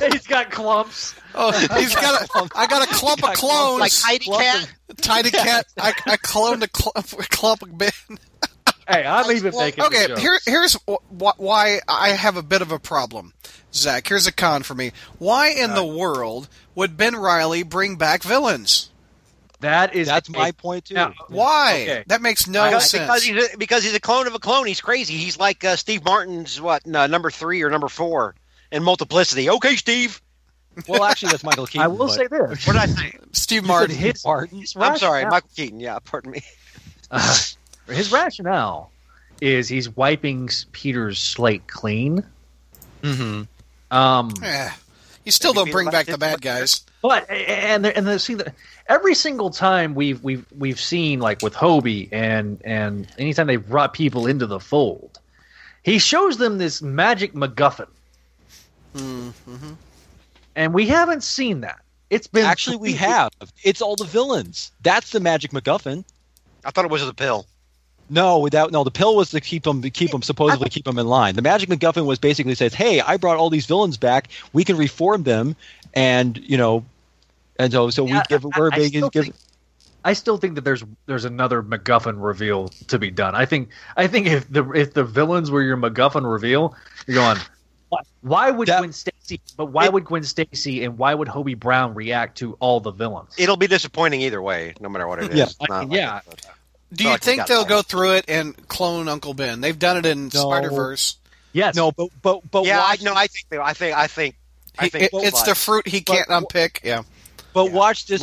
He's 0.12 0.26
got 0.26 0.50
clumps. 0.50 1.14
Oh, 1.34 1.52
he's 1.78 1.94
got 1.94 2.22
a. 2.22 2.48
I 2.56 2.66
got 2.66 2.82
a 2.90 2.94
clump 2.94 3.18
of 3.18 3.22
got 3.28 3.36
clones. 3.36 3.80
like 3.80 3.92
Heidi 3.94 4.24
Clump 4.24 4.42
Cat. 4.42 4.68
Tiny 5.00 5.30
cat. 5.30 5.66
I, 5.78 5.88
I 6.06 6.16
cloned 6.16 6.62
a 6.62 6.68
clump, 6.68 7.12
a 7.12 7.22
clump 7.28 7.62
of 7.62 7.76
Ben. 7.76 7.90
Hey, 8.88 9.04
I'm 9.04 9.30
even 9.30 9.54
making 9.56 9.84
Okay, 9.84 10.02
the 10.02 10.08
jokes. 10.08 10.20
here, 10.20 10.38
here's 10.46 10.74
wh- 10.88 10.96
wh- 11.16 11.38
why 11.38 11.80
I 11.86 12.08
have 12.10 12.36
a 12.36 12.42
bit 12.42 12.60
of 12.62 12.72
a 12.72 12.78
problem. 12.78 13.32
Zach, 13.72 14.08
here's 14.08 14.26
a 14.26 14.32
con 14.32 14.62
for 14.64 14.74
me. 14.74 14.90
Why 15.18 15.50
in 15.50 15.74
the 15.74 15.84
world 15.84 16.48
would 16.74 16.96
Ben 16.96 17.14
Reilly 17.14 17.62
bring 17.62 17.96
back 17.96 18.22
villains? 18.24 18.89
That 19.60 19.94
is 19.94 20.08
That's 20.08 20.28
a- 20.28 20.32
my 20.32 20.52
point 20.52 20.86
too. 20.86 20.94
Now, 20.94 21.12
Why? 21.28 21.82
Okay. 21.82 22.04
That 22.06 22.22
makes 22.22 22.46
no 22.48 22.64
Because, 22.64 22.90
sense. 22.90 23.02
because 23.04 23.22
he's 23.24 23.54
a, 23.54 23.58
because 23.58 23.84
he's 23.84 23.94
a 23.94 24.00
clone 24.00 24.26
of 24.26 24.34
a 24.34 24.38
clone. 24.38 24.66
He's 24.66 24.80
crazy. 24.80 25.14
He's 25.14 25.38
like 25.38 25.62
uh, 25.64 25.76
Steve 25.76 26.04
Martin's 26.04 26.60
what 26.60 26.86
no, 26.86 27.06
number 27.06 27.30
three 27.30 27.62
or 27.62 27.68
number 27.70 27.88
four 27.88 28.34
in 28.72 28.82
Multiplicity. 28.82 29.50
Okay, 29.50 29.76
Steve. 29.76 30.20
Well, 30.88 31.04
actually, 31.04 31.32
that's 31.32 31.44
Michael 31.44 31.66
Keaton. 31.66 31.82
I 31.82 31.88
will 31.88 32.06
but- 32.06 32.12
say 32.12 32.26
this. 32.26 32.66
What 32.66 32.72
did 32.74 32.82
I 32.82 32.86
say? 32.86 33.12
Steve 33.32 33.64
Martin. 33.64 33.94
his- 33.96 34.24
Martin. 34.24 34.60
his 34.60 34.74
I'm 34.76 34.96
sorry, 34.96 35.24
rationale- 35.24 35.30
Michael 35.30 35.50
Keaton. 35.54 35.80
Yeah, 35.80 35.98
pardon 36.04 36.30
me. 36.32 36.42
Uh, 37.10 37.36
his 37.88 38.12
rationale 38.12 38.90
is 39.42 39.68
he's 39.68 39.94
wiping 39.96 40.48
Peter's 40.72 41.18
slate 41.18 41.66
clean. 41.66 42.24
Mm-hmm. 43.02 43.42
Um, 43.96 44.32
Eh, 44.42 44.70
you 45.24 45.32
still 45.32 45.52
don't 45.52 45.70
bring 45.72 45.90
back 45.90 46.06
the 46.06 46.16
bad 46.18 46.40
guys. 46.40 46.84
But 47.02 47.30
and 47.30 47.86
and 47.86 48.06
the, 48.06 48.18
see 48.18 48.34
the, 48.34 48.52
every 48.86 49.14
single 49.14 49.50
time 49.50 49.94
we've 49.94 50.22
we've 50.22 50.44
we've 50.58 50.78
seen 50.80 51.20
like 51.20 51.40
with 51.42 51.54
Hobie 51.54 52.08
and 52.12 52.60
and 52.64 53.06
anytime 53.18 53.46
they've 53.46 53.66
brought 53.66 53.94
people 53.94 54.26
into 54.26 54.46
the 54.46 54.60
fold, 54.60 55.18
he 55.82 55.98
shows 55.98 56.36
them 56.36 56.58
this 56.58 56.82
magic 56.82 57.32
MacGuffin, 57.32 57.88
Mm-hmm. 58.94 59.72
and 60.56 60.74
we 60.74 60.86
haven't 60.88 61.22
seen 61.22 61.60
that. 61.62 61.80
It's 62.10 62.26
been 62.26 62.44
Actually, 62.44 62.76
we 62.76 62.92
have. 62.94 63.30
It's 63.62 63.80
all 63.80 63.94
the 63.96 64.04
villains. 64.04 64.72
That's 64.82 65.10
the 65.10 65.20
magic 65.20 65.52
MacGuffin. 65.52 66.04
I 66.64 66.70
thought 66.70 66.84
it 66.84 66.90
was 66.90 67.06
the 67.06 67.14
pill. 67.14 67.46
No, 68.12 68.40
without 68.40 68.72
no. 68.72 68.82
The 68.82 68.90
pill 68.90 69.14
was 69.14 69.30
to 69.30 69.40
keep 69.40 69.62
them, 69.62 69.80
keep 69.82 70.10
them 70.10 70.22
supposedly 70.22 70.68
keep 70.68 70.84
them 70.84 70.98
in 70.98 71.06
line. 71.06 71.36
The 71.36 71.42
magic 71.42 71.68
MacGuffin 71.68 72.06
was 72.06 72.18
basically 72.18 72.56
says, 72.56 72.74
"Hey, 72.74 73.00
I 73.00 73.16
brought 73.16 73.36
all 73.36 73.48
these 73.50 73.66
villains 73.66 73.96
back. 73.96 74.26
We 74.52 74.64
can 74.64 74.76
reform 74.76 75.22
them, 75.22 75.54
and 75.94 76.36
you 76.36 76.56
know, 76.56 76.84
and 77.58 77.72
so 77.72 77.90
so 77.90 78.06
Yeah, 78.06 78.18
we 78.18 78.22
give 78.28 78.44
we're 78.44 78.70
I 78.72 78.76
big 78.76 78.88
still 78.88 79.10
give 79.10 79.24
think- 79.24 79.36
I 80.02 80.14
still 80.14 80.38
think 80.38 80.54
that 80.54 80.62
there's 80.64 80.82
there's 81.06 81.24
another 81.26 81.62
MacGuffin 81.62 82.14
reveal 82.16 82.68
to 82.88 82.98
be 82.98 83.10
done. 83.10 83.34
I 83.34 83.44
think 83.44 83.68
I 83.96 84.06
think 84.06 84.26
if 84.28 84.50
the 84.50 84.70
if 84.72 84.94
the 84.94 85.04
villains 85.04 85.50
were 85.50 85.62
your 85.62 85.76
MacGuffin 85.76 86.30
reveal, 86.30 86.74
you're 87.06 87.16
going. 87.16 87.38
Why, 87.90 88.00
why 88.22 88.50
would 88.50 88.68
That- 88.68 88.78
Gwen 88.78 88.92
Stacy? 88.92 89.40
But 89.56 89.66
why 89.66 89.88
would 89.88 90.04
Gwen 90.04 90.22
Stacy 90.22 90.84
and 90.84 90.96
why 90.96 91.12
would 91.12 91.26
Hobie 91.28 91.58
Brown 91.58 91.92
react 91.94 92.38
to 92.38 92.54
all 92.60 92.80
the 92.80 92.92
villains? 92.92 93.34
It'll 93.36 93.56
be 93.56 93.66
disappointing 93.66 94.20
either 94.22 94.40
way, 94.40 94.74
no 94.80 94.88
matter 94.88 95.06
what 95.08 95.22
it 95.22 95.32
is. 95.32 95.36
Yeah. 95.36 95.46
I 95.68 95.80
mean, 95.80 95.88
like 95.90 95.96
yeah. 95.98 96.18
it's- 96.18 96.52
Do 96.92 97.04
Not 97.04 97.08
you 97.08 97.10
like 97.14 97.20
think 97.22 97.46
they'll 97.46 97.62
it. 97.62 97.68
go 97.68 97.82
through 97.82 98.12
it 98.12 98.24
and 98.28 98.68
clone 98.68 99.06
Uncle 99.08 99.34
Ben? 99.34 99.60
They've 99.60 99.78
done 99.78 99.96
it 99.98 100.06
in 100.06 100.24
No. 100.32 100.40
Spider 100.50 100.70
Verse. 100.70 101.16
yes. 101.52 101.74
no, 101.74 101.90
but 101.92 102.08
but 102.22 102.48
but 102.50 102.64
yeah, 102.64 102.78
I 102.80 102.90
watch, 102.92 103.02
no, 103.02 103.12
I 103.14 103.26
think 103.26 103.46
they, 103.50 103.58
I 103.58 103.74
think 103.74 103.96
I 103.96 104.06
think 104.06 104.36
I 104.78 104.88
think 104.88 105.10
it's 105.12 105.42
the 105.42 105.54
fruit 105.54 105.86
he 105.86 106.00
but- 106.00 106.16
can't 106.16 106.28
unpick. 106.30 106.80
Yeah. 106.84 107.02
but 107.52 107.66
yeah. 107.66 107.72
watch 107.72 108.06
this. 108.06 108.22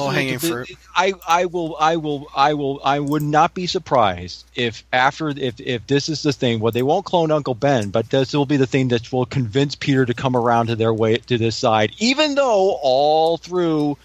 I 0.95 1.13
I 1.27 1.45
will 1.45 1.75
I 1.79 1.97
will 1.97 2.27
I 2.35 2.53
will 2.53 2.81
I 2.83 2.99
would 2.99 3.21
not 3.23 3.53
be 3.53 3.67
surprised 3.67 4.45
if 4.55 4.83
after 4.93 5.29
if 5.29 5.59
if 5.59 5.85
this 5.87 6.09
is 6.09 6.23
the 6.23 6.33
thing. 6.33 6.59
Well, 6.59 6.71
they 6.71 6.83
won't 6.83 7.05
clone 7.05 7.31
Uncle 7.31 7.55
Ben, 7.55 7.89
but 7.89 8.09
this 8.09 8.33
will 8.33 8.45
be 8.45 8.57
the 8.57 8.67
thing 8.67 8.87
that 8.89 9.11
will 9.11 9.25
convince 9.25 9.75
Peter 9.75 10.05
to 10.05 10.13
come 10.13 10.35
around 10.35 10.67
to 10.67 10.75
their 10.75 10.93
way 10.93 11.17
to 11.17 11.37
this 11.37 11.55
side. 11.55 11.91
Even 11.99 12.35
though 12.35 12.77
all 12.81 13.37
through 13.37 13.97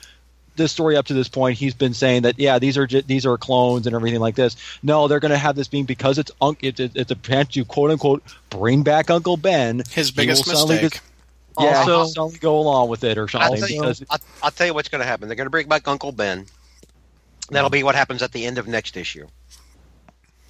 the 0.57 0.69
story 0.69 0.97
up 0.97 1.07
to 1.07 1.15
this 1.15 1.29
point, 1.29 1.57
he's 1.57 1.75
been 1.75 1.95
saying 1.95 2.23
that 2.23 2.39
yeah, 2.39 2.59
these 2.59 2.77
are 2.77 2.87
these 2.87 3.25
are 3.25 3.39
clones 3.39 3.87
and 3.87 3.95
everything 3.97 4.21
like 4.21 4.35
this. 4.35 4.57
No, 4.83 5.09
they're 5.09 5.21
going 5.21 5.31
to 5.31 5.39
have 5.39 5.57
this 5.57 5.69
being 5.69 5.85
because 5.85 6.19
it's 6.19 6.31
un- 6.41 6.57
it's 6.61 6.81
a 7.11 7.15
chance 7.15 7.51
to 7.51 7.65
quote 7.65 7.91
unquote 7.91 8.23
bring 8.51 8.83
back 8.83 9.11
Uncle 9.11 9.37
Ben. 9.37 9.83
His 9.91 10.11
biggest 10.11 10.47
mistake. 10.47 10.93
just- 10.93 11.03
yeah, 11.59 11.85
Also- 11.87 12.29
he'll 12.29 12.39
go 12.39 12.59
along 12.59 12.89
with 12.89 13.05
it 13.05 13.19
or 13.19 13.23
I'll 13.35 13.57
something 13.57 13.61
tell, 13.61 13.69
you, 13.71 13.81
because 13.81 14.05
I'll, 14.11 14.19
I'll 14.43 14.51
tell 14.51 14.67
you 14.67 14.75
what's 14.75 14.89
going 14.89 15.01
to 15.01 15.07
happen. 15.07 15.29
They're 15.29 15.37
going 15.37 15.47
to 15.47 15.51
bring 15.51 15.69
back 15.69 15.87
Uncle 15.87 16.13
Ben. 16.13 16.47
That'll 17.51 17.71
be 17.71 17.83
what 17.83 17.95
happens 17.95 18.23
at 18.23 18.33
the 18.33 18.47
end 18.47 18.59
of 18.59 18.67
next 18.67 18.97
issue. 18.97 19.27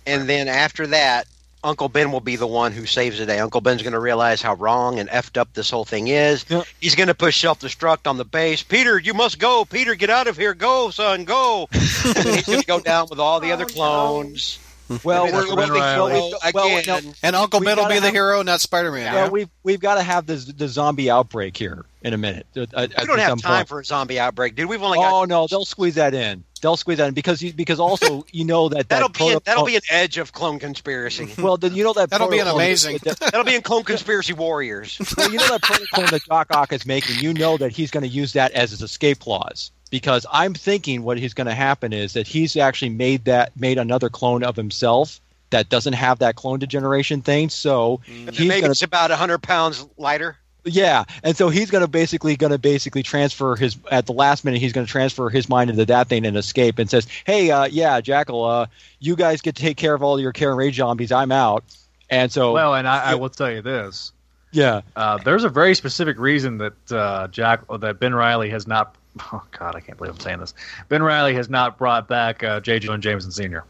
And 0.07 0.29
then 0.29 0.49
after 0.49 0.87
that, 0.89 1.27
Uncle 1.65 1.89
Ben 1.89 2.11
will 2.11 2.21
be 2.21 2.37
the 2.37 2.47
one 2.47 2.73
who 2.73 2.87
saves 2.87 3.19
the 3.19 3.27
day. 3.27 3.39
Uncle 3.39 3.61
Ben's 3.61 3.83
going 3.83 3.93
to 3.93 4.01
realize 4.01 4.43
how 4.43 4.55
wrong 4.55 4.99
and 4.99 5.09
effed 5.09 5.37
up 5.37 5.53
this 5.55 5.71
whole 5.71 5.85
thing 5.85 6.09
is. 6.09 6.45
Yeah. 6.49 6.63
He's 6.81 6.97
going 6.97 7.07
to 7.07 7.15
push 7.15 7.41
self 7.41 7.61
destruct 7.61 8.09
on 8.09 8.17
the 8.17 8.25
base. 8.25 8.63
Peter, 8.63 8.99
you 8.99 9.15
must 9.15 9.39
go. 9.39 9.65
Peter, 9.65 9.95
get 9.95 10.11
out 10.11 10.27
of 10.27 10.37
here. 10.37 10.55
Go, 10.55 10.91
son, 10.91 11.25
go. 11.25 11.69
and 11.73 12.29
he's 12.29 12.47
going 12.47 12.61
to 12.61 12.67
go 12.67 12.81
down 12.81 13.07
with 13.11 13.21
all 13.21 13.39
the 13.39 13.51
oh, 13.51 13.55
other 13.55 13.65
clones. 13.65 14.59
no. 14.59 14.72
Clones. 14.89 15.05
well, 15.05 15.25
we're, 15.25 15.31
that's 15.33 15.49
we're, 15.51 15.57
what 15.57 15.69
well, 15.71 16.09
Riley- 16.09 16.13
we've- 16.23 16.51
well, 16.55 16.79
Again, 16.79 17.05
no, 17.05 17.13
And 17.23 17.37
Uncle 17.37 17.61
We 17.61 17.67
Ben 17.67 17.77
will 17.77 17.85
gotta 17.85 17.95
be 17.95 18.01
the 18.01 18.07
have- 18.07 18.15
hero, 18.15 18.43
not 18.43 18.61
Spider 18.61 18.93
Man. 18.93 19.15
well, 19.15 19.31
we've 19.31 19.49
we've 19.63 19.81
got 19.81 19.97
to 19.97 20.03
have 20.03 20.27
this 20.27 20.45
the 20.45 20.69
zombie 20.69 21.11
outbreak 21.11 21.57
here 21.57 21.85
in 22.03 22.15
a 22.15 22.19
minute. 22.19 22.47
Uh, 22.57 22.61
uh, 22.61 22.65
at, 22.83 22.93
at 22.95 23.01
we 23.03 23.07
don't 23.07 23.19
have 23.19 23.41
time 23.41 23.59
point. 23.59 23.69
for 23.69 23.81
a 23.81 23.85
zombie 23.85 24.19
outbreak, 24.19 24.55
dude. 24.57 24.69
We've 24.69 24.83
only 24.83 24.99
got 24.99 25.13
Oh 25.13 25.25
no, 25.25 25.47
they'll 25.47 25.65
squeeze 25.65 25.95
that 25.97 26.15
in. 26.15 26.45
They'll 26.61 26.77
squeeze 26.77 26.99
that 26.99 27.09
in 27.09 27.15
because 27.15 27.43
you, 27.43 27.53
because 27.53 27.81
also 27.81 28.25
you 28.33 28.45
know 28.45 28.69
that 28.69 28.89
that'll 28.89 29.09
that 29.09 29.19
be 29.19 29.29
an, 29.31 29.39
that'll 29.45 29.65
be 29.65 29.75
an 29.77 29.83
edge 29.91 30.19
of 30.19 30.33
clone 30.33 30.59
conspiracy. 30.59 31.33
well 31.43 31.57
the, 31.57 31.69
you 31.71 31.83
know 31.85 31.93
that 31.95 32.11
That'll 32.11 32.29
be 32.29 32.39
an 32.39 32.47
amazing. 32.49 32.99
that- 33.05 33.19
that'll 33.19 33.45
be 33.45 33.55
in 33.57 33.63
Clone 33.63 33.83
Conspiracy 33.85 34.33
Warriors. 34.33 34.99
well, 35.17 35.31
you 35.33 35.39
know 35.39 35.49
that 35.49 35.63
protocol 35.63 36.07
that 36.07 36.23
Doc 36.29 36.49
Ock 36.55 36.73
is 36.73 36.87
making. 36.87 37.19
You 37.21 37.35
know 37.35 37.57
that 37.57 37.73
he's 37.73 37.91
going 37.91 38.03
to 38.05 38.09
use 38.09 38.35
that 38.35 38.53
as 38.53 38.71
his 38.71 38.83
escape 38.83 39.19
clause 39.21 39.71
because 39.93 40.25
I'm 40.33 40.55
thinking 40.55 41.03
what 41.03 41.19
he's 41.19 41.35
going 41.35 41.49
to 41.49 41.55
happen 41.55 41.93
is 41.93 42.15
that 42.15 42.27
he's 42.27 42.57
actually 42.57 42.89
made 42.89 43.27
that 43.27 43.53
made 43.61 43.77
another 43.77 44.09
clone 44.09 44.43
of 44.43 44.57
himself 44.57 45.21
that 45.51 45.69
doesn't 45.69 45.93
have 45.93 46.19
that 46.21 46.35
clone 46.35 46.59
degeneration 46.59 47.21
thing. 47.21 47.51
So 47.51 48.01
he's 48.07 48.39
Maybe 48.39 48.49
going 48.49 48.63
to 48.63 48.71
it's 48.71 48.83
about 48.83 49.11
hundred 49.11 49.43
pounds 49.43 49.87
lighter. 49.99 50.39
Yeah, 50.65 51.05
and 51.23 51.37
so 51.37 51.51
he's 51.51 51.71
going 51.71 51.83
to 51.83 51.89
basically 51.89 52.37
going 52.37 52.53
to 52.53 52.59
basically 52.59 53.03
transfer 53.03 53.55
his 53.55 53.77
at 53.91 54.07
the 54.07 54.13
last 54.13 54.47
minute. 54.47 54.61
He's 54.61 54.73
going 54.73 54.87
to 54.87 54.91
transfer 54.91 55.29
his 55.29 55.49
mind 55.49 55.69
into 55.69 55.85
that 55.85 56.09
thing 56.09 56.25
and 56.25 56.39
escape, 56.39 56.79
and 56.79 56.89
says, 56.89 57.07
"Hey, 57.27 57.51
uh, 57.51 57.65
yeah, 57.65 58.01
Jackal, 58.01 58.45
uh, 58.45 58.67
you 58.99 59.15
guys 59.15 59.43
get 59.43 59.57
to 59.57 59.63
take 59.63 59.77
care 59.77 59.93
of 59.93 60.03
all 60.03 60.19
your 60.19 60.33
Carrion 60.33 60.57
Rage 60.57 60.77
zombies. 60.77 61.13
I'm 61.13 61.33
out." 61.33 61.65
And 62.09 62.33
so, 62.33 62.53
Well, 62.53 62.77
and 62.77 62.89
I, 62.89 63.11
I 63.11 63.15
will 63.17 63.29
tell 63.29 63.51
you 63.51 63.61
this: 63.61 64.13
yeah, 64.53 64.83
uh, 64.97 65.19
there's 65.19 65.45
a 65.45 65.49
very 65.49 65.75
specific 65.75 66.19
reason 66.19 66.59
that 66.59 66.93
uh, 66.93 67.27
Jack 67.29 67.63
that 67.81 67.99
Ben 67.99 68.15
Reilly 68.15 68.49
has 68.51 68.67
not. 68.67 68.95
Oh 69.33 69.43
God, 69.59 69.75
I 69.77 69.81
can't 69.81 69.99
believe 69.99 70.15
I'm 70.15 70.21
saying 70.21 70.39
this. 70.41 70.55
Ben 70.89 71.03
Reilly 71.03 71.35
has 71.35 71.49
not 71.51 71.77
brought 71.79 72.09
back 72.09 72.43
uh, 72.43 72.61
J. 72.61 72.79
Jonah 72.79 72.99
Jameson 72.99 73.31
Sr. 73.31 73.65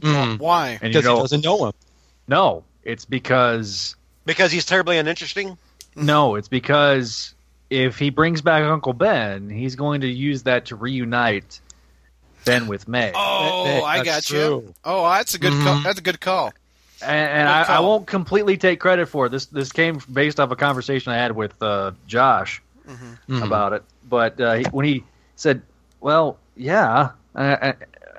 Why? 0.00 0.78
And 0.82 0.92
you 0.92 1.00
because 1.00 1.04
he 1.16 1.22
doesn't 1.22 1.44
know 1.44 1.66
him. 1.66 1.72
no, 2.28 2.64
it's 2.82 3.04
because 3.06 3.96
Because 4.26 4.52
he's 4.52 4.66
terribly 4.66 4.98
uninteresting. 4.98 5.56
no, 5.96 6.34
it's 6.34 6.48
because 6.48 7.34
if 7.70 7.98
he 7.98 8.10
brings 8.10 8.42
back 8.42 8.62
Uncle 8.62 8.92
Ben, 8.92 9.48
he's 9.48 9.74
going 9.76 10.02
to 10.02 10.06
use 10.08 10.42
that 10.42 10.66
to 10.66 10.76
reunite 10.76 11.60
Ben 12.44 12.66
with 12.66 12.86
May. 12.86 13.12
Oh, 13.14 13.64
That- 13.64 13.82
I 13.84 14.02
that's 14.02 14.30
got 14.30 14.36
you. 14.36 14.74
Oh, 14.84 15.08
that's 15.08 15.34
a 15.34 15.38
good 15.38 15.52
call. 15.52 15.76
Mhm. 15.78 15.84
That's 15.84 15.98
a 15.98 16.02
good 16.02 16.20
call. 16.20 16.52
and, 17.00 17.10
and 17.10 17.66
Good 17.66 17.72
I, 17.72 17.76
I 17.78 17.80
won't 17.80 18.06
completely 18.06 18.58
take 18.58 18.80
credit 18.80 19.06
for 19.06 19.26
it. 19.26 19.30
This. 19.30 19.46
This 19.46 19.72
came 19.72 19.98
based 20.12 20.38
off 20.38 20.50
a 20.50 20.56
conversation 20.56 21.12
I 21.12 21.16
had 21.16 21.32
with 21.32 21.54
uh, 21.62 21.92
Josh 22.06 22.60
Mhm. 22.88 23.44
about 23.44 23.72
it. 23.72 23.82
But 24.08 24.40
uh, 24.40 24.62
when 24.70 24.84
he 24.86 25.04
said, 25.36 25.62
"Well, 26.00 26.38
yeah," 26.56 27.10
uh, 27.34 27.72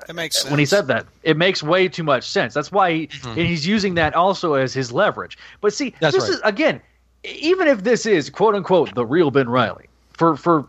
That 0.06 0.14
makes 0.14 0.38
sense. 0.38 0.50
when 0.50 0.58
he 0.58 0.66
said 0.66 0.86
that, 0.88 1.06
it 1.22 1.36
makes 1.36 1.62
way 1.62 1.88
too 1.88 2.02
much 2.04 2.28
sense. 2.28 2.54
That's 2.54 2.70
why 2.72 2.92
he, 2.92 3.06
Mhm. 3.08 3.28
and 3.30 3.38
he's 3.46 3.66
using 3.66 3.94
that 3.94 4.14
also 4.14 4.54
as 4.54 4.72
his 4.74 4.92
leverage. 4.92 5.38
But 5.60 5.72
see, 5.72 5.94
That's 6.00 6.14
this 6.14 6.24
right. 6.24 6.32
is 6.34 6.40
again, 6.44 6.80
even 7.24 7.66
if 7.68 7.82
this 7.84 8.06
is 8.06 8.30
quote 8.30 8.54
unquote 8.54 8.94
the 8.94 9.04
real 9.06 9.30
Ben 9.30 9.48
Reilly 9.48 9.86
for 10.12 10.36
for 10.36 10.66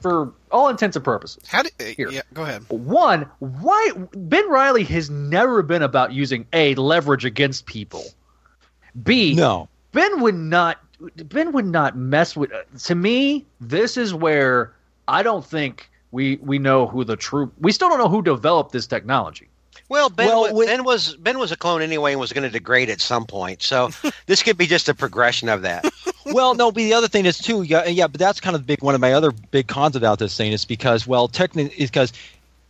for 0.00 0.32
all 0.50 0.68
intents 0.68 0.96
and 0.96 1.04
purposes. 1.04 1.44
How 1.48 1.62
did? 1.62 1.72
Here. 1.96 2.10
Yeah, 2.10 2.22
go 2.34 2.42
ahead. 2.42 2.64
One, 2.68 3.26
why 3.38 3.90
Ben 4.14 4.48
Reilly 4.50 4.82
has 4.84 5.08
never 5.10 5.62
been 5.62 5.82
about 5.82 6.12
using 6.12 6.44
a 6.52 6.74
leverage 6.74 7.24
against 7.24 7.66
people. 7.66 8.04
B, 9.04 9.34
No, 9.34 9.68
Ben 9.92 10.20
would 10.20 10.34
not. 10.34 10.78
Ben 11.16 11.52
would 11.52 11.66
not 11.66 11.96
mess 11.96 12.36
with. 12.36 12.50
To 12.84 12.94
me, 12.94 13.44
this 13.60 13.96
is 13.96 14.12
where 14.14 14.72
I 15.08 15.22
don't 15.22 15.44
think 15.44 15.90
we 16.10 16.36
we 16.36 16.58
know 16.58 16.86
who 16.86 17.04
the 17.04 17.16
true. 17.16 17.50
We 17.60 17.72
still 17.72 17.88
don't 17.88 17.98
know 17.98 18.08
who 18.08 18.22
developed 18.22 18.72
this 18.72 18.86
technology. 18.86 19.48
Well, 19.88 20.08
Ben, 20.08 20.26
Well, 20.28 20.42
wa- 20.42 20.52
with- 20.52 20.68
ben 20.68 20.84
was 20.84 21.16
Ben 21.16 21.38
was 21.38 21.52
a 21.52 21.56
clone 21.56 21.82
anyway 21.82 22.12
and 22.12 22.20
was 22.20 22.32
going 22.32 22.44
to 22.44 22.50
degrade 22.50 22.88
at 22.88 23.00
some 23.00 23.26
point. 23.26 23.62
So 23.62 23.90
this 24.26 24.42
could 24.42 24.56
be 24.56 24.66
just 24.66 24.88
a 24.88 24.94
progression 24.94 25.48
of 25.48 25.62
that. 25.62 25.84
well, 26.26 26.54
no. 26.54 26.70
But 26.72 26.76
the 26.80 26.94
other 26.94 27.08
thing 27.08 27.26
is 27.26 27.38
too, 27.38 27.62
yeah, 27.62 27.86
yeah. 27.86 28.06
But 28.06 28.18
that's 28.18 28.40
kind 28.40 28.56
of 28.56 28.66
big. 28.66 28.82
One 28.82 28.94
of 28.94 29.00
my 29.00 29.12
other 29.12 29.32
big 29.32 29.66
cons 29.66 29.96
about 29.96 30.18
this 30.18 30.36
thing 30.36 30.52
is 30.52 30.64
because, 30.64 31.06
well, 31.06 31.28
technically, 31.28 31.74
because 31.84 32.12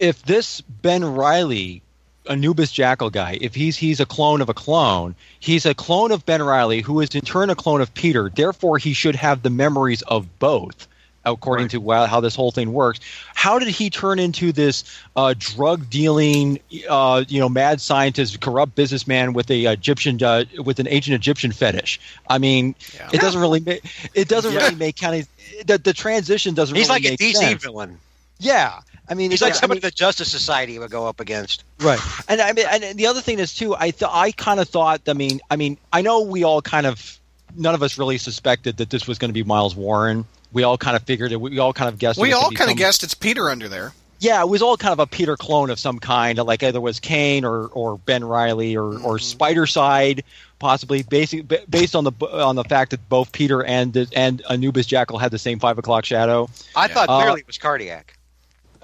if 0.00 0.22
this 0.22 0.60
Ben 0.60 1.04
Reilly, 1.04 1.82
Anubis 2.28 2.70
Jackal 2.72 3.10
guy, 3.10 3.38
if 3.40 3.54
he's 3.54 3.76
he's 3.76 4.00
a 4.00 4.06
clone 4.06 4.40
of 4.40 4.48
a 4.48 4.54
clone, 4.54 5.14
he's 5.40 5.66
a 5.66 5.74
clone 5.74 6.12
of 6.12 6.24
Ben 6.24 6.42
Reilly, 6.42 6.80
who 6.80 7.00
is 7.00 7.14
in 7.14 7.22
turn 7.22 7.50
a 7.50 7.54
clone 7.54 7.80
of 7.80 7.92
Peter. 7.94 8.30
Therefore, 8.34 8.78
he 8.78 8.92
should 8.92 9.16
have 9.16 9.42
the 9.42 9.50
memories 9.50 10.02
of 10.02 10.38
both. 10.38 10.88
According 11.24 11.68
to 11.68 11.76
wow, 11.78 12.06
how 12.06 12.18
this 12.18 12.34
whole 12.34 12.50
thing 12.50 12.72
works, 12.72 12.98
how 13.36 13.60
did 13.60 13.68
he 13.68 13.90
turn 13.90 14.18
into 14.18 14.50
this 14.50 14.82
uh, 15.14 15.34
drug 15.38 15.88
dealing, 15.88 16.58
uh, 16.88 17.22
you 17.28 17.38
know, 17.38 17.48
mad 17.48 17.80
scientist, 17.80 18.40
corrupt 18.40 18.74
businessman 18.74 19.32
with 19.32 19.48
a 19.48 19.66
Egyptian, 19.66 20.20
uh, 20.20 20.46
with 20.64 20.80
an 20.80 20.88
ancient 20.88 21.14
Egyptian 21.14 21.52
fetish? 21.52 22.00
I 22.28 22.38
mean, 22.38 22.74
Yeah. 22.96 23.08
it 23.12 23.20
doesn't 23.20 23.40
really 23.40 23.60
make 23.60 23.84
it 24.14 24.26
doesn't 24.26 24.52
Yeah. 24.52 24.62
really 24.64 24.74
make 24.74 24.96
kind 24.96 25.20
of 25.22 25.28
the, 25.64 25.78
the 25.78 25.92
transition 25.92 26.54
doesn't. 26.54 26.74
He's 26.74 26.88
really 26.88 27.02
like 27.02 27.12
a 27.12 27.16
DC 27.16 27.34
sense. 27.34 27.62
villain. 27.62 27.98
Yeah, 28.40 28.80
I 29.08 29.14
mean, 29.14 29.30
He's 29.30 29.40
it's 29.40 29.42
like 29.42 29.52
I 29.54 29.56
somebody 29.56 29.78
mean- 29.78 29.88
the 29.88 29.90
Justice 29.90 30.30
Society 30.30 30.78
would 30.78 30.90
go 30.90 31.06
up 31.06 31.20
against. 31.20 31.64
right. 31.80 32.00
And 32.28 32.40
I 32.40 32.52
mean, 32.52 32.66
and 32.70 32.98
the 32.98 33.06
other 33.06 33.20
thing 33.20 33.38
is 33.38 33.54
too. 33.54 33.74
I 33.74 33.90
th- 33.90 34.10
I 34.12 34.32
kind 34.32 34.60
of 34.60 34.68
thought. 34.68 35.02
I 35.08 35.12
mean, 35.12 35.40
I 35.50 35.56
mean, 35.56 35.76
I 35.92 36.02
know 36.02 36.20
we 36.22 36.44
all 36.44 36.62
kind 36.62 36.86
of 36.86 37.18
none 37.56 37.74
of 37.74 37.82
us 37.82 37.98
really 37.98 38.16
suspected 38.18 38.78
that 38.78 38.90
this 38.90 39.06
was 39.06 39.18
going 39.18 39.28
to 39.28 39.34
be 39.34 39.42
Miles 39.42 39.74
Warren. 39.76 40.24
We 40.52 40.62
all 40.62 40.78
kind 40.78 40.96
of 40.96 41.02
figured 41.02 41.32
it. 41.32 41.40
We 41.40 41.58
all 41.58 41.72
kind 41.72 41.88
of 41.88 41.98
guessed. 41.98 42.18
We 42.18 42.28
was 42.28 42.36
all 42.36 42.50
kind 42.52 42.70
of 42.70 42.76
guessed 42.76 43.02
it's 43.02 43.14
Peter 43.14 43.48
under 43.50 43.68
there. 43.68 43.92
yeah, 44.20 44.40
it 44.40 44.48
was 44.48 44.62
all 44.62 44.76
kind 44.76 44.92
of 44.92 45.00
a 45.00 45.06
Peter 45.06 45.36
clone 45.36 45.68
of 45.70 45.78
some 45.78 45.98
kind, 45.98 46.38
like 46.38 46.62
either 46.62 46.80
was 46.80 47.00
Kane 47.00 47.44
or, 47.44 47.66
or 47.68 47.98
Ben 47.98 48.22
Reilly 48.22 48.76
or, 48.76 48.84
or 49.00 49.18
Spidercide, 49.18 50.22
possibly 50.58 51.02
based 51.02 51.34
based 51.68 51.96
on 51.96 52.04
the 52.04 52.12
on 52.32 52.54
the 52.56 52.64
fact 52.64 52.92
that 52.92 53.08
both 53.08 53.32
Peter 53.32 53.64
and 53.64 54.08
and 54.14 54.42
Anubis 54.48 54.86
Jackal 54.86 55.18
had 55.18 55.30
the 55.32 55.38
same 55.38 55.58
five 55.58 55.78
o'clock 55.78 56.04
shadow. 56.04 56.48
I 56.76 56.88
thought 56.88 57.08
Uh, 57.08 57.20
clearly 57.22 57.40
it 57.40 57.46
was 57.46 57.58
cardiac. 57.58 58.16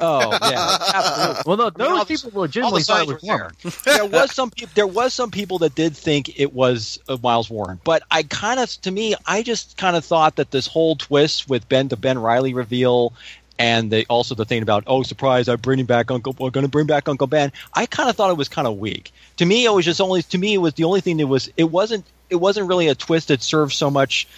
Oh 0.01 0.31
yeah, 0.51 0.79
absolutely. 0.95 1.43
Well, 1.47 1.57
no, 1.57 1.65
I 1.65 1.66
mean, 1.66 1.99
those 1.99 2.07
the- 2.07 2.15
people 2.29 2.41
legitimately 2.41 2.83
thought 2.83 3.03
it 3.03 3.07
was 3.09 3.23
were 3.23 3.29
Warren. 3.29 3.53
there. 3.62 3.73
there 3.85 4.07
was 4.07 4.33
some 4.35 4.51
people. 4.51 4.73
There 4.75 4.87
was 4.87 5.15
some 5.15 5.31
people 5.31 5.59
that 5.59 5.75
did 5.75 5.97
think 5.97 6.39
it 6.39 6.53
was 6.53 6.99
uh, 7.09 7.16
Miles 7.23 7.51
Warren, 7.51 7.81
but 7.85 8.03
I 8.11 8.23
kind 8.23 8.61
of, 8.61 8.70
to 8.83 8.91
me, 8.91 9.15
I 9.27 9.43
just 9.43 9.77
kind 9.77 9.97
of 9.97 10.05
thought 10.05 10.37
that 10.37 10.51
this 10.51 10.66
whole 10.66 10.97
twist 10.97 11.49
with 11.49 11.69
Ben, 11.69 11.89
the 11.89 11.97
Ben 11.97 12.19
Reilly 12.19 12.55
reveal, 12.55 13.12
and 13.59 13.91
the, 13.91 14.07
also 14.09 14.35
the 14.35 14.45
thing 14.45 14.62
about 14.62 14.85
oh 14.87 15.03
surprise, 15.03 15.49
I'm 15.49 15.59
bringing 15.59 15.87
back 15.87 16.11
Uncle, 16.11 16.35
we're 16.39 16.51
going 16.51 16.65
to 16.65 16.70
bring 16.70 16.87
back 16.87 17.09
Uncle 17.09 17.27
Ben. 17.27 17.53
I 17.75 17.87
kind 17.87 18.09
of 18.09 18.16
thought 18.16 18.31
it 18.31 18.37
was 18.37 18.49
kind 18.49 18.69
of 18.69 18.79
weak. 18.79 19.12
To 19.39 19.47
me, 19.47 19.65
it 19.65 19.73
was 19.73 19.85
just 19.85 20.01
only. 20.01 20.23
To 20.23 20.39
me, 20.39 20.55
it 20.55 20.59
was 20.59 20.75
the 20.75 20.85
only 20.85 21.01
thing 21.01 21.16
that 21.19 21.27
was. 21.27 21.51
It 21.57 21.65
wasn't. 21.65 22.05
It 22.31 22.37
wasn't 22.37 22.69
really 22.69 22.89
a 22.89 22.95
twist 22.95 23.29
that 23.29 23.43
served 23.43 23.73
so 23.73 23.91
much. 23.91 24.29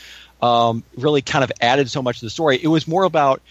Um, 0.42 0.84
really, 0.96 1.20
kind 1.20 1.44
of 1.44 1.52
added 1.60 1.90
so 1.90 2.00
much 2.00 2.20
to 2.20 2.26
the 2.26 2.30
story. 2.30 2.58
It 2.62 2.68
was 2.68 2.88
more 2.88 3.04
about 3.04 3.42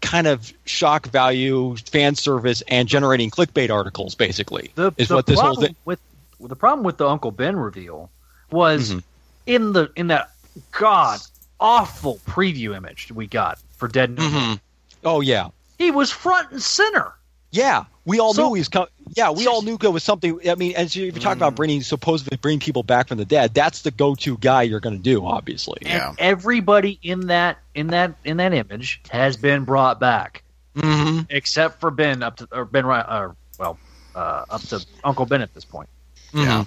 kind 0.00 0.26
of 0.26 0.52
shock 0.64 1.06
value, 1.08 1.76
fan 1.90 2.14
service, 2.14 2.62
and 2.68 2.88
generating 2.88 3.30
clickbait 3.30 3.70
articles. 3.70 4.14
Basically, 4.14 4.70
The, 4.74 4.92
is 4.96 5.08
the 5.08 5.16
what 5.16 5.26
this 5.26 5.38
whole 5.38 5.54
problem 5.54 5.66
thing. 5.66 5.76
with 5.84 6.00
the 6.40 6.56
problem 6.56 6.84
with 6.84 6.98
the 6.98 7.08
Uncle 7.08 7.30
Ben 7.32 7.56
reveal 7.56 8.10
was 8.50 8.92
Mhm. 8.94 9.02
in 9.46 9.72
the 9.72 9.90
in 9.96 10.06
that 10.08 10.30
god 10.72 11.20
awful 11.60 12.18
preview 12.26 12.76
image 12.76 13.10
we 13.12 13.26
got 13.26 13.58
for 13.76 13.88
Dead. 13.88 14.14
Mhm. 14.16 14.60
Oh 15.04 15.20
yeah, 15.20 15.48
He 15.78 15.90
was 15.90 16.10
front 16.10 16.50
and 16.52 16.62
center. 16.62 17.12
yeah. 17.50 17.84
We 18.04 18.20
all 18.20 18.32
So- 18.34 18.48
knew 18.48 18.54
he 18.54 18.60
was. 18.60 18.68
Com- 19.08 19.14
yeah, 19.16 19.30
we 19.30 19.46
all 19.46 19.62
knew 19.62 19.78
it 19.80 19.92
was 19.92 20.04
something. 20.04 20.38
I 20.48 20.54
mean, 20.54 20.74
as 20.76 20.94
you, 20.94 21.06
if 21.06 21.14
you 21.14 21.20
talk 21.20 21.36
about 21.36 21.54
bringing 21.54 21.82
supposedly 21.82 22.36
bringing 22.36 22.60
people 22.60 22.82
back 22.82 23.08
from 23.08 23.18
the 23.18 23.24
dead, 23.24 23.54
that's 23.54 23.82
the 23.82 23.90
go-to 23.90 24.36
guy 24.38 24.62
you're 24.62 24.80
going 24.80 24.96
to 24.96 25.02
do, 25.02 25.24
obviously. 25.26 25.78
Yeah. 25.82 26.10
And 26.10 26.18
everybody 26.20 26.98
in 27.02 27.28
that 27.28 27.58
in 27.74 27.88
that 27.88 28.14
in 28.24 28.36
that 28.38 28.52
image 28.54 29.00
has 29.10 29.36
been 29.36 29.64
brought 29.64 29.98
back, 30.00 30.42
Mm-hmm. 30.76 31.22
except 31.30 31.80
for 31.80 31.90
Ben 31.90 32.22
up 32.22 32.36
to 32.36 32.48
or 32.52 32.64
Ben 32.64 32.86
Ry- 32.86 33.00
or 33.02 33.36
well 33.58 33.78
uh, 34.14 34.44
up 34.48 34.60
to 34.62 34.84
Uncle 35.02 35.26
Ben 35.26 35.42
at 35.42 35.52
this 35.54 35.64
point. 35.64 35.88
Yeah. 36.32 36.64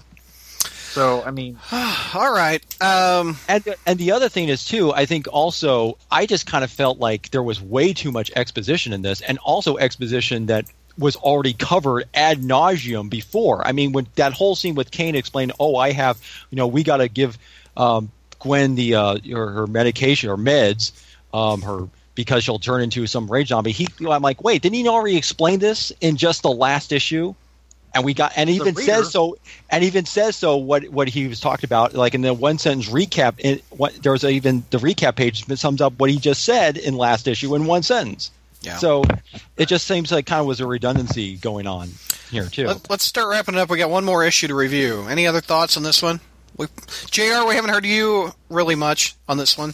So 0.91 1.23
I 1.23 1.31
mean, 1.31 1.57
All 1.71 2.33
right. 2.33 2.61
Um, 2.81 3.37
And 3.47 3.63
and 3.85 3.97
the 3.97 4.11
other 4.11 4.27
thing 4.27 4.49
is 4.49 4.65
too, 4.65 4.91
I 4.93 5.05
think 5.05 5.27
also 5.31 5.97
I 6.11 6.25
just 6.25 6.45
kind 6.45 6.63
of 6.65 6.71
felt 6.71 6.99
like 6.99 7.29
there 7.31 7.41
was 7.43 7.61
way 7.61 7.93
too 7.93 8.11
much 8.11 8.31
exposition 8.35 8.91
in 8.91 9.01
this, 9.01 9.21
and 9.21 9.37
also 9.39 9.77
exposition 9.77 10.47
that 10.47 10.65
was 10.97 11.15
already 11.15 11.53
covered 11.53 12.05
ad 12.13 12.39
nauseum 12.41 13.09
before. 13.09 13.65
I 13.65 13.71
mean, 13.71 13.91
when 13.91 14.07
that 14.15 14.33
whole 14.33 14.55
scene 14.55 14.75
with 14.75 14.91
Kane 14.91 15.15
explained, 15.15 15.53
"Oh, 15.59 15.75
I 15.75 15.91
have, 15.91 16.19
you 16.49 16.55
know, 16.55 16.67
we 16.67 16.83
got 16.83 16.97
to 16.97 17.07
give 17.07 17.37
um, 17.77 18.11
Gwen 18.39 18.75
the 18.75 18.95
uh, 18.95 19.17
her, 19.31 19.51
her 19.51 19.67
medication 19.67 20.29
or 20.29 20.37
meds, 20.37 20.91
um, 21.33 21.61
her." 21.61 21.87
Because 22.13 22.43
she'll 22.43 22.59
turn 22.59 22.81
into 22.81 23.07
some 23.07 23.31
rage 23.31 23.47
zombie. 23.47 23.71
He, 23.71 23.87
I'm 24.07 24.21
like, 24.21 24.43
wait, 24.43 24.61
didn't 24.61 24.75
he 24.75 24.87
already 24.87 25.15
explain 25.15 25.59
this 25.59 25.93
in 26.01 26.17
just 26.17 26.43
the 26.43 26.51
last 26.51 26.91
issue? 26.91 27.33
And 27.95 28.03
we 28.03 28.13
got, 28.13 28.33
and 28.35 28.49
The 28.49 28.53
even 28.53 28.75
reader- 28.75 28.91
says 28.91 29.11
so, 29.11 29.37
and 29.69 29.83
even 29.83 30.05
says 30.05 30.35
so. 30.35 30.57
What 30.57 30.89
what 30.89 31.07
he 31.07 31.27
was 31.27 31.39
talking 31.39 31.67
about, 31.67 31.93
like 31.93 32.13
in 32.13 32.21
the 32.21 32.33
one 32.33 32.57
sentence 32.57 32.89
recap, 32.89 33.35
in, 33.39 33.61
what, 33.69 33.93
there 34.03 34.11
was 34.11 34.25
even 34.25 34.63
the 34.71 34.77
recap 34.77 35.15
page 35.15 35.45
that 35.45 35.57
sums 35.57 35.79
up 35.79 35.93
what 35.99 36.09
he 36.09 36.17
just 36.17 36.43
said 36.43 36.77
in 36.77 36.95
last 36.97 37.27
issue 37.27 37.55
in 37.55 37.65
one 37.65 37.81
sentence. 37.81 38.29
Yeah. 38.61 38.77
So 38.77 39.03
it 39.57 39.67
just 39.67 39.87
seems 39.87 40.11
like 40.11 40.25
kind 40.25 40.39
of 40.39 40.45
was 40.45 40.59
a 40.59 40.67
redundancy 40.67 41.37
going 41.37 41.67
on 41.67 41.89
here 42.29 42.45
too. 42.45 42.67
let, 42.67 42.89
us 42.91 43.01
start 43.01 43.29
wrapping 43.29 43.55
it 43.55 43.59
up. 43.59 43.69
We 43.69 43.77
got 43.77 43.89
one 43.89 44.05
more 44.05 44.23
issue 44.23 44.47
to 44.47 44.55
review. 44.55 45.07
Any 45.09 45.27
other 45.27 45.41
thoughts 45.41 45.77
on 45.77 45.83
this 45.83 46.01
one? 46.01 46.19
We, 46.57 46.67
Jr. 47.09 47.45
We 47.47 47.55
haven't 47.55 47.71
heard 47.71 47.85
you 47.85 48.31
really 48.49 48.75
much 48.75 49.15
on 49.27 49.37
this 49.37 49.57
one. 49.57 49.73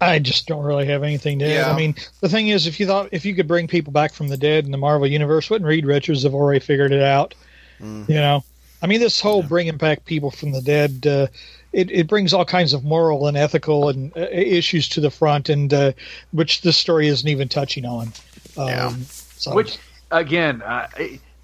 I 0.00 0.18
just 0.18 0.46
don't 0.46 0.64
really 0.64 0.86
have 0.86 1.02
anything 1.02 1.40
to 1.40 1.44
add. 1.44 1.50
Yeah. 1.50 1.70
I 1.70 1.76
mean, 1.76 1.94
the 2.20 2.28
thing 2.30 2.48
is, 2.48 2.66
if 2.66 2.80
you 2.80 2.86
thought 2.86 3.10
if 3.12 3.26
you 3.26 3.34
could 3.34 3.46
bring 3.46 3.68
people 3.68 3.92
back 3.92 4.14
from 4.14 4.28
the 4.28 4.38
dead 4.38 4.64
in 4.64 4.70
the 4.70 4.78
Marvel 4.78 5.06
universe, 5.06 5.50
wouldn't 5.50 5.68
Reed 5.68 5.84
Richards 5.84 6.22
have 6.22 6.34
already 6.34 6.60
figured 6.60 6.92
it 6.92 7.02
out? 7.02 7.34
Mm. 7.80 8.08
You 8.08 8.14
know, 8.14 8.44
I 8.82 8.86
mean, 8.86 9.00
this 9.00 9.20
whole 9.20 9.42
bringing 9.42 9.76
back 9.76 10.06
people 10.06 10.30
from 10.30 10.52
the 10.52 10.62
dead, 10.62 11.06
uh, 11.06 11.26
it 11.72 11.90
it 11.90 12.06
brings 12.08 12.32
all 12.34 12.44
kinds 12.44 12.72
of 12.72 12.84
moral 12.84 13.26
and 13.26 13.36
ethical 13.36 13.88
and 13.88 14.12
uh, 14.16 14.20
issues 14.30 14.88
to 14.90 15.00
the 15.00 15.10
front, 15.10 15.48
and 15.48 15.72
uh, 15.72 15.92
which 16.32 16.62
this 16.62 16.76
story 16.76 17.08
isn't 17.08 17.28
even 17.28 17.48
touching 17.48 17.84
on. 17.84 18.12
Um, 18.56 18.68
Yeah. 18.68 18.92
so- 19.36 19.54
which 19.54 19.78
again, 20.10 20.62
uh, 20.62 20.88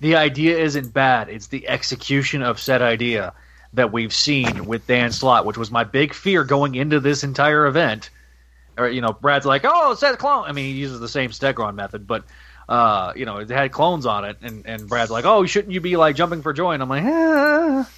the 0.00 0.16
idea 0.16 0.58
isn't 0.58 0.92
bad. 0.92 1.28
It's 1.28 1.46
the 1.46 1.68
execution 1.68 2.42
of 2.42 2.58
said 2.60 2.82
idea 2.82 3.32
that 3.74 3.92
we've 3.92 4.12
seen 4.12 4.66
with 4.66 4.86
Dan 4.86 5.12
Slott, 5.12 5.44
which 5.46 5.56
was 5.58 5.70
my 5.70 5.84
big 5.84 6.14
fear 6.14 6.44
going 6.44 6.74
into 6.74 6.98
this 7.00 7.22
entire 7.24 7.66
event. 7.66 8.10
Or 8.78 8.88
you 8.88 9.00
know, 9.00 9.12
Brad's 9.12 9.46
like, 9.46 9.62
"Oh, 9.64 9.92
it's 9.92 10.00
that 10.02 10.18
clone." 10.18 10.44
I 10.46 10.52
mean, 10.52 10.66
he 10.66 10.72
uses 10.80 11.00
the 11.00 11.08
same 11.08 11.30
Stegron 11.30 11.74
method, 11.76 12.06
but 12.06 12.24
uh, 12.68 13.12
you 13.16 13.24
know, 13.24 13.38
it 13.38 13.48
had 13.48 13.72
clones 13.72 14.04
on 14.06 14.24
it, 14.24 14.36
and 14.42 14.66
and 14.66 14.88
Brad's 14.88 15.10
like, 15.10 15.24
"Oh, 15.24 15.46
shouldn't 15.46 15.72
you 15.72 15.80
be 15.80 15.96
like 15.96 16.14
jumping 16.16 16.42
for 16.42 16.52
joy?" 16.52 16.72
And 16.72 16.82
I'm 16.82 16.88
like, 16.88 17.04
ah, 17.04 17.88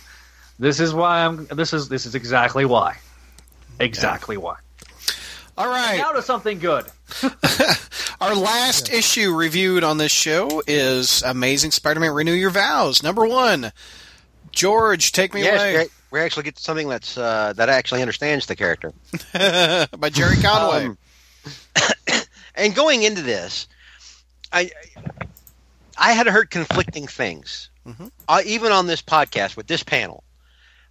"This 0.58 0.80
is 0.80 0.92
why 0.94 1.24
I'm. 1.24 1.46
This 1.46 1.72
is 1.72 1.88
this 1.88 2.06
is 2.06 2.14
exactly 2.14 2.64
why, 2.64 2.96
exactly 3.80 4.36
why." 4.36 4.56
All 5.56 5.66
right. 5.68 5.98
Now 5.98 6.12
to 6.12 6.22
something 6.22 6.58
good. 6.60 6.86
Our 8.20 8.34
last 8.34 8.92
issue 8.92 9.34
reviewed 9.34 9.82
on 9.84 9.98
this 9.98 10.12
show 10.12 10.62
is 10.66 11.22
Amazing 11.22 11.72
Spider-Man: 11.72 12.12
Renew 12.12 12.32
Your 12.32 12.50
Vows, 12.50 13.02
number 13.02 13.26
one. 13.26 13.72
George, 14.52 15.12
take 15.12 15.34
me 15.34 15.42
Yes, 15.42 15.60
away 15.60 15.84
we 15.84 15.88
we 16.10 16.20
actually 16.20 16.44
get 16.44 16.58
something 16.58 16.88
that's 16.88 17.16
uh, 17.18 17.52
that 17.56 17.68
actually 17.68 18.02
understands 18.02 18.46
the 18.46 18.56
character. 18.56 18.92
by 19.32 20.10
Gerry 20.10 20.36
Conway. 20.36 20.86
Um, 20.86 20.98
and 22.54 22.74
going 22.74 23.02
into 23.02 23.22
this, 23.22 23.68
I 24.52 24.70
I 25.96 26.12
had 26.12 26.26
heard 26.26 26.50
conflicting 26.50 27.06
things, 27.06 27.70
Mhm. 27.86 28.10
uh, 28.28 28.42
even 28.44 28.72
on 28.72 28.86
this 28.86 29.02
podcast 29.02 29.56
with 29.56 29.66
this 29.66 29.82
panel. 29.82 30.22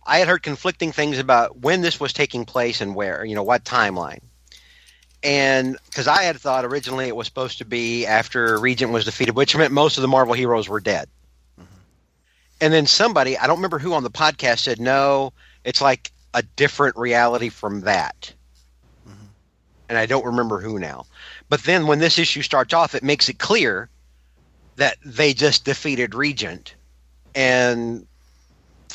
I 0.08 0.20
had 0.20 0.28
heard 0.28 0.42
conflicting 0.42 0.92
things 0.92 1.20
about 1.20 1.60
when 1.60 1.82
this 1.82 2.00
was 2.00 2.14
taking 2.14 2.46
place 2.46 2.82
and 2.82 2.96
where, 2.96 3.26
you 3.26 3.36
know, 3.36 3.44
what 3.44 3.64
timeline. 3.66 4.22
And 5.22 5.78
because 5.86 6.08
I 6.08 6.24
had 6.24 6.38
thought 6.38 6.64
originally 6.64 7.08
it 7.08 7.16
was 7.16 7.28
supposed 7.28 7.58
to 7.58 7.66
be 7.66 8.06
after 8.06 8.60
Regent 8.60 8.94
was 8.94 9.06
defeated, 9.06 9.36
which 9.36 9.56
meant 9.56 9.74
most 9.74 9.98
of 9.98 10.02
the 10.02 10.08
Marvel 10.08 10.34
heroes 10.34 10.70
were 10.70 10.80
dead. 10.80 11.10
Mm-hmm. 11.60 11.74
And 12.62 12.74
then 12.74 12.88
somebody, 12.88 13.38
I 13.38 13.48
don't 13.48 13.58
remember 13.58 13.80
who 13.80 13.94
on 13.94 14.04
the 14.04 14.10
podcast, 14.10 14.60
said, 14.60 14.80
no, 14.80 15.34
it's 15.64 15.82
like 15.82 16.12
a 16.34 16.42
different 16.42 16.96
reality 16.98 17.50
from 17.50 17.82
that 17.82 18.34
mm-hmm. 19.08 19.26
and 19.90 19.98
I 19.98 20.06
don't 20.06 20.26
remember 20.26 20.60
who 20.60 20.80
now. 20.80 21.06
But 21.50 21.64
then 21.64 21.88
when 21.88 22.00
this 22.00 22.20
issue 22.20 22.42
starts 22.42 22.74
off, 22.74 22.96
it 22.96 23.04
makes 23.04 23.30
it 23.30 23.40
clear 23.40 23.90
that 24.76 24.98
they 25.04 25.34
just 25.34 25.66
defeated 25.66 26.14
Regent, 26.14 26.76
and 27.34 28.06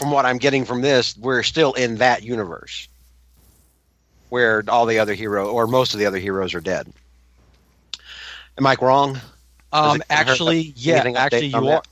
from 0.02 0.10
what 0.10 0.26
I'm 0.26 0.38
getting 0.38 0.64
from 0.64 0.82
this, 0.82 1.16
we're 1.16 1.42
still 1.42 1.72
in 1.74 1.96
that 1.96 2.22
universe 2.22 2.88
where 4.30 4.64
all 4.68 4.86
the 4.86 4.98
other 4.98 5.14
hero 5.14 5.48
or 5.50 5.66
most 5.66 5.92
of 5.92 6.00
the 6.00 6.06
other 6.06 6.18
heroes 6.18 6.54
are 6.54 6.60
dead. 6.60 6.92
Am 8.58 8.66
I 8.66 8.76
wrong? 8.80 9.20
Um, 9.72 9.96
it- 9.96 10.06
have 10.10 10.26
you 10.26 10.32
actually, 10.32 10.72
yeah, 10.76 11.04
actually 11.16 11.46
you 11.46 11.68
are. 11.68 11.82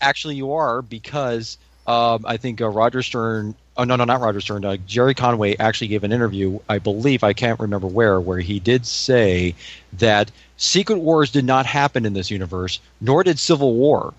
Actually, 0.00 0.34
you 0.34 0.52
are 0.52 0.82
because 0.82 1.58
um, 1.86 2.24
I 2.26 2.36
think 2.36 2.60
uh, 2.60 2.68
Roger 2.68 3.02
Stern. 3.02 3.54
Oh 3.76 3.84
no, 3.84 3.94
no, 3.94 4.04
not 4.04 4.20
Roger 4.20 4.40
Stern. 4.40 4.64
Uh, 4.64 4.76
Gerry 4.86 5.14
Conway 5.14 5.56
actually 5.58 5.88
gave 5.88 6.02
an 6.02 6.12
interview. 6.12 6.58
I 6.68 6.78
believe 6.78 7.22
I 7.22 7.32
can't 7.32 7.60
remember 7.60 7.86
where, 7.86 8.20
where 8.20 8.40
he 8.40 8.58
did 8.58 8.84
say 8.84 9.54
that 9.94 10.30
Secret 10.56 10.98
Wars 10.98 11.30
did 11.30 11.44
not 11.44 11.66
happen 11.66 12.04
in 12.04 12.14
this 12.14 12.30
universe, 12.30 12.80
nor 13.00 13.22
did 13.22 13.38
Civil 13.38 13.74
War. 13.74 14.12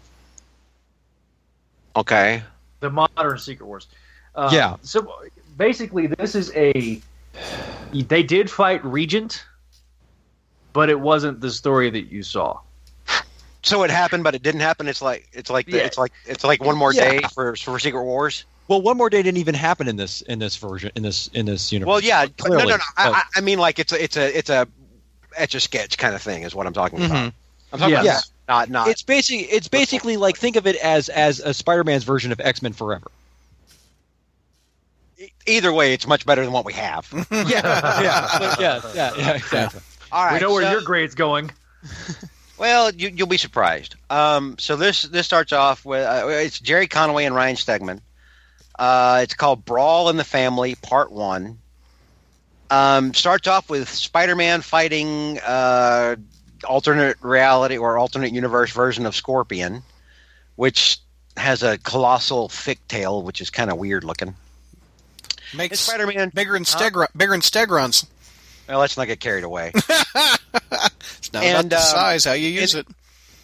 Okay. 1.96 2.44
The 2.84 2.90
modern 2.92 3.40
Secret 3.40 3.66
Wars. 3.66 3.88
Uh, 4.36 4.50
Yeah. 4.54 4.76
So 4.84 5.12
basically, 5.58 6.08
this 6.08 6.36
is 6.36 6.52
a. 6.56 7.02
They 7.92 8.22
did 8.24 8.50
fight 8.50 8.84
Regent, 8.86 9.44
but 10.74 10.90
it 10.90 11.00
wasn't 11.00 11.40
the 11.42 11.50
story 11.50 11.90
that 11.90 12.12
you 12.12 12.22
saw. 12.22 12.60
So 13.64 13.84
it 13.84 13.90
happened, 13.90 14.24
but 14.24 14.36
it 14.36 14.44
didn't 14.44 14.60
happen. 14.62 14.88
It's 14.88 15.02
like 15.02 15.28
it's 15.34 15.50
like 15.50 15.66
the, 15.68 15.78
Yeah. 15.78 15.84
it's 15.86 15.98
like 15.98 16.12
it's 16.26 16.44
like 16.44 16.62
one 16.64 16.76
more 16.78 16.94
Yeah. 16.94 17.12
day 17.12 17.20
for 17.34 17.56
for 17.56 17.80
Secret 17.80 18.04
Wars. 18.04 18.46
Well, 18.68 18.82
one 18.82 18.98
more 18.98 19.10
day 19.10 19.22
didn't 19.24 19.38
even 19.40 19.56
happen 19.56 19.88
in 19.88 19.96
this 19.98 20.22
in 20.22 20.40
this 20.40 20.56
version 20.58 20.92
in 20.96 21.04
this 21.04 21.28
in 21.34 21.46
this 21.46 21.72
universe. 21.72 21.88
Well, 21.90 22.00
yeah, 22.02 22.26
but 22.38 22.50
no, 22.52 22.58
no, 22.58 22.66
no. 22.66 22.76
I, 22.98 23.08
but- 23.10 23.16
I- 23.16 23.24
I 23.38 23.42
mean, 23.42 23.60
like 23.60 23.80
it's 23.80 23.94
a 23.94 24.04
it's 24.04 24.18
a 24.18 24.38
it's 24.38 24.50
a 24.50 24.68
etch 25.38 25.56
a 25.56 25.60
sketch 25.60 25.98
kind 25.98 26.14
of 26.14 26.22
thing 26.22 26.44
is 26.44 26.54
what 26.54 26.68
I'm 26.68 26.74
talking 26.74 27.04
about. 27.06 27.34
I'm 27.74 27.80
talking 27.80 27.96
Yes. 27.96 28.32
about 28.46 28.70
not 28.70 28.70
not. 28.70 28.88
it's 28.90 29.02
basically 29.02 29.46
it's 29.46 29.68
basically 29.68 30.16
like 30.18 30.38
think 30.38 30.56
of 30.56 30.68
it 30.68 30.76
as 30.78 31.10
as 31.10 31.40
a 31.40 31.54
Spider-Man's 31.54 32.04
version 32.04 32.32
of 32.32 32.40
X 32.40 32.62
Men 32.62 32.74
Forever. 32.74 33.10
either 35.46 35.72
way, 35.72 35.94
it's 35.94 36.08
much 36.08 36.26
better 36.26 36.44
than 36.44 36.52
what 36.54 36.66
we 36.66 36.74
have. 36.74 37.08
yeah, 37.32 37.48
yeah, 37.52 38.58
yeah, 38.60 38.82
yeah, 38.94 39.12
yeah, 39.18 39.34
exactly. 39.36 39.82
All 40.12 40.24
right, 40.26 40.34
we 40.34 40.40
know 40.40 40.54
where 40.54 40.64
so, 40.64 40.72
your 40.72 40.82
grade's 40.82 41.16
going. 41.16 41.52
Well, 42.58 42.94
you, 42.94 43.10
you'll 43.10 43.28
be 43.28 43.38
surprised. 43.38 43.96
Um, 44.10 44.58
so 44.60 44.76
this 44.76 45.04
this 45.04 45.26
starts 45.26 45.52
off 45.54 45.84
with 45.86 46.06
uh, 46.06 46.28
it's 46.28 46.60
Gerry 46.60 46.88
Conway 46.88 47.26
and 47.26 47.34
Ryan 47.36 47.56
Stegman. 47.56 48.02
Uh, 48.78 49.22
it's 49.24 49.34
called 49.34 49.66
Brawl 49.66 50.10
in 50.10 50.18
the 50.18 50.24
Family 50.24 50.76
Part 50.76 51.12
One. 51.12 51.60
Um, 52.70 53.14
starts 53.14 53.48
off 53.48 53.70
with 53.70 53.88
Spider-Man 53.90 54.62
fighting 54.62 55.40
uh, 55.40 56.16
alternate 56.66 57.18
reality 57.22 57.78
or 57.78 57.98
alternate 57.98 58.32
universe 58.34 58.72
version 58.72 59.06
of 59.06 59.16
Scorpion, 59.16 59.84
which 60.56 61.00
has 61.38 61.64
a 61.64 61.78
colossal 61.80 62.50
thick 62.50 62.86
tail, 62.88 63.24
which 63.24 63.42
is 63.42 63.50
kind 63.50 63.72
of 63.72 63.78
weird 63.78 64.04
looking. 64.04 64.36
Makes 65.56 65.80
Spider-Man. 65.82 66.32
bigger 66.34 66.54
than 66.54 66.64
Stegron, 66.64 67.08
bigger 67.16 67.32
than 67.32 67.42
Stegrons. 67.42 68.06
Well, 68.68 68.80
let's 68.80 68.98
not 68.98 69.06
get 69.08 69.20
carried 69.20 69.44
away. 69.44 69.72
It's 71.18 71.34
not 71.34 71.44
And, 71.44 71.58
about 71.68 71.70
the 71.70 71.76
um, 71.78 71.82
size, 71.82 72.26
how 72.26 72.34
you 72.34 72.48
use 72.50 72.76
it. 72.76 72.86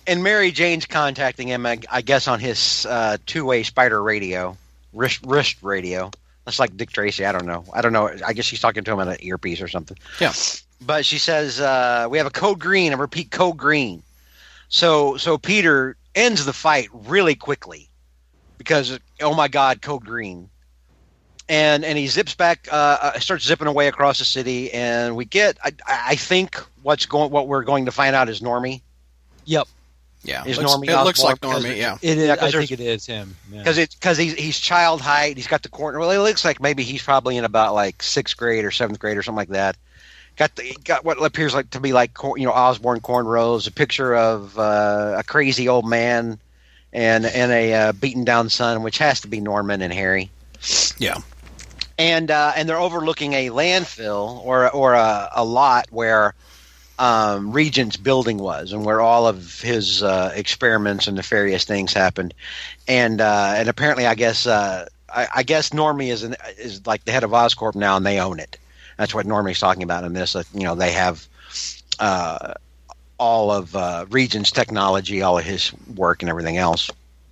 and 0.06 0.24
Mary 0.24 0.52
Jane's 0.52 0.86
contacting 0.86 1.48
him, 1.48 1.66
I, 1.66 1.80
I 1.90 2.02
guess, 2.02 2.28
on 2.28 2.40
his 2.40 2.86
uh, 2.86 3.18
two-way 3.26 3.64
spider 3.64 4.02
radio, 4.02 4.56
wrist, 4.94 5.22
wrist 5.26 5.58
radio. 5.62 6.12
That's 6.46 6.60
like 6.60 6.76
Dick 6.78 6.92
Tracy. 6.92 7.26
I 7.26 7.32
don't 7.32 7.46
know. 7.46 7.64
I 7.74 7.82
don't 7.82 7.94
know. 7.94 8.10
I 8.26 8.34
guess 8.34 8.46
she's 8.46 8.60
talking 8.60 8.84
to 8.84 8.92
him 8.92 9.00
on 9.00 9.08
an 9.08 9.18
earpiece 9.22 9.62
or 9.62 9.68
something. 9.68 9.98
Yeah. 10.20 10.34
But 10.82 11.06
she 11.06 11.18
says 11.18 11.60
uh, 11.60 12.08
we 12.10 12.18
have 12.18 12.28
a 12.28 12.32
code 12.32 12.60
green. 12.60 12.92
I 12.94 12.96
repeat, 12.96 13.32
code 13.32 13.58
green. 13.58 14.02
So 14.70 15.18
so 15.18 15.38
Peter 15.38 15.96
ends 16.16 16.46
the 16.46 16.54
fight 16.54 16.90
really 16.94 17.36
quickly 17.36 17.90
because 18.58 18.98
oh 19.22 19.34
my 19.36 19.48
God, 19.48 19.82
code 19.82 20.06
green. 20.06 20.50
And 21.50 21.84
and 21.84 21.98
he 21.98 22.06
zips 22.08 22.36
back, 22.36 22.68
uh, 22.72 22.98
uh, 23.02 23.20
starts 23.20 23.44
zipping 23.44 23.66
away 23.68 23.88
across 23.88 24.20
the 24.20 24.26
city, 24.26 24.72
and 24.72 25.16
we 25.16 25.26
get. 25.26 25.58
I, 25.64 25.72
I 25.88 26.16
think 26.16 26.56
what's 26.84 27.08
going, 27.08 27.32
what 27.32 27.48
we're 27.48 27.64
going 27.64 27.86
to 27.86 27.92
find 27.92 28.16
out 28.16 28.30
is 28.30 28.40
Normie. 28.40 28.82
Yep, 29.46 29.68
Yeah. 30.22 30.46
Is 30.46 30.60
looks, 30.60 30.72
Normie 30.72 30.90
it 30.90 31.04
looks 31.04 31.24
like 31.24 31.38
Osborn, 31.44 31.54
'cause 31.54 31.66
Normie, 31.66 31.78
yeah. 31.78 31.98
it 32.04 32.18
is. 32.20 32.28
Yeah, 32.28 32.36
'cause 32.36 32.54
I 32.54 32.60
think 32.60 32.72
it 32.72 32.80
is 32.80 33.04
him. 33.08 33.36
Yeah. 33.52 33.58
because 33.58 33.80
it's 33.80 33.96
because 33.96 34.16
he's 34.20 34.34
he's 34.36 34.60
child 34.60 35.02
height. 35.02 35.38
He's 35.38 35.48
got 35.48 35.64
the 35.64 35.70
corner. 35.70 35.98
Well, 35.98 36.12
it 36.12 36.20
looks 36.20 36.46
like 36.46 36.62
maybe 36.62 36.84
he's 36.84 37.02
probably 37.02 37.36
in 37.36 37.46
about 37.46 37.74
like 37.74 38.04
sixth 38.04 38.38
grade 38.38 38.64
or 38.64 38.70
seventh 38.70 39.00
grade 39.00 39.18
or 39.18 39.24
something 39.24 39.38
like 39.38 39.50
that. 39.50 39.76
Got 40.40 40.56
the 40.56 40.74
got 40.86 41.04
what 41.04 41.22
appears 41.22 41.54
like 41.54 41.70
to 41.72 41.82
be 41.82 41.92
like 41.92 42.12
you 42.38 42.46
know 42.46 42.54
Osborn 42.54 43.02
cornrows. 43.02 43.68
A 43.68 43.72
picture 43.72 44.16
of 44.16 44.58
uh, 44.58 45.16
a 45.18 45.24
crazy 45.26 45.68
old 45.68 45.86
man 45.86 46.40
and 46.94 47.26
and 47.26 47.52
a 47.52 47.74
uh, 47.74 47.92
beaten 47.92 48.24
down 48.24 48.48
son, 48.48 48.82
which 48.82 49.00
has 49.00 49.20
to 49.20 49.28
be 49.28 49.42
Norman 49.42 49.82
and 49.82 49.92
Harry. 49.92 50.32
Yeah. 50.98 51.18
And 51.98 52.32
uh, 52.32 52.54
and 52.56 52.70
they're 52.70 52.78
overlooking 52.78 53.34
a 53.34 53.50
landfill 53.50 54.40
or 54.46 54.70
or 54.70 54.94
a, 54.94 55.30
a 55.36 55.44
lot 55.44 55.88
where 55.90 56.34
um, 56.98 57.52
Regent's 57.52 57.98
building 57.98 58.38
was, 58.38 58.72
and 58.72 58.86
where 58.86 59.02
all 59.02 59.28
of 59.28 59.60
his 59.60 60.02
uh, 60.02 60.32
experiments 60.34 61.08
and 61.08 61.18
nefarious 61.18 61.66
things 61.66 61.92
happened. 61.92 62.34
And 62.88 63.20
uh, 63.20 63.56
and 63.58 63.68
apparently, 63.68 64.06
I 64.06 64.16
guess 64.16 64.48
uh, 64.48 64.88
I, 65.14 65.28
I 65.36 65.44
guess 65.44 65.72
Normie 65.72 66.14
is 66.14 66.24
an, 66.24 66.38
is 66.58 66.88
like 66.88 67.04
the 67.04 67.12
head 67.12 67.26
of 67.26 67.32
Oscorp 67.32 67.76
now, 67.76 67.98
and 67.98 68.06
they 68.06 68.22
own 68.22 68.40
it. 68.40 68.58
That's 69.00 69.14
what 69.16 69.26
Normie's 69.26 69.60
talking 69.62 69.82
about 69.82 70.04
in 70.04 70.12
this. 70.12 70.34
That 70.34 70.46
you 70.54 70.64
know 70.64 70.76
they 70.76 70.92
have 70.92 71.26
uh, 72.00 72.54
all 73.18 73.50
of 73.50 73.74
uh, 73.74 74.06
Regent's 74.10 74.52
technology, 74.52 75.22
all 75.22 75.38
of 75.38 75.46
his 75.46 75.72
work, 75.96 76.22
and 76.22 76.30
everything 76.30 76.58
else. 76.58 76.90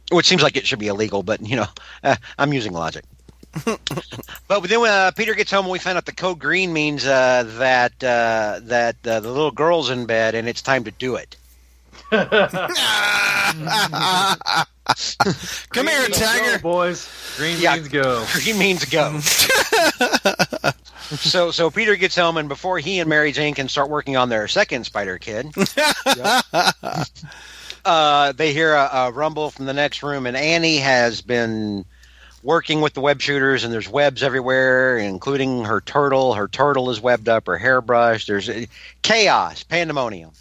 Which 0.10 0.26
seems 0.26 0.42
like 0.42 0.56
it 0.56 0.66
should 0.66 0.80
be 0.80 0.88
illegal, 0.88 1.24
but 1.24 1.46
you 1.46 1.58
know, 1.58 1.66
uh, 2.06 2.16
I'm 2.40 2.54
using 2.54 2.72
logic. 2.72 3.04
but 3.66 4.64
then 4.64 4.80
when 4.80 4.92
uh, 4.92 5.12
Peter 5.12 5.34
gets 5.36 5.52
home, 5.52 5.68
we 5.68 5.78
find 5.78 5.98
out 5.98 6.06
the 6.06 6.14
code 6.14 6.40
green 6.40 6.72
means 6.72 7.06
uh, 7.06 7.44
that 7.58 7.92
uh, 8.02 8.62
that 8.64 8.96
uh, 9.06 9.20
the 9.20 9.30
little 9.30 9.52
girl's 9.52 9.90
in 9.90 10.06
bed 10.06 10.36
and 10.36 10.48
it's 10.48 10.62
time 10.62 10.86
to 10.86 10.92
do 10.92 11.16
it. 11.16 11.36
Come 15.72 15.88
here, 15.88 16.08
Go, 16.08 16.14
Tiger. 16.14 16.60
boys. 16.60 17.10
Green 17.36 17.60
Yeah. 17.60 17.76
means 17.76 17.88
go. 17.90 18.26
Green 18.32 18.58
means 18.58 18.86
go. 18.86 19.20
so 21.16 21.52
so 21.52 21.72
Peter 21.72 21.96
gets 21.96 22.16
home 22.16 22.38
and 22.38 22.50
before 22.50 22.80
he 22.80 23.00
and 23.00 23.10
Mary 23.10 23.32
Jane 23.32 23.54
can 23.54 23.70
start 23.70 23.90
working 23.90 24.18
on 24.18 24.30
their 24.30 24.48
second 24.48 24.86
Spider 24.86 25.18
Kid, 25.18 25.54
uh, 27.86 28.32
they 28.34 28.54
hear 28.54 28.74
a, 28.74 28.90
a 28.92 29.12
rumble 29.12 29.50
from 29.50 29.66
the 29.66 29.74
next 29.74 30.04
room, 30.04 30.26
and 30.26 30.36
Annie 30.36 30.78
has 30.78 31.22
been 31.22 31.86
working 32.44 32.82
with 32.82 32.94
the 32.94 33.02
web 33.02 33.22
shooters, 33.22 33.64
and 33.64 33.74
there's 33.74 33.90
webs 33.90 34.24
everywhere, 34.24 34.98
including 34.98 35.66
her 35.66 35.82
turtle. 35.82 36.34
Her 36.34 36.48
turtle 36.48 36.90
is 36.90 37.02
webbed 37.02 37.30
up, 37.30 37.48
her 37.48 37.58
hairbrush. 37.58 38.26
There's 38.26 38.50
uh, 38.50 38.66
chaos, 39.02 39.64
pandemonium. 39.64 40.32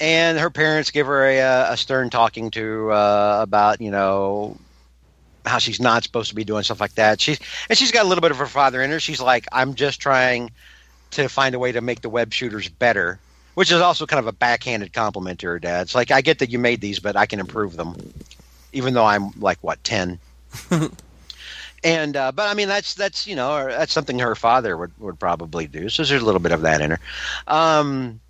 And 0.00 0.38
her 0.38 0.50
parents 0.50 0.92
give 0.92 1.08
her 1.08 1.24
a, 1.24 1.72
a 1.72 1.76
stern 1.76 2.10
talking 2.10 2.52
to 2.52 2.92
uh, 2.92 3.40
about, 3.42 3.80
you 3.80 3.90
know, 3.90 4.56
how 5.48 5.58
she's 5.58 5.80
not 5.80 6.02
supposed 6.04 6.28
to 6.28 6.34
be 6.34 6.44
doing 6.44 6.62
stuff 6.62 6.80
like 6.80 6.94
that. 6.94 7.20
She's 7.20 7.38
and 7.68 7.78
she's 7.78 7.90
got 7.90 8.04
a 8.04 8.08
little 8.08 8.22
bit 8.22 8.30
of 8.30 8.38
her 8.38 8.46
father 8.46 8.82
in 8.82 8.90
her. 8.90 9.00
She's 9.00 9.20
like, 9.20 9.46
I'm 9.52 9.74
just 9.74 10.00
trying 10.00 10.50
to 11.12 11.28
find 11.28 11.54
a 11.54 11.58
way 11.58 11.72
to 11.72 11.80
make 11.80 12.02
the 12.02 12.08
web 12.08 12.32
shooters 12.32 12.68
better, 12.68 13.18
which 13.54 13.70
is 13.70 13.80
also 13.80 14.06
kind 14.06 14.20
of 14.20 14.26
a 14.26 14.32
backhanded 14.32 14.92
compliment 14.92 15.40
to 15.40 15.46
her 15.48 15.58
dad. 15.58 15.82
It's 15.82 15.94
like 15.94 16.10
I 16.10 16.20
get 16.20 16.38
that 16.40 16.50
you 16.50 16.58
made 16.58 16.80
these, 16.80 16.98
but 16.98 17.16
I 17.16 17.26
can 17.26 17.40
improve 17.40 17.76
them, 17.76 17.96
even 18.72 18.94
though 18.94 19.06
I'm 19.06 19.30
like 19.38 19.58
what 19.62 19.82
ten. 19.84 20.18
and 21.84 22.16
uh, 22.16 22.32
but 22.32 22.48
I 22.48 22.54
mean 22.54 22.68
that's 22.68 22.94
that's 22.94 23.26
you 23.26 23.36
know 23.36 23.66
that's 23.66 23.92
something 23.92 24.18
her 24.18 24.34
father 24.34 24.76
would 24.76 24.92
would 24.98 25.18
probably 25.18 25.66
do. 25.66 25.88
So 25.88 26.04
there's 26.04 26.22
a 26.22 26.24
little 26.24 26.40
bit 26.40 26.52
of 26.52 26.62
that 26.62 26.80
in 26.80 26.92
her. 26.92 27.00
Um, 27.46 28.20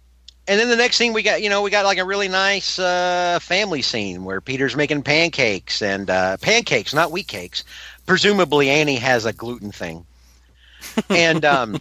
and 0.48 0.58
then 0.58 0.68
the 0.68 0.76
next 0.76 0.96
thing 0.98 1.12
we 1.12 1.22
got, 1.22 1.42
you 1.42 1.50
know, 1.50 1.62
we 1.62 1.70
got 1.70 1.84
like 1.84 1.98
a 1.98 2.04
really 2.04 2.28
nice 2.28 2.78
uh, 2.78 3.38
family 3.40 3.82
scene 3.82 4.24
where 4.24 4.40
Peter's 4.40 4.74
making 4.74 5.02
pancakes 5.02 5.82
and 5.82 6.08
uh, 6.08 6.38
pancakes, 6.38 6.94
not 6.94 7.12
wheat 7.12 7.28
cakes. 7.28 7.64
Presumably, 8.06 8.70
Annie 8.70 8.96
has 8.96 9.26
a 9.26 9.32
gluten 9.34 9.70
thing, 9.70 10.06
and 11.10 11.44
um, 11.44 11.78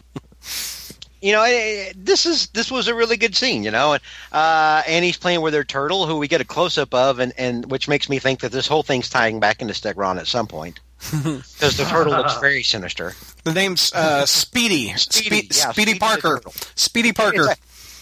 you 1.21 1.31
know, 1.31 1.43
eh, 1.43 1.93
this 1.95 2.25
is 2.25 2.47
this 2.49 2.69
was 2.69 2.89
a 2.89 2.93
really 2.93 3.15
good 3.15 3.35
scene, 3.35 3.63
you 3.63 3.71
know. 3.71 3.93
And 3.93 4.03
uh, 4.33 4.83
Annie's 4.85 5.17
playing 5.17 5.41
with 5.41 5.53
her 5.53 5.63
turtle, 5.63 6.05
who 6.05 6.17
we 6.17 6.27
get 6.27 6.41
a 6.41 6.45
close 6.45 6.77
up 6.77 6.93
of, 6.93 7.19
and, 7.19 7.31
and 7.37 7.71
which 7.71 7.87
makes 7.87 8.09
me 8.09 8.19
think 8.19 8.41
that 8.41 8.51
this 8.51 8.67
whole 8.67 8.83
thing's 8.83 9.09
tying 9.09 9.39
back 9.39 9.61
into 9.61 9.73
Stegron 9.73 10.19
at 10.19 10.27
some 10.27 10.47
point 10.47 10.81
because 10.99 11.77
the 11.77 11.85
turtle 11.89 12.13
looks 12.13 12.37
very 12.41 12.63
sinister. 12.63 13.13
The 13.45 13.53
name's 13.53 13.93
uh, 13.93 14.25
Speedy. 14.25 14.93
Speedy, 14.97 15.47
Spe- 15.47 15.57
yeah, 15.57 15.71
Speedy 15.71 15.71
Speedy 15.71 15.93
the 15.93 15.99
Parker. 15.99 16.41
Speedy 16.75 17.13
Parker. 17.13 17.55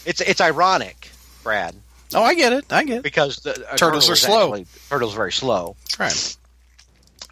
It's, 0.05 0.21
it's 0.21 0.29
it's 0.29 0.41
ironic, 0.41 1.09
Brad, 1.43 1.75
oh, 2.13 2.23
I 2.23 2.35
get 2.35 2.53
it. 2.53 2.65
I 2.71 2.83
get 2.83 2.97
it. 2.97 3.03
because 3.03 3.37
the 3.37 3.53
Turtles 3.53 3.79
turtle 4.07 4.11
are 4.11 4.15
slow. 4.15 4.43
actually- 4.55 4.65
turtles 4.89 5.13
are 5.13 5.17
very 5.17 5.31
slow, 5.31 5.75
Right. 5.99 6.37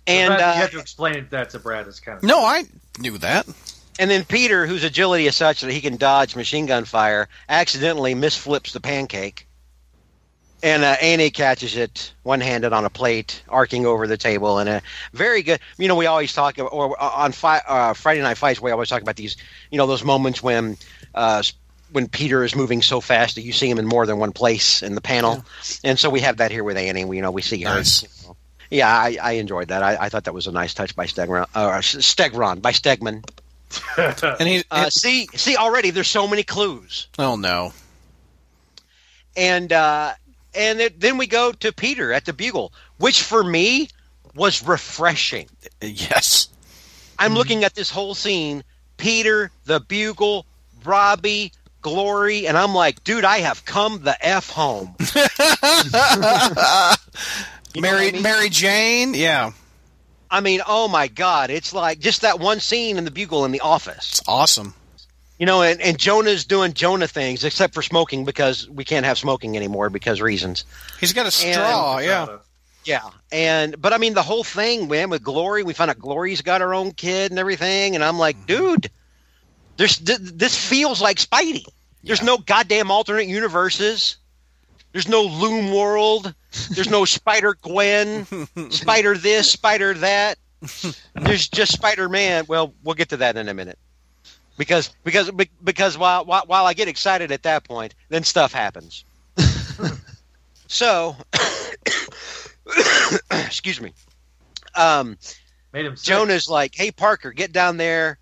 and 0.07 0.29
Brad, 0.35 0.39
you 0.39 0.45
uh, 0.45 0.53
have 0.53 0.71
to 0.71 0.79
explain 0.79 1.27
that 1.31 1.49
to 1.51 1.59
Brad. 1.59 1.87
It's 1.87 1.99
kind 1.99 2.17
of 2.17 2.23
No, 2.23 2.43
I 2.43 2.63
knew 2.99 3.17
that. 3.19 3.47
and 3.99 4.09
then 4.09 4.23
Peter, 4.25 4.65
whose 4.65 4.83
agility 4.83 5.27
is 5.27 5.35
such 5.35 5.61
that 5.61 5.71
he 5.71 5.81
can 5.81 5.97
dodge 5.97 6.35
machine 6.35 6.65
gun 6.65 6.85
fire, 6.85 7.29
accidentally 7.49 8.15
misflips 8.15 8.71
the 8.71 8.79
pancake, 8.79 9.47
and 10.63 10.83
uh, 10.83 10.95
Annie 11.01 11.29
catches 11.29 11.75
it 11.75 12.13
one-handed 12.23 12.71
on 12.73 12.85
a 12.85 12.89
plate, 12.89 13.43
arcing 13.49 13.85
over 13.85 14.07
the 14.07 14.17
table, 14.17 14.59
and 14.59 14.69
a 14.69 14.81
very 15.13 15.43
good. 15.43 15.59
You 15.77 15.87
know, 15.89 15.95
we 15.95 16.05
always 16.05 16.33
talk 16.33 16.57
or 16.57 17.01
uh, 17.01 17.09
on 17.15 17.33
fi- 17.33 17.61
uh, 17.67 17.93
Friday 17.93 18.21
Night 18.21 18.37
Fights, 18.37 18.61
we 18.61 18.71
always 18.71 18.87
talk 18.89 19.01
about 19.01 19.17
these. 19.17 19.35
You 19.71 19.77
know, 19.77 19.85
those 19.87 20.03
moments 20.03 20.41
when. 20.41 20.77
Uh, 21.13 21.43
when 21.93 22.07
Peter 22.07 22.43
is 22.43 22.55
moving 22.55 22.81
so 22.81 22.99
fast 22.99 23.35
that 23.35 23.41
you 23.41 23.53
see 23.53 23.69
him 23.69 23.77
in 23.77 23.85
more 23.85 24.05
than 24.05 24.17
one 24.17 24.31
place 24.31 24.81
in 24.81 24.95
the 24.95 25.01
panel, 25.01 25.45
and 25.83 25.97
so 25.97 26.09
we 26.09 26.19
have 26.21 26.37
that 26.37 26.51
here 26.51 26.63
with 26.63 26.75
Annie. 26.75 27.05
We 27.05 27.17
you 27.17 27.21
know 27.21 27.31
we 27.31 27.41
see 27.41 27.61
her. 27.61 27.75
Nice. 27.75 28.01
you 28.01 28.27
know. 28.27 28.35
Yeah, 28.69 28.89
I, 28.89 29.17
I 29.21 29.31
enjoyed 29.33 29.67
that. 29.67 29.83
I, 29.83 29.97
I 30.01 30.09
thought 30.09 30.23
that 30.23 30.33
was 30.33 30.47
a 30.47 30.51
nice 30.51 30.73
touch 30.73 30.95
by 30.95 31.05
Stegron, 31.05 31.45
uh, 31.53 31.69
Stegron 31.77 32.61
by 32.61 32.71
Stegman. 32.71 33.23
And 34.39 34.47
he. 34.47 34.63
Uh, 34.69 34.89
see, 34.89 35.27
see, 35.35 35.55
already 35.55 35.89
there's 35.89 36.07
so 36.07 36.27
many 36.27 36.43
clues, 36.43 37.07
oh 37.17 37.35
no. 37.35 37.73
and 39.35 39.71
uh, 39.71 40.13
and 40.53 40.79
it, 40.79 40.99
then 40.99 41.17
we 41.17 41.27
go 41.27 41.51
to 41.51 41.71
Peter 41.71 42.13
at 42.13 42.25
the 42.25 42.33
Bugle, 42.33 42.71
which 42.97 43.23
for 43.23 43.43
me 43.43 43.89
was 44.35 44.63
refreshing. 44.63 45.47
Yes. 45.81 46.49
I'm 47.17 47.33
looking 47.33 47.63
at 47.63 47.73
this 47.73 47.89
whole 47.89 48.13
scene: 48.13 48.63
Peter, 48.97 49.49
the 49.65 49.79
Bugle, 49.79 50.45
Robbie, 50.83 51.51
Glory, 51.83 52.47
and 52.47 52.57
I'm 52.57 52.73
like, 52.73 53.03
dude, 53.03 53.25
I 53.25 53.39
have 53.39 53.63
come 53.65 54.01
the 54.01 54.17
f 54.25 54.49
home. 54.49 54.95
You 57.73 57.81
know 57.81 57.89
Mary 57.91 58.09
I 58.09 58.11
mean? 58.11 58.21
Mary 58.21 58.49
Jane. 58.49 59.13
Yeah. 59.15 59.51
I 60.29 60.41
mean, 60.41 60.61
oh 60.67 60.87
my 60.87 61.07
god, 61.07 61.49
it's 61.49 61.73
like 61.73 61.99
just 61.99 62.21
that 62.21 62.39
one 62.39 62.59
scene 62.59 62.97
in 62.97 63.03
the 63.05 63.11
Bugle 63.11 63.45
in 63.45 63.51
the 63.51 63.61
office. 63.61 64.19
It's 64.19 64.21
awesome. 64.27 64.73
You 65.39 65.45
know, 65.45 65.61
and, 65.61 65.81
and 65.81 65.97
Jonah's 65.97 66.45
doing 66.45 66.73
Jonah 66.73 67.07
things, 67.07 67.43
except 67.43 67.73
for 67.73 67.81
smoking 67.81 68.25
because 68.25 68.69
we 68.69 68.83
can't 68.85 69.05
have 69.05 69.17
smoking 69.17 69.57
anymore 69.57 69.89
because 69.89 70.21
reasons. 70.21 70.65
He's 70.99 71.13
got 71.13 71.25
a 71.25 71.31
straw. 71.31 71.97
yeah. 71.99 72.37
Yeah, 72.85 73.09
and 73.31 73.81
but 73.81 73.93
I 73.93 73.97
mean 73.97 74.13
the 74.13 74.21
whole 74.21 74.43
thing, 74.43 74.89
man, 74.89 75.09
with 75.09 75.23
Glory, 75.23 75.63
we 75.63 75.73
found 75.73 75.89
out 75.89 75.99
Glory's 75.99 76.41
got 76.41 76.59
her 76.59 76.73
own 76.73 76.91
kid 76.91 77.31
and 77.31 77.39
everything, 77.39 77.95
and 77.95 78.03
I'm 78.03 78.19
like, 78.19 78.45
dude, 78.45 78.89
there's 79.77 79.97
th- 79.97 80.19
this 80.19 80.55
feels 80.57 81.01
like 81.01 81.17
Spidey. 81.17 81.65
There's 82.03 82.19
Yeah. 82.19 82.25
no 82.25 82.37
goddamn 82.37 82.91
alternate 82.91 83.27
universes. 83.27 84.17
There's 84.91 85.07
no 85.07 85.23
Loom 85.23 85.73
World. 85.73 86.33
There's 86.71 86.89
no 86.89 87.05
Spider 87.17 87.55
Gwen, 87.61 88.25
Spider 88.69 89.17
this, 89.17 89.51
Spider 89.51 89.93
that. 89.95 90.37
There's 91.15 91.47
just 91.47 91.73
Spider 91.73 92.07
Man. 92.09 92.45
Well, 92.47 92.73
we'll 92.83 92.95
get 92.95 93.09
to 93.09 93.17
that 93.17 93.35
in 93.37 93.49
a 93.49 93.53
minute. 93.53 93.79
Because 94.57 94.91
because 95.03 95.31
because 95.63 95.97
while, 95.97 96.25
while 96.25 96.43
while 96.45 96.65
I 96.67 96.73
get 96.73 96.87
excited 96.87 97.31
at 97.31 97.41
that 97.43 97.63
point, 97.63 97.95
then 98.09 98.23
stuff 98.23 98.53
happens. 98.53 99.03
so, 100.67 101.15
excuse 103.31 103.81
me. 103.81 103.93
Um, 104.75 105.17
Made 105.73 105.85
him 105.85 105.95
sick. 105.95 106.05
Jonah's 106.05 106.47
like, 106.47 106.75
"Hey 106.75 106.91
Parker, 106.91 107.31
get 107.31 107.51
down 107.51 107.77
there 107.77 108.19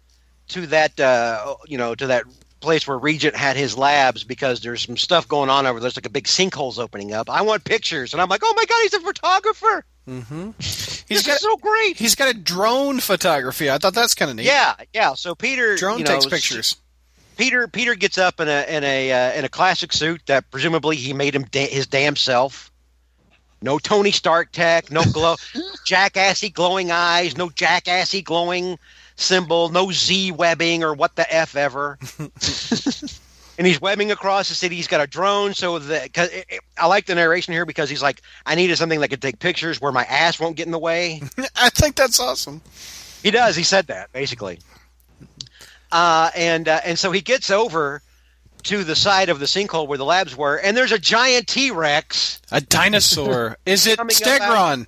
to 0.51 0.67
that 0.67 0.99
uh, 0.99 1.55
you 1.67 1.77
know 1.77 1.95
to 1.95 2.07
that 2.07 2.23
place 2.59 2.87
where 2.87 2.97
Regent 2.97 3.35
had 3.35 3.57
his 3.57 3.77
labs 3.77 4.23
because 4.23 4.61
there's 4.61 4.85
some 4.85 4.97
stuff 4.97 5.27
going 5.27 5.49
on 5.49 5.65
over 5.65 5.79
there. 5.79 5.85
There's 5.85 5.97
like 5.97 6.05
a 6.05 6.11
big 6.11 6.25
sinkhole's 6.25 6.79
opening 6.79 7.13
up. 7.13 7.29
I 7.29 7.41
want 7.41 7.63
pictures." 7.63 8.13
And 8.13 8.21
I'm 8.21 8.29
like, 8.29 8.41
"Oh 8.43 8.53
my 8.55 8.65
god, 8.65 8.81
he's 8.83 8.93
a 8.93 8.99
photographer! 9.01 9.85
Mm-hmm. 10.07 10.51
This 11.11 11.19
He's 11.23 11.27
got 11.27 11.35
is 11.35 11.41
so 11.41 11.57
great!" 11.57 11.97
he's 11.97 12.15
got 12.15 12.33
a 12.33 12.37
drone 12.37 12.99
photography. 13.01 13.69
I 13.69 13.77
thought 13.77 13.93
that's 13.93 14.15
kind 14.15 14.31
of 14.31 14.37
neat. 14.37 14.45
Yeah, 14.45 14.75
yeah. 14.93 15.13
So 15.13 15.35
Peter 15.35 15.75
drone 15.75 15.99
you 15.99 16.05
know, 16.05 16.11
takes 16.11 16.25
pictures. 16.25 16.77
Peter 17.37 17.67
Peter 17.67 17.95
gets 17.95 18.17
up 18.17 18.39
in 18.39 18.47
a 18.47 18.65
in 18.69 18.83
a 18.83 19.11
uh, 19.11 19.33
in 19.33 19.43
a 19.43 19.49
classic 19.49 19.91
suit 19.91 20.21
that 20.27 20.49
presumably 20.51 20.95
he 20.95 21.11
made 21.11 21.35
him 21.35 21.43
da- 21.51 21.67
his 21.67 21.87
damn 21.87 22.15
self. 22.15 22.71
No 23.61 23.77
Tony 23.77 24.11
Stark 24.11 24.51
tech, 24.51 24.89
no 24.89 25.03
glow, 25.03 25.35
jackassy 25.85 26.49
glowing 26.49 26.91
eyes, 26.91 27.37
no 27.37 27.49
jackassy 27.49 28.21
glowing 28.21 28.79
symbol, 29.15 29.69
no 29.69 29.91
Z 29.91 30.31
webbing 30.31 30.83
or 30.83 30.93
what 30.93 31.15
the 31.15 31.33
f 31.33 31.55
ever. 31.55 31.97
and 33.57 33.67
he's 33.67 33.79
webbing 33.81 34.11
across 34.11 34.49
the 34.49 34.55
city. 34.55 34.75
He's 34.75 34.87
got 34.87 35.01
a 35.01 35.07
drone, 35.07 35.53
so 35.53 35.79
that 35.79 36.13
cause 36.13 36.29
it, 36.29 36.45
it- 36.49 36.61
I 36.77 36.87
like 36.87 37.05
the 37.05 37.15
narration 37.15 37.53
here 37.53 37.65
because 37.65 37.89
he's 37.89 38.01
like, 38.01 38.21
I 38.45 38.55
needed 38.55 38.77
something 38.77 38.99
that 39.01 39.09
could 39.09 39.21
take 39.21 39.39
pictures 39.39 39.79
where 39.79 39.91
my 39.91 40.03
ass 40.05 40.39
won't 40.39 40.55
get 40.55 40.65
in 40.65 40.71
the 40.71 40.79
way. 40.79 41.21
I 41.55 41.69
think 41.69 41.95
that's 41.95 42.19
awesome. 42.19 42.61
He 43.21 43.29
does. 43.31 43.55
He 43.55 43.63
said 43.63 43.87
that 43.87 44.11
basically. 44.11 44.59
Uh, 45.91 46.31
and 46.35 46.67
uh, 46.67 46.79
and 46.85 46.97
so 46.97 47.11
he 47.11 47.21
gets 47.21 47.51
over 47.51 48.01
to 48.63 48.83
the 48.83 48.95
side 48.95 49.29
of 49.29 49.39
the 49.39 49.45
sinkhole 49.45 49.87
where 49.87 49.97
the 49.97 50.05
labs 50.05 50.35
were, 50.35 50.55
and 50.55 50.75
there's 50.77 50.91
a 50.91 50.99
giant 50.99 51.47
T 51.47 51.71
Rex. 51.71 52.41
A 52.51 52.61
dinosaur. 52.61 53.57
Is 53.65 53.87
it 53.87 53.97
Coming 53.97 54.15
up 54.15 54.21
Stegron? 54.21 54.87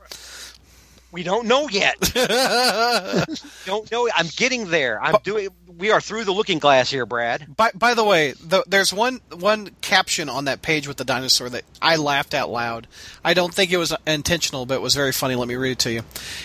We 1.14 1.22
don't 1.24 1.48
know 1.48 1.70
yet. 1.70 1.96
don't 3.66 3.90
know. 3.92 4.10
I'm 4.14 4.28
getting 4.36 4.70
there. 4.70 5.02
I'm 5.02 5.16
doing. 5.24 5.50
We 5.78 5.92
are 5.92 6.02
through 6.02 6.24
the 6.26 6.32
looking 6.32 6.60
glass 6.60 6.90
here, 6.90 7.06
Brad. 7.06 7.56
by, 7.56 7.72
by 7.74 7.94
the 7.94 8.04
way, 8.04 8.34
the, 8.34 8.64
there's 8.68 8.92
one 8.92 9.22
one 9.32 9.70
caption 9.82 10.28
on 10.28 10.46
that 10.46 10.62
page 10.62 10.88
with 10.88 10.98
the 10.98 11.06
dinosaur 11.06 11.50
that 11.50 11.64
I 11.82 11.96
laughed 11.98 12.34
out 12.34 12.50
loud. 12.50 12.88
I 13.24 13.34
don't 13.34 13.54
think 13.54 13.72
it 13.72 13.78
was 13.78 13.94
intentional, 14.06 14.66
but 14.66 14.74
it 14.76 14.82
was 14.82 14.96
very 14.96 15.12
funny. 15.12 15.36
Let 15.36 15.48
me 15.48 15.56
read 15.56 15.72
it 15.74 15.80
to 15.80 15.92
you. 15.92 16.02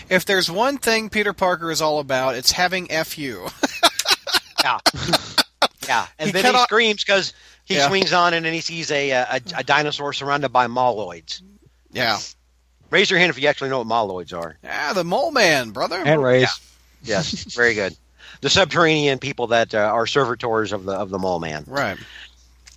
If 0.09 0.25
there's 0.27 0.51
one 0.51 0.79
thing 0.79 1.09
Peter 1.11 1.33
Parker 1.33 1.71
is 1.71 1.81
all 1.83 1.99
about, 1.99 2.35
it's 2.37 2.53
having 2.53 2.89
fu. 3.05 3.47
Yeah, 4.65 4.79
yeah. 5.87 6.07
And 6.19 6.27
He 6.29 6.33
then 6.33 6.53
he 6.55 6.61
screams 6.63 7.05
because 7.05 7.33
he 7.65 7.77
Yeah. 7.77 7.87
swings 7.89 8.13
on 8.13 8.35
and 8.35 8.45
then 8.45 8.53
he 8.53 8.61
sees 8.61 8.91
a, 8.91 9.11
a 9.11 9.41
a 9.57 9.63
dinosaur 9.65 10.13
surrounded 10.13 10.49
by 10.49 10.67
moloids. 10.67 11.43
yeah. 11.93 12.19
Raise 12.91 13.11
your 13.11 13.19
hand 13.19 13.31
if 13.31 13.41
you 13.41 13.49
actually 13.49 13.71
know 13.71 13.83
what 13.83 13.87
moloids 13.87 14.37
are. 14.37 14.57
Yeah, 14.65 14.93
the 14.93 15.05
mole 15.05 15.31
man, 15.31 15.71
brother. 15.71 16.05
Hand 16.05 16.23
raise. 16.23 16.49
Yes, 17.03 17.45
very 17.55 17.75
good. 17.75 17.97
The 18.41 18.51
subterranean 18.51 19.19
people 19.19 19.49
that 19.49 19.75
uh, 19.75 19.79
are 19.79 20.07
servitors 20.07 20.73
of 20.73 20.85
the 20.85 20.93
of 20.93 21.11
the 21.11 21.19
mole 21.19 21.41
man. 21.41 21.65
Right. 21.67 21.99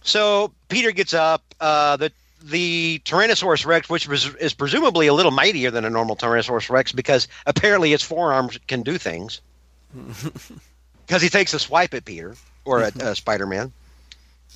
So 0.04 0.52
Peter 0.70 0.92
gets 0.92 1.14
up. 1.14 1.44
Uh, 1.60 1.98
the 1.98 2.12
the 2.44 3.02
Tyrannosaurus 3.06 3.66
Rex, 3.66 3.88
which 3.88 4.08
was, 4.08 4.34
is 4.36 4.54
presumably 4.54 5.08
a 5.08 5.14
little 5.14 5.32
mightier 5.32 5.70
than 5.70 5.86
a 5.86 5.90
normal 5.90 6.16
Tyrannosaurus 6.16 6.70
Rex, 6.72 6.92
because 6.92 7.28
apparently 7.46 7.94
its 7.94 8.04
forearms 8.04 8.58
can 8.68 8.82
do 8.82 8.98
things. 8.98 9.42
Because 11.08 11.22
he 11.22 11.28
takes 11.28 11.54
a 11.54 11.60
swipe 11.60 11.94
at 11.94 12.06
Peter 12.06 12.38
or 12.64 12.82
at 12.82 12.96
uh, 13.02 13.14
Spider 13.16 13.46
Man. 13.46 13.74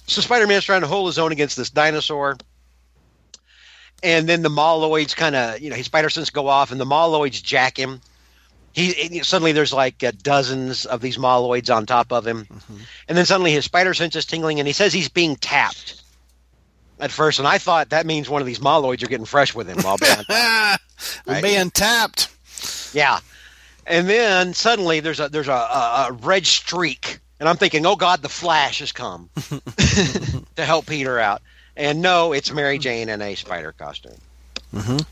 So 0.08 0.22
Spider 0.22 0.48
Man's 0.48 0.64
trying 0.64 0.82
to 0.82 0.88
hold 0.88 1.08
his 1.08 1.20
own 1.20 1.34
against 1.34 1.58
this 1.58 1.70
dinosaur. 1.70 2.38
And 4.04 4.28
then 4.28 4.42
the 4.42 4.50
Moloids 4.50 5.16
kind 5.16 5.36
of, 5.36 5.60
you 5.60 5.70
know, 5.70 5.76
his 5.76 5.86
spider 5.88 6.10
sense 6.10 6.30
go 6.30 6.48
off, 6.48 6.72
and 6.72 6.80
the 6.80 6.86
Moloids 6.86 7.42
jack 7.42 7.78
him. 7.78 8.02
He 8.74 9.22
suddenly 9.24 9.54
there's 9.54 9.72
like 9.72 10.04
uh, 10.04 10.12
dozens 10.22 10.86
of 10.86 11.00
these 11.00 11.18
Moloids 11.18 11.74
on 11.74 11.86
top 11.86 12.12
of 12.12 12.28
him, 12.28 12.46
and 13.08 13.18
then 13.18 13.26
suddenly 13.26 13.52
his 13.54 13.64
spider 13.64 13.94
sense 13.94 14.18
is 14.18 14.26
tingling, 14.26 14.60
and 14.60 14.68
he 14.68 14.74
says 14.74 14.92
he's 14.92 15.08
being 15.08 15.38
tapped 15.38 16.02
at 17.00 17.10
first, 17.10 17.40
and 17.40 17.48
I 17.48 17.58
thought 17.58 17.90
that 17.92 18.06
means 18.06 18.30
one 18.30 18.42
of 18.42 18.46
these 18.46 18.60
Moloids 18.60 19.02
are 19.02 19.08
getting 19.08 19.26
fresh 19.26 19.56
with 19.56 19.70
him 19.70 19.78
while 19.82 19.98
being 19.98 20.16
Right. 21.26 21.42
being 21.42 21.72
tapped. 21.72 22.30
Yeah, 22.94 23.20
and 23.88 24.10
then 24.10 24.54
suddenly 24.54 25.00
there's 25.00 25.22
a 25.22 25.30
there's 25.30 25.48
a, 25.48 25.54
a, 25.54 26.08
a 26.10 26.12
red 26.12 26.46
streak, 26.46 27.20
and 27.40 27.48
I'm 27.48 27.56
thinking, 27.58 27.86
oh 27.86 27.96
God, 27.96 28.22
the 28.22 28.30
Flash 28.30 28.80
has 28.80 28.92
come 28.92 29.30
to 30.58 30.66
help 30.66 30.86
Peter 30.88 31.18
out, 31.18 31.42
and 31.78 32.02
no, 32.02 32.34
it's 32.34 32.52
Mary 32.52 32.78
Jane 32.78 33.10
in 33.10 33.22
a 33.22 33.36
spider 33.36 33.72
costume, 33.72 34.18
Mhm. 34.74 35.06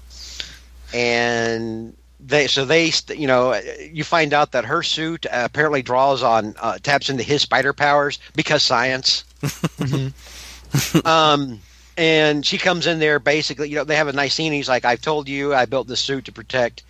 and 0.93 1.95
they 2.19 2.47
so 2.47 2.65
they 2.65 2.91
you 3.15 3.27
know 3.27 3.53
you 3.91 4.03
find 4.03 4.33
out 4.33 4.51
that 4.53 4.65
her 4.65 4.81
suit 4.83 5.25
uh, 5.25 5.41
apparently 5.45 5.81
draws 5.81 6.23
on 6.23 6.55
uh, 6.61 6.77
taps 6.81 7.09
into 7.09 7.23
his 7.23 7.41
spider 7.41 7.73
powers 7.73 8.19
because 8.35 8.63
science. 8.63 9.23
um. 11.05 11.59
And 11.95 12.43
she 12.43 12.57
comes 12.57 12.87
in 12.87 12.97
there 12.97 13.19
basically, 13.19 13.69
you 13.69 13.75
know, 13.75 13.83
they 13.83 13.95
have 13.97 14.07
a 14.07 14.13
nice 14.13 14.33
scene. 14.33 14.51
He's 14.51 14.67
like, 14.67 14.83
I've 14.83 14.99
told 15.01 15.29
you 15.29 15.53
I 15.53 15.65
built 15.65 15.87
this 15.87 15.99
suit 15.99 16.25
to 16.25 16.31
protect 16.31 16.81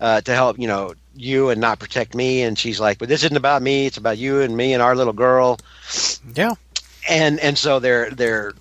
uh, 0.00 0.22
to 0.22 0.34
help 0.34 0.58
you 0.58 0.66
know 0.66 0.94
you 1.14 1.50
and 1.50 1.60
not 1.60 1.78
protect 1.78 2.14
me 2.14 2.42
and 2.42 2.58
she's 2.58 2.78
like 2.80 2.98
but 2.98 3.08
this 3.08 3.22
isn't 3.24 3.36
about 3.36 3.62
me 3.62 3.86
it's 3.86 3.96
about 3.96 4.18
you 4.18 4.40
and 4.42 4.54
me 4.56 4.74
and 4.74 4.82
our 4.82 4.94
little 4.94 5.14
girl 5.14 5.58
Yeah. 6.34 6.52
and 7.08 7.40
and 7.40 7.56
so 7.56 7.80
they're 7.80 8.10
they're 8.10 8.52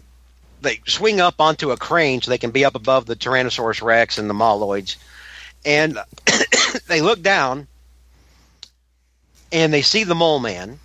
they 0.66 0.82
swing 0.86 1.22
up 1.22 1.36
onto 1.40 1.72
a 1.72 1.78
crane 1.78 2.22
so 2.22 2.30
they 2.30 2.38
can 2.38 2.52
be 2.52 2.66
up 2.66 2.76
above 2.76 3.06
the 3.06 3.16
tyrannosaurus 3.16 3.82
rex 3.82 4.18
and 4.18 4.30
the 4.30 4.34
moloids 4.34 4.98
and 5.66 5.98
they 6.88 7.02
look 7.02 7.22
down 7.22 7.68
and 9.52 9.74
they 9.74 9.82
see 9.82 10.04
the 10.04 10.16
mole 10.16 10.40
man 10.40 10.80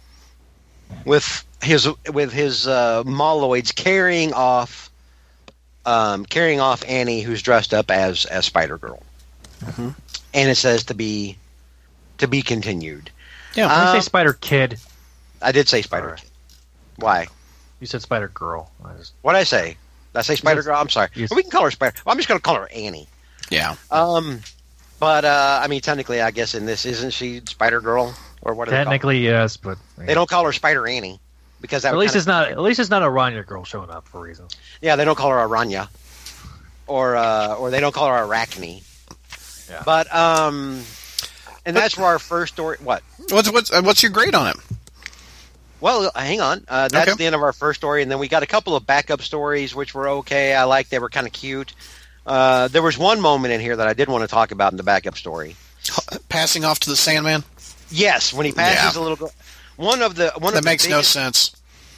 with 1.04 1.44
his 1.62 1.88
with 2.12 2.32
his 2.32 2.66
uh, 2.68 3.02
moloids 3.04 3.74
carrying 3.74 4.32
off 4.32 4.90
um, 5.86 6.24
carrying 6.24 6.60
off 6.60 6.84
Annie 6.86 7.22
who's 7.22 7.42
dressed 7.42 7.74
up 7.74 7.90
as 7.90 8.24
as 8.26 8.44
Spider 8.46 8.78
Girl 8.78 9.02
Mhm. 9.64 9.94
and 10.32 10.50
it 10.50 10.54
says 10.56 10.84
to 10.84 10.94
be 10.94 11.36
to 12.18 12.28
be 12.28 12.42
continued. 12.42 13.10
Yeah. 13.54 13.66
When 13.66 13.76
you 13.86 13.92
Um, 13.92 13.96
say 14.00 14.04
Spider 14.06 14.32
Kid, 14.34 14.78
I 15.42 15.52
did 15.52 15.68
say 15.68 15.82
Spider. 15.82 16.06
Alright. 16.08 16.24
Why? 16.96 17.26
You 17.80 17.86
said 17.86 18.02
Spider 18.02 18.28
Girl. 18.28 18.70
Just, 18.98 19.14
What 19.22 19.32
did 19.32 19.38
I 19.40 19.44
say? 19.44 19.68
Did 20.12 20.18
I 20.18 20.22
say 20.22 20.34
Spider 20.36 20.62
Girl. 20.62 20.76
I'm 20.76 20.88
sorry. 20.88 21.08
Yes. 21.14 21.30
We 21.34 21.42
can 21.42 21.50
call 21.50 21.64
her 21.64 21.70
Spider. 21.70 21.96
Well, 22.04 22.12
I'm 22.12 22.18
just 22.18 22.28
going 22.28 22.38
to 22.38 22.42
call 22.42 22.56
her 22.56 22.68
Annie. 22.72 23.08
yeah. 23.50 23.76
Um, 23.90 24.40
but 24.98 25.24
uh, 25.24 25.60
I 25.62 25.66
mean, 25.68 25.80
technically, 25.80 26.20
I 26.20 26.30
guess 26.30 26.54
in 26.54 26.66
this 26.66 26.84
isn't 26.84 27.10
she 27.12 27.40
Spider 27.46 27.80
Girl 27.80 28.14
or 28.42 28.54
what? 28.54 28.66
do 28.66 28.70
they 28.72 28.76
call 28.76 28.78
her? 28.80 28.84
technically, 28.84 29.18
yes, 29.24 29.56
but 29.56 29.78
they 29.96 30.12
don't 30.14 30.28
call 30.28 30.44
her 30.44 30.52
Spider 30.52 30.86
Annie 30.86 31.18
because 31.62 31.82
that 31.84 31.94
At 31.94 31.98
least 31.98 32.12
kinda- 32.12 32.18
it's 32.18 32.26
not. 32.26 32.50
At 32.50 32.60
least 32.60 32.80
it's 32.80 32.90
not 32.90 33.02
a 33.02 33.06
Rania 33.06 33.46
girl 33.46 33.64
showing 33.64 33.88
up 33.88 34.06
for 34.08 34.18
a 34.18 34.20
reason. 34.20 34.46
Yeah, 34.82 34.96
they 34.96 35.06
don't 35.06 35.16
call 35.16 35.30
her 35.30 35.36
Araña, 35.38 35.88
or 36.86 37.16
uh, 37.16 37.54
or 37.54 37.70
they 37.70 37.80
don't 37.80 37.94
call 37.94 38.08
her 38.08 38.24
Arachne. 38.24 38.82
Yeah. 39.70 39.82
But 39.86 40.14
um, 40.14 40.82
and 41.64 41.74
that's 41.74 41.96
where 41.96 42.06
our 42.06 42.18
first 42.18 42.52
story. 42.54 42.76
What? 42.82 43.02
What's 43.30 43.50
what's 43.50 43.72
uh, 43.72 43.80
what's 43.82 44.02
your 44.02 44.12
grade 44.12 44.34
on 44.34 44.48
it? 44.48 44.56
Well, 45.80 46.10
hang 46.14 46.40
on. 46.40 46.64
Uh, 46.68 46.88
that's 46.88 47.08
Okay. 47.10 47.16
the 47.16 47.26
end 47.26 47.34
of 47.34 47.42
our 47.42 47.52
first 47.52 47.80
story, 47.80 48.02
and 48.02 48.10
then 48.10 48.18
we 48.18 48.28
got 48.28 48.42
a 48.42 48.46
couple 48.46 48.76
of 48.76 48.86
backup 48.86 49.22
stories, 49.22 49.74
which 49.74 49.94
were 49.94 50.08
okay. 50.08 50.54
I 50.54 50.64
like 50.64 50.88
they 50.88 50.98
were 50.98 51.08
kind 51.08 51.26
of 51.26 51.32
cute. 51.32 51.72
Uh, 52.26 52.68
there 52.68 52.82
was 52.82 52.98
one 52.98 53.20
moment 53.20 53.54
in 53.54 53.60
here 53.60 53.76
that 53.76 53.88
I 53.88 53.94
did 53.94 54.08
want 54.08 54.22
to 54.22 54.28
talk 54.28 54.50
about 54.52 54.72
in 54.72 54.76
the 54.76 54.82
backup 54.82 55.16
story. 55.16 55.56
Passing 56.28 56.64
off 56.64 56.80
to 56.80 56.90
the 56.90 56.96
Sandman. 56.96 57.42
Yes, 57.90 58.32
when 58.32 58.46
he 58.46 58.52
passes 58.52 58.94
Yeah. 58.94 59.00
a 59.00 59.02
little. 59.02 59.16
girl- 59.16 59.32
One 59.76 60.02
of 60.02 60.14
the 60.14 60.30
one 60.36 60.52
That 60.52 60.58
of 60.58 60.64
the 60.64 60.70
makes 60.70 60.86
no 60.88 61.00
sense. 61.02 61.52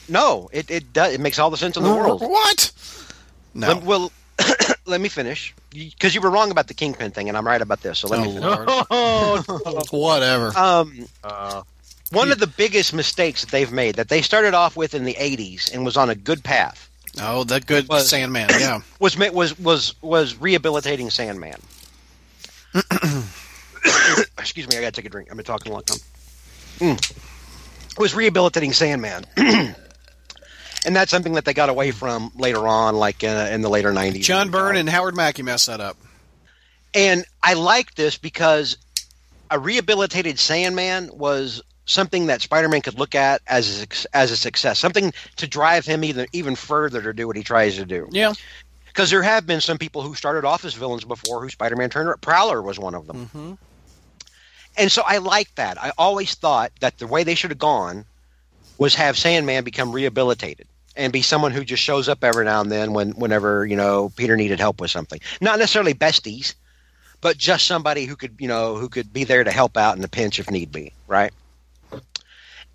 No, 0.08 0.48
it 0.52 0.70
it 0.70 0.92
does. 0.92 1.12
It 1.14 1.20
makes 1.20 1.38
all 1.38 1.50
the 1.50 1.56
sense 1.56 1.76
in 1.76 1.82
the 1.82 1.90
world. 1.92 2.20
What? 2.22 2.70
No. 3.54 3.68
Let, 3.68 3.82
well, 3.82 4.12
let 4.86 5.00
me 5.00 5.08
finish 5.08 5.52
because 5.70 6.14
you 6.14 6.20
were 6.20 6.30
wrong 6.30 6.50
about 6.52 6.68
the 6.68 6.74
kingpin 6.74 7.10
thing, 7.10 7.28
and 7.28 7.36
I'm 7.36 7.46
right 7.46 7.60
about 7.60 7.82
this. 7.82 7.98
So 7.98 8.08
let 8.08 8.20
Oh, 8.20 8.24
me. 8.24 8.32
Finish. 8.32 9.46
Lord. 9.70 9.86
Whatever. 9.90 10.56
Um, 10.56 11.06
Uh, 11.24 11.62
one 12.12 12.30
of 12.30 12.38
the 12.38 12.46
biggest 12.46 12.92
mistakes 12.94 13.40
that 13.42 13.50
they've 13.50 13.72
made 13.72 13.96
that 13.96 14.08
they 14.08 14.22
started 14.22 14.54
off 14.54 14.76
with 14.76 14.94
in 14.94 15.04
the 15.04 15.14
80s 15.14 15.72
and 15.72 15.84
was 15.84 15.96
on 15.96 16.10
a 16.10 16.14
good 16.14 16.44
path 16.44 16.88
Oh, 17.20 17.44
the 17.44 17.60
good 17.60 17.88
was- 17.88 18.08
Sandman. 18.08 18.48
Yeah. 18.58 18.80
was 18.98 19.18
was 19.18 19.58
was 19.58 19.94
was 20.00 20.36
rehabilitating 20.40 21.10
Sandman. 21.10 21.58
Excuse 24.38 24.68
me, 24.68 24.76
I 24.76 24.80
gotta 24.80 24.92
take 24.92 25.04
a 25.04 25.08
drink. 25.10 25.28
I've 25.30 25.36
been 25.36 25.44
talking 25.44 25.70
a 25.70 25.74
long 25.74 25.82
time. 25.84 25.98
Mm. 26.78 27.98
Was 27.98 28.14
rehabilitating 28.14 28.72
Sandman, 28.72 29.24
and 29.36 29.76
that's 30.86 31.10
something 31.10 31.34
that 31.34 31.44
they 31.44 31.52
got 31.52 31.68
away 31.68 31.90
from 31.90 32.32
later 32.34 32.66
on, 32.66 32.96
like 32.96 33.22
uh, 33.22 33.48
in 33.50 33.60
the 33.60 33.68
later 33.68 33.92
'90s. 33.92 34.22
John 34.22 34.50
Byrne 34.50 34.76
and 34.76 34.88
Howard 34.88 35.14
Mackie 35.14 35.42
messed 35.42 35.66
that 35.66 35.80
up. 35.80 35.96
And 36.94 37.24
I 37.42 37.54
like 37.54 37.94
this 37.94 38.16
because 38.16 38.78
a 39.50 39.58
rehabilitated 39.58 40.38
Sandman 40.38 41.10
was 41.12 41.60
something 41.84 42.26
that 42.26 42.40
Spider-Man 42.42 42.80
could 42.80 42.98
look 42.98 43.14
at 43.14 43.42
as 43.46 43.82
a, 43.82 44.16
as 44.16 44.30
a 44.30 44.36
success, 44.36 44.78
something 44.78 45.12
to 45.36 45.46
drive 45.46 45.84
him 45.84 46.04
even 46.04 46.26
even 46.32 46.54
further 46.54 47.02
to 47.02 47.12
do 47.12 47.26
what 47.26 47.36
he 47.36 47.42
tries 47.42 47.76
to 47.76 47.84
do. 47.84 48.08
Yeah. 48.10 48.34
Because 48.86 49.10
there 49.10 49.22
have 49.22 49.46
been 49.46 49.60
some 49.60 49.78
people 49.78 50.02
who 50.02 50.14
started 50.14 50.44
off 50.44 50.64
as 50.64 50.74
villains 50.74 51.04
before 51.04 51.42
who 51.42 51.48
Spider-Man 51.48 51.90
turned. 51.90 52.20
Prowler 52.20 52.60
was 52.60 52.78
one 52.78 52.94
of 52.94 53.06
them. 53.06 53.26
hmm 53.26 53.52
And 54.76 54.92
so 54.92 55.02
I 55.06 55.18
like 55.18 55.54
that. 55.54 55.82
I 55.82 55.92
always 55.98 56.34
thought 56.34 56.72
that 56.80 56.98
the 56.98 57.06
way 57.06 57.24
they 57.24 57.34
should 57.34 57.50
have 57.50 57.58
gone 57.58 58.04
was 58.78 58.94
have 58.94 59.16
Sandman 59.16 59.64
become 59.64 59.92
rehabilitated 59.92 60.66
and 60.96 61.12
be 61.12 61.22
someone 61.22 61.52
who 61.52 61.64
just 61.64 61.82
shows 61.82 62.08
up 62.08 62.22
every 62.22 62.44
now 62.44 62.60
and 62.60 62.70
then 62.70 62.92
when 62.92 63.12
whenever, 63.12 63.64
you 63.64 63.76
know, 63.76 64.12
Peter 64.16 64.36
needed 64.36 64.60
help 64.60 64.80
with 64.80 64.90
something. 64.90 65.20
Not 65.40 65.58
necessarily 65.58 65.94
besties, 65.94 66.54
but 67.22 67.38
just 67.38 67.66
somebody 67.66 68.04
who 68.04 68.14
could, 68.16 68.34
you 68.38 68.48
know, 68.48 68.76
who 68.76 68.88
could 68.88 69.12
be 69.12 69.24
there 69.24 69.44
to 69.44 69.50
help 69.50 69.76
out 69.76 69.96
in 69.96 70.04
a 70.04 70.08
pinch 70.08 70.38
if 70.38 70.50
need 70.50 70.70
be, 70.70 70.92
right? 71.06 71.32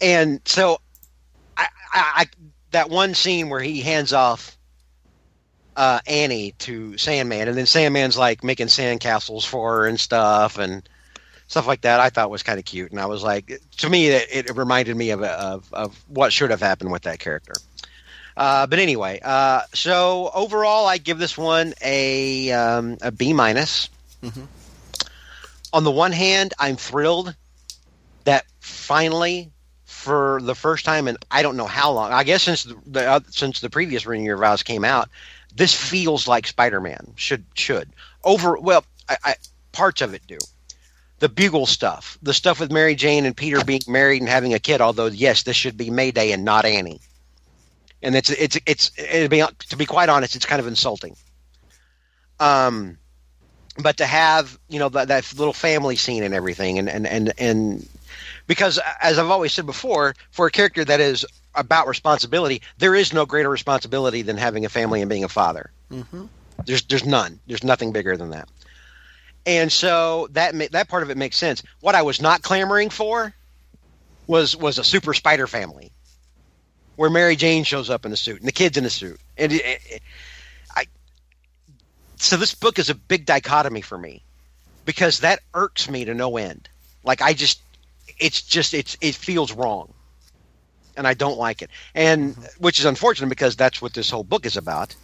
And 0.02 0.42
so 0.46 0.80
I, 1.56 1.68
I, 1.94 2.12
I 2.16 2.26
that 2.72 2.90
one 2.90 3.14
scene 3.14 3.50
where 3.50 3.62
he 3.62 3.82
hands 3.82 4.14
off 4.14 4.58
uh, 5.76 6.00
Annie 6.06 6.54
to 6.60 6.98
Sandman, 6.98 7.48
and 7.48 7.58
then 7.58 7.66
Sandman's 7.66 8.18
like 8.18 8.44
making 8.44 8.68
sandcastles 8.68 9.46
for 9.46 9.78
her 9.78 9.88
and 9.88 10.00
stuff, 10.00 10.58
and 10.58 10.88
stuff 11.48 11.68
like 11.68 11.82
that. 11.82 12.00
I 12.00 12.10
thought 12.10 12.30
was 12.30 12.44
kind 12.44 12.60
of 12.60 12.66
cute, 12.66 12.92
and 12.92 13.00
I 13.00 13.06
was 13.06 13.24
like, 13.24 13.62
to 13.78 13.90
me, 13.90 14.08
it, 14.08 14.48
it 14.48 14.56
reminded 14.56 14.96
me 14.96 15.12
of, 15.12 15.24
of 15.24 15.74
of 15.74 16.04
what 16.08 16.34
should 16.34 16.52
have 16.52 16.62
happened 16.62 16.92
with 16.92 17.04
that 17.04 17.20
character. 17.20 17.54
Uh, 18.36 18.68
but 18.68 18.78
anyway, 18.78 19.20
uh, 19.24 19.62
so 19.74 20.30
overall, 20.34 20.86
I 20.86 21.00
give 21.00 21.18
this 21.18 21.38
one 21.38 21.74
a 21.84 22.52
um, 22.52 22.98
a 23.02 23.12
B 23.12 23.34
minus. 23.34 23.90
Mhm. 24.22 24.48
On 25.74 25.84
the 25.84 25.92
one 25.92 26.12
hand, 26.12 26.54
I'm 26.60 26.76
thrilled 26.76 27.36
that 28.24 28.46
finally, 28.60 29.52
for 30.08 30.40
the 30.42 30.56
first 30.56 30.86
time 30.86 31.10
in 31.10 31.18
I 31.30 31.42
don't 31.42 31.58
know 31.58 31.68
how 31.68 31.92
long, 31.92 32.14
I 32.14 32.24
guess 32.24 32.44
since 32.44 32.64
the, 32.64 33.06
uh, 33.06 33.20
since 33.30 33.60
the 33.60 33.70
previous 33.70 34.06
Renew 34.06 34.24
Your 34.24 34.38
Vows 34.38 34.64
came 34.64 34.86
out, 34.86 35.10
this 35.54 35.76
feels 35.76 36.30
like 36.30 36.48
Spider-Man 36.48 37.14
should 37.18 37.44
should 37.56 37.90
over 38.24 38.58
well, 38.58 38.86
I, 39.10 39.18
I 39.26 39.36
parts 39.74 40.02
of 40.02 40.14
it 40.14 40.22
do. 40.26 40.38
The 41.20 41.28
bugle 41.28 41.66
stuff, 41.66 42.18
the 42.22 42.34
stuff 42.34 42.62
with 42.62 42.72
Mary 42.72 42.96
Jane 42.96 43.26
and 43.26 43.36
Peter 43.36 43.62
being 43.66 43.82
married 43.88 44.22
and 44.22 44.30
having 44.30 44.54
a 44.54 44.60
kid. 44.60 44.80
Although 44.80 45.08
yes, 45.08 45.44
this 45.44 45.58
should 45.58 45.76
be 45.76 45.90
Mayday 45.90 46.32
and 46.32 46.46
not 46.46 46.64
Annie. 46.64 47.02
And 48.02 48.16
it's 48.16 48.30
it's 48.30 48.58
it's 48.66 48.92
it'd 48.98 49.30
be, 49.30 49.44
to 49.70 49.76
be 49.76 49.86
quite 49.86 50.08
honest, 50.08 50.38
it's 50.38 50.46
kind 50.46 50.62
of 50.62 50.68
insulting. 50.68 51.18
Um, 52.40 52.98
but 53.78 53.98
to 53.98 54.06
have 54.06 54.58
you 54.70 54.80
know 54.80 54.88
that, 54.90 55.10
that 55.10 55.34
little 55.38 55.54
family 55.54 55.98
scene 55.98 56.24
and 56.24 56.34
everything, 56.34 56.80
and 56.80 56.88
and 56.88 57.06
and 57.06 57.34
and 57.38 57.90
because 58.48 58.78
uh, 58.80 58.82
as 59.02 59.18
I've 59.20 59.30
always 59.30 59.54
said 59.54 59.66
before, 59.66 60.14
for 60.32 60.48
a 60.48 60.52
character 60.52 60.84
that 60.86 61.00
is 61.00 61.26
about 61.56 61.88
responsibility, 61.88 62.62
there 62.78 62.96
is 62.96 63.14
no 63.14 63.26
greater 63.26 63.50
responsibility 63.50 64.22
than 64.22 64.38
having 64.38 64.66
a 64.66 64.70
family 64.70 65.02
and 65.02 65.10
being 65.10 65.24
a 65.24 65.30
father. 65.30 65.72
hmm 65.90 66.26
There's 66.66 66.84
there's 66.84 67.06
none. 67.06 67.40
There's 67.48 67.64
nothing 67.64 67.92
bigger 67.92 68.16
than 68.18 68.30
that. 68.32 68.48
And 69.46 69.72
so 69.72 70.28
that 70.32 70.54
ma- 70.56 70.66
that 70.72 70.90
part 70.90 71.04
of 71.04 71.10
it 71.10 71.18
makes 71.18 71.38
sense. 71.38 71.64
What 71.82 71.96
I 71.96 72.02
was 72.02 72.22
not 72.22 72.42
clamoring 72.42 72.90
for 72.90 73.34
was 74.28 74.56
was 74.56 74.78
a 74.78 74.84
super 74.84 75.14
spider 75.14 75.48
family, 75.48 75.92
where 76.98 77.10
Mary 77.10 77.36
Jane 77.36 77.64
shows 77.64 77.90
up 77.90 78.06
in 78.06 78.12
a 78.12 78.18
suit 78.18 78.40
and 78.40 78.48
the 78.48 78.52
kids 78.52 78.78
in 78.78 78.86
a 78.86 78.90
suit. 78.90 79.20
And 79.38 79.52
it, 79.54 79.66
it- 79.66 79.82
it- 79.90 80.02
I 80.76 80.86
so 82.18 82.36
this 82.38 82.54
book 82.54 82.78
is 82.80 82.90
a 82.90 82.96
big 82.96 83.26
dichotomy 83.26 83.82
for 83.82 83.98
me 83.98 84.22
because 84.86 85.20
that 85.20 85.40
irks 85.54 85.90
me 85.90 86.04
to 86.06 86.14
no 86.14 86.38
end. 86.38 86.68
Like 87.04 87.22
I 87.22 87.34
just 87.34 87.62
it's 88.20 88.42
just 88.42 88.74
it's 88.74 88.98
it 89.02 89.16
feels 89.16 89.54
wrong. 89.54 89.94
And 90.96 91.08
I 91.08 91.14
don't 91.14 91.38
like 91.38 91.62
it. 91.62 91.70
And 91.94 92.36
which 92.58 92.80
is 92.80 92.86
unfortunate 92.86 93.30
because 93.30 93.56
that's 93.56 93.82
what 93.82 93.94
this 93.94 94.10
whole 94.10 94.24
book 94.24 94.46
is 94.46 94.58
about 94.58 94.96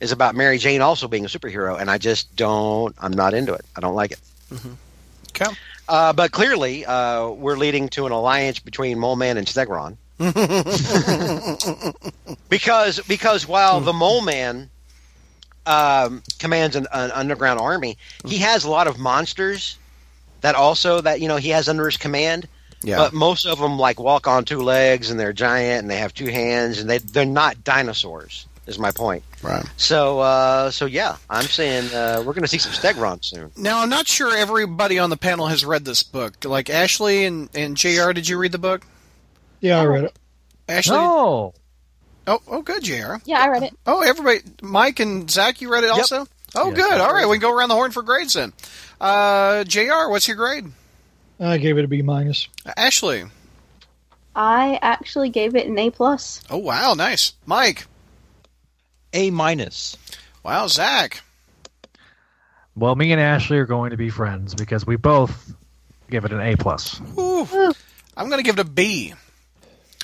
is 0.00 0.12
about 0.12 0.34
Mary 0.34 0.58
Jane 0.58 0.80
also 0.80 1.08
being 1.08 1.24
a 1.24 1.28
superhero, 1.28 1.78
and 1.78 1.90
I 1.90 1.98
just 1.98 2.34
don't. 2.36 2.94
I'm 3.00 3.12
not 3.12 3.34
into 3.34 3.52
it. 3.52 3.64
I 3.76 3.80
don't 3.80 3.94
like 3.94 4.12
it. 4.12 4.20
Okay. 5.30 5.52
Uh, 5.88 6.12
but 6.12 6.32
clearly, 6.32 6.84
uh, 6.84 7.30
we're 7.30 7.56
leading 7.56 7.88
to 7.90 8.06
an 8.06 8.12
alliance 8.12 8.58
between 8.58 8.98
Mole 8.98 9.16
Man 9.16 9.36
and 9.36 9.46
Stegron. 9.46 9.96
because 12.48 13.00
because 13.00 13.46
while 13.46 13.80
the 13.80 13.92
Mole 13.92 14.22
Man 14.22 14.68
um, 15.64 16.22
commands 16.38 16.76
an, 16.76 16.86
an 16.92 17.10
underground 17.12 17.60
army, 17.60 17.96
he 18.26 18.38
has 18.38 18.64
a 18.64 18.70
lot 18.70 18.86
of 18.86 18.98
monsters 18.98 19.78
that 20.40 20.54
also 20.54 21.00
that 21.00 21.20
you 21.20 21.28
know 21.28 21.36
he 21.36 21.50
has 21.50 21.68
under 21.68 21.86
his 21.86 21.96
command. 21.96 22.48
Yeah. 22.82 22.98
But 22.98 23.12
most 23.12 23.44
of 23.44 23.58
them 23.58 23.78
like 23.78 23.98
walk 23.98 24.28
on 24.28 24.44
two 24.44 24.60
legs 24.60 25.10
and 25.10 25.18
they're 25.18 25.32
giant 25.32 25.82
and 25.82 25.90
they 25.90 25.96
have 25.96 26.14
two 26.14 26.28
hands 26.28 26.78
and 26.78 26.88
they 26.88 26.98
they're 26.98 27.24
not 27.24 27.64
dinosaurs. 27.64 28.46
Is 28.68 28.78
my 28.78 28.90
point. 28.90 29.22
right. 29.42 29.64
So, 29.78 30.20
uh, 30.20 30.70
so 30.70 30.84
yeah, 30.84 31.16
I'm 31.30 31.44
saying 31.44 31.90
uh, 31.94 32.18
we're 32.18 32.34
going 32.34 32.42
to 32.42 32.48
see 32.48 32.58
some 32.58 32.72
Stegron 32.72 33.24
soon. 33.24 33.50
Now, 33.56 33.80
I'm 33.80 33.88
not 33.88 34.06
sure 34.06 34.36
everybody 34.36 34.98
on 34.98 35.08
the 35.08 35.16
panel 35.16 35.46
has 35.46 35.64
read 35.64 35.86
this 35.86 36.02
book. 36.02 36.44
Like 36.44 36.68
Ashley 36.68 37.24
and, 37.24 37.48
and 37.54 37.78
JR, 37.78 38.12
did 38.12 38.28
you 38.28 38.36
read 38.36 38.52
the 38.52 38.58
book? 38.58 38.86
Yeah, 39.60 39.80
I 39.80 39.86
read 39.86 40.04
it. 40.04 40.18
Ashley? 40.68 40.96
No. 40.98 41.54
Oh, 42.26 42.40
oh, 42.46 42.60
good, 42.60 42.84
JR. 42.84 43.14
Yeah, 43.24 43.40
I 43.40 43.48
read 43.48 43.62
it. 43.62 43.74
Oh, 43.86 44.02
everybody. 44.02 44.40
Mike 44.60 45.00
and 45.00 45.30
Zach, 45.30 45.62
you 45.62 45.72
read 45.72 45.84
it 45.84 45.90
also? 45.90 46.26
Oh, 46.54 46.68
Yes, 46.68 46.76
good. 46.76 47.00
All 47.00 47.12
right, 47.12 47.28
we 47.28 47.36
can 47.36 47.42
go 47.42 47.56
around 47.56 47.68
the 47.68 47.74
horn 47.74 47.90
for 47.90 48.02
grades 48.02 48.34
then. 48.34 48.52
Uh, 49.00 49.64
JR, 49.64 50.08
what's 50.08 50.26
your 50.28 50.36
grade? 50.36 50.66
I 51.40 51.58
gave 51.58 51.78
it 51.78 51.84
a 51.84 51.88
B 51.88 52.02
minus. 52.02 52.48
Ashley. 52.76 53.24
I 54.34 54.78
actually 54.82 55.30
gave 55.30 55.54
it 55.56 55.66
an 55.66 55.78
A 55.78 55.90
plus. 55.90 56.42
Oh, 56.50 56.58
wow, 56.58 56.94
nice. 56.94 57.34
Mike. 57.46 57.86
A 59.12 59.30
minus. 59.30 59.96
Wow, 60.44 60.66
Zach. 60.68 61.22
Well, 62.76 62.94
me 62.94 63.12
and 63.12 63.20
Ashley 63.20 63.58
are 63.58 63.66
going 63.66 63.90
to 63.90 63.96
be 63.96 64.10
friends 64.10 64.54
because 64.54 64.86
we 64.86 64.96
both 64.96 65.52
give 66.10 66.24
it 66.24 66.32
an 66.32 66.40
A 66.40 66.56
plus. 66.56 67.00
Ooh. 67.18 67.72
I'm 68.16 68.28
going 68.28 68.38
to 68.38 68.44
give 68.44 68.58
it 68.58 68.62
a 68.62 68.68
B. 68.68 69.14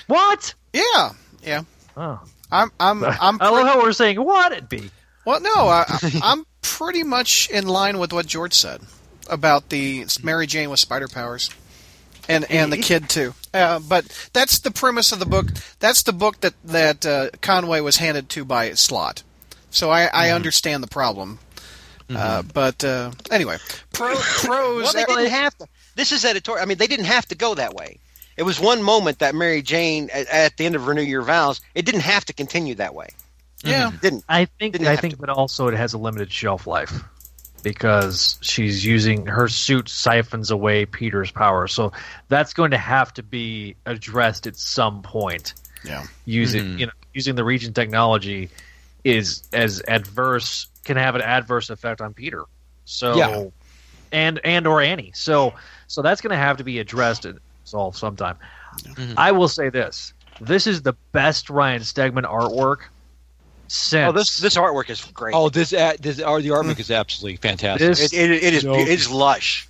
What? 0.06 0.54
Yeah, 0.72 1.10
yeah. 1.42 1.62
Oh. 1.96 2.20
I'm, 2.50 2.70
I'm, 2.78 3.04
I'm. 3.20 3.38
I 3.40 3.48
love 3.50 3.66
how 3.66 3.82
we're 3.82 3.92
saying 3.92 4.22
what 4.22 4.52
it 4.52 4.68
be. 4.68 4.90
Well, 5.24 5.40
no, 5.40 5.68
I, 5.68 5.84
I'm 6.22 6.46
pretty 6.62 7.02
much 7.02 7.48
in 7.50 7.66
line 7.66 7.98
with 7.98 8.12
what 8.12 8.26
George 8.26 8.54
said 8.54 8.80
about 9.28 9.70
the 9.70 10.06
Mary 10.22 10.46
Jane 10.46 10.70
with 10.70 10.80
spider 10.80 11.08
powers, 11.08 11.50
and 12.28 12.44
and 12.50 12.72
the 12.72 12.78
kid 12.78 13.08
too. 13.08 13.34
Uh, 13.52 13.78
but 13.78 14.28
that's 14.32 14.58
the 14.58 14.70
premise 14.70 15.12
of 15.12 15.18
the 15.18 15.26
book. 15.26 15.46
That's 15.78 16.02
the 16.02 16.12
book 16.12 16.40
that 16.40 16.54
that 16.64 17.06
uh, 17.06 17.30
Conway 17.40 17.80
was 17.80 17.96
handed 17.96 18.28
to 18.30 18.44
by 18.44 18.72
Slott. 18.74 19.22
So 19.70 19.90
I, 19.90 20.04
I 20.12 20.30
understand 20.30 20.82
the 20.82 20.88
problem. 20.88 21.40
Uh, 22.14 22.42
but 22.42 22.84
uh, 22.84 23.10
anyway, 23.30 23.56
pro, 23.92 24.14
pros. 24.18 24.82
Well, 24.82 24.92
they 24.92 25.04
didn't 25.04 25.30
have 25.30 25.56
to. 25.58 25.66
This 25.96 26.12
is 26.12 26.24
editorial. 26.24 26.62
I 26.62 26.66
mean, 26.66 26.78
they 26.78 26.86
didn't 26.86 27.06
have 27.06 27.26
to 27.26 27.34
go 27.34 27.54
that 27.54 27.74
way. 27.74 27.98
It 28.36 28.42
was 28.42 28.60
one 28.60 28.82
moment 28.82 29.20
that 29.20 29.34
Mary 29.34 29.62
Jane, 29.62 30.10
at, 30.12 30.26
at 30.28 30.56
the 30.56 30.66
end 30.66 30.74
of 30.74 30.86
Renew 30.86 31.02
Your 31.02 31.22
Vows, 31.22 31.60
it 31.74 31.84
didn't 31.86 32.02
have 32.02 32.24
to 32.26 32.32
continue 32.32 32.74
that 32.76 32.94
way. 32.94 33.08
Yeah, 33.64 33.88
It 33.88 34.00
didn't. 34.00 34.24
I 34.28 34.44
think 34.44 34.72
Didn't 34.74 34.88
I 34.88 34.96
think 34.96 35.14
to. 35.14 35.20
that 35.20 35.30
also 35.30 35.68
it 35.68 35.74
has 35.74 35.94
a 35.94 35.98
limited 35.98 36.30
shelf 36.32 36.66
life 36.66 36.92
because 37.62 38.38
she's 38.42 38.84
using 38.84 39.26
her 39.26 39.48
suit 39.48 39.88
siphons 39.88 40.50
away 40.50 40.84
Peter's 40.86 41.30
power. 41.30 41.66
So 41.66 41.92
that's 42.28 42.52
going 42.52 42.72
to 42.72 42.78
have 42.78 43.12
to 43.14 43.22
be 43.22 43.76
addressed 43.86 44.46
at 44.46 44.56
some 44.56 45.02
point. 45.02 45.54
yeah. 45.84 46.04
Using 46.24 46.64
Mhm. 46.64 46.78
you 46.78 46.86
know 46.86 46.92
using 47.12 47.34
the 47.36 47.44
Regent 47.44 47.74
technology 47.76 48.48
is 49.04 49.42
as 49.52 49.82
adverse 49.86 50.66
can 50.84 50.96
have 50.96 51.14
an 51.14 51.20
adverse 51.22 51.70
effect 51.70 52.00
on 52.00 52.12
Peter. 52.14 52.44
So 52.86 53.16
Yeah. 53.16 53.44
and 54.12 54.40
and 54.44 54.66
or 54.66 54.80
Annie. 54.80 55.12
So 55.14 55.54
so 55.86 56.02
that's 56.02 56.20
going 56.20 56.30
to 56.32 56.36
have 56.36 56.56
to 56.58 56.64
be 56.64 56.78
addressed 56.80 57.24
and 57.24 57.38
solved 57.64 57.96
sometime. 57.98 58.36
Mhm. 58.82 59.14
I 59.16 59.32
will 59.32 59.48
say 59.48 59.68
this: 59.70 60.12
this 60.40 60.66
is 60.66 60.82
the 60.82 60.94
best 61.12 61.48
Ryan 61.50 61.82
Stegman 61.82 62.24
artwork 62.24 62.78
since 63.68 64.08
Oh, 64.08 64.12
this 64.12 64.38
this 64.38 64.56
artwork 64.56 64.90
is 64.90 65.04
great. 65.04 65.34
Oh, 65.34 65.48
this 65.48 65.72
uh, 65.72 65.94
this 66.00 66.20
uh, 66.20 66.36
the 66.38 66.48
artwork 66.48 66.78
is 66.80 66.90
absolutely 66.90 67.36
fantastic. 67.36 67.88
This- 67.88 68.12
it, 68.12 68.30
it, 68.30 68.42
it 68.44 68.54
is 68.54 68.64
No. 68.64 68.74
it 68.74 68.88
is 68.88 69.10
lush. 69.10 69.66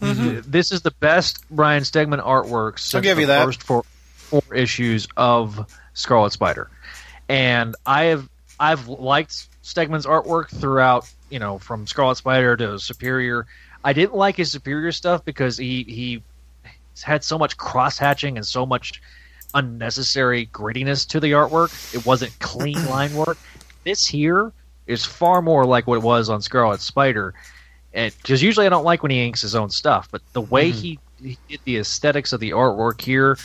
This 0.00 0.70
is 0.70 0.82
the 0.82 0.92
best 0.92 1.44
Ryan 1.50 1.82
Stegman 1.82 2.22
artwork 2.24 2.78
since 2.78 3.02
give 3.02 3.16
the 3.16 3.22
you 3.22 3.26
that. 3.28 3.44
first 3.44 3.62
four, 3.62 3.82
four 4.16 4.42
issues 4.54 5.08
of 5.16 5.66
Scarlet 5.94 6.32
Spider, 6.32 6.70
and 7.28 7.74
I 7.84 8.04
have 8.04 8.28
I've 8.60 8.86
liked 8.88 9.48
Stegman's 9.64 10.06
artwork 10.06 10.48
throughout. 10.50 11.10
You 11.30 11.38
know, 11.40 11.58
from 11.58 11.86
Scarlet 11.86 12.14
Spider 12.16 12.56
to 12.56 12.78
Superior. 12.78 13.46
I 13.84 13.92
didn't 13.92 14.14
like 14.14 14.36
his 14.36 14.50
Superior 14.50 14.92
stuff 14.92 15.24
because 15.24 15.56
he 15.58 15.82
he 15.82 16.22
had 17.02 17.22
so 17.22 17.36
much 17.38 17.56
cross 17.56 17.98
hatching 17.98 18.36
and 18.38 18.46
so 18.46 18.64
much 18.66 19.02
unnecessary 19.54 20.46
grittiness 20.52 21.06
to 21.08 21.20
the 21.20 21.32
artwork. 21.32 21.94
It 21.94 22.04
wasn't 22.06 22.38
clean 22.40 22.84
line 22.88 23.14
work. 23.14 23.38
This 23.84 24.06
here 24.06 24.52
is 24.86 25.04
far 25.04 25.42
more 25.42 25.64
like 25.64 25.86
what 25.86 25.96
it 25.96 26.02
was 26.02 26.28
on 26.30 26.40
Scarlet 26.42 26.80
Spider, 26.80 27.34
and 27.92 28.14
because 28.22 28.42
usually 28.42 28.66
I 28.66 28.68
don't 28.68 28.84
like 28.84 29.02
when 29.02 29.10
he 29.10 29.24
inks 29.24 29.40
his 29.42 29.54
own 29.54 29.70
stuff, 29.70 30.08
but 30.10 30.22
the 30.32 30.40
way 30.40 30.70
he, 30.70 30.98
he 31.22 31.36
did 31.48 31.60
the 31.64 31.76
aesthetics 31.78 32.32
of 32.32 32.40
the 32.40 32.50
artwork 32.50 33.00
here, 33.00 33.36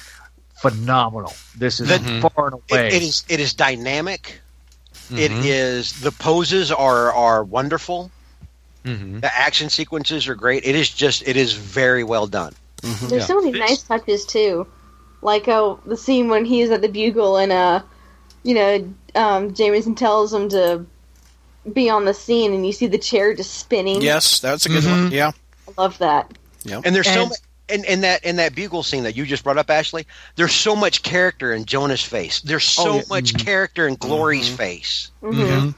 phenomenal. 0.55 1.33
This 1.57 1.79
is 1.79 1.89
The- 1.89 2.29
far 2.35 2.45
and 2.47 2.53
away. 2.55 2.87
It, 2.87 2.93
it 2.93 3.03
is 3.03 3.23
it 3.29 3.39
is 3.39 3.53
dynamic. 3.53 4.39
It 5.11 5.31
Mhm. 5.31 5.41
is 5.43 5.99
the 6.01 6.11
poses 6.11 6.71
are 6.71 7.11
are 7.13 7.43
wonderful. 7.43 8.09
Mhm. 8.85 9.21
The 9.21 9.33
action 9.37 9.69
sequences 9.69 10.27
are 10.27 10.35
great. 10.35 10.63
It 10.65 10.75
is 10.75 10.89
just 10.89 11.23
it 11.27 11.35
is 11.37 11.53
very 11.53 12.03
well 12.03 12.27
done. 12.27 12.53
There's 12.81 13.11
Yeah. 13.11 13.19
so 13.25 13.35
many 13.39 13.51
This- 13.51 13.59
nice 13.59 13.83
touches 13.83 14.25
too, 14.25 14.65
like 15.23 15.47
oh 15.47 15.79
the 15.85 15.97
scene 15.97 16.27
when 16.29 16.45
he's 16.45 16.69
at 16.69 16.81
the 16.81 16.89
bugle 16.89 17.37
and 17.37 17.51
uh, 17.51 17.81
you 18.43 18.53
know, 18.55 18.93
um, 19.15 19.53
Jameson 19.53 19.95
tells 19.95 20.33
him 20.33 20.49
to 20.49 20.85
be 21.71 21.89
on 21.89 22.05
the 22.05 22.13
scene 22.13 22.53
and 22.53 22.65
you 22.65 22.73
see 22.73 22.87
the 22.87 22.97
chair 22.97 23.33
just 23.33 23.53
spinning. 23.57 24.01
Yes, 24.01 24.39
that's 24.41 24.65
a 24.65 24.69
good 24.69 24.83
one. 24.83 25.11
Yeah. 25.11 25.31
I 25.67 25.81
love 25.81 25.97
that. 25.99 26.37
Yeah. 26.63 26.81
And 26.83 26.93
there's 26.95 27.07
so 27.07 27.21
And- 27.21 27.29
much 27.29 27.39
in, 27.69 27.85
in 27.85 28.01
that 28.01 28.25
in 28.25 28.35
that 28.35 28.53
bugle 28.55 28.83
scene 28.83 29.03
that 29.03 29.15
you 29.15 29.25
just 29.25 29.43
brought 29.45 29.57
up, 29.57 29.69
Ashley. 29.69 30.05
There's 30.35 30.53
so 30.53 30.75
much 30.75 31.01
character 31.03 31.53
in 31.53 31.63
Jonah's 31.63 32.03
face. 32.03 32.41
There's 32.41 32.65
so 32.65 32.89
Oh, 32.91 32.95
yeah. 32.97 33.01
much 33.09 33.33
character 33.45 33.87
in 33.87 33.95
Glory's 33.95 34.49
face. 34.49 35.11
hmm 35.21 35.69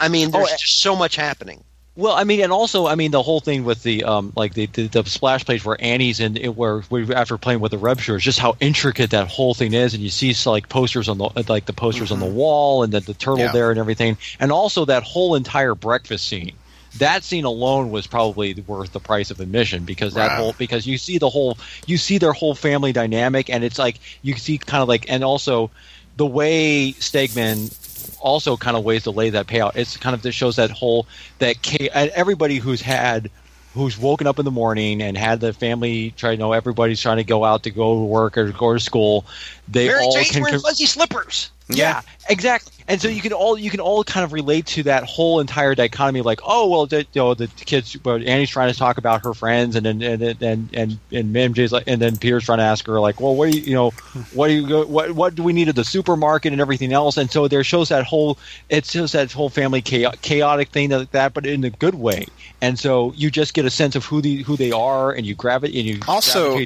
I 0.00 0.08
mean, 0.08 0.30
there's 0.30 0.48
Oh, 0.48 0.56
just 0.58 0.78
so 0.80 0.96
much 0.96 1.16
happening. 1.16 1.62
Well, 1.98 2.14
I 2.14 2.22
mean, 2.22 2.40
and 2.42 2.52
also, 2.52 2.86
I 2.86 2.94
mean, 2.94 3.10
the 3.10 3.24
whole 3.24 3.40
thing 3.40 3.64
with 3.64 3.82
the 3.82 4.04
um, 4.04 4.32
like 4.36 4.54
the, 4.54 4.66
the, 4.66 4.86
the 4.86 5.04
splash 5.10 5.44
page 5.44 5.64
where 5.64 5.76
Annie's 5.80 6.20
in, 6.20 6.36
it, 6.36 6.54
where 6.56 6.84
we, 6.90 7.12
after 7.12 7.36
playing 7.36 7.58
with 7.58 7.72
the 7.72 7.78
Reb 7.78 7.98
Shores, 7.98 8.22
just 8.22 8.38
how 8.38 8.54
intricate 8.60 9.10
that 9.10 9.26
whole 9.26 9.52
thing 9.52 9.74
is, 9.74 9.94
and 9.94 10.02
you 10.02 10.08
see 10.08 10.32
like 10.48 10.68
posters 10.68 11.08
on 11.08 11.18
the 11.18 11.28
like 11.48 11.66
the 11.66 11.72
posters 11.72 12.12
on 12.12 12.20
the 12.20 12.24
wall, 12.26 12.84
and 12.84 12.92
then 12.92 13.02
the 13.04 13.14
turtle 13.14 13.40
Yeah. 13.46 13.48
there 13.52 13.70
and 13.72 13.80
everything, 13.80 14.16
and 14.38 14.52
also 14.52 14.84
that 14.84 15.02
whole 15.02 15.34
entire 15.34 15.74
breakfast 15.74 16.28
scene. 16.28 16.52
That 16.94 17.24
scene 17.24 17.44
alone 17.44 17.90
was 17.90 18.06
probably 18.06 18.54
worth 18.68 18.92
the 18.92 19.00
price 19.00 19.32
of 19.32 19.40
admission 19.40 19.84
because 19.84 20.14
that 20.14 20.30
Wow. 20.30 20.36
whole 20.36 20.52
because 20.56 20.86
you 20.86 20.98
see 20.98 21.18
the 21.18 21.28
whole 21.28 21.58
you 21.86 21.98
see 21.98 22.18
their 22.18 22.32
whole 22.32 22.54
family 22.54 22.92
dynamic, 22.92 23.50
and 23.50 23.64
it's 23.64 23.78
like 23.78 23.98
you 24.22 24.36
see 24.36 24.56
kind 24.56 24.82
of 24.82 24.88
like 24.88 25.06
and 25.08 25.24
also 25.24 25.72
the 26.16 26.26
way 26.26 26.92
Stegman 27.00 27.72
also 28.20 28.56
kind 28.56 28.76
of 28.76 28.84
ways 28.84 29.04
to 29.04 29.10
lay 29.10 29.30
that 29.30 29.46
payout. 29.46 29.76
It's 29.76 29.96
kind 29.96 30.14
of 30.14 30.22
this 30.22 30.34
shows 30.34 30.56
that 30.56 30.70
whole 30.70 31.06
that 31.38 31.62
cha- 31.62 31.88
and 31.94 32.10
everybody 32.10 32.56
who's 32.56 32.80
had 32.80 33.30
who's 33.74 33.98
woken 33.98 34.26
up 34.26 34.38
in 34.38 34.44
the 34.44 34.50
morning 34.50 35.02
and 35.02 35.16
had 35.16 35.40
the 35.40 35.52
family 35.52 36.12
try. 36.16 36.32
You 36.32 36.38
know, 36.38 36.52
everybody's 36.52 37.00
trying 37.00 37.18
to 37.18 37.24
go 37.24 37.44
out 37.44 37.62
to 37.64 37.70
go 37.70 37.94
to 37.94 38.04
work 38.04 38.36
or 38.36 38.50
go 38.52 38.72
to 38.74 38.80
school. 38.80 39.24
They 39.68 39.88
Mary 39.88 40.04
all 40.04 40.12
Jane's 40.12 40.30
can. 40.30 40.42
wearing 40.42 40.60
fuzzy 40.60 40.86
slippers. 40.86 41.50
yeah, 41.68 42.02
exactly. 42.28 42.77
And 42.88 43.00
so 43.02 43.08
you 43.08 43.20
can 43.20 43.34
all 43.34 43.58
you 43.58 43.68
can 43.70 43.80
all 43.80 44.02
kind 44.02 44.24
of 44.24 44.32
relate 44.32 44.64
to 44.68 44.82
that 44.84 45.04
whole 45.04 45.40
entire 45.40 45.74
dichotomy. 45.74 46.22
Like, 46.22 46.40
oh 46.42 46.68
well, 46.68 46.86
the, 46.86 47.00
you 47.00 47.20
know, 47.20 47.34
the 47.34 47.46
kids. 47.48 47.96
Well, 48.02 48.16
Annie's 48.16 48.48
trying 48.48 48.72
to 48.72 48.78
talk 48.78 48.96
about 48.96 49.22
her 49.24 49.34
friends, 49.34 49.76
and 49.76 49.84
then 49.84 50.00
and 50.00 50.22
and 50.22 50.42
and 50.42 50.70
and, 50.72 50.98
and 51.12 51.54
MJ's 51.54 51.70
like, 51.70 51.84
and 51.86 52.00
then 52.00 52.16
Peter's 52.16 52.46
trying 52.46 52.58
to 52.58 52.64
ask 52.64 52.86
her 52.86 52.98
like, 52.98 53.20
well, 53.20 53.34
what 53.34 53.52
do 53.52 53.58
you 53.58 53.64
you 53.64 53.74
know, 53.74 53.90
what 54.32 54.48
do 54.48 54.54
you 54.54 54.66
go, 54.66 54.86
what 54.86 55.12
what 55.12 55.34
do 55.34 55.42
we 55.42 55.52
need 55.52 55.68
at 55.68 55.76
the 55.76 55.84
supermarket 55.84 56.52
and 56.52 56.62
everything 56.62 56.94
else? 56.94 57.18
And 57.18 57.30
so 57.30 57.46
there 57.46 57.62
shows 57.62 57.90
that 57.90 58.04
whole 58.04 58.38
it 58.70 58.86
shows 58.86 59.12
that 59.12 59.30
whole 59.32 59.50
family 59.50 59.82
chaotic, 59.82 60.22
chaotic 60.22 60.70
thing 60.70 60.88
like 60.90 61.10
that, 61.10 61.34
but 61.34 61.44
in 61.44 61.64
a 61.64 61.70
good 61.70 61.94
way. 61.96 62.24
And 62.62 62.78
so 62.78 63.12
you 63.14 63.30
just 63.30 63.52
get 63.52 63.66
a 63.66 63.70
sense 63.70 63.96
of 63.96 64.06
who 64.06 64.22
the 64.22 64.42
who 64.44 64.56
they 64.56 64.72
are, 64.72 65.12
and 65.12 65.26
you 65.26 65.34
grab 65.34 65.62
it 65.62 65.74
and 65.74 65.84
you 65.84 66.00
Also- 66.08 66.56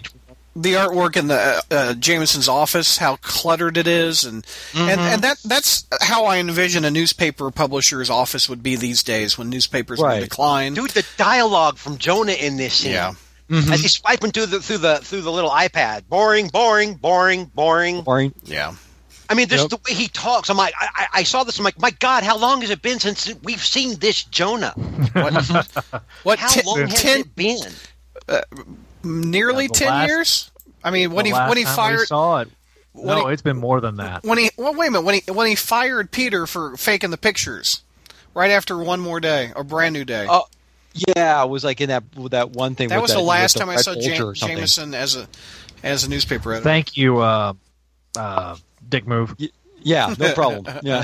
the 0.55 0.75
artwork 0.75 1.17
in 1.17 1.29
the 1.29 1.35
uh, 1.35 1.61
uh, 1.71 1.95
Jameson's 1.95 2.49
office, 2.49 2.99
how 2.99 3.17
cluttered 3.17 3.77
it 3.77 3.87
is, 3.87 4.25
and 4.25 4.47
and 4.75 5.01
and 5.01 5.23
that 5.23 5.39
that's 5.45 5.87
how 6.01 6.25
I 6.27 6.39
envision 6.39 6.85
a 6.85 6.91
newspaper 6.91 7.51
publisher's 7.51 8.11
office 8.11 8.49
would 8.49 8.63
be 8.63 8.77
these 8.77 9.03
days 9.03 9.39
when 9.39 9.49
newspapers 9.51 9.99
Right. 10.01 10.21
would 10.21 10.29
decline. 10.29 10.75
Dude, 10.75 10.91
the 10.91 11.07
dialogue 11.17 11.79
from 11.79 11.97
Jonah 11.99 12.33
in 12.33 12.57
this 12.57 12.75
scene. 12.75 12.93
Yeah. 12.93 13.15
As 13.51 13.81
he's 13.83 13.93
swiping 13.93 14.31
through 14.31 14.47
the 14.47 14.61
through 14.61 14.79
the 14.79 14.97
through 15.03 15.21
the 15.23 15.33
little 15.33 15.51
iPad. 15.51 16.09
Boring, 16.09 16.49
boring, 16.49 16.95
boring, 16.95 17.47
boring. 17.55 18.01
boring. 18.03 18.33
Yeah. 18.45 18.75
I 19.29 19.35
mean, 19.35 19.49
this 19.49 19.61
Yep. 19.63 19.71
the 19.71 19.77
way 19.89 19.95
he 19.95 20.09
talks. 20.09 20.49
I'm 20.51 20.57
like, 20.57 20.75
I, 20.79 20.89
I 20.95 21.07
I 21.21 21.23
saw 21.23 21.45
this. 21.45 21.59
I'm 21.59 21.65
like, 21.65 21.79
my 21.81 21.91
God, 21.93 22.23
how 22.23 22.37
long 22.39 22.61
has 22.63 22.71
it 22.71 22.81
been 22.83 22.99
since 22.99 23.33
we've 23.43 23.63
seen 23.65 23.99
this 23.99 24.25
Jonah? 24.25 24.73
What? 25.13 25.33
what? 26.23 26.39
How 26.39 26.49
ten, 26.49 26.65
long 26.67 26.81
has 26.89 27.01
ten- 27.03 27.21
it 27.21 27.35
been? 27.35 27.59
Uh, 28.29 28.41
the 29.03 29.69
ten 29.73 29.89
last- 29.89 30.09
years. 30.09 30.51
I 30.85 30.91
mean, 30.91 31.13
when 31.13 31.25
The 31.25 31.31
he 31.31 31.35
last 31.35 31.49
when 31.49 31.59
he 31.59 31.65
fired 31.65 32.09
saw 32.09 32.41
it. 32.41 32.49
when 32.93 33.07
no, 33.19 33.27
he- 33.27 33.33
it's 33.33 33.43
been 33.43 33.57
more 33.59 33.81
than 33.81 33.97
that. 33.97 34.25
when 34.25 34.39
he 34.39 34.51
well, 34.57 34.75
wait 34.75 34.89
a 34.89 34.91
minute 34.91 35.03
when 35.05 35.15
he 35.15 35.31
when 35.33 35.47
he 35.47 35.55
fired 35.55 36.11
Peter 36.11 36.47
for 36.47 36.77
faking 36.77 37.11
the 37.11 37.19
pictures 37.19 37.83
right 38.35 38.51
after 38.51 38.77
one 38.79 39.01
more 39.01 39.21
day 39.21 39.53
a 39.55 39.63
brand 39.65 39.93
new 39.93 40.05
day. 40.05 40.27
Oh, 40.29 40.45
Yeah, 40.95 41.43
it 41.45 41.49
was 41.49 41.63
like 41.65 41.81
in 41.81 41.89
that 41.91 42.03
that 42.31 42.51
one 42.51 42.75
thing. 42.75 42.89
that 42.89 42.97
with 42.97 43.03
was 43.03 43.11
that, 43.13 43.19
the 43.19 43.23
last 43.25 43.55
with 43.55 43.61
time 43.61 43.71
I 43.71 43.77
saw 43.77 43.95
Vulture 43.95 44.33
Jam- 44.33 44.49
Jameson 44.49 44.95
as 44.95 45.17
a 45.17 45.29
as 45.83 46.05
a 46.05 46.11
newspaper 46.11 46.53
editor. 46.53 46.65
Thank 46.65 46.97
you, 46.97 47.19
uh, 47.19 47.53
uh, 48.17 48.57
Dick 48.89 49.07
Move. 49.07 49.35
Yeah, 49.85 50.15
no 50.19 50.33
problem. 50.35 50.67
Yeah, 50.83 51.03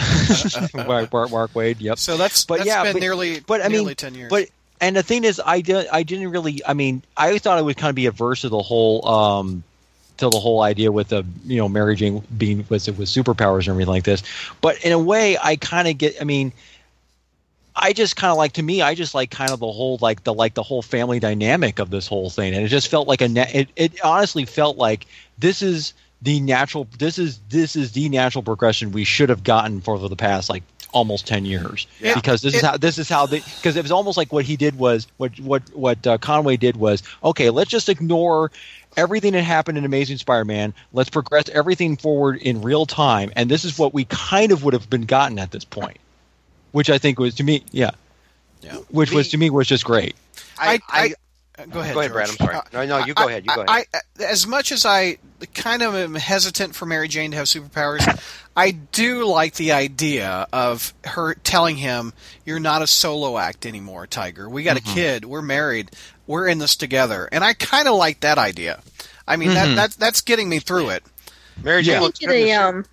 Mark, 0.75 1.13
Mark, 1.13 1.31
Mark 1.31 1.53
Waid. 1.55 1.77
Yep. 1.81 1.99
So 1.99 2.17
that's 2.17 2.45
But 2.45 2.59
that's 2.59 2.67
yeah, 2.69 2.83
been 2.83 2.95
but- 2.95 3.01
nearly 3.03 3.41
but 3.41 3.61
I 3.65 3.69
nearly 3.69 3.87
mean, 3.87 3.95
ten 3.97 4.15
years. 4.15 4.31
But 4.31 4.49
and 4.81 4.97
the 4.97 5.03
thing 5.03 5.25
is, 5.25 5.41
I 5.45 5.61
did 5.61 5.89
I 5.89 6.03
didn't 6.03 6.31
really. 6.31 6.63
I 6.67 6.75
mean, 6.75 7.03
I 7.17 7.39
thought 7.39 7.59
I 7.59 7.63
would 7.63 7.77
kind 7.77 7.91
of 7.91 7.97
be 7.97 8.07
averse 8.07 8.43
to 8.43 8.49
the 8.49 8.63
whole 8.63 9.07
um 9.07 9.63
to 10.19 10.29
the 10.29 10.39
whole 10.39 10.63
idea 10.63 10.91
with 10.93 11.09
the 11.09 11.25
you 11.45 11.59
know 11.59 11.69
Mary 11.69 11.97
Jane 11.97 12.23
being 12.37 12.65
with 12.69 12.87
with 12.89 13.09
superpowers 13.09 13.61
and 13.61 13.69
everything 13.69 13.93
like 13.93 14.05
this. 14.05 14.23
But 14.61 14.85
in 14.85 14.93
a 14.93 14.99
way, 14.99 15.39
I 15.43 15.57
kind 15.57 15.89
of 15.89 15.99
get. 15.99 16.21
I 16.21 16.25
mean. 16.25 16.53
I 17.81 17.93
just 17.93 18.17
kind 18.17 18.33
of 18.33 18.37
like 18.37 18.55
to 18.55 18.63
me. 18.65 18.83
I 18.83 18.97
just 18.97 19.15
like 19.15 19.31
kind 19.31 19.53
of 19.53 19.61
the 19.61 19.71
whole 19.71 19.99
like 20.01 20.25
the 20.25 20.35
like 20.35 20.55
the 20.55 20.65
whole 20.65 20.83
family 20.83 21.21
dynamic 21.21 21.79
of 21.79 21.91
this 21.91 22.09
whole 22.09 22.29
thing, 22.29 22.53
and 22.53 22.65
it 22.65 22.69
just 22.69 22.89
felt 22.89 23.07
like 23.07 23.21
a. 23.21 23.29
Na- 23.29 23.47
it, 23.55 23.69
it 23.77 24.01
honestly 24.03 24.45
felt 24.47 24.79
like 24.79 25.07
this 25.39 25.63
is 25.63 25.93
the 26.21 26.41
natural. 26.41 26.89
This 26.99 27.21
is 27.21 27.39
this 27.51 27.77
is 27.77 27.93
the 27.93 28.09
natural 28.09 28.43
progression 28.43 28.91
we 28.91 29.05
should 29.05 29.29
have 29.29 29.45
gotten 29.45 29.81
for 29.81 29.97
the 29.97 30.17
past 30.17 30.51
like 30.51 30.65
almost 30.93 31.27
ten 31.27 31.45
years. 31.45 31.87
Yeah. 32.01 32.15
because 32.15 32.43
this 32.43 32.55
is 32.55 32.63
how 32.63 32.77
this 32.77 32.99
is 32.99 33.09
how 33.09 33.27
they 33.27 33.41
because 33.41 33.77
it 33.77 33.83
was 33.83 33.91
almost 33.91 34.17
like 34.17 34.33
what 34.33 34.45
he 34.45 34.57
did 34.57 34.79
was 34.79 35.07
what 35.17 35.39
what 35.41 35.63
what 35.75 36.07
uh, 36.07 36.19
Conway 36.19 36.57
did 36.57 36.77
was 36.77 37.03
okay 37.23 37.51
let's 37.51 37.71
just 37.71 37.89
ignore 37.89 38.51
everything 38.97 39.33
that 39.33 39.43
happened 39.43 39.79
in 39.79 39.85
Amazing 39.85 40.17
Spider-Man. 40.17 40.75
Let's 40.93 41.11
progress 41.11 41.49
everything 41.51 41.97
forward 41.97 42.39
in 42.39 42.63
real 42.63 42.85
time. 42.87 43.31
And 43.37 43.49
this 43.51 43.65
is 43.65 43.79
what 43.79 43.95
we 43.95 44.05
kind 44.07 44.51
of 44.51 44.65
would 44.65 44.75
have 44.75 44.91
been 44.91 45.05
gotten 45.05 45.39
at 45.39 45.51
this 45.51 45.65
point 45.65 45.99
which 46.73 46.91
I 46.91 46.99
think 46.99 47.19
was 47.19 47.35
to 47.37 47.45
me 47.45 47.65
yeah. 47.71 47.91
Yeah. 48.61 48.77
which 48.91 49.13
was 49.13 49.29
to 49.29 49.37
me 49.39 49.51
was 49.51 49.67
just 49.67 49.85
great. 49.85 50.17
I, 50.59 50.81
I, 50.89 51.07
Uh, 51.07 51.09
go 51.71 51.81
ahead. 51.81 51.95
Go 51.95 52.01
ahead, 52.01 52.13
Brad, 52.13 52.29
I'm 52.31 52.37
sorry. 52.37 52.55
Uh, 52.57 52.61
No, 52.73 52.87
no, 52.87 53.05
you 53.05 53.15
go 53.15 53.29
ahead, 53.29 53.45
you 53.45 53.55
go 53.55 53.65
I, 53.67 53.85
I, 53.93 54.01
as 54.25 54.47
much 54.47 54.73
as 54.73 54.85
I 54.87 55.19
kind 55.55 55.83
of 55.83 55.95
am 55.95 56.15
hesitant 56.15 56.75
for 56.75 56.87
Mary 56.87 57.09
Jane 57.09 57.31
to 57.33 57.37
have 57.37 57.47
superpowers, 57.47 58.07
I 58.57 58.71
do 58.73 59.25
like 59.25 59.55
the 59.55 59.73
idea 59.73 60.47
of 60.53 60.93
her 61.05 61.35
telling 61.35 61.77
him, 61.77 62.13
"You're 62.45 62.61
not 62.61 62.83
a 62.83 62.87
solo 62.87 63.39
act 63.39 63.67
anymore, 63.67 64.07
Tiger. 64.07 64.49
We 64.49 64.63
got 64.63 64.77
Mm-hmm. 64.79 64.91
a 64.91 64.95
kid. 64.95 65.25
We're 65.25 65.43
married. 65.43 65.91
We're 66.27 66.49
in 66.49 66.59
this 66.59 66.77
together." 66.77 67.29
And 67.31 67.45
I 67.45 67.55
kind 67.55 67.87
of 67.89 67.95
like 67.97 68.21
that 68.21 68.39
idea. 68.39 68.81
I 69.27 69.37
mean, 69.37 69.51
Mm-hmm. 69.51 69.75
that, 69.77 69.91
that 69.91 69.99
that's 69.99 70.21
getting 70.23 70.49
me 70.49 70.59
through 70.59 70.91
it. 70.91 71.03
Mary 71.63 71.83
Jane 71.83 71.93
Yeah. 71.95 71.99
I 71.99 72.03
looks 72.03 72.19
get 72.19 72.27
good 72.29 72.45
the 72.47 72.53
um. 72.53 72.85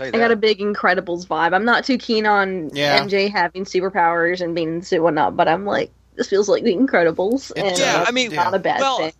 I 0.00 0.10
got 0.12 0.30
a 0.30 0.36
big 0.36 0.60
Incredibles 0.60 1.26
vibe. 1.26 1.52
I'm 1.52 1.64
not 1.64 1.84
too 1.84 1.98
keen 1.98 2.24
on 2.24 2.70
Yeah. 2.72 3.00
MJ 3.04 3.28
having 3.32 3.64
superpowers 3.64 4.40
and 4.40 4.54
being 4.54 4.74
in 4.76 4.82
suit 4.82 4.96
and 4.96 5.04
whatnot, 5.04 5.36
but 5.36 5.48
I'm 5.48 5.64
like, 5.64 5.90
this 6.18 6.28
feels 6.28 6.48
like 6.50 6.64
the 6.64 6.74
Incredibles, 6.74 7.50
and 7.56 7.78
yeah, 7.78 8.04
I 8.06 8.10
mean, 8.10 8.34
not 8.34 8.52
a 8.52 8.58
bad 8.58 8.80
well, 8.80 8.98
thing. 8.98 9.12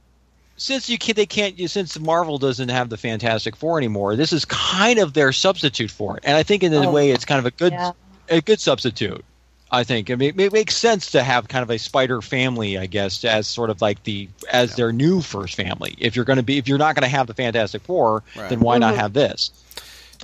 since 0.59 0.91
you 0.91 0.99
can, 0.99 1.15
they 1.15 1.25
can't 1.25 1.57
since 1.71 1.99
Marvel 1.99 2.37
doesn't 2.39 2.69
have 2.69 2.91
the 2.91 2.99
Fantastic 2.99 3.57
Four 3.57 3.79
anymore 3.79 4.17
this 4.17 4.33
is 4.35 4.45
kind 4.45 4.99
of 4.99 5.15
their 5.15 5.33
substitute 5.33 5.91
for 5.91 6.17
it 6.19 6.25
and 6.27 6.37
I 6.37 6.43
think 6.43 6.63
in 6.63 6.75
a 6.75 6.89
Oh, 6.89 6.93
way 6.93 7.11
it's 7.13 7.25
kind 7.25 7.39
of 7.39 7.47
a 7.47 7.51
good 7.53 7.73
Yeah. 7.73 7.93
a 8.29 8.41
good 8.43 8.61
substitute. 8.61 9.25
I 9.71 9.85
think. 9.85 10.11
I 10.11 10.15
mean, 10.15 10.41
it 10.41 10.51
makes 10.55 10.75
sense 10.79 11.11
to 11.11 11.23
have 11.23 11.47
kind 11.49 11.63
of 11.63 11.69
a 11.71 11.77
spider 11.79 12.23
family, 12.23 12.79
I 12.79 12.87
guess, 12.87 13.23
as 13.23 13.47
sort 13.47 13.69
of 13.69 13.83
like 13.83 14.03
the 14.05 14.27
as 14.51 14.77
their 14.77 14.93
new 14.93 15.21
first 15.21 15.57
family. 15.57 15.95
If 15.99 16.17
you're 16.17 16.25
going 16.25 16.39
to 16.39 16.43
be, 16.43 16.57
if 16.57 16.67
you're 16.67 16.79
not 16.79 16.95
going 16.95 17.03
to 17.03 17.15
have 17.15 17.27
the 17.27 17.35
Fantastic 17.35 17.83
Four, 17.83 18.23
Right. 18.35 18.49
then 18.49 18.61
why 18.61 18.79
not 18.79 18.95
Mhm. 18.95 18.97
have 18.97 19.13
this? 19.13 19.51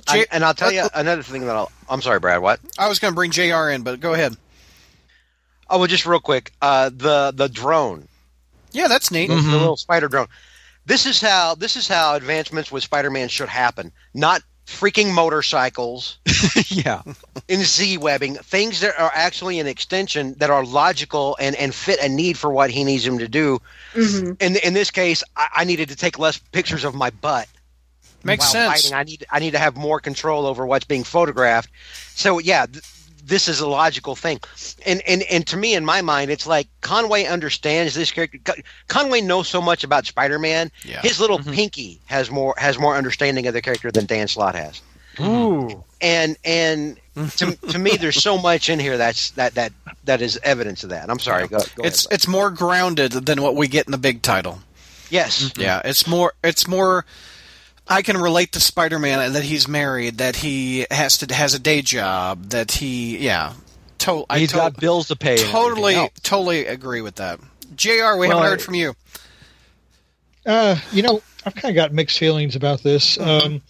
I- 0.07 0.17
J- 0.21 0.25
and 0.31 0.43
I'll 0.43 0.55
tell 0.55 0.71
you 0.71 0.87
another 0.95 1.21
thing 1.21 1.45
that 1.45 1.55
I'll. 1.55 1.71
I'm 1.87 2.01
sorry, 2.01 2.19
Brad. 2.19 2.41
What? 2.41 2.59
I 2.79 2.87
was 2.89 2.97
going 2.97 3.11
to 3.11 3.15
bring 3.15 3.29
Jr. 3.29 3.69
in, 3.69 3.83
but 3.83 3.99
go 3.99 4.15
ahead. 4.15 4.35
Oh, 5.69 5.79
well, 5.79 5.87
just 5.87 6.05
real 6.05 6.19
quick. 6.19 6.51
Uh, 6.61 6.89
the 6.93 7.31
the 7.35 7.47
drone, 7.49 8.07
Yeah, 8.71 8.87
that's 8.87 9.11
neat. 9.11 9.31
the 9.31 9.35
Mhm. 9.35 9.51
little 9.51 9.77
spider 9.77 10.07
drone. 10.07 10.27
This 10.85 11.05
is 11.05 11.21
how 11.21 11.55
this 11.55 11.75
is 11.75 11.87
how 11.87 12.15
advancements 12.15 12.71
with 12.71 12.83
Spider-Man 12.83 13.29
should 13.29 13.49
happen. 13.49 13.91
Not 14.13 14.41
freaking 14.67 15.13
motorcycles 15.13 16.17
yeah, 16.67 17.01
in 17.47 17.63
Z 17.63 17.97
webbing, 17.97 18.35
things 18.35 18.79
that 18.81 18.99
are 18.99 19.11
actually 19.13 19.59
an 19.59 19.67
extension 19.67 20.35
that 20.39 20.49
are 20.49 20.65
logical 20.65 21.37
and, 21.39 21.55
and 21.55 21.73
fit 21.73 21.99
a 22.01 22.09
need 22.09 22.37
for 22.37 22.51
what 22.51 22.69
he 22.71 22.83
needs 22.83 23.05
him 23.05 23.19
to 23.19 23.27
do. 23.27 23.59
hmm 23.93 24.33
In 24.39 24.55
in 24.57 24.73
this 24.73 24.91
case, 24.91 25.23
I, 25.35 25.47
I 25.57 25.63
needed 25.65 25.89
to 25.89 25.95
take 25.95 26.19
less 26.19 26.37
pictures 26.37 26.83
of 26.83 26.95
my 26.95 27.09
butt 27.11 27.47
Makes 28.23 28.39
while 28.41 28.51
sense. 28.51 28.83
fighting. 28.83 28.93
I 28.93 29.03
need 29.03 29.25
I 29.31 29.39
need 29.39 29.51
to 29.51 29.59
have 29.59 29.75
more 29.77 29.99
control 29.99 30.45
over 30.45 30.65
what's 30.65 30.85
being 30.85 31.03
photographed. 31.03 31.69
So 32.15 32.39
yeah, 32.39 32.65
th- 32.65 32.83
this 33.25 33.47
is 33.47 33.59
a 33.59 33.67
logical 33.67 34.15
thing, 34.15 34.39
and 34.85 35.01
and 35.07 35.23
and 35.23 35.45
to 35.47 35.57
me, 35.57 35.73
in 35.73 35.83
my 35.83 36.01
mind, 36.01 36.29
it's 36.31 36.45
like 36.45 36.67
Conway 36.81 37.25
understands 37.25 37.95
this 37.95 38.11
character. 38.11 38.39
Conway 38.87 39.21
knows 39.21 39.47
so 39.47 39.61
much 39.61 39.83
about 39.83 40.05
Spider-Man. 40.05 40.71
Yeah. 40.83 41.01
His 41.01 41.19
little 41.19 41.39
mm-hmm. 41.39 41.51
pinky 41.51 41.99
has 42.05 42.29
more 42.29 42.53
has 42.57 42.77
more 42.77 42.95
understanding 42.95 43.47
of 43.47 43.53
the 43.53 43.61
character 43.61 43.91
than 43.91 44.05
Dan 44.05 44.27
Slott 44.27 44.55
has. 44.55 44.81
Ooh. 45.19 45.83
And 46.01 46.37
and 46.43 46.99
to, 47.37 47.55
to 47.55 47.79
me, 47.79 47.97
there's 47.97 48.21
so 48.21 48.37
much 48.37 48.69
in 48.69 48.79
here 48.79 48.97
that's 48.97 49.31
that 49.31 49.55
that 49.55 49.71
that 50.03 50.21
is 50.21 50.39
evidence 50.43 50.83
of 50.83 50.91
that. 50.91 51.09
I'm 51.09 51.19
sorry. 51.19 51.47
Go, 51.47 51.57
go 51.57 51.83
It's 51.83 52.05
ahead. 52.05 52.15
it's 52.15 52.27
more 52.27 52.51
grounded 52.51 53.11
than 53.13 53.41
what 53.41 53.55
we 53.55 53.67
get 53.67 53.87
in 53.87 53.91
the 53.91 53.97
big 53.97 54.21
title. 54.21 54.59
yes. 55.09 55.51
Yeah, 55.57 55.81
it's 55.83 56.05
more. 56.07 56.33
It's 56.43 56.67
more. 56.67 57.05
I 57.87 58.01
can 58.01 58.17
relate 58.17 58.53
to 58.53 58.59
Spider-Man 58.59 59.33
that 59.33 59.43
he's 59.43 59.67
married, 59.67 60.17
that 60.17 60.37
he 60.37 60.87
has 60.89 61.17
to 61.19 61.33
has 61.33 61.53
a 61.53 61.59
day 61.59 61.81
job, 61.81 62.49
that 62.49 62.71
he 62.71 63.17
yeah. 63.17 63.53
To, 63.99 64.25
I 64.29 64.39
He's 64.39 64.49
to- 64.51 64.55
got 64.57 64.77
bills 64.77 65.07
to 65.07 65.15
pay. 65.15 65.37
totally 65.37 66.09
totally 66.23 66.65
agree 66.65 67.01
with 67.01 67.15
that. 67.15 67.39
Jr. 67.75 67.89
We 68.17 68.27
Well, 68.27 68.37
haven't 68.37 68.43
heard 68.43 68.61
from 68.61 68.75
you. 68.75 68.95
Uh, 70.45 70.77
you 70.91 71.01
know, 71.01 71.21
I've 71.45 71.55
kind 71.55 71.71
of 71.71 71.75
got 71.75 71.91
mixed 71.93 72.19
feelings 72.19 72.55
about 72.55 72.83
this 72.83 73.19
um, 73.19 73.61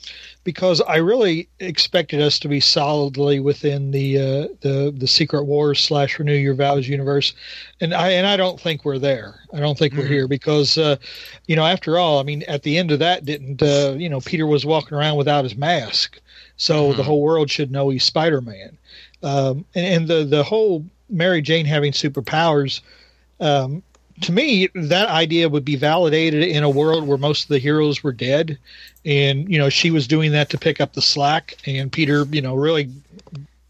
because 0.46 0.80
I 0.82 0.98
really 0.98 1.50
expected 1.60 2.22
us 2.22 2.40
to 2.40 2.48
be 2.48 2.62
solidly 2.62 3.42
within 3.42 3.92
the 3.92 4.18
uh, 4.18 4.48
the 4.62 4.94
the 4.96 5.08
Secret 5.08 5.44
Wars 5.44 5.82
slash 5.82 6.18
Renew 6.18 6.36
Your 6.36 6.54
Vows 6.54 6.88
universe, 6.88 7.34
and 7.82 7.94
I 7.94 8.12
and 8.12 8.26
I 8.26 8.38
don't 8.38 8.62
think 8.62 8.86
we're 8.86 9.00
there. 9.00 9.42
I 9.52 9.60
don't 9.60 9.78
think 9.78 9.96
we're 9.96 10.06
here 10.08 10.28
because, 10.28 10.78
uh, 10.78 10.96
you 11.48 11.56
know, 11.56 11.66
after 11.66 11.98
all, 11.98 12.20
I 12.20 12.24
mean, 12.24 12.44
at 12.44 12.64
the 12.64 12.78
end 12.78 12.92
of 12.92 13.00
that, 13.00 13.26
didn't 13.26 13.62
uh, 13.62 13.96
you 13.98 14.08
know 14.08 14.22
Peter 14.22 14.46
was 14.46 14.66
walking 14.66 14.96
around 14.98 15.18
without 15.18 15.44
his 15.44 15.58
mask, 15.58 16.22
so 16.56 16.94
the 16.94 17.04
whole 17.04 17.22
world 17.22 17.50
should 17.50 17.72
know 17.72 17.90
he's 17.90 18.04
Spider 18.04 18.40
Man, 18.40 18.78
um, 19.24 19.66
and, 19.74 19.86
and 19.86 20.08
the 20.08 20.24
the 20.24 20.44
whole 20.44 20.86
Mary 21.10 21.42
Jane 21.42 21.66
having 21.66 21.92
superpowers. 21.92 22.80
Um, 23.42 23.84
to 24.22 24.32
me, 24.32 24.70
that 24.74 25.10
idea 25.10 25.50
would 25.50 25.66
be 25.66 25.76
validated 25.76 26.44
in 26.44 26.64
a 26.64 26.70
world 26.70 27.08
where 27.08 27.18
most 27.18 27.44
of 27.44 27.50
the 27.50 27.60
heroes 27.60 28.04
were 28.04 28.14
dead, 28.14 28.58
and 29.04 29.50
you 29.52 29.58
know 29.60 29.70
she 29.70 29.92
was 29.92 30.08
doing 30.08 30.32
that 30.32 30.50
to 30.52 30.58
pick 30.58 30.80
up 30.80 30.94
the 30.94 31.02
slack, 31.02 31.58
and 31.66 31.92
Peter, 31.92 32.26
you 32.32 32.42
know, 32.42 32.56
really 32.56 32.90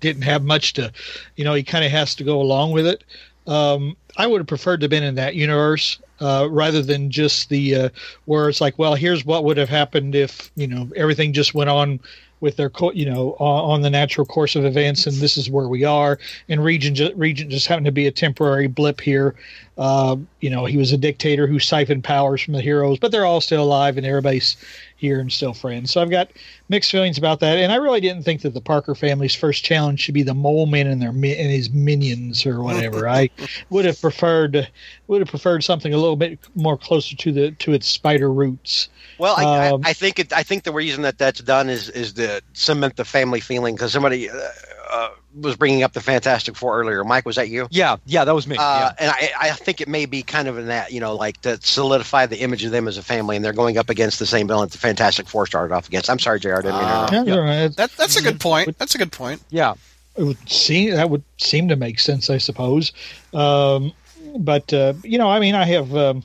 didn't 0.02 0.24
have 0.24 0.44
much 0.44 0.74
to, 0.74 0.92
you 1.36 1.44
know, 1.44 1.54
he 1.54 1.64
kind 1.64 1.84
of 1.84 1.92
has 1.92 2.14
to 2.16 2.24
go 2.24 2.40
along 2.40 2.72
with 2.72 2.86
it. 2.86 3.04
Um, 3.48 3.98
I 4.18 4.28
would 4.28 4.40
have 4.40 4.48
preferred 4.48 4.82
to 4.82 4.84
have 4.86 4.92
been 4.92 5.04
in 5.04 5.16
that 5.16 5.36
universe 5.36 6.00
uh, 6.20 6.48
rather 6.50 6.82
than 6.82 7.12
just 7.12 7.50
the 7.50 7.76
uh, 7.76 7.90
where 8.26 8.50
it's 8.50 8.62
like, 8.62 8.78
well, 8.78 8.96
here's 8.96 9.26
what 9.26 9.44
would 9.44 9.58
have 9.58 9.70
happened 9.70 10.16
if 10.16 10.52
you 10.56 10.68
know 10.68 10.90
everything 10.96 11.34
just 11.34 11.54
went 11.54 11.70
on 11.70 12.00
with 12.42 12.58
their 12.58 12.70
co- 12.70 12.92
you 12.92 13.06
know 13.06 13.36
on, 13.40 13.72
on 13.72 13.82
the 13.82 13.90
natural 13.90 14.26
course 14.26 14.56
of 14.56 14.66
events, 14.66 15.08
and 15.08 15.18
this 15.18 15.38
is 15.38 15.50
where 15.50 15.68
we 15.68 15.84
are. 15.84 16.20
And 16.50 16.64
Regent 16.64 16.98
ju- 16.98 17.14
Regent 17.16 17.52
just 17.52 17.68
happened 17.68 17.86
to 17.86 17.92
be 17.92 18.08
a 18.08 18.12
temporary 18.12 18.68
blip 18.68 19.02
here. 19.02 19.36
Uh, 19.78 20.16
you 20.40 20.50
know, 20.50 20.66
he 20.66 20.78
was 20.78 20.94
a 20.94 20.98
dictator 20.98 21.48
who 21.48 21.60
siphoned 21.60 22.04
powers 22.04 22.42
from 22.42 22.54
the 22.54 22.62
heroes, 22.62 22.98
but 22.98 23.12
they're 23.12 23.26
all 23.26 23.42
still 23.42 23.64
alive 23.64 23.98
and 23.98 24.06
everybody's 24.06 24.56
here 24.96 25.20
and 25.20 25.32
still 25.32 25.54
friends. 25.54 25.92
So 25.92 26.02
I've 26.02 26.10
got 26.10 26.30
mixed 26.70 26.92
feelings 26.92 27.18
about 27.18 27.42
that, 27.42 27.58
and 27.58 27.72
I 27.72 27.76
really 27.76 28.00
didn't 28.00 28.24
think 28.24 28.42
that 28.42 28.54
the 28.54 28.62
Parker 28.62 28.96
family's 28.96 29.36
first 29.36 29.66
challenge 29.66 30.00
should 30.00 30.14
be 30.14 30.24
the 30.24 30.34
Mole 30.34 30.66
Man 30.66 30.88
and 30.88 31.02
their 31.02 31.10
and 31.10 31.24
his 31.24 31.72
minions 31.72 32.46
or 32.46 32.62
whatever. 32.64 33.10
I 33.10 33.30
would 33.70 33.86
have 33.86 34.00
preferred 34.00 34.70
would 35.08 35.22
have 35.22 35.30
preferred 35.30 35.64
something 35.64 35.94
a 35.94 35.98
little 36.06 36.16
bit 36.16 36.40
more 36.56 36.78
closer 36.78 37.16
to 37.16 37.32
the 37.32 37.52
to 37.52 37.74
its 37.74 37.88
spider 37.88 38.32
roots. 38.32 38.90
Well, 39.18 39.36
I, 39.38 39.70
Um, 39.70 39.82
I, 39.86 39.90
I 39.90 39.94
think 39.94 40.20
it, 40.20 40.34
I 40.34 40.44
think 40.44 40.64
the 40.64 40.74
reason 40.74 41.04
that 41.04 41.18
that's 41.18 41.40
done 41.42 41.70
is 41.70 41.90
is 41.90 42.14
to 42.14 42.42
cement 42.54 42.96
the 42.98 43.06
family 43.06 43.40
feeling 43.40 43.76
because 43.76 43.92
somebody 43.94 44.30
uh, 44.30 44.36
uh, 44.92 45.10
was 45.42 45.56
bringing 45.56 45.84
up 45.84 45.94
the 45.94 46.02
Fantastic 46.02 46.56
Four 46.56 46.80
earlier. 46.80 47.04
Mike, 47.04 47.26
was 47.26 47.36
that 47.38 47.50
you? 47.50 47.68
Yeah, 47.72 47.96
yeah, 48.06 48.24
that 48.26 48.36
was 48.36 48.46
me. 48.48 48.58
Uh, 48.58 48.62
yeah. 48.62 48.92
And 49.00 49.12
I, 49.12 49.32
I 49.40 49.52
think 49.52 49.82
it 49.82 49.88
may 49.88 50.06
be 50.06 50.22
kind 50.22 50.48
of 50.48 50.58
in 50.58 50.68
that, 50.68 50.92
you 50.92 51.00
know, 51.00 51.16
like 51.16 51.42
to 51.42 51.60
solidify 51.62 52.26
the 52.26 52.40
image 52.42 52.64
of 52.66 52.72
them 52.72 52.88
as 52.88 52.98
a 52.98 53.02
family, 53.04 53.36
and 53.36 53.44
they're 53.44 53.54
going 53.54 53.78
up 53.78 53.90
against 53.90 54.20
the 54.20 54.26
same 54.26 54.48
villain 54.48 54.70
the 54.70 54.78
Fantastic 54.78 55.28
Four 55.28 55.48
started 55.48 55.74
off 55.74 55.88
against. 55.88 56.10
I'm 56.10 56.20
sorry, 56.20 56.40
Jr. 56.40 56.54
I 56.54 56.56
didn't 56.62 56.76
mean 56.76 56.82
to 56.84 56.88
Ah. 56.88 57.10
Yeah, 57.12 57.24
yeah. 57.24 57.34
all 57.36 57.42
right. 57.42 57.76
That 57.76 57.92
that's 57.92 58.18
a 58.18 58.22
good 58.22 58.40
point. 58.40 58.78
That's 58.78 58.96
a 58.96 58.98
good 58.98 59.12
point. 59.12 59.42
yeah. 59.50 59.74
it 60.18 60.24
would 60.24 60.50
seem 60.50 60.92
that 60.96 61.10
would 61.10 61.24
seem 61.38 61.68
to 61.70 61.76
make 61.76 62.00
sense, 62.00 62.30
I 62.30 62.38
suppose. 62.38 62.92
Um, 63.34 63.94
but 64.38 64.74
uh, 64.74 64.94
you 65.04 65.18
know, 65.18 65.30
I 65.30 65.40
mean, 65.40 65.56
I 65.56 65.66
have 65.66 65.96
um, 65.96 66.24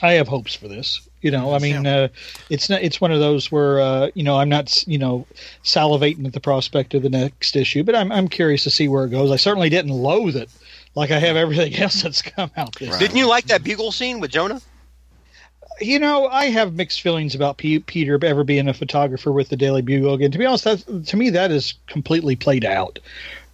I 0.00 0.12
have 0.12 0.28
hopes 0.28 0.54
for 0.54 0.68
this. 0.68 1.00
You 1.22 1.30
know, 1.30 1.54
I 1.54 1.58
mean, 1.58 1.86
uh, 1.86 2.08
it's 2.50 2.68
not. 2.68 2.82
It's 2.82 3.00
one 3.00 3.10
of 3.10 3.20
those 3.20 3.50
where 3.50 3.80
uh, 3.80 4.10
you 4.14 4.22
know 4.22 4.36
I'm 4.36 4.48
not 4.48 4.86
you 4.86 4.98
know 4.98 5.26
salivating 5.64 6.26
at 6.26 6.32
the 6.32 6.40
prospect 6.40 6.94
of 6.94 7.02
the 7.02 7.10
next 7.10 7.56
issue, 7.56 7.82
but 7.82 7.94
I'm 7.94 8.12
I'm 8.12 8.28
curious 8.28 8.64
to 8.64 8.70
see 8.70 8.88
where 8.88 9.04
it 9.04 9.10
goes. 9.10 9.30
I 9.30 9.36
certainly 9.36 9.68
didn't 9.68 9.92
loathe 9.92 10.36
it 10.36 10.50
like 10.94 11.10
I 11.10 11.18
have 11.18 11.36
everything 11.36 11.74
else 11.80 12.02
that's 12.02 12.22
come 12.22 12.50
out 12.56 12.74
this 12.76 12.90
Right. 12.90 13.00
Didn't 13.00 13.16
you 13.16 13.28
like 13.28 13.46
that 13.46 13.64
bugle 13.64 13.92
scene 13.92 14.20
with 14.20 14.30
Jonah? 14.30 14.60
you 15.80 15.98
know, 15.98 16.28
I 16.28 16.46
have 16.46 16.74
mixed 16.74 17.02
feelings 17.02 17.34
about 17.34 17.58
P- 17.58 17.80
Peter 17.80 18.18
ever 18.24 18.44
being 18.44 18.68
a 18.68 18.74
photographer 18.74 19.32
with 19.32 19.48
the 19.48 19.56
Daily 19.56 19.82
Bugle 19.82 20.14
again. 20.14 20.30
To 20.30 20.38
be 20.38 20.46
honest, 20.46 20.64
that 20.64 21.06
to 21.06 21.16
me 21.16 21.30
that 21.30 21.50
is 21.50 21.74
completely 21.86 22.36
played 22.36 22.64
out. 22.64 22.98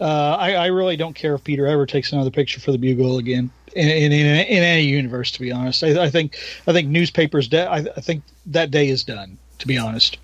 Uh, 0.03 0.37
I, 0.39 0.55
I 0.55 0.67
really 0.67 0.97
don't 0.97 1.15
care 1.15 1.35
if 1.35 1.45
Peter 1.45 1.67
ever 1.67 1.87
takes 1.87 2.13
another 2.13 2.31
picture 2.31 2.61
for 2.61 2.73
the 2.73 2.79
Bugle 2.79 3.19
again 3.19 3.51
in 3.75 3.89
in, 3.89 4.11
in, 4.13 4.27
in 4.27 4.63
any 4.63 4.83
universe. 4.83 5.31
To 5.33 5.41
be 5.41 5.53
honest, 5.53 5.83
I, 5.85 6.05
I 6.05 6.11
think 6.11 6.37
I 6.67 6.73
think 6.73 6.89
newspapers. 6.89 7.47
De- 7.49 7.67
I, 7.71 7.77
I 7.79 8.01
think 8.01 8.25
that 8.47 8.71
day 8.71 8.89
is 8.89 9.05
done. 9.05 9.39
To 9.61 9.67
be 9.69 9.79
honest, 9.79 10.19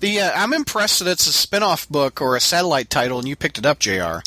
The 0.00 0.20
uh, 0.20 0.32
I'm 0.34 0.52
impressed 0.52 0.98
that 0.98 1.08
it's 1.10 1.26
a 1.26 1.32
spin-off 1.32 1.88
book 1.88 2.20
or 2.20 2.36
a 2.36 2.40
satellite 2.40 2.90
title, 2.90 3.18
and 3.18 3.26
you 3.26 3.34
picked 3.34 3.56
it 3.56 3.64
up, 3.64 3.78
Jr. 3.78 4.18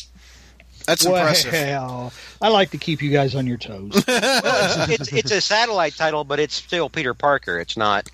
That's 0.87 1.05
impressive. 1.05 1.51
well, 1.51 2.11
I 2.41 2.47
like 2.47 2.71
to 2.71 2.77
keep 2.79 3.01
you 3.03 3.11
guys 3.11 3.35
on 3.35 3.45
your 3.45 3.57
toes. 3.57 3.91
Well, 4.07 4.89
it's, 4.89 5.01
it's 5.01 5.13
it's 5.13 5.31
a 5.31 5.41
satellite 5.41 5.95
title, 5.95 6.23
but 6.23 6.39
it's 6.39 6.55
still 6.55 6.89
Peter 6.89 7.13
Parker. 7.13 7.59
It's 7.59 7.77
not. 7.77 8.09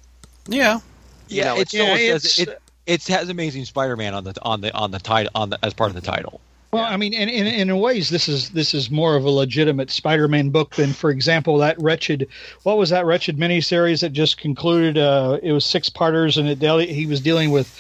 Yeah, 0.48 0.80
You 1.30 1.38
yeah, 1.38 1.44
know, 1.54 1.60
it 1.62 1.68
still 1.70 1.86
yeah, 1.86 2.18
says 2.18 2.26
it's- 2.40 2.40
it, 2.40 2.62
it 2.86 3.06
has 3.08 3.30
Amazing 3.30 3.66
Spider-Man 3.66 4.14
on 4.14 4.24
the 4.24 4.34
on 4.42 4.62
the 4.62 4.74
on 4.74 4.92
the 4.92 5.00
title 5.00 5.32
on 5.36 5.50
the 5.50 5.60
as 5.64 5.74
part 5.74 5.90
of 5.90 5.96
the 5.96 6.02
title. 6.02 6.42
Well, 6.72 6.84
I 6.84 6.98
mean, 6.98 7.14
in, 7.14 7.30
in 7.30 7.46
in 7.46 7.78
ways, 7.78 8.10
this 8.10 8.28
is 8.28 8.50
this 8.50 8.74
is 8.74 8.90
more 8.90 9.16
of 9.16 9.26
a 9.26 9.30
legitimate 9.30 9.92
Spider-Man 9.92 10.50
book 10.50 10.76
than, 10.76 10.92
for 10.92 11.12
example, 11.12 11.60
that 11.60 11.80
wretched. 11.80 12.28
What 12.64 12.80
was 12.80 12.90
that 12.90 13.06
wretched 13.06 13.38
miniseries 13.38 14.02
that 14.02 14.12
just 14.12 14.40
concluded? 14.40 14.98
Uh, 14.98 15.38
it 15.44 15.52
was 15.52 15.66
six 15.66 15.88
parters, 15.88 16.36
and 16.36 16.50
it 16.50 16.58
dealt, 16.58 16.82
he 16.82 17.06
was 17.06 17.22
dealing 17.22 17.52
with 17.52 17.80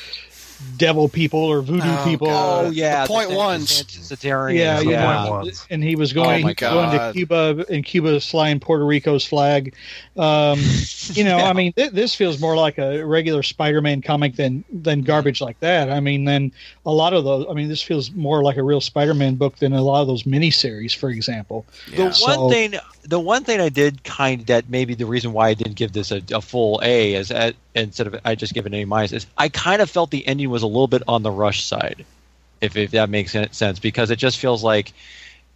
devil 0.77 1.07
people 1.09 1.39
or 1.39 1.61
voodoo 1.61 1.81
Oh, 1.85 2.03
people. 2.05 2.27
God. 2.27 2.65
Oh 2.65 2.69
yeah, 2.71 3.03
the 3.03 3.07
point 3.07 3.29
the, 3.29 3.35
ones. 3.35 3.83
Satarian. 3.83 4.57
Yeah, 4.57 4.79
the 4.83 4.91
yeah. 4.91 5.17
point 5.17 5.31
ones. 5.31 5.67
And 5.69 5.83
he 5.83 5.95
was 5.95 6.13
going, 6.13 6.43
Oh, 6.43 6.47
my 6.47 6.53
going 6.53 6.91
to 6.91 7.11
Cuba, 7.13 7.65
and 7.69 7.85
Cuba 7.85 8.19
flying 8.19 8.59
Puerto 8.59 8.85
Rico's 8.85 9.25
flag. 9.25 9.73
Um, 10.17 10.59
you 11.13 11.23
know, 11.23 11.37
Yeah. 11.37 11.49
I 11.49 11.53
mean, 11.53 11.73
th- 11.73 11.91
this 11.91 12.15
feels 12.15 12.39
more 12.39 12.55
like 12.55 12.77
a 12.77 13.03
regular 13.05 13.43
Spider-Man 13.43 14.01
comic 14.01 14.35
than 14.35 14.63
than 14.71 15.01
garbage 15.01 15.41
like 15.41 15.59
that. 15.59 15.89
I 15.91 15.99
mean, 15.99 16.25
then 16.25 16.51
a 16.85 16.91
lot 16.91 17.13
of 17.13 17.23
those. 17.23 17.45
I 17.49 17.53
mean, 17.53 17.67
this 17.69 17.81
feels 17.81 18.11
more 18.11 18.43
like 18.43 18.57
a 18.57 18.63
real 18.63 18.81
Spider-Man 18.81 19.35
book 19.35 19.57
than 19.57 19.73
a 19.73 19.81
lot 19.81 20.01
of 20.01 20.07
those 20.07 20.23
miniseries, 20.23 20.95
for 20.95 21.09
example. 21.09 21.65
yeah. 21.91 22.05
The 22.07 22.11
So- 22.13 22.41
one 22.43 22.51
thing, 22.51 22.73
the 23.03 23.19
one 23.19 23.43
thing 23.43 23.59
I 23.59 23.69
did 23.69 24.03
kind 24.03 24.45
that 24.47 24.69
maybe 24.69 24.95
the 24.95 25.05
reason 25.05 25.33
why 25.33 25.49
I 25.49 25.53
didn't 25.53 25.75
give 25.75 25.91
this 25.93 26.11
a, 26.11 26.21
a 26.31 26.41
full 26.41 26.79
A 26.83 27.15
is 27.15 27.31
at, 27.31 27.55
instead 27.75 28.07
of 28.07 28.15
I 28.23 28.35
just 28.35 28.53
give 28.53 28.65
it 28.65 28.73
an 28.73 28.79
A 28.79 28.85
minus 28.85 29.25
I 29.37 29.49
kind 29.49 29.81
of 29.81 29.89
felt 29.89 30.11
the 30.11 30.25
ending 30.27 30.49
was 30.49 30.63
a 30.63 30.67
little 30.67 30.87
bit 30.87 31.03
on 31.07 31.23
the 31.23 31.31
rush 31.31 31.63
side, 31.63 32.05
if 32.61 32.75
if 32.75 32.91
that 32.91 33.09
makes 33.09 33.31
sense 33.51 33.79
because 33.79 34.11
it 34.11 34.17
just 34.17 34.37
feels 34.37 34.63
like. 34.63 34.93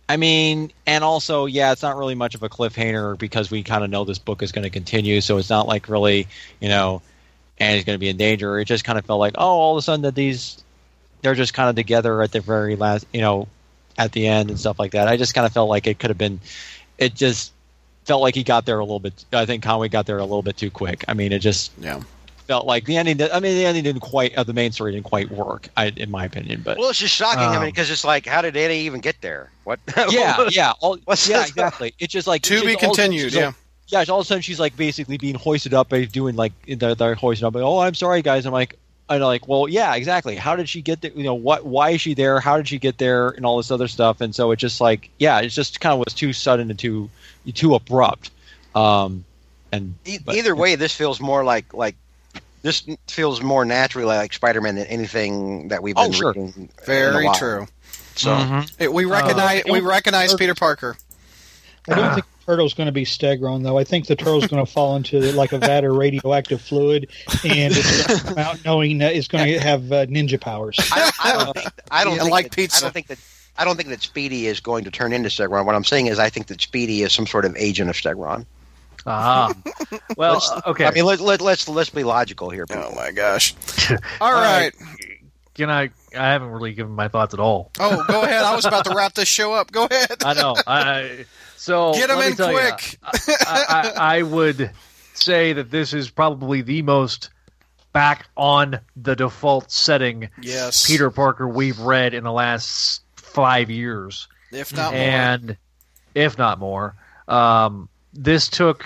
I 0.09 0.15
mean, 0.15 0.71
and 0.85 1.03
also, 1.03 1.47
yeah, 1.47 1.73
it's 1.73 1.81
not 1.81 1.97
really 1.97 2.15
much 2.15 2.33
of 2.33 2.41
a 2.41 2.47
cliffhanger 2.47 3.17
because 3.17 3.51
we 3.51 3.61
kind 3.61 3.83
of 3.83 3.89
know 3.89 4.05
this 4.05 4.19
book 4.19 4.41
is 4.41 4.53
going 4.53 4.63
to 4.63 4.69
continue, 4.69 5.19
so 5.19 5.37
it's 5.37 5.49
not 5.49 5.67
like 5.67 5.89
really, 5.89 6.27
you 6.61 6.69
know, 6.69 7.01
and 7.59 7.75
he's 7.75 7.83
going 7.83 7.95
to 7.95 7.99
be 7.99 8.07
in 8.07 8.15
danger. 8.15 8.57
It 8.57 8.65
just 8.65 8.85
kind 8.85 8.97
of 8.97 9.05
felt 9.05 9.19
like, 9.19 9.33
oh, 9.37 9.45
all 9.45 9.73
of 9.73 9.79
a 9.79 9.81
sudden 9.81 10.03
that 10.03 10.15
these, 10.15 10.63
they're 11.21 11.35
just 11.35 11.53
kind 11.53 11.69
of 11.69 11.75
together 11.75 12.21
at 12.21 12.31
the 12.31 12.39
very 12.39 12.77
last, 12.77 13.05
you 13.11 13.19
know, 13.19 13.49
at 13.97 14.13
the 14.13 14.27
end 14.27 14.49
and 14.49 14.57
stuff 14.57 14.79
like 14.79 14.93
that. 14.93 15.09
I 15.09 15.17
just 15.17 15.33
kind 15.33 15.45
of 15.45 15.51
felt 15.51 15.69
like 15.69 15.87
it 15.87 15.99
could 15.99 16.09
have 16.09 16.17
been, 16.17 16.39
it 16.97 17.13
just 17.13 17.51
felt 18.07 18.21
like 18.21 18.33
he 18.35 18.43
got 18.43 18.65
there 18.65 18.79
a 18.79 18.83
little 18.83 18.99
bit. 18.99 19.25
I 19.33 19.45
think 19.45 19.61
Conway 19.63 19.89
got 19.89 20.05
there 20.05 20.17
a 20.17 20.23
little 20.23 20.41
bit 20.41 20.57
too 20.57 20.71
quick. 20.71 21.03
I 21.07 21.13
mean, 21.13 21.31
it 21.33 21.39
just 21.39 21.71
yeah. 21.79 22.01
felt 22.47 22.65
like 22.65 22.85
the 22.85 22.95
ending. 22.97 23.21
I 23.21 23.39
mean, 23.39 23.55
the 23.57 23.65
ending 23.65 23.83
didn't 23.83 24.01
quite, 24.01 24.33
uh, 24.35 24.43
the 24.43 24.53
main 24.53 24.71
story 24.71 24.93
didn't 24.93 25.03
quite 25.05 25.29
work, 25.29 25.67
I, 25.77 25.87
in 25.95 26.09
my 26.09 26.23
opinion. 26.25 26.61
But 26.63 26.77
Well, 26.77 26.89
it's 26.89 26.99
just 26.99 27.13
shocking. 27.13 27.43
I 27.43 27.55
Um, 27.57 27.61
mean, 27.63 27.71
because 27.71 27.91
it's 27.91 28.05
like, 28.05 28.25
how 28.25 28.41
did 28.41 28.55
Eddie 28.57 28.75
even 28.75 29.01
get 29.01 29.19
there? 29.21 29.51
What? 29.65 29.79
yeah, 30.09 30.47
yeah, 30.49 30.71
all, 30.79 30.97
What's 31.05 31.27
yeah, 31.27 31.39
this? 31.41 31.49
exactly. 31.49 31.93
It's 31.99 32.13
just 32.13 32.27
like 32.27 32.41
To 32.43 32.61
be 32.63 32.73
just 32.73 32.83
all 32.85 32.91
of 32.91 32.93
a 32.93 32.95
sudden 32.95 33.11
continued. 33.11 33.31
she's 33.31 33.35
Yeah. 33.35 33.45
like- 33.47 33.55
yeah, 33.89 34.03
all 34.13 34.19
of 34.19 34.25
a 34.25 34.27
sudden 34.27 34.41
she's 34.41 34.59
like 34.59 34.75
basically 34.75 35.17
being 35.17 35.35
hoisted 35.35 35.73
up 35.73 35.87
by 35.89 36.03
doing 36.03 36.35
like 36.35 36.51
they're, 36.67 36.93
they're 36.95 37.15
hoisting 37.15 37.45
up. 37.47 37.55
Like, 37.55 37.63
oh, 37.63 37.79
I'm 37.79 37.93
sorry, 37.93 38.21
guys. 38.21 38.45
I'm 38.45 38.51
like, 38.51 38.77
I'm 39.09 39.21
like, 39.21 39.47
well, 39.47 39.67
yeah, 39.69 39.95
exactly. 39.95 40.35
How 40.35 40.55
did 40.55 40.67
she 40.67 40.81
get 40.81 41.01
there? 41.01 41.11
You 41.15 41.23
know, 41.23 41.33
what? 41.35 41.65
Why 41.65 41.91
is 41.91 42.01
she 42.01 42.13
there? 42.13 42.39
How 42.39 42.57
did 42.57 42.67
she 42.67 42.77
get 42.77 42.97
there? 42.97 43.29
And 43.29 43.45
all 43.45 43.57
this 43.57 43.71
other 43.71 43.87
stuff. 43.87 44.19
And 44.21 44.35
so 44.35 44.51
it 44.51 44.57
just 44.57 44.81
like, 44.81 45.09
yeah, 45.17 45.39
it 45.39 45.47
just 45.49 45.79
kind 45.79 45.93
of 45.93 45.99
was 45.99 46.13
too 46.13 46.33
sudden 46.33 46.69
and 46.69 46.77
too 46.77 47.09
too 47.53 47.75
abrupt. 47.75 48.31
Um, 48.75 49.23
And 49.71 49.95
E- 50.05 50.17
but- 50.23 50.35
either 50.35 50.55
way, 50.55 50.75
this 50.75 50.93
feels 50.95 51.19
more 51.19 51.43
like 51.43 51.73
like 51.73 51.95
this 52.63 52.83
feels 53.07 53.41
more 53.41 53.63
naturally 53.65 54.05
like 54.07 54.33
Spider-Man 54.33 54.75
than 54.75 54.87
anything 54.87 55.67
that 55.69 55.81
we've 55.83 55.95
Oh, 55.97 56.03
been 56.03 56.11
sure. 56.13 56.29
reading. 56.33 56.53
in 56.57 56.69
a 56.81 56.85
Very 56.85 57.25
while. 57.25 57.35
true. 57.35 57.67
So 58.15 58.29
Mhm. 58.35 58.71
It- 58.79 58.91
we 58.93 59.05
recognize 59.05 59.63
Uh, 59.69 59.73
we 59.73 59.79
recognize 59.79 60.33
Peter 60.33 60.55
Parker. 60.55 60.97
I 61.89 61.95
don't 61.95 62.13
think 62.15 62.25
the 62.25 62.45
turtle's 62.51 62.73
going 62.73 62.87
to 62.87 62.91
be 62.91 63.05
Stegron, 63.05 63.63
though. 63.63 63.77
I 63.77 63.83
think 63.83 64.07
the 64.07 64.15
turtle's 64.15 64.47
going 64.47 64.65
to 64.65 64.71
fall 64.71 64.95
into 64.95 65.19
like 65.33 65.51
a 65.53 65.57
vat 65.59 65.83
of 65.83 65.95
radioactive 65.95 66.61
fluid, 66.61 67.09
and 67.43 67.73
it's 67.75 68.07
going 68.07 68.19
come 68.19 68.37
out 68.37 68.63
knowing 68.65 68.97
that 68.99 69.15
it's 69.15 69.27
going 69.27 69.47
to 69.47 69.59
have 69.59 69.91
uh, 69.91 70.05
ninja 70.07 70.39
powers. 70.39 70.77
I, 70.91 71.11
I 71.23 71.33
don't 71.33 71.53
think 71.55 71.69
I 71.91 72.03
don't 72.03 72.15
Yeah, 72.15 72.19
think 72.23 72.31
like 72.31 72.45
that, 72.47 72.55
pizza. 72.55 72.77
I 72.77 72.81
don't 72.87 72.93
think 72.93 73.07
that 73.07 73.19
I 73.57 73.65
don't 73.65 73.75
think 73.77 73.89
that 73.89 74.01
Speedy 74.01 74.47
is 74.47 74.59
going 74.59 74.83
to 74.83 74.91
turn 74.91 75.13
into 75.13 75.29
Stegron. 75.29 75.65
What 75.65 75.75
I'm 75.75 75.83
saying 75.83 76.07
is 76.07 76.19
I 76.19 76.29
think 76.29 76.47
that 76.47 76.61
Speedy 76.61 77.01
is 77.03 77.11
some 77.13 77.25
sort 77.25 77.43
of 77.45 77.55
agent 77.57 77.89
of 77.89 77.95
Stegron. 77.95 78.45
Ah, 79.05 79.53
well, 80.17 80.33
Let's- 80.33 80.51
uh, 80.51 80.61
okay. 80.67 80.85
I 80.85 80.91
mean, 80.91 81.05
let, 81.05 81.19
let, 81.21 81.39
let's 81.41 81.67
let's 81.69 81.89
be 81.89 82.03
logical 82.03 82.49
here. 82.49 82.65
Oh 82.69 82.93
my 82.95 83.11
gosh! 83.11 83.55
All 84.21 84.33
right. 84.33 84.73
Can 85.55 85.69
I? 85.71 85.89
I 86.15 86.27
haven't 86.31 86.49
really 86.49 86.73
given 86.73 86.91
my 86.93 87.07
thoughts 87.07 87.33
at 87.33 87.39
all. 87.39 87.71
Oh, 87.79 88.03
go 88.07 88.21
ahead. 88.21 88.43
I 88.43 88.55
was 88.55 88.65
about 88.65 88.85
to 88.85 88.93
wrap 88.95 89.13
this 89.13 89.27
show 89.27 89.53
up. 89.53 89.71
Go 89.71 89.85
ahead. 89.89 90.23
I 90.23 90.33
know. 90.33 90.55
I 90.67 91.25
so 91.67 91.93
Get 91.93 92.09
'em 92.09 92.17
let 92.17 92.25
me 92.25 92.31
in 92.31 92.37
tell 92.37 92.51
you, 92.51 92.57
quick. 92.57 92.97
I, 93.03 93.91
I, 93.97 94.17
I 94.17 94.21
would 94.23 94.71
say 95.13 95.53
that 95.53 95.69
this 95.69 95.93
is 95.93 96.09
probably 96.09 96.61
the 96.61 96.81
most 96.81 97.29
back 97.93 98.27
on 98.37 98.79
the 98.95 99.15
default 99.15 99.71
setting 99.71 100.29
Yes, 100.41 100.85
Peter 100.87 101.09
Parker 101.11 101.47
we've 101.47 101.79
read 101.79 102.13
in 102.13 102.23
the 102.23 102.31
last 102.31 103.01
five 103.15 103.69
years, 103.69 104.27
If 104.51 104.73
not 104.75 104.93
more. 104.93 105.01
and 105.01 105.57
if 106.15 106.37
not 106.37 106.59
more. 106.59 106.95
Um, 107.27 107.89
this 108.13 108.47
took 108.47 108.85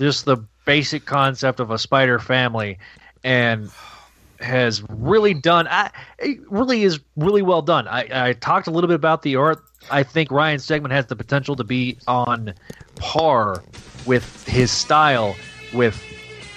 just 0.00 0.24
the 0.24 0.38
basic 0.64 1.04
concept 1.04 1.60
of 1.60 1.70
a 1.70 1.78
spider 1.78 2.18
family 2.18 2.78
and 3.24 3.70
has 4.42 4.82
really 4.88 5.34
done. 5.34 5.66
I, 5.68 5.90
it 6.18 6.38
really 6.50 6.82
is 6.82 7.00
really 7.16 7.42
well 7.42 7.62
done. 7.62 7.88
I, 7.88 8.28
I 8.28 8.32
talked 8.34 8.66
a 8.66 8.70
little 8.70 8.88
bit 8.88 8.94
about 8.94 9.22
the 9.22 9.36
art. 9.36 9.64
I 9.90 10.02
think 10.02 10.30
Ryan 10.30 10.58
Stegman 10.58 10.90
has 10.90 11.06
the 11.06 11.16
potential 11.16 11.56
to 11.56 11.64
be 11.64 11.98
on 12.06 12.54
par 12.96 13.62
with 14.06 14.46
his 14.46 14.70
style 14.70 15.36
with 15.72 16.02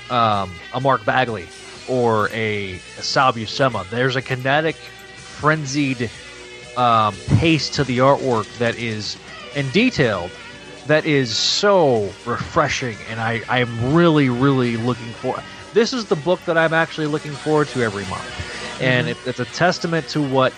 um, 0.10 0.52
a 0.74 0.80
Mark 0.80 1.06
Bagley 1.06 1.48
or 1.88 2.30
a, 2.30 2.74
a 2.74 2.80
Sal 3.02 3.34
Buscema. 3.34 3.90
There's 3.90 4.16
a 4.16 4.22
kinetic, 4.22 4.76
frenzied 4.76 6.10
um, 6.78 7.16
pace 7.38 7.70
to 7.72 7.84
the 7.84 8.00
artwork 8.00 8.58
that 8.58 8.76
is 8.78 9.18
and 9.56 9.72
detailed 9.72 10.32
that 10.88 11.06
is 11.06 11.36
so 11.36 12.12
refreshing 12.26 12.98
and 13.10 13.20
I, 13.20 13.42
I'm 13.50 13.94
really, 13.94 14.30
really 14.30 14.78
looking 14.78 15.12
for 15.14 15.42
this 15.76 15.92
is 15.94 16.06
the 16.06 16.16
book 16.16 16.44
that 16.46 16.58
I'm 16.58 16.74
actually 16.74 17.08
looking 17.08 17.34
forward 17.34 17.68
to 17.68 17.84
every 17.84 18.06
month. 18.06 18.82
And 18.82 19.10
it, 19.10 19.18
it's 19.28 19.40
a 19.40 19.46
testament 19.46 20.08
to 20.10 20.28
what 20.28 20.54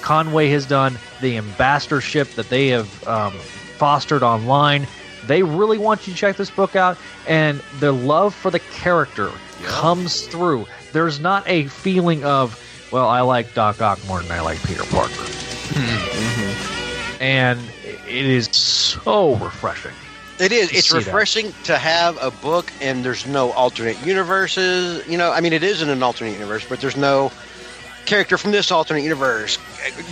Conway 0.00 0.48
has 0.50 0.64
done, 0.64 0.96
the 1.20 1.36
ambassadorship 1.36 2.28
that 2.30 2.48
they 2.48 2.68
have 2.68 3.06
um, 3.08 3.32
fostered 3.32 4.22
online. 4.22 4.86
They 5.26 5.42
really 5.42 5.76
want 5.76 6.06
you 6.06 6.14
to 6.14 6.18
check 6.18 6.36
this 6.36 6.50
book 6.50 6.76
out, 6.76 6.96
and 7.26 7.60
their 7.74 7.92
love 7.92 8.34
for 8.34 8.50
the 8.50 8.60
character 8.60 9.30
comes 9.64 10.26
through. 10.28 10.66
There's 10.92 11.20
not 11.20 11.46
a 11.46 11.66
feeling 11.66 12.24
of, 12.24 12.58
well, 12.92 13.08
I 13.08 13.20
like 13.22 13.52
Doc 13.54 13.82
Ock 13.82 13.98
more 14.06 14.22
than 14.22 14.30
I 14.32 14.40
like 14.40 14.62
Peter 14.62 14.84
Parker. 14.84 15.26
And 17.20 17.60
it 17.82 18.24
is 18.26 18.46
so 18.46 19.34
refreshing. 19.36 19.92
It 20.40 20.52
is. 20.52 20.72
It's 20.72 20.88
see 20.88 20.98
that. 20.98 21.06
refreshing 21.06 21.52
to 21.64 21.76
have 21.76 22.16
a 22.22 22.30
book 22.30 22.72
and 22.80 23.04
there's 23.04 23.26
no 23.26 23.52
alternate 23.52 24.04
universes. 24.06 25.06
You 25.06 25.18
know, 25.18 25.30
I 25.32 25.40
mean, 25.40 25.52
it 25.52 25.62
is 25.62 25.82
in 25.82 25.88
an 25.88 26.02
alternate 26.02 26.32
universe, 26.32 26.64
but 26.68 26.80
there's 26.80 26.96
no 26.96 27.30
character 28.06 28.38
from 28.38 28.50
this 28.50 28.72
alternate 28.72 29.02
universe 29.02 29.58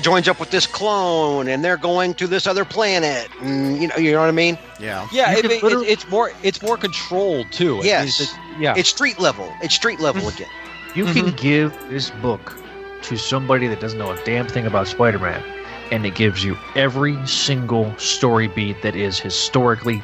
joins 0.02 0.28
up 0.28 0.38
with 0.38 0.50
this 0.50 0.66
clone 0.66 1.48
and 1.48 1.64
they're 1.64 1.76
going 1.76 2.14
to 2.14 2.26
this 2.26 2.46
other 2.46 2.64
planet. 2.64 3.28
And, 3.40 3.80
you 3.80 3.88
know, 3.88 3.96
you 3.96 4.12
know 4.12 4.20
what 4.20 4.28
I 4.28 4.32
mean? 4.32 4.58
yeah, 4.78 5.08
yeah, 5.10 5.32
You 5.32 5.38
it, 5.38 5.44
it- 5.46 5.88
it's 5.88 6.08
more 6.08 6.32
it's 6.42 6.62
more 6.62 6.76
controlled 6.76 7.50
too. 7.50 7.80
Yes. 7.82 8.04
means 8.04 8.18
that- 8.18 8.60
yeah. 8.60 8.74
It's 8.76 8.88
street 8.88 9.18
level. 9.18 9.52
It's 9.62 9.74
street 9.74 10.00
level 10.00 10.22
mm-hmm. 10.22 10.36
again. 10.36 10.50
You 10.94 11.04
can 11.06 11.26
mm-hmm. 11.26 11.36
give 11.36 11.90
this 11.90 12.10
book 12.10 12.56
to 13.02 13.16
somebody 13.16 13.68
that 13.68 13.80
doesn't 13.80 13.98
know 13.98 14.10
a 14.10 14.24
damn 14.24 14.46
thing 14.46 14.66
about 14.66 14.88
Spider 14.88 15.18
Man, 15.18 15.42
and 15.90 16.04
it 16.06 16.14
gives 16.14 16.44
you 16.44 16.56
every 16.74 17.24
single 17.26 17.96
story 17.98 18.48
beat 18.48 18.82
that 18.82 18.96
is 18.96 19.18
historically 19.18 20.02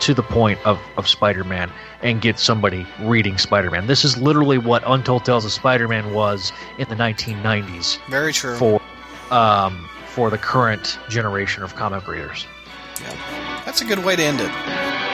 to 0.00 0.14
the 0.14 0.22
point 0.22 0.58
of, 0.66 0.78
of 0.96 1.06
Spider 1.06 1.44
Man 1.44 1.70
and 2.02 2.20
get 2.20 2.38
somebody 2.38 2.86
reading 3.02 3.38
Spider 3.38 3.70
Man. 3.70 3.86
This 3.86 4.04
is 4.04 4.16
literally 4.16 4.58
what 4.58 4.82
Untold 4.86 5.24
Tales 5.24 5.44
of 5.44 5.52
Spider 5.52 5.88
Man 5.88 6.12
was 6.14 6.52
in 6.78 6.88
the 6.88 6.96
1990s 6.96 7.98
very 8.08 8.32
true. 8.32 8.56
for 8.56 8.80
um, 9.30 9.88
for 10.06 10.30
the 10.30 10.38
current 10.38 10.98
generation 11.08 11.62
of 11.62 11.76
comic 11.76 12.08
readers. 12.08 12.46
Yeah. 13.00 13.62
That's 13.64 13.80
a 13.80 13.84
good 13.84 14.04
way 14.04 14.16
to 14.16 14.22
end 14.22 14.40
it. 14.40 15.09